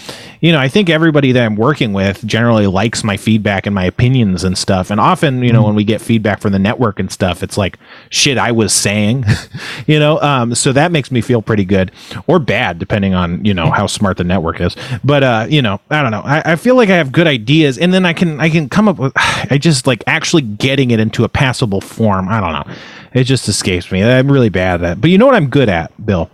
you 0.42 0.52
know, 0.52 0.60
I 0.60 0.68
think 0.68 0.90
everybody 0.90 1.32
that 1.32 1.44
I'm 1.44 1.56
working 1.56 1.94
with 1.94 2.26
generally 2.26 2.66
likes 2.66 3.04
my 3.04 3.18
feedback 3.18 3.68
and 3.68 3.76
my 3.76 3.86
opinions 3.86 4.44
and 4.44 4.58
stuff. 4.58 4.90
And 4.90 5.00
often, 5.00 5.44
you 5.44 5.54
know, 5.54 5.60
mm-hmm. 5.60 5.68
when 5.68 5.76
we 5.76 5.84
get 5.84 6.02
feedback 6.02 6.42
from 6.42 6.54
the 6.54 6.60
network 6.60 7.00
and 7.00 7.12
stuff, 7.12 7.44
it's 7.44 7.58
like 7.58 7.78
shit 8.10 8.40
I 8.40 8.52
was 8.52 8.74
saying, 8.74 9.26
you 9.88 10.00
know. 10.00 10.20
Um, 10.22 10.56
so 10.56 10.72
that 10.74 10.92
makes 10.92 11.12
me 11.12 11.22
feel 11.22 11.42
pretty 11.42 11.66
good 11.66 11.92
or 12.28 12.40
bad, 12.40 12.80
depending 12.80 13.14
on 13.14 13.44
you 13.44 13.54
know 13.54 13.72
how 13.72 13.88
smart 13.88 14.18
the 14.18 14.24
network 14.24 14.62
is. 14.62 14.76
But 15.04 15.24
uh, 15.24 15.48
you 15.50 15.62
know, 15.62 15.80
I 15.90 16.02
don't 16.02 16.12
know. 16.12 16.22
I, 16.24 16.54
I 16.54 16.56
feel 16.56 16.76
like 16.76 16.90
I 16.90 16.96
have 16.96 17.12
good 17.12 17.28
ideas, 17.28 17.78
and 17.78 17.94
then 17.94 18.06
I 18.06 18.14
can 18.14 18.40
I 18.40 18.50
can 18.50 18.70
come 18.70 18.88
up 18.88 18.98
with. 18.98 19.14
I 19.16 19.58
just 19.60 19.88
like 19.88 20.04
actually 20.08 20.44
getting 20.44 20.92
it 20.92 21.00
into 21.00 21.24
a 21.24 21.30
passable 21.30 21.82
form. 21.82 22.28
I 22.30 22.40
don't 22.40 22.54
know. 22.54 22.76
It 23.14 23.24
just 23.24 23.48
escapes 23.48 23.92
me. 23.92 24.04
I'm 24.04 24.32
really 24.32 24.50
bad 24.50 24.84
at 24.84 24.94
it. 24.94 25.02
But 25.02 25.10
you 25.10 25.18
know 25.18 25.26
what 25.26 25.36
I'm 25.36 25.50
good 25.50 25.70
at, 25.70 26.06
Bill? 26.06 26.30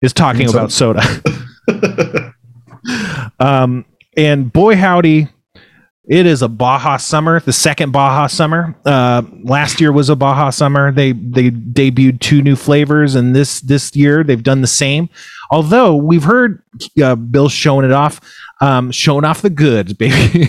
Is 0.00 0.12
talking 0.12 0.48
about 0.48 0.72
soda. 0.72 1.02
Um, 3.40 3.84
and 4.16 4.52
boy, 4.52 4.76
howdy, 4.76 5.28
it 6.06 6.26
is 6.26 6.42
a 6.42 6.48
Baja 6.48 6.98
summer, 6.98 7.40
the 7.40 7.52
second 7.52 7.90
Baja 7.90 8.26
summer. 8.26 8.76
Uh, 8.84 9.22
last 9.42 9.80
year 9.80 9.90
was 9.90 10.10
a 10.10 10.16
Baja 10.16 10.50
summer. 10.50 10.92
They 10.92 11.12
they 11.12 11.50
debuted 11.50 12.20
two 12.20 12.42
new 12.42 12.56
flavors, 12.56 13.14
and 13.14 13.34
this 13.34 13.60
this 13.60 13.96
year 13.96 14.22
they've 14.22 14.42
done 14.42 14.60
the 14.60 14.66
same. 14.66 15.08
Although 15.50 15.96
we've 15.96 16.24
heard 16.24 16.62
uh, 17.02 17.14
Bill 17.14 17.48
showing 17.48 17.86
it 17.86 17.92
off, 17.92 18.20
um, 18.60 18.90
showing 18.90 19.24
off 19.24 19.40
the 19.40 19.48
goods, 19.48 19.92
baby. 19.94 20.48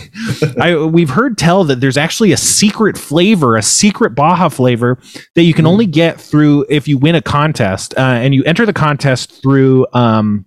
I, 0.59 0.75
we've 0.75 1.09
heard 1.09 1.37
tell 1.37 1.63
that 1.65 1.79
there's 1.79 1.97
actually 1.97 2.33
a 2.33 2.37
secret 2.37 2.97
flavor, 2.97 3.55
a 3.55 3.63
secret 3.63 4.09
Baja 4.09 4.49
flavor 4.49 4.99
that 5.35 5.43
you 5.43 5.53
can 5.53 5.65
only 5.65 5.85
get 5.85 6.19
through 6.19 6.65
if 6.69 6.85
you 6.85 6.97
win 6.97 7.15
a 7.15 7.21
contest, 7.21 7.93
uh, 7.97 8.01
and 8.01 8.35
you 8.35 8.43
enter 8.43 8.65
the 8.65 8.73
contest 8.73 9.41
through. 9.41 9.87
Um, 9.93 10.45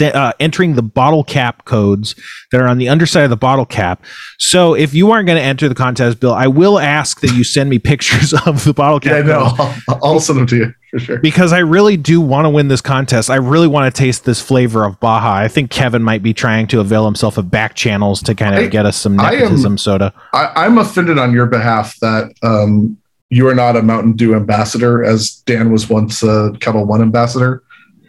uh, 0.00 0.32
entering 0.40 0.74
the 0.74 0.82
bottle 0.82 1.24
cap 1.24 1.64
codes 1.64 2.14
that 2.52 2.60
are 2.60 2.68
on 2.68 2.78
the 2.78 2.88
underside 2.88 3.24
of 3.24 3.30
the 3.30 3.36
bottle 3.36 3.66
cap. 3.66 4.04
So 4.38 4.74
if 4.74 4.94
you 4.94 5.10
aren't 5.10 5.26
going 5.26 5.38
to 5.38 5.44
enter 5.44 5.68
the 5.68 5.74
contest, 5.74 6.20
Bill, 6.20 6.32
I 6.34 6.46
will 6.46 6.78
ask 6.78 7.20
that 7.20 7.32
you 7.34 7.44
send 7.44 7.70
me 7.70 7.78
pictures 7.86 8.32
of 8.46 8.64
the 8.64 8.72
bottle 8.72 9.00
cap. 9.00 9.24
yeah, 9.26 9.32
no, 9.32 9.52
I'll, 9.88 10.00
I'll 10.04 10.20
send 10.20 10.38
them 10.38 10.46
to 10.48 10.56
you 10.56 10.74
for 10.90 10.98
sure. 10.98 11.18
Because 11.18 11.52
I 11.52 11.58
really 11.58 11.96
do 11.96 12.20
want 12.20 12.44
to 12.44 12.50
win 12.50 12.68
this 12.68 12.80
contest. 12.80 13.30
I 13.30 13.36
really 13.36 13.68
want 13.68 13.92
to 13.94 13.98
taste 13.98 14.24
this 14.24 14.40
flavor 14.40 14.84
of 14.84 14.98
Baja. 15.00 15.34
I 15.34 15.48
think 15.48 15.70
Kevin 15.70 16.02
might 16.02 16.22
be 16.22 16.32
trying 16.34 16.66
to 16.68 16.80
avail 16.80 17.04
himself 17.04 17.38
of 17.38 17.50
back 17.50 17.74
channels 17.74 18.22
to 18.22 18.34
kind 18.34 18.54
of 18.54 18.62
I- 18.64 18.66
get 18.68 18.86
us 18.86 18.96
some 18.96 19.18
I 19.20 19.32
am- 19.32 19.38
nepotism 19.40 19.78
soda. 19.78 20.12
I, 20.32 20.52
I'm 20.56 20.78
offended 20.78 21.18
on 21.18 21.32
your 21.32 21.46
behalf 21.46 21.96
that 22.00 22.32
um, 22.42 22.96
you 23.30 23.48
are 23.48 23.54
not 23.54 23.74
a 23.76 23.82
Mountain 23.82 24.12
Dew 24.14 24.34
ambassador, 24.36 25.02
as 25.02 25.42
Dan 25.46 25.72
was 25.72 25.88
once 25.88 26.22
a 26.22 26.52
Ketel 26.60 26.84
One 26.84 27.02
ambassador. 27.02 27.62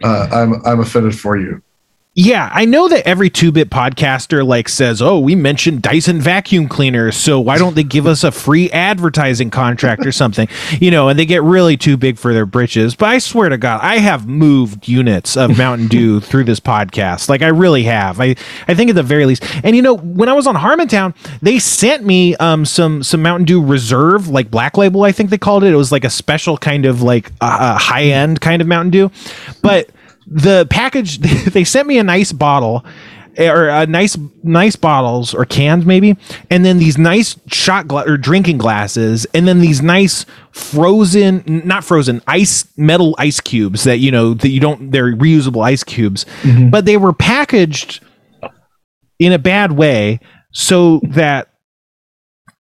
Uh, 0.04 0.28
I'm 0.30 0.64
I'm 0.64 0.78
offended 0.78 1.18
for 1.18 1.36
you. 1.36 1.60
Yeah, 2.20 2.50
I 2.52 2.64
know 2.64 2.88
that 2.88 3.06
every 3.06 3.30
two 3.30 3.52
bit 3.52 3.70
podcaster 3.70 4.44
like 4.44 4.68
says, 4.68 5.00
"Oh, 5.00 5.20
we 5.20 5.36
mentioned 5.36 5.82
Dyson 5.82 6.20
vacuum 6.20 6.68
cleaners, 6.68 7.16
so 7.16 7.38
why 7.38 7.58
don't 7.58 7.76
they 7.76 7.84
give 7.84 8.08
us 8.08 8.24
a 8.24 8.32
free 8.32 8.68
advertising 8.72 9.50
contract 9.50 10.04
or 10.04 10.10
something?" 10.10 10.48
You 10.80 10.90
know, 10.90 11.08
and 11.08 11.16
they 11.16 11.24
get 11.24 11.44
really 11.44 11.76
too 11.76 11.96
big 11.96 12.18
for 12.18 12.34
their 12.34 12.44
britches. 12.44 12.96
But 12.96 13.10
I 13.10 13.18
swear 13.18 13.48
to 13.50 13.56
God, 13.56 13.78
I 13.84 13.98
have 13.98 14.26
moved 14.26 14.88
units 14.88 15.36
of 15.36 15.56
Mountain 15.56 15.86
Dew 15.96 16.18
through 16.18 16.42
this 16.42 16.58
podcast. 16.58 17.28
Like 17.28 17.40
I 17.40 17.50
really 17.50 17.84
have. 17.84 18.20
I 18.20 18.34
I 18.66 18.74
think 18.74 18.90
at 18.90 18.96
the 18.96 19.04
very 19.04 19.24
least. 19.24 19.44
And 19.62 19.76
you 19.76 19.82
know, 19.82 19.94
when 19.94 20.28
I 20.28 20.32
was 20.32 20.48
on 20.48 20.56
Harmontown, 20.56 21.14
they 21.40 21.60
sent 21.60 22.04
me 22.04 22.34
um 22.38 22.64
some 22.64 23.04
some 23.04 23.22
Mountain 23.22 23.44
Dew 23.44 23.64
Reserve, 23.64 24.26
like 24.26 24.50
Black 24.50 24.76
Label, 24.76 25.04
I 25.04 25.12
think 25.12 25.30
they 25.30 25.38
called 25.38 25.62
it. 25.62 25.72
It 25.72 25.76
was 25.76 25.92
like 25.92 26.02
a 26.02 26.10
special 26.10 26.58
kind 26.58 26.84
of 26.84 27.00
like 27.00 27.30
uh, 27.40 27.78
high 27.78 28.06
end 28.06 28.40
kind 28.40 28.60
of 28.60 28.66
Mountain 28.66 28.90
Dew, 28.90 29.12
but 29.62 29.90
the 30.30 30.66
package 30.70 31.18
they 31.52 31.64
sent 31.64 31.88
me 31.88 31.98
a 31.98 32.04
nice 32.04 32.32
bottle 32.32 32.84
eh, 33.36 33.50
or 33.50 33.68
a 33.68 33.86
nice 33.86 34.16
nice 34.42 34.76
bottles 34.76 35.34
or 35.34 35.44
cans 35.44 35.86
maybe 35.86 36.16
and 36.50 36.64
then 36.64 36.78
these 36.78 36.98
nice 36.98 37.36
shot 37.46 37.88
gla- 37.88 38.04
or 38.06 38.16
drinking 38.16 38.58
glasses 38.58 39.26
and 39.34 39.48
then 39.48 39.60
these 39.60 39.80
nice 39.80 40.26
frozen 40.50 41.42
not 41.64 41.82
frozen 41.82 42.20
ice 42.26 42.66
metal 42.76 43.14
ice 43.18 43.40
cubes 43.40 43.84
that 43.84 43.98
you 43.98 44.10
know 44.10 44.34
that 44.34 44.50
you 44.50 44.60
don't 44.60 44.90
they're 44.90 45.14
reusable 45.14 45.64
ice 45.64 45.82
cubes 45.82 46.26
mm-hmm. 46.42 46.68
but 46.68 46.84
they 46.84 46.96
were 46.96 47.12
packaged 47.12 48.00
in 49.18 49.32
a 49.32 49.38
bad 49.38 49.72
way 49.72 50.20
so 50.52 51.00
that 51.04 51.48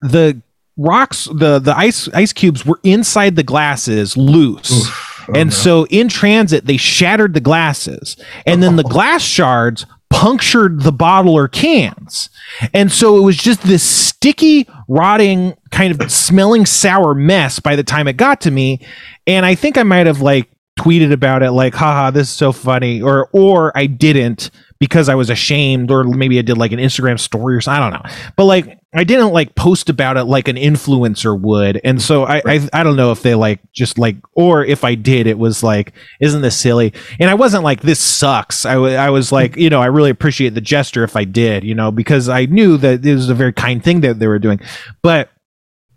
the 0.02 0.40
rocks 0.76 1.24
the 1.34 1.58
the 1.58 1.76
ice 1.76 2.08
ice 2.12 2.32
cubes 2.32 2.64
were 2.64 2.78
inside 2.84 3.34
the 3.34 3.42
glasses 3.42 4.16
loose 4.16 4.70
Oof. 4.70 5.05
Oh, 5.28 5.32
and 5.34 5.50
no. 5.50 5.54
so 5.54 5.86
in 5.86 6.08
transit, 6.08 6.66
they 6.66 6.76
shattered 6.76 7.34
the 7.34 7.40
glasses, 7.40 8.16
and 8.46 8.62
then 8.62 8.76
the 8.76 8.84
oh. 8.84 8.88
glass 8.88 9.22
shards 9.22 9.86
punctured 10.08 10.82
the 10.82 10.92
bottle 10.92 11.34
or 11.34 11.48
cans. 11.48 12.30
And 12.72 12.90
so 12.90 13.16
it 13.18 13.20
was 13.20 13.36
just 13.36 13.62
this 13.62 13.82
sticky, 13.82 14.66
rotting, 14.88 15.56
kind 15.70 16.00
of 16.00 16.10
smelling 16.10 16.64
sour 16.64 17.14
mess 17.14 17.58
by 17.58 17.76
the 17.76 17.82
time 17.82 18.08
it 18.08 18.16
got 18.16 18.40
to 18.42 18.50
me. 18.50 18.80
And 19.26 19.44
I 19.44 19.54
think 19.54 19.76
I 19.76 19.82
might 19.82 20.06
have 20.06 20.20
like 20.20 20.48
tweeted 20.78 21.12
about 21.12 21.42
it, 21.42 21.50
like, 21.50 21.74
haha, 21.74 22.10
this 22.10 22.28
is 22.28 22.34
so 22.34 22.52
funny. 22.52 23.02
Or 23.02 23.28
or 23.32 23.76
I 23.76 23.86
didn't 23.86 24.50
because 24.78 25.08
I 25.08 25.14
was 25.14 25.30
ashamed, 25.30 25.90
or 25.90 26.04
maybe 26.04 26.38
I 26.38 26.42
did 26.42 26.58
like 26.58 26.72
an 26.72 26.78
Instagram 26.78 27.18
story 27.18 27.56
or 27.56 27.60
something. 27.60 27.82
I 27.82 27.90
don't 27.90 28.02
know. 28.02 28.10
But 28.36 28.44
like 28.44 28.78
I 28.94 29.04
didn't 29.04 29.32
like 29.32 29.54
post 29.54 29.90
about 29.90 30.16
it 30.16 30.24
like 30.24 30.48
an 30.48 30.56
influencer 30.56 31.38
would. 31.38 31.80
And 31.84 32.00
so 32.00 32.24
I, 32.24 32.42
I 32.46 32.68
I 32.72 32.82
don't 32.82 32.96
know 32.96 33.12
if 33.12 33.22
they 33.22 33.34
like 33.34 33.60
just 33.72 33.98
like 33.98 34.16
or 34.32 34.64
if 34.64 34.84
I 34.84 34.94
did, 34.94 35.26
it 35.26 35.38
was 35.38 35.62
like, 35.62 35.92
isn't 36.20 36.42
this 36.42 36.56
silly? 36.56 36.92
And 37.20 37.28
I 37.28 37.34
wasn't 37.34 37.64
like 37.64 37.82
this 37.82 38.00
sucks. 38.00 38.64
I 38.64 38.74
I 38.74 39.10
was 39.10 39.32
like, 39.32 39.56
you 39.56 39.70
know, 39.70 39.80
I 39.80 39.86
really 39.86 40.10
appreciate 40.10 40.54
the 40.54 40.60
gesture 40.60 41.04
if 41.04 41.16
I 41.16 41.24
did, 41.24 41.64
you 41.64 41.74
know, 41.74 41.90
because 41.90 42.28
I 42.28 42.46
knew 42.46 42.76
that 42.78 43.04
it 43.04 43.14
was 43.14 43.28
a 43.28 43.34
very 43.34 43.52
kind 43.52 43.82
thing 43.82 44.00
that 44.00 44.18
they 44.18 44.26
were 44.26 44.38
doing. 44.38 44.60
But 45.02 45.30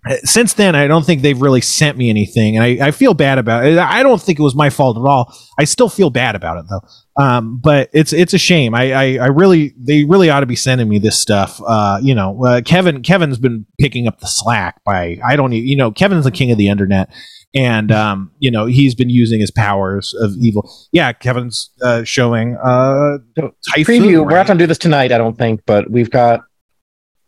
uh, 0.08 0.16
since 0.24 0.54
then, 0.54 0.76
I 0.76 0.88
don't 0.88 1.06
think 1.06 1.22
they've 1.22 1.42
really 1.42 1.60
sent 1.60 1.98
me 1.98 2.10
anything, 2.10 2.56
and 2.56 2.64
I, 2.64 2.88
I 2.88 2.92
feel 2.92 3.14
bad 3.14 3.38
about 3.38 3.66
it. 3.66 3.78
I 3.78 4.02
don't 4.02 4.22
think 4.22 4.40
it 4.40 4.44
was 4.44 4.56
my 4.56 4.70
fault 4.70 4.98
at 4.98 5.04
all. 5.04 5.34
I 5.58 5.66
still 5.66 5.90
feel 5.90 6.10
bad 6.10 6.36
about 6.36 6.58
it 6.58 6.66
though. 6.70 6.82
Um, 7.20 7.58
but 7.58 7.90
it's 7.92 8.14
it's 8.14 8.34
a 8.34 8.38
shame. 8.38 8.74
I, 8.74 8.94
I 8.94 9.04
I 9.18 9.28
really 9.28 9.74
they 9.78 10.06
really 10.06 10.30
ought 10.30 10.40
to 10.40 10.46
be 10.46 10.56
sending 10.56 10.88
me 10.88 11.00
this 11.00 11.20
stuff. 11.20 11.62
Uh, 11.68 12.00
you 12.02 12.16
know, 12.16 12.46
uh, 12.46 12.62
Kevin 12.62 13.02
Kevin's 13.04 13.38
been 13.38 13.66
picking 13.78 14.08
up 14.08 14.22
the 14.22 14.28
slack 14.28 14.82
by 14.86 15.20
I 15.24 15.36
don't 15.36 15.52
you 15.52 15.76
know 15.76 15.92
Kevin's 15.92 16.24
the 16.24 16.32
king 16.32 16.50
of 16.50 16.58
the 16.58 16.70
internet, 16.70 17.12
and 17.54 17.92
um, 17.92 18.32
you 18.40 18.50
know 18.50 18.68
he's 18.68 18.96
been 18.96 19.10
using 19.10 19.42
his 19.42 19.52
powers 19.52 20.16
of 20.22 20.34
evil. 20.40 20.72
Yeah, 20.94 21.12
Kevin's 21.12 21.72
uh, 21.82 22.06
showing 22.06 22.56
uh 22.56 23.18
Typhoon, 23.36 24.02
Preview. 24.04 24.20
We're 24.20 24.28
right? 24.28 24.36
not 24.36 24.48
going 24.48 24.58
to 24.58 24.64
do 24.64 24.68
this 24.68 24.78
tonight, 24.78 25.12
I 25.12 25.18
don't 25.18 25.38
think, 25.38 25.62
but 25.66 25.92
we've 25.92 26.10
got 26.10 26.40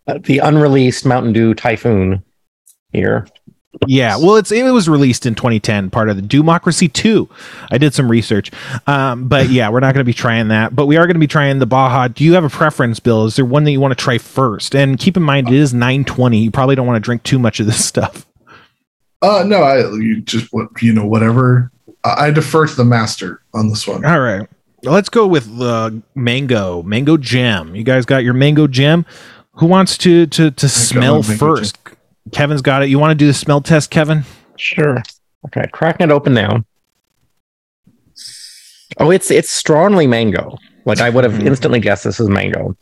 uh, 0.07 0.19
the 0.23 0.37
unreleased 0.39 1.05
Mountain 1.05 1.33
Dew 1.33 1.53
Typhoon 1.53 2.23
here. 2.93 3.27
Yeah, 3.87 4.17
well, 4.17 4.35
it's 4.35 4.51
it 4.51 4.69
was 4.69 4.89
released 4.89 5.25
in 5.25 5.33
2010, 5.33 5.89
part 5.91 6.09
of 6.09 6.17
the 6.17 6.21
DEWmocracy 6.21 6.91
2. 6.91 7.29
I 7.71 7.77
did 7.77 7.93
some 7.93 8.11
research, 8.11 8.51
um, 8.85 9.29
but 9.29 9.49
yeah, 9.49 9.69
we're 9.69 9.79
not 9.79 9.93
going 9.93 10.01
to 10.01 10.09
be 10.09 10.13
trying 10.13 10.49
that. 10.49 10.75
But 10.75 10.87
we 10.87 10.97
are 10.97 11.05
going 11.05 11.15
to 11.15 11.21
be 11.21 11.27
trying 11.27 11.59
the 11.59 11.65
Baja. 11.65 12.09
Do 12.09 12.25
you 12.25 12.33
have 12.33 12.43
a 12.43 12.49
preference, 12.49 12.99
Bill? 12.99 13.25
Is 13.25 13.37
there 13.37 13.45
one 13.45 13.63
that 13.63 13.71
you 13.71 13.79
want 13.79 13.97
to 13.97 14.03
try 14.03 14.17
first? 14.17 14.75
And 14.75 14.99
keep 14.99 15.15
in 15.15 15.23
mind, 15.23 15.47
it 15.47 15.53
is 15.53 15.73
920. 15.73 16.37
You 16.37 16.51
probably 16.51 16.75
don't 16.75 16.85
want 16.85 16.97
to 16.97 17.05
drink 17.05 17.23
too 17.23 17.39
much 17.39 17.61
of 17.61 17.65
this 17.65 17.83
stuff. 17.85 18.27
Uh, 19.21 19.43
no, 19.45 19.61
I 19.61 19.77
you 19.95 20.21
just 20.21 20.51
what 20.51 20.69
you 20.81 20.91
know 20.93 21.05
whatever. 21.05 21.71
I, 22.03 22.27
I 22.27 22.31
defer 22.31 22.67
to 22.67 22.75
the 22.75 22.85
master 22.85 23.41
on 23.53 23.69
this 23.69 23.87
one. 23.87 24.03
All 24.03 24.19
right, 24.19 24.49
let's 24.83 25.09
go 25.09 25.27
with 25.27 25.57
the 25.57 26.01
mango, 26.15 26.83
mango 26.83 27.17
jam. 27.17 27.75
You 27.75 27.83
guys 27.83 28.05
got 28.05 28.23
your 28.23 28.33
mango 28.33 28.67
jam. 28.67 29.05
Who 29.55 29.67
wants 29.67 29.97
to 29.99 30.25
to 30.27 30.51
to 30.51 30.69
smell 30.69 31.23
first? 31.23 31.80
Kevin's 32.31 32.61
got 32.61 32.83
it. 32.83 32.89
You 32.89 32.99
want 32.99 33.11
to 33.11 33.15
do 33.15 33.27
the 33.27 33.33
smell 33.33 33.61
test, 33.61 33.89
Kevin? 33.89 34.23
Sure. 34.57 35.01
Okay, 35.47 35.65
cracking 35.71 36.07
it 36.09 36.11
open 36.11 36.33
now. 36.33 36.63
Oh, 38.97 39.09
it's 39.11 39.31
it's 39.31 39.49
strongly 39.49 40.05
mango. 40.07 40.57
Like 40.85 40.99
I 40.99 41.09
would 41.09 41.23
have 41.23 41.33
Mhm. 41.33 41.47
instantly 41.47 41.79
guessed 41.79 42.03
this 42.03 42.19
is 42.19 42.27
mango. 42.29 42.75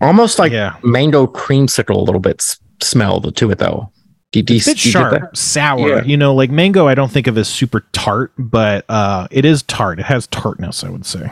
Almost 0.00 0.38
like 0.38 0.52
yeah, 0.52 0.74
mango 0.82 1.26
creamsicle 1.26 1.94
a 1.94 2.00
little 2.00 2.20
bit 2.20 2.40
s- 2.40 2.58
smell 2.82 3.20
to 3.20 3.50
it 3.50 3.58
though. 3.58 3.90
Do, 4.32 4.42
do, 4.42 4.54
it's 4.56 4.66
a 4.66 4.70
bit 4.70 4.78
do 4.78 4.90
sharp, 4.90 5.12
that? 5.12 5.36
sour. 5.36 5.88
Yeah. 5.88 6.02
You 6.02 6.16
know, 6.16 6.34
like 6.34 6.50
mango. 6.50 6.88
I 6.88 6.94
don't 6.96 7.10
think 7.12 7.28
of 7.28 7.38
as 7.38 7.46
super 7.48 7.86
tart, 7.92 8.32
but 8.36 8.84
uh, 8.88 9.28
it 9.30 9.44
is 9.44 9.62
tart. 9.62 10.00
It 10.00 10.06
has 10.06 10.26
tartness. 10.26 10.82
I 10.82 10.90
would 10.90 11.06
say. 11.06 11.30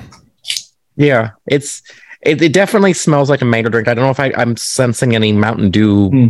Yeah, 0.96 1.30
it's 1.46 1.82
it, 2.22 2.40
it 2.40 2.52
definitely 2.52 2.92
smells 2.92 3.28
like 3.28 3.42
a 3.42 3.44
mango 3.44 3.68
drink. 3.70 3.88
I 3.88 3.94
don't 3.94 4.04
know 4.04 4.10
if 4.10 4.20
I, 4.20 4.32
I'm 4.36 4.56
sensing 4.56 5.14
any 5.16 5.32
Mountain 5.32 5.70
Dew 5.72 6.08
Hmm. 6.10 6.26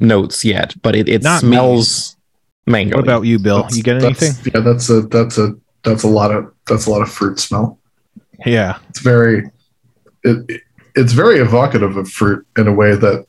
Notes 0.00 0.44
yet, 0.44 0.74
but 0.82 0.94
it, 0.96 1.08
it 1.08 1.22
Not 1.22 1.42
me. 1.42 1.48
smells 1.50 2.16
mango. 2.66 2.96
What 2.96 3.04
about 3.04 3.22
you, 3.22 3.38
Bill? 3.38 3.66
You 3.70 3.82
get 3.82 4.00
That's- 4.00 4.22
anything? 4.22 4.52
Yeah, 4.54 4.60
that's 4.60 4.88
a 4.90 5.02
that's 5.02 5.38
a 5.38 5.54
that's 5.84 6.02
a 6.02 6.08
lot 6.08 6.32
of 6.32 6.52
that's 6.66 6.86
a 6.86 6.90
lot 6.90 7.02
of 7.02 7.10
fruit 7.10 7.38
smell. 7.38 7.78
Yeah. 8.46 8.78
It's 8.90 9.00
very 9.00 9.50
it, 10.24 10.44
it 10.48 10.62
it's 10.94 11.12
very 11.12 11.38
evocative 11.38 11.96
of 11.96 12.08
fruit 12.10 12.46
in 12.56 12.66
a 12.68 12.72
way 12.72 12.94
that 12.96 13.26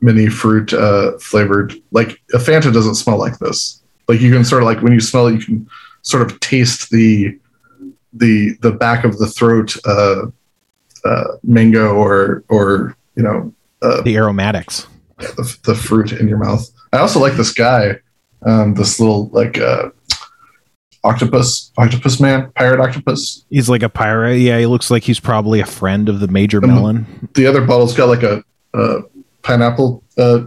many 0.00 0.28
fruit 0.28 0.72
uh, 0.72 1.18
flavored 1.18 1.74
like 1.90 2.20
a 2.32 2.38
Fanta 2.38 2.72
doesn't 2.72 2.94
smell 2.94 3.18
like 3.18 3.38
this. 3.38 3.82
Like 4.08 4.20
you 4.20 4.32
can 4.32 4.44
sort 4.44 4.62
of 4.62 4.66
like 4.66 4.80
when 4.82 4.92
you 4.92 5.00
smell 5.00 5.26
it, 5.26 5.34
you 5.34 5.44
can 5.44 5.68
sort 6.02 6.22
of 6.22 6.40
taste 6.40 6.90
the 6.90 7.38
the 8.12 8.56
the 8.62 8.72
back 8.72 9.04
of 9.04 9.18
the 9.18 9.26
throat 9.26 9.76
uh, 9.86 10.22
uh, 11.04 11.24
mango 11.42 11.94
or 11.94 12.42
or 12.48 12.96
you 13.16 13.22
know 13.22 13.52
uh, 13.82 14.00
The 14.02 14.16
aromatics. 14.16 14.86
The, 15.20 15.58
the 15.64 15.74
fruit 15.74 16.12
in 16.12 16.28
your 16.28 16.38
mouth. 16.38 16.66
I 16.92 16.98
also 16.98 17.20
like 17.20 17.34
this 17.34 17.52
guy, 17.52 17.96
um, 18.46 18.74
this 18.74 18.98
little 19.00 19.28
like 19.28 19.58
uh, 19.58 19.90
octopus, 21.04 21.72
octopus 21.78 22.20
man, 22.20 22.52
pirate 22.54 22.80
octopus. 22.80 23.44
He's 23.50 23.68
like 23.68 23.82
a 23.82 23.88
pirate. 23.88 24.36
Yeah, 24.38 24.58
he 24.58 24.66
looks 24.66 24.90
like 24.90 25.02
he's 25.04 25.20
probably 25.20 25.60
a 25.60 25.66
friend 25.66 26.08
of 26.08 26.20
the 26.20 26.28
major 26.28 26.58
Um, 26.62 26.70
melon. 26.70 27.28
The 27.34 27.46
other 27.46 27.60
bottle's 27.64 27.96
got 27.96 28.08
like 28.08 28.22
a, 28.22 28.44
uh 28.74 29.02
pineapple 29.42 30.04
uh, 30.18 30.40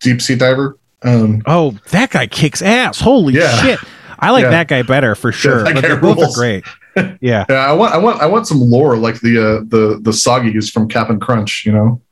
deep 0.00 0.20
sea 0.20 0.34
diver. 0.34 0.78
Um, 1.02 1.42
Oh, 1.46 1.76
that 1.90 2.10
guy 2.10 2.26
kicks 2.26 2.60
ass. 2.60 3.00
Holy 3.00 3.34
Yeah. 3.34 3.56
shit. 3.62 3.78
I 4.18 4.32
like 4.32 4.42
Yeah. 4.42 4.50
that 4.50 4.66
guy 4.68 4.82
better 4.82 5.14
for 5.14 5.30
sure. 5.30 5.62
that 5.62 5.74
but 5.74 5.80
they're 5.82 5.96
both 5.96 6.18
are 6.18 6.32
great. 6.34 6.64
Yeah. 7.20 7.44
yeah, 7.48 7.54
I 7.64 7.72
want, 7.74 7.94
I 7.94 7.98
want, 7.98 8.20
I 8.20 8.26
want 8.26 8.48
some 8.48 8.60
lore 8.60 8.96
like 8.96 9.20
the 9.20 9.38
uh, 9.38 9.64
the 9.68 10.00
the 10.02 10.10
soggies 10.10 10.68
from 10.72 10.88
Cap'n 10.88 11.20
Crunch. 11.20 11.62
You 11.64 11.70
know, 11.70 12.02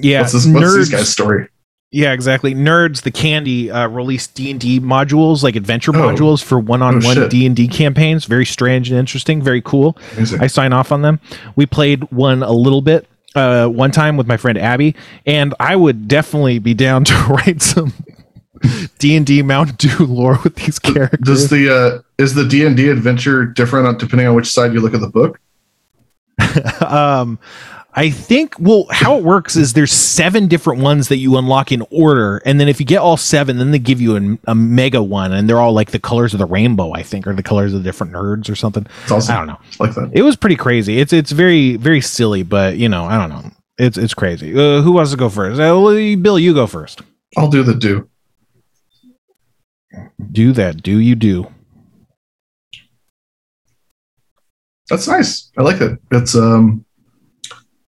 Yeah. 0.00 0.20
what's, 0.20 0.32
this, 0.32 0.46
what's 0.46 0.66
nerds. 0.66 0.76
these 0.76 0.90
guys' 0.90 1.08
story? 1.12 1.48
Yeah, 1.90 2.12
exactly. 2.12 2.54
Nerds, 2.56 3.02
the 3.02 3.12
candy, 3.12 3.70
uh, 3.70 3.86
released 3.88 4.34
D 4.34 4.50
and 4.50 4.58
D 4.58 4.80
modules, 4.80 5.44
like 5.44 5.54
adventure 5.54 5.92
Oh. 5.94 6.00
modules 6.00 6.42
for 6.42 6.58
one-on-one 6.58 7.14
shit. 7.14 7.30
D 7.30 7.46
and 7.46 7.54
D 7.54 7.68
campaigns. 7.68 8.24
Very 8.24 8.44
strange 8.44 8.90
and 8.90 8.98
interesting. 8.98 9.40
Very 9.40 9.62
cool. 9.62 9.96
Amazing. 10.16 10.40
I 10.42 10.48
sign 10.48 10.72
off 10.72 10.90
on 10.90 11.02
them. 11.02 11.20
We 11.54 11.66
played 11.66 12.10
one 12.10 12.42
a 12.42 12.50
little 12.52 12.82
bit 12.82 13.06
uh, 13.36 13.68
one 13.68 13.92
time 13.92 14.16
with 14.16 14.26
my 14.26 14.36
friend 14.36 14.58
Abby, 14.58 14.96
and 15.24 15.54
I 15.60 15.76
would 15.76 16.08
definitely 16.08 16.58
be 16.58 16.74
down 16.74 17.04
to 17.04 17.14
write 17.28 17.62
some 17.62 17.92
D 18.98 19.14
and 19.16 19.24
D 19.24 19.42
Mountain 19.42 19.76
Dew 19.76 20.04
lore 20.06 20.40
with 20.42 20.56
these 20.56 20.80
characters. 20.80 21.20
Does 21.24 21.48
the 21.50 21.72
uh, 21.72 22.02
is 22.18 22.34
the 22.34 22.44
D 22.44 22.64
and 22.66 22.76
D 22.76 22.88
adventure 22.88 23.44
different 23.44 24.00
depending 24.00 24.26
on 24.26 24.34
which 24.34 24.48
side 24.50 24.72
you 24.72 24.80
look 24.80 24.94
at 24.94 25.00
the 25.00 25.08
book? 25.08 25.38
um 26.80 27.38
I 27.96 28.10
think 28.10 28.56
well 28.58 28.86
how 28.90 29.16
it 29.16 29.22
works 29.22 29.54
is 29.54 29.72
there's 29.72 29.92
seven 29.92 30.48
different 30.48 30.82
ones 30.82 31.08
that 31.08 31.18
you 31.18 31.36
unlock 31.36 31.70
in 31.70 31.86
order 31.90 32.38
and 32.44 32.58
then 32.58 32.68
if 32.68 32.80
you 32.80 32.86
get 32.86 32.98
all 32.98 33.16
seven 33.16 33.58
then 33.58 33.70
they 33.70 33.78
give 33.78 34.00
you 34.00 34.16
a, 34.16 34.50
a 34.50 34.54
mega 34.54 35.02
one 35.02 35.32
and 35.32 35.48
they're 35.48 35.60
all 35.60 35.72
like 35.72 35.92
the 35.92 36.00
colors 36.00 36.34
of 36.34 36.38
the 36.38 36.46
rainbow 36.46 36.92
I 36.92 37.04
think 37.04 37.26
or 37.26 37.34
the 37.34 37.42
colors 37.42 37.72
of 37.72 37.82
the 37.82 37.88
different 37.88 38.12
nerds 38.12 38.50
or 38.50 38.56
something. 38.56 38.86
It's 39.02 39.12
also 39.12 39.32
I 39.32 39.36
don't 39.36 39.46
know. 39.46 39.60
Like 39.78 39.94
that. 39.94 40.10
it 40.12 40.22
was 40.22 40.34
pretty 40.36 40.56
crazy. 40.56 40.98
It's 40.98 41.12
it's 41.12 41.30
very 41.30 41.76
very 41.76 42.00
silly 42.00 42.42
but 42.42 42.76
you 42.76 42.88
know 42.88 43.04
I 43.04 43.16
don't 43.16 43.30
know. 43.30 43.50
It's 43.78 43.96
it's 43.96 44.14
crazy. 44.14 44.52
Uh, 44.52 44.82
who 44.82 44.92
wants 44.92 45.10
to 45.12 45.16
go 45.16 45.28
first? 45.28 45.60
Uh, 45.60 46.16
Bill 46.16 46.38
you 46.38 46.54
go 46.54 46.66
first. 46.66 47.02
I'll 47.36 47.50
do 47.50 47.62
the 47.62 47.74
do. 47.74 48.08
do 50.32 50.52
that. 50.52 50.82
Do 50.82 50.98
you 50.98 51.14
do. 51.14 51.48
That's 54.90 55.08
nice. 55.08 55.50
I 55.56 55.62
like 55.62 55.80
it. 55.80 55.98
It's 56.10 56.34
um, 56.34 56.84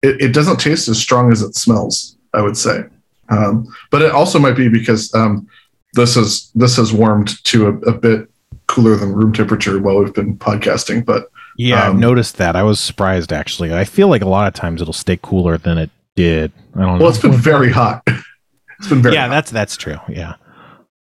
it, 0.02 0.20
it 0.20 0.32
doesn't 0.34 0.58
taste 0.60 0.88
as 0.88 0.98
strong 0.98 1.32
as 1.32 1.42
it 1.42 1.54
smells. 1.54 2.16
I 2.34 2.40
would 2.42 2.56
say, 2.56 2.84
um, 3.28 3.66
but 3.90 4.02
it 4.02 4.10
also 4.12 4.38
might 4.38 4.56
be 4.56 4.68
because 4.68 5.12
um, 5.14 5.46
this 5.94 6.16
is 6.16 6.50
this 6.54 6.76
has 6.76 6.92
warmed 6.92 7.42
to 7.44 7.66
a, 7.66 7.72
a 7.90 7.92
bit 7.92 8.28
cooler 8.66 8.96
than 8.96 9.12
room 9.12 9.32
temperature 9.32 9.78
while 9.80 9.98
we've 9.98 10.14
been 10.14 10.36
podcasting. 10.38 11.04
But 11.04 11.28
yeah 11.58 11.84
I've 11.84 11.90
Um, 11.90 12.00
noticed 12.00 12.38
that 12.38 12.56
I 12.56 12.62
was 12.62 12.80
surprised 12.80 13.30
actually 13.32 13.74
I 13.74 13.84
feel 13.84 14.08
like 14.08 14.22
a 14.22 14.28
lot 14.28 14.48
of 14.48 14.54
times 14.54 14.80
it'll 14.80 14.94
stay 14.94 15.18
cooler 15.22 15.58
than 15.58 15.76
it 15.76 15.90
did 16.16 16.50
I 16.74 16.80
don't 16.80 16.96
know 16.98 17.04
well, 17.04 17.10
it's 17.10 17.18
been 17.20 17.32
very 17.32 17.70
hot. 17.70 18.02
it's 18.78 18.88
been 18.88 19.02
very 19.02 19.14
yeah 19.16 19.26
hot. 19.26 19.30
that's 19.30 19.50
that's 19.50 19.76
true 19.76 19.98
yeah 20.08 20.36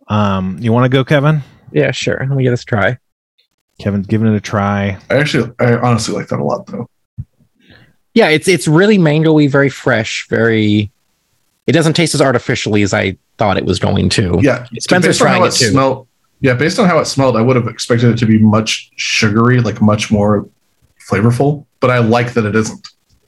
um 0.08 0.58
you 0.60 0.70
want 0.72 0.84
to 0.84 0.94
go 0.94 1.02
kevin 1.04 1.42
Yeah, 1.72 1.90
sure. 1.92 2.18
Let 2.20 2.36
me 2.36 2.42
give 2.42 2.52
this 2.52 2.62
a 2.62 2.66
try. 2.66 2.98
kevin's 3.80 4.06
giving 4.06 4.28
it 4.28 4.36
a 4.36 4.40
try 4.40 4.98
I 5.08 5.14
actually, 5.16 5.50
I 5.58 5.76
honestly 5.76 6.14
like 6.14 6.28
that 6.28 6.38
a 6.40 6.44
lot 6.44 6.66
though. 6.66 6.88
Yeah, 8.14 8.28
it's 8.28 8.48
it's 8.48 8.66
really 8.68 8.98
mangoey, 8.98 9.48
very 9.50 9.68
fresh, 9.68 10.26
very. 10.28 10.90
It 11.66 11.72
doesn't 11.72 11.94
taste 11.94 12.14
as 12.14 12.20
artificially 12.20 12.82
as 12.82 12.92
I 12.94 13.16
thought 13.38 13.56
it 13.56 13.64
was 13.64 13.78
going 13.78 14.08
to. 14.10 14.38
Yeah, 14.42 14.66
Spencer's 14.78 15.18
based 15.18 15.22
on 15.22 15.28
how 15.28 15.34
trying 15.34 15.42
it 15.44 15.54
it 15.54 15.58
too. 15.58 15.70
smelled. 15.72 16.08
Yeah, 16.40 16.54
based 16.54 16.78
on 16.78 16.86
how 16.88 16.98
it 16.98 17.06
smelled, 17.06 17.36
I 17.36 17.40
would 17.40 17.56
have 17.56 17.66
expected 17.68 18.10
it 18.10 18.18
to 18.18 18.26
be 18.26 18.38
much 18.38 18.90
sugary, 18.96 19.60
like 19.60 19.80
much 19.80 20.10
more 20.10 20.46
flavorful. 21.08 21.64
But 21.80 21.90
I 21.90 21.98
like 21.98 22.34
that 22.34 22.44
it 22.44 22.54
isn't. 22.54 22.86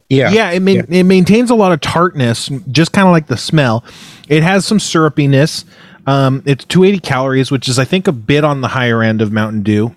yeah, 0.08 0.30
yeah, 0.30 0.50
it, 0.50 0.60
ma- 0.60 0.82
it 0.88 1.04
maintains 1.04 1.50
a 1.50 1.54
lot 1.54 1.72
of 1.72 1.80
tartness 1.80 2.48
just 2.70 2.92
kind 2.92 3.08
of 3.08 3.12
like 3.12 3.26
the 3.26 3.36
smell 3.36 3.84
it 4.28 4.42
has 4.42 4.64
some 4.64 4.78
syrupiness 4.78 5.64
um 6.06 6.42
it's 6.46 6.64
280 6.66 7.00
calories 7.00 7.50
which 7.50 7.68
is 7.68 7.78
i 7.78 7.84
think 7.84 8.06
a 8.06 8.12
bit 8.12 8.44
on 8.44 8.60
the 8.60 8.68
higher 8.68 9.02
end 9.02 9.20
of 9.20 9.32
mountain 9.32 9.62
dew 9.62 9.94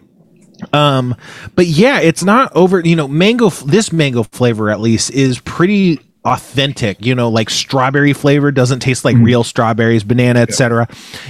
um 0.73 1.15
but 1.55 1.65
yeah 1.67 1.99
it's 1.99 2.23
not 2.23 2.51
over 2.55 2.79
you 2.81 2.95
know 2.95 3.07
mango 3.07 3.49
this 3.49 3.91
mango 3.93 4.23
flavor 4.23 4.69
at 4.69 4.79
least 4.79 5.11
is 5.11 5.39
pretty 5.39 5.99
authentic 6.25 7.03
you 7.05 7.15
know 7.15 7.29
like 7.29 7.49
strawberry 7.49 8.11
flavor 8.11 8.51
doesn't 8.51 8.79
taste 8.81 9.05
like 9.05 9.15
Mhm. 9.15 9.23
real 9.25 9.43
strawberries 9.43 10.03
banana 10.03 10.41
etc 10.41 10.87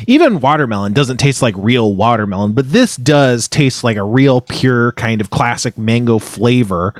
even 0.08 0.40
watermelon 0.40 0.94
doesn't 0.94 1.18
taste 1.18 1.42
like 1.44 1.54
real 1.58 1.94
watermelon 1.94 2.54
but 2.54 2.72
this 2.72 2.96
does 2.98 3.48
taste 3.48 3.84
like 3.84 3.98
a 3.98 4.04
real 4.04 4.42
pure 4.42 4.94
kind 4.94 5.22
of 5.22 5.30
classic 5.30 5.78
mango 5.78 6.18
flavor 6.18 6.94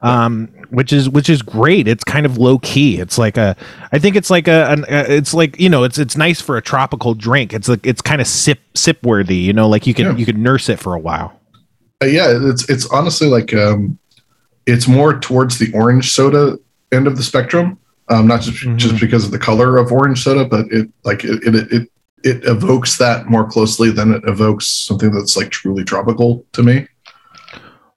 um 0.00 0.48
which 0.70 0.92
is 0.92 1.08
which 1.08 1.30
is 1.30 1.40
great. 1.40 1.86
It's 1.86 2.02
kind 2.02 2.26
of 2.26 2.36
low 2.36 2.58
key 2.58 2.98
it's 2.98 3.16
like 3.16 3.36
a 3.36 3.54
i 3.92 3.98
think 3.98 4.16
it's 4.16 4.28
like 4.28 4.48
a 4.48 4.70
an, 4.72 4.84
uh, 4.84 5.04
it's 5.08 5.32
like 5.32 5.60
you 5.60 5.68
know 5.68 5.84
it's 5.84 5.98
it's 5.98 6.16
nice 6.16 6.40
for 6.40 6.56
a 6.56 6.62
tropical 6.62 7.14
drink. 7.14 7.52
It's 7.52 7.68
like 7.68 7.86
it's 7.86 8.02
kind 8.02 8.20
of 8.20 8.26
sip 8.26 8.58
sip 8.74 9.00
worthy 9.04 9.36
you 9.36 9.52
know 9.52 9.68
like 9.68 9.86
you 9.86 9.94
can 9.94 10.06
Yeah. 10.06 10.16
you 10.16 10.26
can 10.26 10.42
nurse 10.42 10.68
it 10.68 10.80
for 10.80 10.94
a 10.94 10.98
while 10.98 11.38
yeah, 12.02 12.26
it's 12.50 12.68
it's 12.68 12.86
honestly 12.86 13.28
like 13.28 13.54
um, 13.54 13.98
it's 14.66 14.86
more 14.88 15.18
towards 15.18 15.58
the 15.58 15.72
orange 15.72 16.10
soda 16.12 16.58
end 16.92 17.06
of 17.06 17.16
the 17.16 17.22
spectrum. 17.22 17.78
Um, 18.10 18.26
not 18.26 18.42
just 18.42 18.62
Mhm. 18.64 18.76
just 18.76 19.00
because 19.00 19.24
of 19.24 19.30
the 19.30 19.38
color 19.38 19.78
of 19.78 19.90
orange 19.90 20.22
soda, 20.22 20.44
but 20.44 20.66
it 20.70 20.88
like 21.04 21.24
it 21.24 21.42
it 21.44 21.72
it, 21.72 21.88
it 22.22 22.44
evokes 22.44 22.98
that 22.98 23.30
more 23.30 23.46
closely 23.48 23.90
than 23.90 24.12
it 24.12 24.22
evokes 24.26 24.66
something 24.66 25.10
that's 25.12 25.36
like 25.36 25.50
truly 25.50 25.84
tropical 25.84 26.44
to 26.52 26.62
me. 26.62 26.86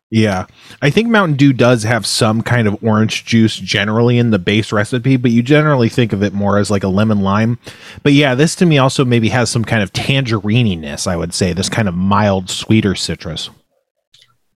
Yeah. 0.10 0.46
I 0.82 0.90
think 0.90 1.10
Mountain 1.10 1.36
Dew 1.36 1.52
does 1.52 1.84
have 1.84 2.06
some 2.06 2.42
kind 2.42 2.66
of 2.66 2.82
orange 2.82 3.26
juice 3.26 3.58
generally 3.58 4.18
in 4.18 4.30
the 4.32 4.40
base 4.40 4.72
recipe, 4.72 5.18
but 5.18 5.32
you 5.32 5.44
generally 5.44 5.90
think 5.90 6.14
of 6.14 6.24
it 6.24 6.34
more 6.34 6.58
as 6.58 6.72
like 6.72 6.84
a 6.84 6.88
lemon 6.88 7.20
lime. 7.20 7.58
But 8.04 8.14
yeah, 8.14 8.34
this 8.34 8.56
to 8.56 8.66
me 8.66 8.78
also 8.78 9.04
maybe 9.04 9.28
has 9.30 9.50
some 9.50 9.66
kind 9.66 9.84
of 9.84 9.92
tangerininess, 9.92 11.08
I 11.08 11.18
would 11.18 11.34
say, 11.34 11.52
this 11.52 11.68
kind 11.68 11.90
of 11.90 11.94
mild, 11.96 12.50
sweeter 12.50 12.96
citrus. 12.96 13.50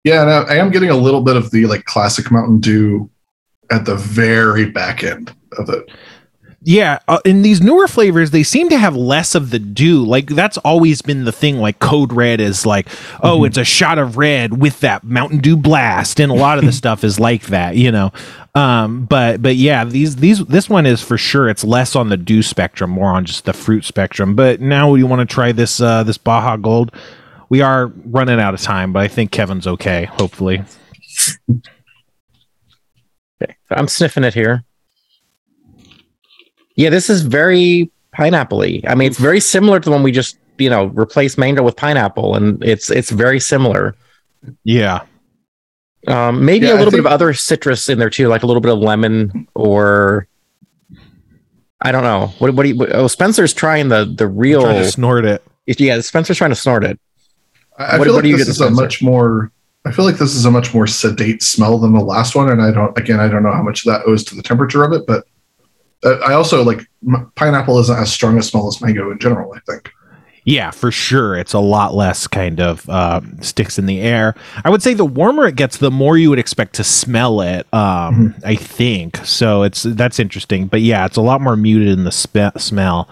Yeah, 0.04 0.22
and 0.22 0.30
I, 0.32 0.54
I 0.54 0.56
am 0.58 0.72
getting 0.72 0.90
a 0.90 0.98
little 0.98 1.22
bit 1.22 1.36
of 1.36 1.52
the 1.52 1.66
like 1.68 1.86
classic 1.86 2.32
Mountain 2.32 2.60
Dew 2.60 3.10
at 3.72 3.86
the 3.86 3.96
very 3.96 4.66
back 4.70 5.04
end 5.04 5.34
of 5.58 5.70
it. 5.70 5.90
Yeah, 6.64 7.00
uh, 7.08 7.20
in 7.26 7.42
these 7.42 7.60
newer 7.60 7.88
flavors, 7.88 8.30
they 8.30 8.44
seem 8.44 8.70
to 8.70 8.78
have 8.78 8.96
less 8.96 9.34
of 9.34 9.50
the 9.50 9.58
dew. 9.58 10.06
Like 10.06 10.28
that's 10.28 10.58
always 10.60 11.02
been 11.02 11.26
the 11.26 11.32
thing. 11.32 11.58
Like 11.58 11.80
Code 11.80 12.14
Red 12.14 12.40
is 12.40 12.68
like, 12.68 12.88
oh, 13.24 13.40
Mhm. 13.40 13.48
it's 13.48 13.58
a 13.58 13.64
shot 13.64 13.98
of 13.98 14.16
red 14.18 14.62
with 14.62 14.80
that 14.82 15.04
Mountain 15.04 15.40
Dew 15.40 15.58
blast, 15.58 16.20
and 16.20 16.32
a 16.32 16.36
lot 16.36 16.60
of 16.60 16.66
the 16.66 16.72
stuff 16.84 17.04
is 17.04 17.20
like 17.20 17.48
that, 17.48 17.76
you 17.78 17.92
know. 17.92 18.12
Um, 18.54 19.06
but 19.06 19.42
but 19.42 19.56
yeah, 19.56 19.86
these 19.86 20.18
these 20.18 20.46
this 20.46 20.70
one 20.70 20.86
is 20.86 21.02
for 21.02 21.18
sure. 21.18 21.50
It's 21.50 21.64
less 21.64 21.96
on 21.96 22.10
the 22.10 22.18
dew 22.18 22.44
spectrum, 22.44 22.92
more 22.92 23.10
on 23.12 23.26
just 23.26 23.46
the 23.46 23.54
fruit 23.54 23.84
spectrum. 23.84 24.36
But 24.36 24.62
now 24.62 24.94
you 24.94 25.08
want 25.08 25.28
to 25.28 25.34
try 25.34 25.52
this 25.52 25.82
uh, 25.82 26.04
this 26.04 26.18
Baja 26.20 26.58
Gold. 26.58 26.92
We 27.52 27.60
are 27.60 27.88
running 28.06 28.40
out 28.40 28.54
of 28.54 28.62
time, 28.62 28.94
but 28.94 29.02
I 29.04 29.10
think 29.10 29.32
Kevin's 29.32 29.68
okay. 29.68 30.06
Hopefully, 30.06 30.64
Okay, 33.44 33.56
so 33.68 33.76
I'm 33.76 33.90
sniffing 33.90 34.24
it 34.24 34.34
here. 34.34 34.64
Yeah, 36.78 36.92
this 36.92 37.10
is 37.10 37.24
very 37.24 37.92
pineapple 38.14 38.64
I 38.64 38.96
mean, 38.96 39.10
it's 39.10 39.20
very 39.20 39.42
similar 39.42 39.82
to 39.82 39.84
the 39.90 39.92
one 39.92 40.02
we 40.02 40.14
just, 40.14 40.38
you 40.60 40.70
know, 40.70 40.86
replaced 40.86 41.38
mango 41.38 41.62
with 41.62 41.76
pineapple, 41.76 42.36
and 42.38 42.64
it's 42.64 42.90
it's 42.90 43.10
very 43.10 43.42
similar. 43.42 43.96
yeah. 44.64 45.02
Um, 46.08 46.46
maybe 46.46 46.68
Yeah, 46.68 46.72
a 46.72 46.76
I 46.76 46.78
little 46.78 46.92
bit 46.92 47.02
of 47.02 47.06
other 47.06 47.34
citrus 47.34 47.90
in 47.90 48.00
there 48.00 48.10
too, 48.10 48.30
like 48.30 48.44
a 48.44 48.48
little 48.48 48.62
bit 48.62 48.72
of 48.72 48.80
lemon 48.80 49.46
or 49.56 50.26
I 51.82 51.92
don't 51.92 52.04
know. 52.04 52.28
What 52.40 52.54
what 52.54 52.64
do 52.64 52.70
you? 52.70 52.78
What, 52.78 52.96
oh, 52.96 53.08
Spencer's 53.08 53.54
trying 53.54 53.90
the 53.90 54.06
the 54.06 54.26
real. 54.26 54.62
Trying 54.62 54.84
to 54.84 54.90
snort 54.90 55.26
it. 55.26 55.44
Yeah, 55.66 56.00
Spencer's 56.00 56.38
trying 56.38 56.52
to 56.52 56.56
snort 56.56 56.86
it. 56.86 56.98
I, 57.82 57.96
I 57.96 57.98
What- 57.98 58.06
feel 58.06 58.16
what 58.16 58.24
like 58.26 58.34
this 58.36 58.46
get, 58.46 58.52
is 58.52 58.62
a 58.62 58.70
much 58.70 59.02
more. 59.02 59.52
I 59.86 59.92
feel 59.92 60.06
like 60.06 60.18
this 60.18 60.36
is 60.36 60.46
a 60.46 60.52
much 60.52 60.74
more 60.76 60.86
sedate 60.86 61.42
smell 61.42 61.80
than 61.80 61.94
the 61.94 62.00
last 62.02 62.36
one, 62.36 62.50
and 62.50 62.62
I 62.62 62.72
don't. 62.72 62.96
Again, 62.98 63.20
I 63.20 63.28
don't 63.28 63.42
know 63.44 63.52
how 63.52 63.64
much 63.64 63.84
that 63.86 64.02
owes 64.06 64.24
to 64.26 64.36
the 64.36 64.44
temperature 64.44 64.84
of 64.84 64.94
it, 64.94 65.08
but 65.08 65.26
uh, 66.04 66.18
I 66.26 66.34
also 66.34 66.64
like 66.64 66.82
m- 67.08 67.32
pineapple 67.36 67.80
isn't 67.80 67.98
as 67.98 68.12
strong 68.14 68.38
a 68.38 68.44
smell 68.44 68.68
as 68.68 68.80
mango 68.82 69.10
in 69.12 69.18
general. 69.20 69.54
I 69.54 69.60
think. 69.72 69.92
Yeah, 70.44 70.72
for 70.72 70.92
sure. 70.92 71.36
It's 71.36 71.54
a 71.54 71.60
lot 71.60 71.94
less 71.94 72.26
kind 72.26 72.60
of 72.60 72.90
uh, 72.90 73.22
sticks 73.42 73.78
in 73.78 73.86
the 73.86 74.02
air. 74.02 74.34
I 74.66 74.72
would 74.72 74.82
say 74.82 74.96
the 74.96 75.06
warmer 75.06 75.46
it 75.46 75.56
gets, 75.56 75.78
the 75.78 75.92
more 75.92 76.18
you 76.18 76.32
would 76.32 76.40
expect 76.40 76.74
to 76.76 76.84
smell 76.84 77.42
it. 77.42 77.72
Um, 77.72 78.34
I 78.44 78.56
think 78.56 79.18
so. 79.18 79.62
It's 79.62 79.84
that's 79.84 80.20
interesting, 80.20 80.66
but 80.66 80.82
yeah, 80.82 81.06
it's 81.06 81.18
a 81.18 81.22
lot 81.22 81.42
more 81.42 81.56
muted 81.56 81.90
in 81.90 82.04
the 82.06 82.12
spe- 82.12 82.58
smell. 82.58 83.08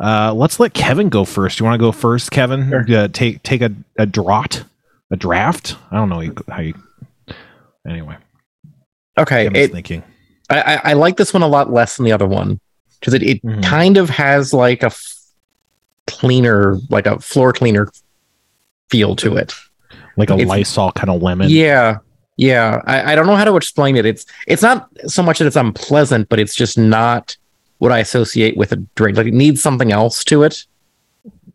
Uh, 0.00 0.32
let's 0.34 0.58
let 0.58 0.72
Kevin 0.72 1.08
go 1.10 1.24
first. 1.26 1.60
You 1.60 1.66
want 1.66 1.74
to 1.74 1.84
go 1.86 1.92
first, 1.92 2.30
Kevin? 2.30 2.68
Sure. 2.70 2.84
Uh, 2.88 3.08
take 3.08 3.42
take 3.42 3.60
a, 3.60 3.70
a 3.98 4.06
draught, 4.06 4.64
a 5.10 5.16
draft. 5.16 5.76
I 5.90 5.96
don't 5.96 6.08
know 6.08 6.32
how 6.48 6.60
you. 6.62 6.74
Anyway, 7.86 8.16
Okay, 9.18 9.44
Kevin's 9.44 9.64
it, 9.66 9.72
thinking. 9.72 10.02
I, 10.48 10.60
I 10.60 10.80
I 10.90 10.92
like 10.94 11.16
this 11.16 11.32
one 11.34 11.42
a 11.42 11.46
lot 11.48 11.70
less 11.72 11.96
than 11.96 12.04
the 12.06 12.12
other 12.12 12.26
one 12.26 12.60
because 12.98 13.14
it, 13.14 13.22
it 13.22 13.42
Mhm. 13.42 13.62
kind 13.62 13.96
of 13.96 14.08
has 14.10 14.52
like 14.54 14.82
a 14.82 14.86
f- 14.86 15.16
cleaner, 16.06 16.78
like 16.88 17.06
a 17.06 17.18
floor 17.18 17.52
cleaner 17.52 17.88
feel 18.90 19.16
to 19.16 19.36
it. 19.36 19.52
Like 20.16 20.30
a 20.30 20.34
it's- 20.34 20.48
Lysol 20.48 20.92
kind 20.92 21.10
of 21.10 21.22
lemon. 21.22 21.48
Yeah, 21.50 21.98
yeah. 22.36 22.80
I, 22.86 23.12
I 23.12 23.14
don't 23.14 23.26
know 23.26 23.36
how 23.36 23.44
to 23.44 23.56
explain 23.56 23.96
it. 23.96 24.04
It's 24.06 24.26
it's 24.46 24.62
not 24.62 24.88
so 25.06 25.22
much 25.22 25.38
that 25.38 25.46
it's 25.46 25.56
unpleasant, 25.56 26.28
but 26.28 26.38
it's 26.38 26.54
just 26.54 26.76
not 26.78 27.36
what 27.80 27.92
I 27.92 27.98
associate 27.98 28.56
with 28.56 28.72
a 28.72 28.76
drink. 28.94 29.16
Like 29.16 29.26
it 29.26 29.34
needs 29.34 29.60
something 29.62 29.90
else 29.90 30.22
to 30.24 30.42
it. 30.42 30.66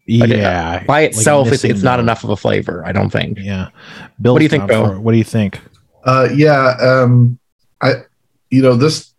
Like, 0.08 0.32
uh, 0.32 0.36
yeah. 0.36 0.84
By 0.84 1.02
like 1.02 1.14
a 1.14 1.18
itself, 1.18 1.52
it's, 1.52 1.64
it's 1.64 1.84
not 1.84 2.00
enough 2.00 2.24
of 2.24 2.32
a 2.32 2.36
flavor. 2.36 2.84
I 2.86 2.92
don't 2.92 3.12
think. 3.12 3.38
Yeah. 3.40 3.70
Bill, 4.20 4.34
What 4.34 4.40
do 4.40 4.46
you 4.46 4.50
think, 4.50 4.68
Bill? 4.68 5.00
What 5.00 5.12
do 5.12 5.18
you 5.20 5.24
think? 5.24 5.60
Uh, 6.04 6.28
yeah, 6.36 6.76
um, 6.80 7.40
I, 7.82 8.04
you 8.50 8.62
know, 8.62 8.76
this, 8.76 9.14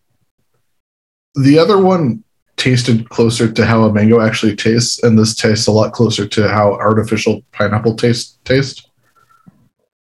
the 1.35 1.57
other 1.59 1.81
one 1.81 2.23
tasted 2.57 3.09
closer 3.09 3.51
to 3.51 3.65
how 3.65 3.83
a 3.83 3.93
mango 3.93 4.19
actually 4.19 4.55
tastes, 4.55 5.01
and 5.03 5.17
this 5.17 5.35
tastes 5.35 5.67
a 5.67 5.71
lot 5.71 5.93
closer 5.93 6.27
to 6.27 6.47
how 6.49 6.73
artificial 6.73 7.41
pineapple 7.51 7.95
taste 7.95 8.43
taste. 8.45 8.89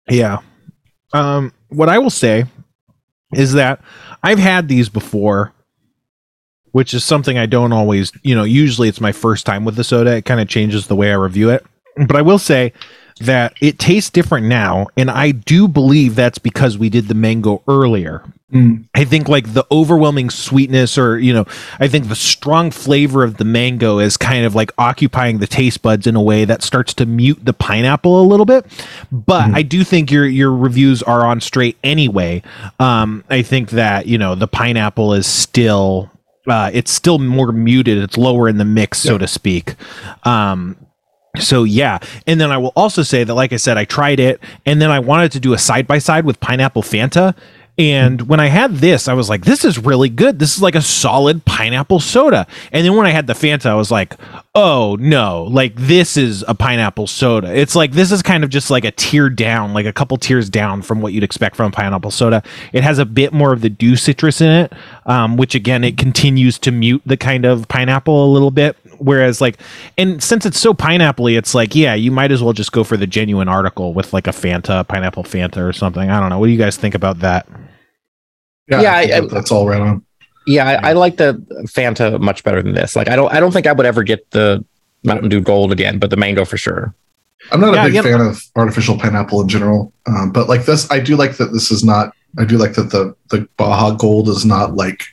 Yeah. 0.08 0.38
Um, 1.12 1.52
what 1.68 1.88
I 1.88 1.98
will 1.98 2.10
say 2.10 2.46
is 3.34 3.52
that 3.54 3.82
I've 4.22 4.38
had 4.38 4.68
these 4.68 4.88
before, 4.88 5.52
which 6.72 6.94
is 6.94 7.04
something 7.04 7.38
I 7.38 7.46
don't 7.46 7.72
always, 7.72 8.12
you 8.22 8.34
know, 8.34 8.44
usually 8.44 8.88
it's 8.88 9.00
my 9.00 9.12
first 9.12 9.46
time 9.46 9.64
with 9.64 9.76
the 9.76 9.84
soda. 9.84 10.16
It 10.16 10.24
kind 10.24 10.40
of 10.40 10.48
changes 10.48 10.86
the 10.86 10.96
way 10.96 11.10
I 11.10 11.16
review 11.16 11.50
it. 11.50 11.64
But 11.96 12.16
I 12.16 12.22
will 12.22 12.38
say 12.38 12.72
that 13.20 13.54
it 13.60 13.80
tastes 13.80 14.10
different 14.10 14.46
now. 14.46 14.86
And 14.96 15.10
I 15.10 15.32
do 15.32 15.66
believe 15.66 16.14
that's 16.14 16.38
because 16.38 16.78
we 16.78 16.88
did 16.88 17.08
the 17.08 17.14
mango 17.14 17.62
earlier. 17.66 18.22
Mm. 18.52 18.84
I 18.94 19.04
think 19.04 19.28
like 19.28 19.52
the 19.52 19.66
overwhelming 19.70 20.30
sweetness 20.30 20.96
or 20.96 21.18
you 21.18 21.34
know 21.34 21.44
I 21.80 21.88
think 21.88 22.08
the 22.08 22.14
strong 22.16 22.70
flavor 22.70 23.22
of 23.22 23.36
the 23.36 23.44
mango 23.44 23.98
is 23.98 24.16
kind 24.16 24.46
of 24.46 24.54
like 24.54 24.70
occupying 24.78 25.36
the 25.36 25.46
taste 25.46 25.82
buds 25.82 26.06
in 26.06 26.16
a 26.16 26.22
way 26.22 26.46
that 26.46 26.62
starts 26.62 26.94
to 26.94 27.04
mute 27.04 27.40
the 27.44 27.52
pineapple 27.52 28.22
a 28.22 28.24
little 28.24 28.46
bit 28.46 28.64
but 29.12 29.48
Mhm. 29.50 29.54
I 29.54 29.60
do 29.60 29.84
think 29.84 30.10
your 30.10 30.24
your 30.26 30.50
reviews 30.50 31.02
are 31.02 31.26
on 31.26 31.42
straight 31.42 31.76
anyway 31.84 32.42
um 32.80 33.22
I 33.28 33.42
think 33.42 33.68
that 33.72 34.06
you 34.06 34.16
know 34.16 34.34
the 34.34 34.48
pineapple 34.48 35.12
is 35.12 35.26
still 35.26 36.10
uh 36.48 36.70
it's 36.72 36.90
still 36.90 37.18
more 37.18 37.52
muted 37.52 37.98
it's 37.98 38.16
lower 38.18 38.48
in 38.48 38.58
the 38.58 38.64
mix 38.64 38.98
so 39.00 39.12
Yeah. 39.12 39.18
to 39.18 39.26
speak 39.28 39.74
um 40.24 40.76
so 41.38 41.62
yeah, 41.62 41.98
and 42.26 42.40
then 42.40 42.50
I 42.50 42.56
will 42.58 42.72
also 42.74 43.02
say 43.02 43.22
that, 43.22 43.32
like 43.34 43.52
I 43.52 43.56
said, 43.58 43.76
I 43.76 43.84
tried 43.84 44.18
it, 44.18 44.40
and 44.66 44.80
then 44.82 44.90
I 44.90 44.98
wanted 44.98 45.30
to 45.32 45.40
do 45.40 45.52
a 45.52 45.58
side 45.58 45.86
by 45.86 45.98
side 45.98 46.24
with 46.24 46.40
pineapple 46.40 46.82
Fanta. 46.82 47.36
And 47.78 48.22
when 48.22 48.40
I 48.40 48.48
had 48.48 48.76
this, 48.76 49.06
I 49.06 49.12
was 49.12 49.28
like, 49.28 49.44
"This 49.44 49.64
is 49.64 49.78
really 49.78 50.08
good. 50.08 50.40
This 50.40 50.56
is 50.56 50.62
like 50.62 50.74
a 50.74 50.82
solid 50.82 51.44
pineapple 51.44 52.00
soda." 52.00 52.46
And 52.72 52.84
then 52.84 52.96
when 52.96 53.06
I 53.06 53.10
had 53.10 53.28
the 53.28 53.34
Fanta, 53.34 53.66
I 53.66 53.74
was 53.74 53.92
like, 53.92 54.16
"Oh 54.52 54.96
no! 54.98 55.44
Like 55.44 55.76
this 55.76 56.16
is 56.16 56.44
a 56.48 56.54
pineapple 56.54 57.06
soda. 57.06 57.54
It's 57.56 57.76
like 57.76 57.92
this 57.92 58.10
is 58.10 58.20
kind 58.20 58.42
of 58.42 58.50
just 58.50 58.68
like 58.68 58.84
a 58.84 58.90
tier 58.90 59.30
down, 59.30 59.74
like 59.74 59.86
a 59.86 59.92
couple 59.92 60.16
tiers 60.16 60.50
down 60.50 60.82
from 60.82 61.00
what 61.00 61.12
you'd 61.12 61.22
expect 61.22 61.54
from 61.54 61.68
a 61.68 61.70
pineapple 61.70 62.10
soda. 62.10 62.42
It 62.72 62.82
has 62.82 62.98
a 62.98 63.06
bit 63.06 63.32
more 63.32 63.52
of 63.52 63.60
the 63.60 63.70
dew 63.70 63.94
citrus 63.94 64.40
in 64.40 64.50
it, 64.50 64.72
um, 65.06 65.36
which 65.36 65.54
again, 65.54 65.84
it 65.84 65.96
continues 65.96 66.58
to 66.60 66.72
mute 66.72 67.02
the 67.06 67.16
kind 67.16 67.44
of 67.44 67.68
pineapple 67.68 68.26
a 68.26 68.30
little 68.32 68.50
bit. 68.50 68.76
Whereas 68.98 69.40
like, 69.40 69.58
and 69.96 70.20
since 70.20 70.44
it's 70.44 70.58
so 70.58 70.74
pineapple 70.74 71.28
it's 71.28 71.54
like, 71.54 71.76
yeah, 71.76 71.94
you 71.94 72.10
might 72.10 72.32
as 72.32 72.42
well 72.42 72.52
just 72.52 72.72
go 72.72 72.82
for 72.82 72.96
the 72.96 73.06
genuine 73.06 73.46
article 73.46 73.94
with 73.94 74.12
like 74.12 74.26
a 74.26 74.30
Fanta, 74.30 74.86
pineapple 74.88 75.22
Fanta 75.22 75.58
or 75.58 75.72
something. 75.72 76.10
I 76.10 76.18
don't 76.18 76.30
know. 76.30 76.40
What 76.40 76.46
do 76.46 76.52
you 76.52 76.58
guys 76.58 76.76
think 76.76 76.96
about 76.96 77.20
that? 77.20 77.46
Yeah, 78.70 78.80
Yeah, 78.82 78.92
I 78.94 79.16
I- 79.18 79.26
that's 79.26 79.50
all 79.50 79.66
right 79.68 79.80
on. 79.80 80.04
Yeah, 80.46 80.66
I, 80.66 80.90
I 80.90 80.92
like 80.94 81.18
the 81.18 81.34
Fanta 81.66 82.18
much 82.20 82.42
better 82.42 82.62
than 82.62 82.72
this. 82.72 82.96
Like 82.96 83.08
I 83.08 83.16
don't 83.16 83.30
I 83.32 83.38
don't 83.40 83.52
think 83.52 83.66
I 83.66 83.72
would 83.72 83.84
ever 83.86 84.02
get 84.02 84.30
the 84.30 84.64
Mountain 85.04 85.28
Dew 85.28 85.40
Gold 85.42 85.72
again, 85.72 85.98
but 85.98 86.08
the 86.10 86.16
mango 86.16 86.44
for 86.46 86.56
sure. 86.56 86.94
I'm 87.52 87.60
not 87.60 87.74
Yeah, 87.74 87.82
a 87.82 87.84
big 87.84 87.96
again- 87.96 88.04
fan 88.18 88.20
of 88.26 88.42
artificial 88.56 88.98
pineapple 88.98 89.40
in 89.42 89.48
general, 89.48 89.92
um, 90.06 90.32
but 90.32 90.48
like 90.48 90.64
this, 90.64 90.90
I 90.90 91.00
do 91.00 91.16
like 91.16 91.36
that 91.36 91.52
this 91.52 91.70
is 91.70 91.84
not. 91.84 92.12
I 92.38 92.44
do 92.44 92.56
like 92.58 92.74
that 92.74 92.90
the 92.90 93.14
the 93.30 93.46
Baja 93.58 93.90
Gold 93.92 94.28
is 94.28 94.44
not 94.46 94.74
like 94.74 95.04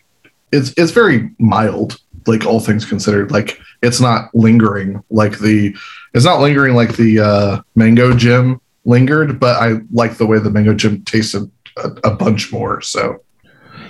it's 0.54 0.74
it's 0.78 0.92
very 0.92 1.30
mild, 1.38 1.98
like 2.28 2.46
all 2.46 2.60
things 2.62 2.86
considered. 2.86 3.32
Like 3.32 3.60
it's 3.84 4.00
not 4.00 4.34
lingering 4.34 5.04
like 5.10 5.40
the 5.40 5.76
it's 6.14 6.26
not 6.26 6.40
lingering 6.40 6.76
like 6.76 6.96
the 6.96 7.20
uh, 7.20 7.62
mango 7.76 8.16
jam 8.16 8.60
lingered, 8.86 9.38
but 9.40 9.62
I 9.62 9.80
like 9.92 10.16
the 10.18 10.26
way 10.26 10.40
the 10.40 10.50
mango 10.50 10.74
jam 10.74 11.04
tasted 11.04 11.50
a, 11.78 11.90
a 12.06 12.16
bunch 12.16 12.52
more. 12.54 12.80
So 12.82 13.22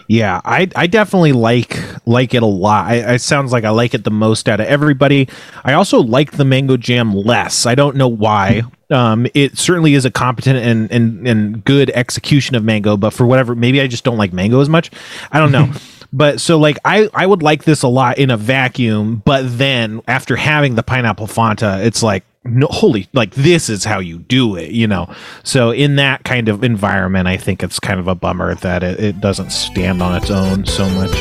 Yeah, 0.07 0.39
I 0.45 0.69
I 0.75 0.87
definitely 0.87 1.31
like 1.31 1.77
like 2.05 2.33
it 2.33 2.43
a 2.43 2.47
lot. 2.47 2.85
I, 2.85 3.13
it 3.15 3.19
sounds 3.19 3.51
like 3.51 3.63
I 3.63 3.71
like 3.71 3.93
it 3.93 4.03
the 4.03 4.11
most 4.11 4.47
out 4.47 4.59
of 4.59 4.67
everybody. 4.67 5.27
I 5.63 5.73
also 5.73 5.99
like 5.99 6.33
the 6.33 6.45
mango 6.45 6.77
jam 6.77 7.13
less. 7.13 7.65
I 7.65 7.75
don't 7.75 7.95
know 7.95 8.07
why. 8.07 8.63
Um, 8.91 9.25
it 9.33 9.57
certainly 9.57 9.95
is 9.95 10.05
a 10.05 10.11
competent 10.11 10.59
and, 10.59 10.91
and 10.91 11.27
and 11.27 11.65
good 11.65 11.89
execution 11.91 12.55
of 12.55 12.63
mango, 12.63 12.97
but 12.97 13.11
for 13.11 13.25
whatever, 13.25 13.55
maybe 13.55 13.81
I 13.81 13.87
just 13.87 14.03
don't 14.03 14.17
like 14.17 14.31
mango 14.31 14.61
as 14.61 14.69
much. 14.69 14.91
I 15.31 15.39
don't 15.39 15.51
know. 15.51 15.71
but 16.13 16.39
so 16.39 16.59
like 16.59 16.77
I 16.85 17.09
I 17.13 17.25
would 17.25 17.41
like 17.41 17.63
this 17.63 17.81
a 17.81 17.87
lot 17.87 18.19
in 18.19 18.29
a 18.29 18.37
vacuum, 18.37 19.23
but 19.25 19.57
then 19.57 20.01
after 20.07 20.35
having 20.35 20.75
the 20.75 20.83
pineapple 20.83 21.27
Fanta, 21.27 21.83
it's 21.83 22.03
like 22.03 22.23
no, 22.45 22.67
holy 22.69 23.07
like 23.13 23.33
this 23.35 23.69
is 23.69 23.83
how 23.83 23.99
you 23.99 24.19
do 24.19 24.55
it 24.55 24.71
you 24.71 24.87
know 24.87 25.11
so 25.43 25.71
in 25.71 25.95
that 25.95 26.23
kind 26.23 26.47
of 26.47 26.63
environment 26.63 27.27
i 27.27 27.37
think 27.37 27.63
it's 27.63 27.79
kind 27.79 27.99
of 27.99 28.07
a 28.07 28.15
bummer 28.15 28.55
that 28.55 28.83
it, 28.83 28.99
it 28.99 29.19
doesn't 29.19 29.51
stand 29.51 30.01
on 30.01 30.15
its 30.15 30.29
own 30.29 30.65
so 30.65 30.87
much 30.91 31.11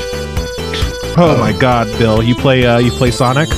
oh 1.17 1.37
my 1.39 1.57
god 1.59 1.87
bill 1.99 2.23
you 2.23 2.35
play 2.35 2.67
uh 2.67 2.79
you 2.79 2.91
play 2.93 3.11
sonic 3.11 3.49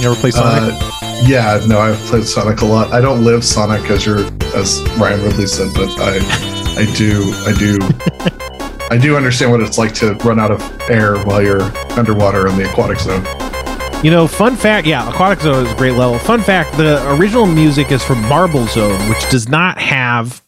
you 0.00 0.10
ever 0.10 0.14
play 0.14 0.30
sonic 0.30 0.74
uh, 0.74 0.98
yeah, 1.24 1.60
no, 1.66 1.80
I've 1.80 1.98
played 2.06 2.24
Sonic 2.24 2.60
a 2.60 2.64
lot. 2.64 2.92
I 2.92 3.00
don't 3.00 3.24
live 3.24 3.44
Sonic 3.44 3.90
as 3.90 4.06
your 4.06 4.18
as 4.54 4.80
Ryan 4.98 5.22
Ridley 5.24 5.46
said, 5.46 5.74
but 5.74 5.88
I 5.98 6.18
I 6.78 6.94
do 6.94 7.32
I 7.44 7.52
do 7.58 7.78
I 8.90 8.96
do 8.96 9.16
understand 9.16 9.50
what 9.50 9.60
it's 9.60 9.78
like 9.78 9.92
to 9.94 10.14
run 10.14 10.38
out 10.38 10.50
of 10.50 10.62
air 10.88 11.18
while 11.24 11.42
you're 11.42 11.62
underwater 11.98 12.46
in 12.46 12.56
the 12.56 12.70
aquatic 12.70 13.00
zone. 13.00 13.24
You 14.04 14.12
know, 14.12 14.28
fun 14.28 14.54
fact, 14.56 14.86
yeah, 14.86 15.08
Aquatic 15.08 15.40
Zone 15.40 15.66
is 15.66 15.72
a 15.72 15.76
great 15.76 15.92
level. 15.94 16.20
Fun 16.20 16.40
fact, 16.40 16.76
the 16.76 17.04
original 17.14 17.46
music 17.46 17.90
is 17.90 18.02
from 18.04 18.22
Marble 18.28 18.64
Zone, 18.68 18.96
which 19.10 19.28
does 19.30 19.48
not 19.48 19.76
have 19.78 20.40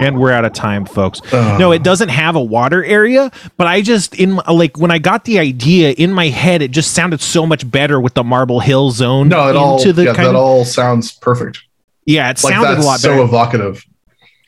and 0.00 0.18
we're 0.20 0.32
out 0.32 0.44
of 0.44 0.52
time, 0.52 0.84
folks. 0.84 1.20
No, 1.32 1.72
it 1.72 1.82
doesn't 1.84 2.08
have 2.10 2.34
a 2.36 2.42
water 2.42 2.84
area, 2.84 3.30
but 3.56 3.66
I 3.66 3.80
just 3.82 4.14
in 4.14 4.36
like 4.48 4.76
when 4.78 4.90
I 4.92 4.98
got 4.98 5.24
the 5.24 5.38
idea 5.40 5.90
in 5.92 6.12
my 6.12 6.28
head, 6.28 6.62
it 6.62 6.70
just 6.70 6.92
sounded 6.94 7.20
so 7.20 7.44
much 7.44 7.68
better 7.68 8.00
with 8.00 8.14
the 8.14 8.24
Marble 8.24 8.60
Hill 8.60 8.90
Zone 8.92 9.28
no, 9.28 9.48
it 9.48 9.56
all 9.56 9.78
the 9.82 10.04
yeah, 10.04 10.12
that 10.12 10.26
of 10.26 10.34
all 10.36 10.64
sounds 10.64 11.12
perfect. 11.12 11.60
yeah, 12.06 12.30
it 12.30 12.42
Like 12.42 12.54
sounded 12.54 12.68
that's 12.76 12.84
a 12.84 12.86
lot 12.86 13.00
so 13.00 13.08
better. 13.10 13.22
evocative. 13.24 13.84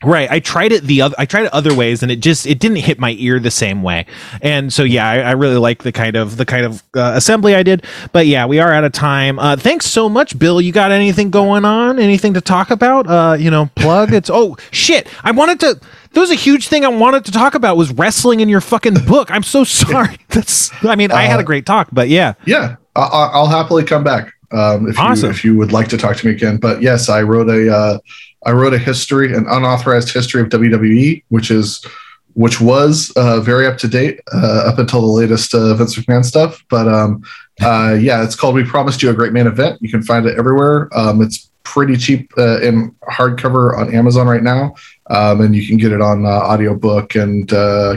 Right. 0.05 0.31
I 0.31 0.41
tried 0.41 0.73
it 0.73 0.85
the 0.85 1.03
other 1.03 1.15
I 1.19 1.25
tried 1.27 1.47
it 1.47 1.53
other 1.53 1.75
ways 1.75 2.03
and 2.03 2.13
it 2.13 2.21
just 2.21 2.47
it 2.47 2.59
didn't 2.59 2.79
hit 2.79 2.99
my 2.99 3.13
ear 3.19 3.39
the 3.41 3.51
same 3.51 3.83
way. 3.83 4.07
And 4.43 4.73
so 4.73 4.83
yeah, 4.83 5.09
I, 5.09 5.19
I 5.21 5.31
really 5.33 5.57
like 5.57 5.83
the 5.83 5.93
kind 5.93 6.17
of 6.17 6.37
the 6.37 6.45
kind 6.45 6.65
of 6.67 6.83
uh, 6.95 7.13
assembly 7.15 7.55
I 7.55 7.63
did. 7.63 7.85
But 8.13 8.27
yeah, 8.27 8.47
we 8.47 8.59
are 8.61 8.73
out 8.73 8.85
of 8.85 8.93
time. 8.93 9.39
Uh 9.39 9.57
thanks 9.57 9.87
so 9.87 10.09
much, 10.09 10.39
Bill. 10.39 10.61
You 10.61 10.73
got 10.73 10.93
anything 10.93 11.31
going 11.31 11.65
on? 11.65 11.99
Anything 11.99 12.35
to 12.35 12.41
talk 12.41 12.71
about? 12.71 13.07
Uh, 13.09 13.37
you 13.39 13.51
know, 13.51 13.71
plug 13.77 14.13
it's 14.13 14.31
oh 14.31 14.57
shit. 14.71 15.09
I 15.23 15.31
wanted 15.31 15.61
to 15.61 15.81
there 16.13 16.21
was 16.21 16.31
a 16.31 16.35
huge 16.37 16.69
thing 16.69 16.85
I 16.85 16.89
wanted 16.89 17.25
to 17.25 17.33
talk 17.33 17.55
about 17.55 17.77
was 17.77 17.91
wrestling 17.93 18.41
in 18.41 18.49
your 18.49 18.61
fucking 18.61 18.95
book. 19.07 19.31
I'm 19.31 19.43
so 19.43 19.65
sorry. 19.65 20.17
That's 20.29 20.71
I 20.85 20.95
mean, 20.97 21.11
I 21.11 21.23
had 21.23 21.41
a 21.41 21.43
Uh, 21.43 21.47
great 21.47 21.67
talk, 21.67 21.89
but 21.93 22.09
yeah. 22.09 22.35
Yeah, 22.47 22.77
I, 22.95 23.01
I- 23.03 23.31
I'll 23.33 23.49
happily 23.49 23.83
come 23.85 24.05
back 24.05 24.33
um, 24.53 24.89
if 24.89 24.97
Awesome. 24.99 25.27
you 25.27 25.31
if 25.31 25.45
you 25.45 25.57
would 25.57 25.73
like 25.73 25.89
to 25.89 25.97
talk 25.99 26.17
to 26.19 26.27
me 26.27 26.33
again. 26.33 26.59
But 26.59 26.83
yes, 26.83 27.09
I 27.09 27.23
wrote 27.23 27.49
a 27.49 27.75
uh, 27.75 27.99
I 28.47 28.53
wrote 28.53 28.75
a 28.75 28.79
history, 28.79 29.35
an 29.35 29.47
unauthorized 29.49 30.12
history 30.12 30.41
of 30.41 30.49
WWE, 30.49 31.25
which 31.29 31.51
is 31.51 31.85
which 32.35 32.61
was 32.61 33.12
uh, 33.16 33.41
very 33.41 33.66
up 33.66 33.79
to 33.79 33.89
date 33.89 34.21
uh, 34.33 34.65
up 34.66 34.79
until 34.79 35.01
the 35.01 35.07
latest 35.07 35.55
uh, 35.55 35.75
Vince 35.75 35.97
McMahon 35.97 36.25
stuff. 36.25 36.65
But 36.69 36.89
um, 36.89 37.23
uh, 37.62 37.97
yeah, 37.99 38.23
it's 38.23 38.35
called 38.35 38.55
"We 38.55 38.65
Promised 38.65 39.03
You 39.03 39.11
a 39.11 39.15
Great 39.15 39.33
Main 39.33 39.47
Event." 39.47 39.81
You 39.81 39.89
can 39.89 40.03
find 40.03 40.27
it 40.27 40.37
everywhere. 40.37 40.89
Um, 40.97 41.23
it's 41.23 41.51
pretty 41.62 41.97
cheap 41.97 42.33
uh, 42.37 42.61
in 42.61 42.95
hardcover 43.09 43.77
on 43.79 43.95
Amazon 43.95 44.27
right 44.27 44.43
now, 44.43 44.75
um, 45.11 45.41
and 45.41 45.55
you 45.55 45.66
can 45.66 45.77
get 45.77 45.93
it 45.93 46.01
on 46.01 46.27
uh, 46.27 46.29
audiobook 46.29 47.15
and 47.15 47.49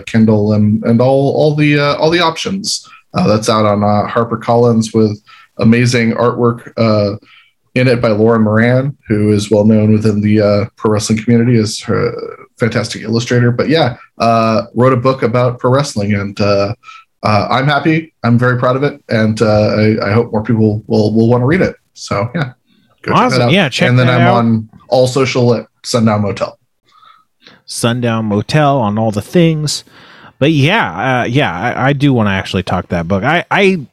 Kindle 0.06 0.54
and 0.54 0.84
and 0.84 1.02
all 1.02 1.36
all 1.36 1.56
the 1.56 1.80
all 1.80 2.10
the 2.10 2.22
options. 2.22 2.88
that's 3.14 3.50
out 3.50 3.66
on 3.66 3.82
Harper 4.08 4.38
Collins 4.38 4.94
with 4.94 5.22
amazing 5.58 6.12
artwork 6.12 6.72
in 7.76 7.88
it 7.88 8.02
by 8.02 8.10
Lauren 8.10 8.42
Moran, 8.44 8.98
who 9.08 9.32
is 9.32 9.52
well 9.52 9.66
known 9.66 9.92
within 9.92 10.22
the 10.22 10.42
uh, 10.42 10.66
pro 10.76 10.92
wrestling 10.92 11.22
community 11.22 11.58
as 11.58 11.82
a 11.88 12.12
fantastic 12.58 13.02
illustrator. 13.02 13.52
But 13.52 13.70
yeah, 13.70 13.98
uh, 14.18 14.64
wrote 14.74 14.94
a 14.94 14.98
book 14.98 15.24
about 15.24 15.60
pro 15.60 15.72
wrestling, 15.72 16.14
and 16.14 16.40
uh, 16.40 16.76
uh 17.24 17.48
I'm 17.50 17.66
happy. 17.66 18.14
I'm 18.24 18.38
very 18.38 18.60
proud 18.60 18.76
of 18.76 18.84
it, 18.84 19.04
and 19.10 19.42
uh, 19.42 19.46
I, 19.46 20.10
I, 20.10 20.12
hope 20.12 20.32
more 20.32 20.44
people 20.44 20.84
will 20.88 21.14
will 21.14 21.30
want 21.30 21.42
to 21.42 21.46
read 21.46 21.62
it. 21.62 21.76
So 21.94 22.30
yeah, 22.36 22.54
awesome. 23.10 23.42
Check 23.42 23.52
yeah, 23.52 23.70
check 23.70 23.90
and 23.90 24.00
then 24.00 24.10
I'm 24.10 24.22
out. 24.22 24.36
on 24.36 24.70
all 24.90 25.08
social 25.08 25.54
at 25.54 25.68
Sundown 25.84 26.22
Motel. 26.22 26.58
Sundown 27.66 28.26
Motel 28.26 28.78
on 28.78 28.98
all 28.98 29.12
the 29.12 29.22
things. 29.22 29.84
But 30.40 30.52
yeah, 30.52 31.22
uh, 31.22 31.24
yeah, 31.26 31.52
I, 31.52 31.90
I 31.90 31.94
do 31.94 32.14
want 32.14 32.28
to 32.28 32.32
actually 32.32 32.64
talk 32.64 32.90
that 32.90 33.08
book. 33.08 33.24
I, 33.24 33.44
I 33.50 33.88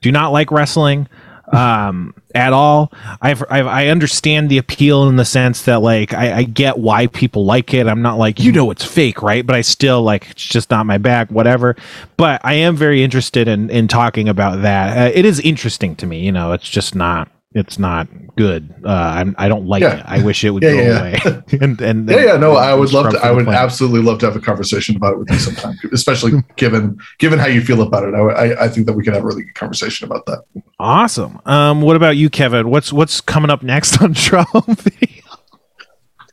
do 0.00 0.10
not 0.10 0.32
like 0.32 0.50
wrestling 0.50 1.08
um, 1.54 2.14
at 2.34 2.52
all. 2.52 2.92
I've, 3.20 3.42
I've, 3.48 3.66
i 3.66 3.88
understand 3.88 4.50
the 4.50 4.58
appeal 4.58 5.08
in 5.08 5.16
the 5.16 5.24
sense 5.24 5.62
that 5.62 5.82
like 5.82 6.12
I, 6.12 6.38
I, 6.38 6.42
get 6.42 6.78
why 6.78 7.06
people 7.06 7.44
like 7.44 7.72
it. 7.72 7.86
I'm 7.86 8.02
not 8.02 8.18
like 8.18 8.40
you 8.40 8.52
know 8.52 8.70
it's 8.70 8.84
fake, 8.84 9.22
right? 9.22 9.46
But 9.46 9.56
I 9.56 9.60
still 9.60 10.02
like 10.02 10.30
it's 10.30 10.44
just 10.44 10.70
not 10.70 10.86
my 10.86 10.98
bag, 10.98 11.30
whatever. 11.30 11.76
But 12.16 12.40
I 12.44 12.54
am 12.54 12.76
very 12.76 13.02
interested 13.02 13.48
in 13.48 13.70
in 13.70 13.88
talking 13.88 14.28
about 14.28 14.62
that. 14.62 14.96
Uh, 14.96 15.12
it 15.14 15.24
is 15.24 15.40
interesting 15.40 15.96
to 15.96 16.06
me. 16.06 16.20
You 16.20 16.32
know, 16.32 16.52
it's 16.52 16.68
just 16.68 16.94
not 16.94 17.28
it's 17.54 17.78
not 17.78 18.08
good. 18.36 18.74
Uh, 18.84 18.88
I'm, 18.88 19.34
I 19.38 19.48
don't 19.48 19.66
like 19.66 19.82
yeah. 19.82 19.98
it. 19.98 20.04
I 20.06 20.22
wish 20.22 20.42
it 20.44 20.50
would 20.50 20.62
yeah, 20.62 20.72
go 20.72 20.80
yeah, 20.80 20.98
away. 20.98 21.42
and, 21.60 21.80
and 21.80 22.08
yeah, 22.08 22.24
yeah, 22.24 22.36
no, 22.36 22.56
I 22.56 22.74
would 22.74 22.92
love 22.92 23.12
to. 23.12 23.18
I 23.18 23.30
would 23.30 23.48
absolutely 23.48 24.02
love 24.02 24.18
to 24.20 24.26
have 24.26 24.34
a 24.36 24.40
conversation 24.40 24.96
about 24.96 25.14
it 25.14 25.18
with 25.20 25.30
you 25.30 25.38
sometime, 25.38 25.76
especially 25.92 26.32
given 26.56 26.98
given 27.18 27.38
how 27.38 27.46
you 27.46 27.60
feel 27.60 27.82
about 27.82 28.04
it. 28.04 28.14
I, 28.14 28.64
I 28.64 28.68
think 28.68 28.86
that 28.86 28.94
we 28.94 29.04
could 29.04 29.14
have 29.14 29.22
a 29.22 29.26
really 29.26 29.44
good 29.44 29.54
conversation 29.54 30.06
about 30.06 30.26
that. 30.26 30.42
Awesome. 30.80 31.40
Um, 31.46 31.80
what 31.80 31.96
about 31.96 32.16
you, 32.16 32.28
Kevin? 32.28 32.70
What's 32.70 32.92
what's 32.92 33.20
coming 33.20 33.50
up 33.50 33.62
next 33.62 34.02
on 34.02 34.14
Trouble 34.14 34.66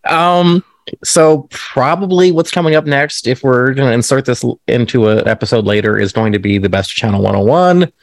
Um. 0.10 0.64
So 1.04 1.48
probably 1.52 2.32
what's 2.32 2.52
coming 2.52 2.76
up 2.76 2.86
next, 2.86 3.28
if 3.28 3.44
we're 3.44 3.74
going 3.74 3.88
to 3.88 3.94
insert 3.94 4.26
this 4.26 4.44
into 4.68 5.08
an 5.08 5.26
episode 5.28 5.64
later, 5.64 5.98
is 5.98 6.12
going 6.12 6.34
to 6.34 6.40
be 6.40 6.58
the 6.58 6.70
best 6.70 6.90
channel 6.90 7.22
101 7.22 7.94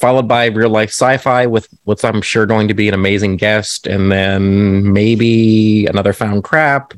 followed 0.00 0.26
by 0.26 0.46
real 0.46 0.70
life 0.70 0.90
sci-fi 0.90 1.46
with 1.46 1.68
what's 1.84 2.04
I'm 2.04 2.22
sure 2.22 2.46
going 2.46 2.68
to 2.68 2.74
be 2.74 2.88
an 2.88 2.94
amazing 2.94 3.36
guest, 3.36 3.86
and 3.86 4.10
then 4.10 4.92
maybe 4.92 5.86
another 5.86 6.12
found 6.12 6.44
crap, 6.44 6.94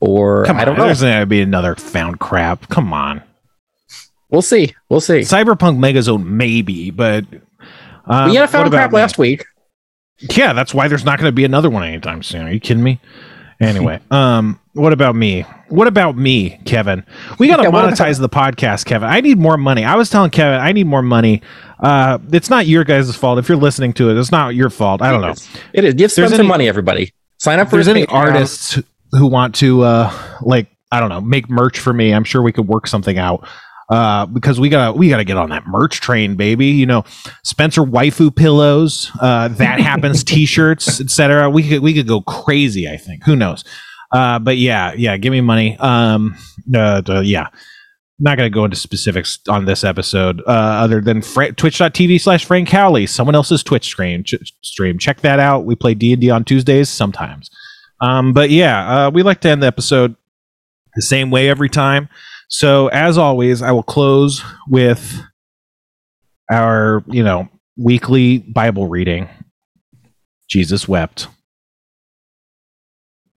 or 0.00 0.44
Come 0.44 0.58
I 0.58 0.64
don't 0.64 0.74
on, 0.74 0.80
know. 0.80 0.86
There's 0.86 1.00
gonna 1.00 1.26
be 1.26 1.40
another 1.40 1.74
found 1.74 2.20
crap. 2.20 2.68
Come 2.68 2.92
on. 2.92 3.22
We'll 4.28 4.42
see. 4.42 4.74
We'll 4.88 5.00
see. 5.00 5.20
Cyberpunk 5.20 5.78
Megazone 5.78 6.24
maybe, 6.24 6.90
but 6.90 7.24
um, 8.06 8.30
we 8.30 8.36
had 8.36 8.44
a 8.44 8.48
found 8.48 8.70
crap 8.70 8.92
last 8.92 9.18
week. 9.18 9.44
Yeah, 10.18 10.52
that's 10.52 10.74
why 10.74 10.88
there's 10.88 11.04
not 11.04 11.18
going 11.18 11.28
to 11.28 11.32
be 11.32 11.44
another 11.44 11.70
one 11.70 11.82
anytime 11.82 12.22
soon. 12.22 12.46
Are 12.46 12.52
you 12.52 12.60
kidding 12.60 12.82
me? 12.82 13.00
Anyway, 13.60 14.00
um, 14.10 14.58
what 14.72 14.92
about 14.92 15.14
me? 15.14 15.42
What 15.68 15.86
about 15.86 16.16
me, 16.16 16.60
Kevin? 16.64 17.04
We 17.38 17.48
got 17.48 17.56
to 17.56 17.64
yeah, 17.64 17.70
monetize 17.70 18.20
the 18.20 18.28
podcast, 18.28 18.84
Kevin. 18.84 19.08
I 19.08 19.20
need 19.20 19.38
more 19.38 19.56
money. 19.56 19.84
I 19.84 19.94
was 19.96 20.10
telling 20.10 20.30
Kevin 20.30 20.60
I 20.60 20.72
need 20.72 20.86
more 20.86 21.02
money. 21.02 21.42
Uh, 21.80 22.18
it's 22.32 22.50
not 22.50 22.66
your 22.66 22.84
guys' 22.84 23.14
fault 23.16 23.38
if 23.38 23.48
you're 23.48 23.58
listening 23.58 23.92
to 23.94 24.10
it. 24.10 24.16
It's 24.18 24.32
not 24.32 24.54
your 24.54 24.70
fault. 24.70 25.02
I 25.02 25.10
don't 25.10 25.20
know. 25.20 25.34
It 25.72 25.84
is. 25.84 25.94
Give 25.94 26.10
Spencer 26.10 26.36
any, 26.36 26.48
money, 26.48 26.68
everybody. 26.68 27.12
Sign 27.38 27.58
up 27.58 27.68
for. 27.68 27.76
There's 27.76 27.88
any 27.88 28.06
artists 28.06 28.78
who 29.12 29.26
want 29.26 29.54
to, 29.56 29.82
uh, 29.82 30.12
like, 30.40 30.68
I 30.90 31.00
don't 31.00 31.08
know, 31.08 31.20
make 31.20 31.48
merch 31.50 31.78
for 31.78 31.92
me. 31.92 32.12
I'm 32.12 32.24
sure 32.24 32.42
we 32.42 32.52
could 32.52 32.68
work 32.68 32.86
something 32.86 33.18
out. 33.18 33.46
Uh, 33.90 34.24
because 34.24 34.58
we 34.58 34.70
gotta 34.70 34.94
we 34.94 35.10
gotta 35.10 35.24
get 35.24 35.36
on 35.36 35.50
that 35.50 35.66
merch 35.66 36.00
train, 36.00 36.36
baby. 36.36 36.68
You 36.68 36.86
know, 36.86 37.04
Spencer 37.42 37.82
waifu 37.82 38.34
pillows, 38.34 39.10
uh, 39.20 39.48
that 39.48 39.78
happens 39.80 40.24
t-shirts, 40.24 41.02
etc. 41.02 41.50
We 41.50 41.68
could 41.68 41.82
we 41.82 41.92
could 41.92 42.08
go 42.08 42.22
crazy. 42.22 42.88
I 42.88 42.96
think. 42.96 43.24
Who 43.24 43.36
knows? 43.36 43.62
Uh, 44.10 44.38
but 44.38 44.56
yeah, 44.56 44.94
yeah. 44.94 45.18
Give 45.18 45.32
me 45.32 45.42
money. 45.42 45.76
Um, 45.78 46.34
uh, 46.74 47.02
yeah 47.22 47.48
not 48.18 48.36
going 48.38 48.50
to 48.50 48.54
go 48.54 48.64
into 48.64 48.76
specifics 48.76 49.38
on 49.48 49.64
this 49.64 49.82
episode 49.82 50.40
uh, 50.46 50.50
other 50.50 51.00
than 51.00 51.20
fr- 51.20 51.46
twitch.tv 51.46 52.20
slash 52.20 52.44
frank 52.44 52.68
cowley 52.68 53.06
someone 53.06 53.34
else's 53.34 53.62
twitch 53.62 53.84
stream 53.84 54.22
ch- 54.22 54.34
stream. 54.62 54.98
Check 54.98 55.20
that 55.22 55.40
out. 55.40 55.64
We 55.64 55.74
play 55.74 55.94
d&d 55.94 56.30
on 56.30 56.44
tuesdays 56.44 56.88
sometimes. 56.88 57.50
Um, 58.00 58.32
but 58.32 58.50
yeah 58.50 59.06
uh, 59.06 59.10
we 59.10 59.22
like 59.22 59.40
to 59.40 59.48
end 59.48 59.62
the 59.62 59.66
episode 59.66 60.14
the 60.94 61.02
same 61.02 61.30
way 61.30 61.48
every 61.48 61.68
time. 61.68 62.08
So 62.48 62.88
as 62.88 63.18
always 63.18 63.62
i 63.62 63.72
will 63.72 63.82
close 63.82 64.42
with 64.68 65.22
our 66.50 67.02
you 67.08 67.24
know 67.24 67.48
weekly 67.76 68.38
bible 68.38 68.86
reading. 68.86 69.28
Jesus 70.48 70.86
wept 70.86 71.26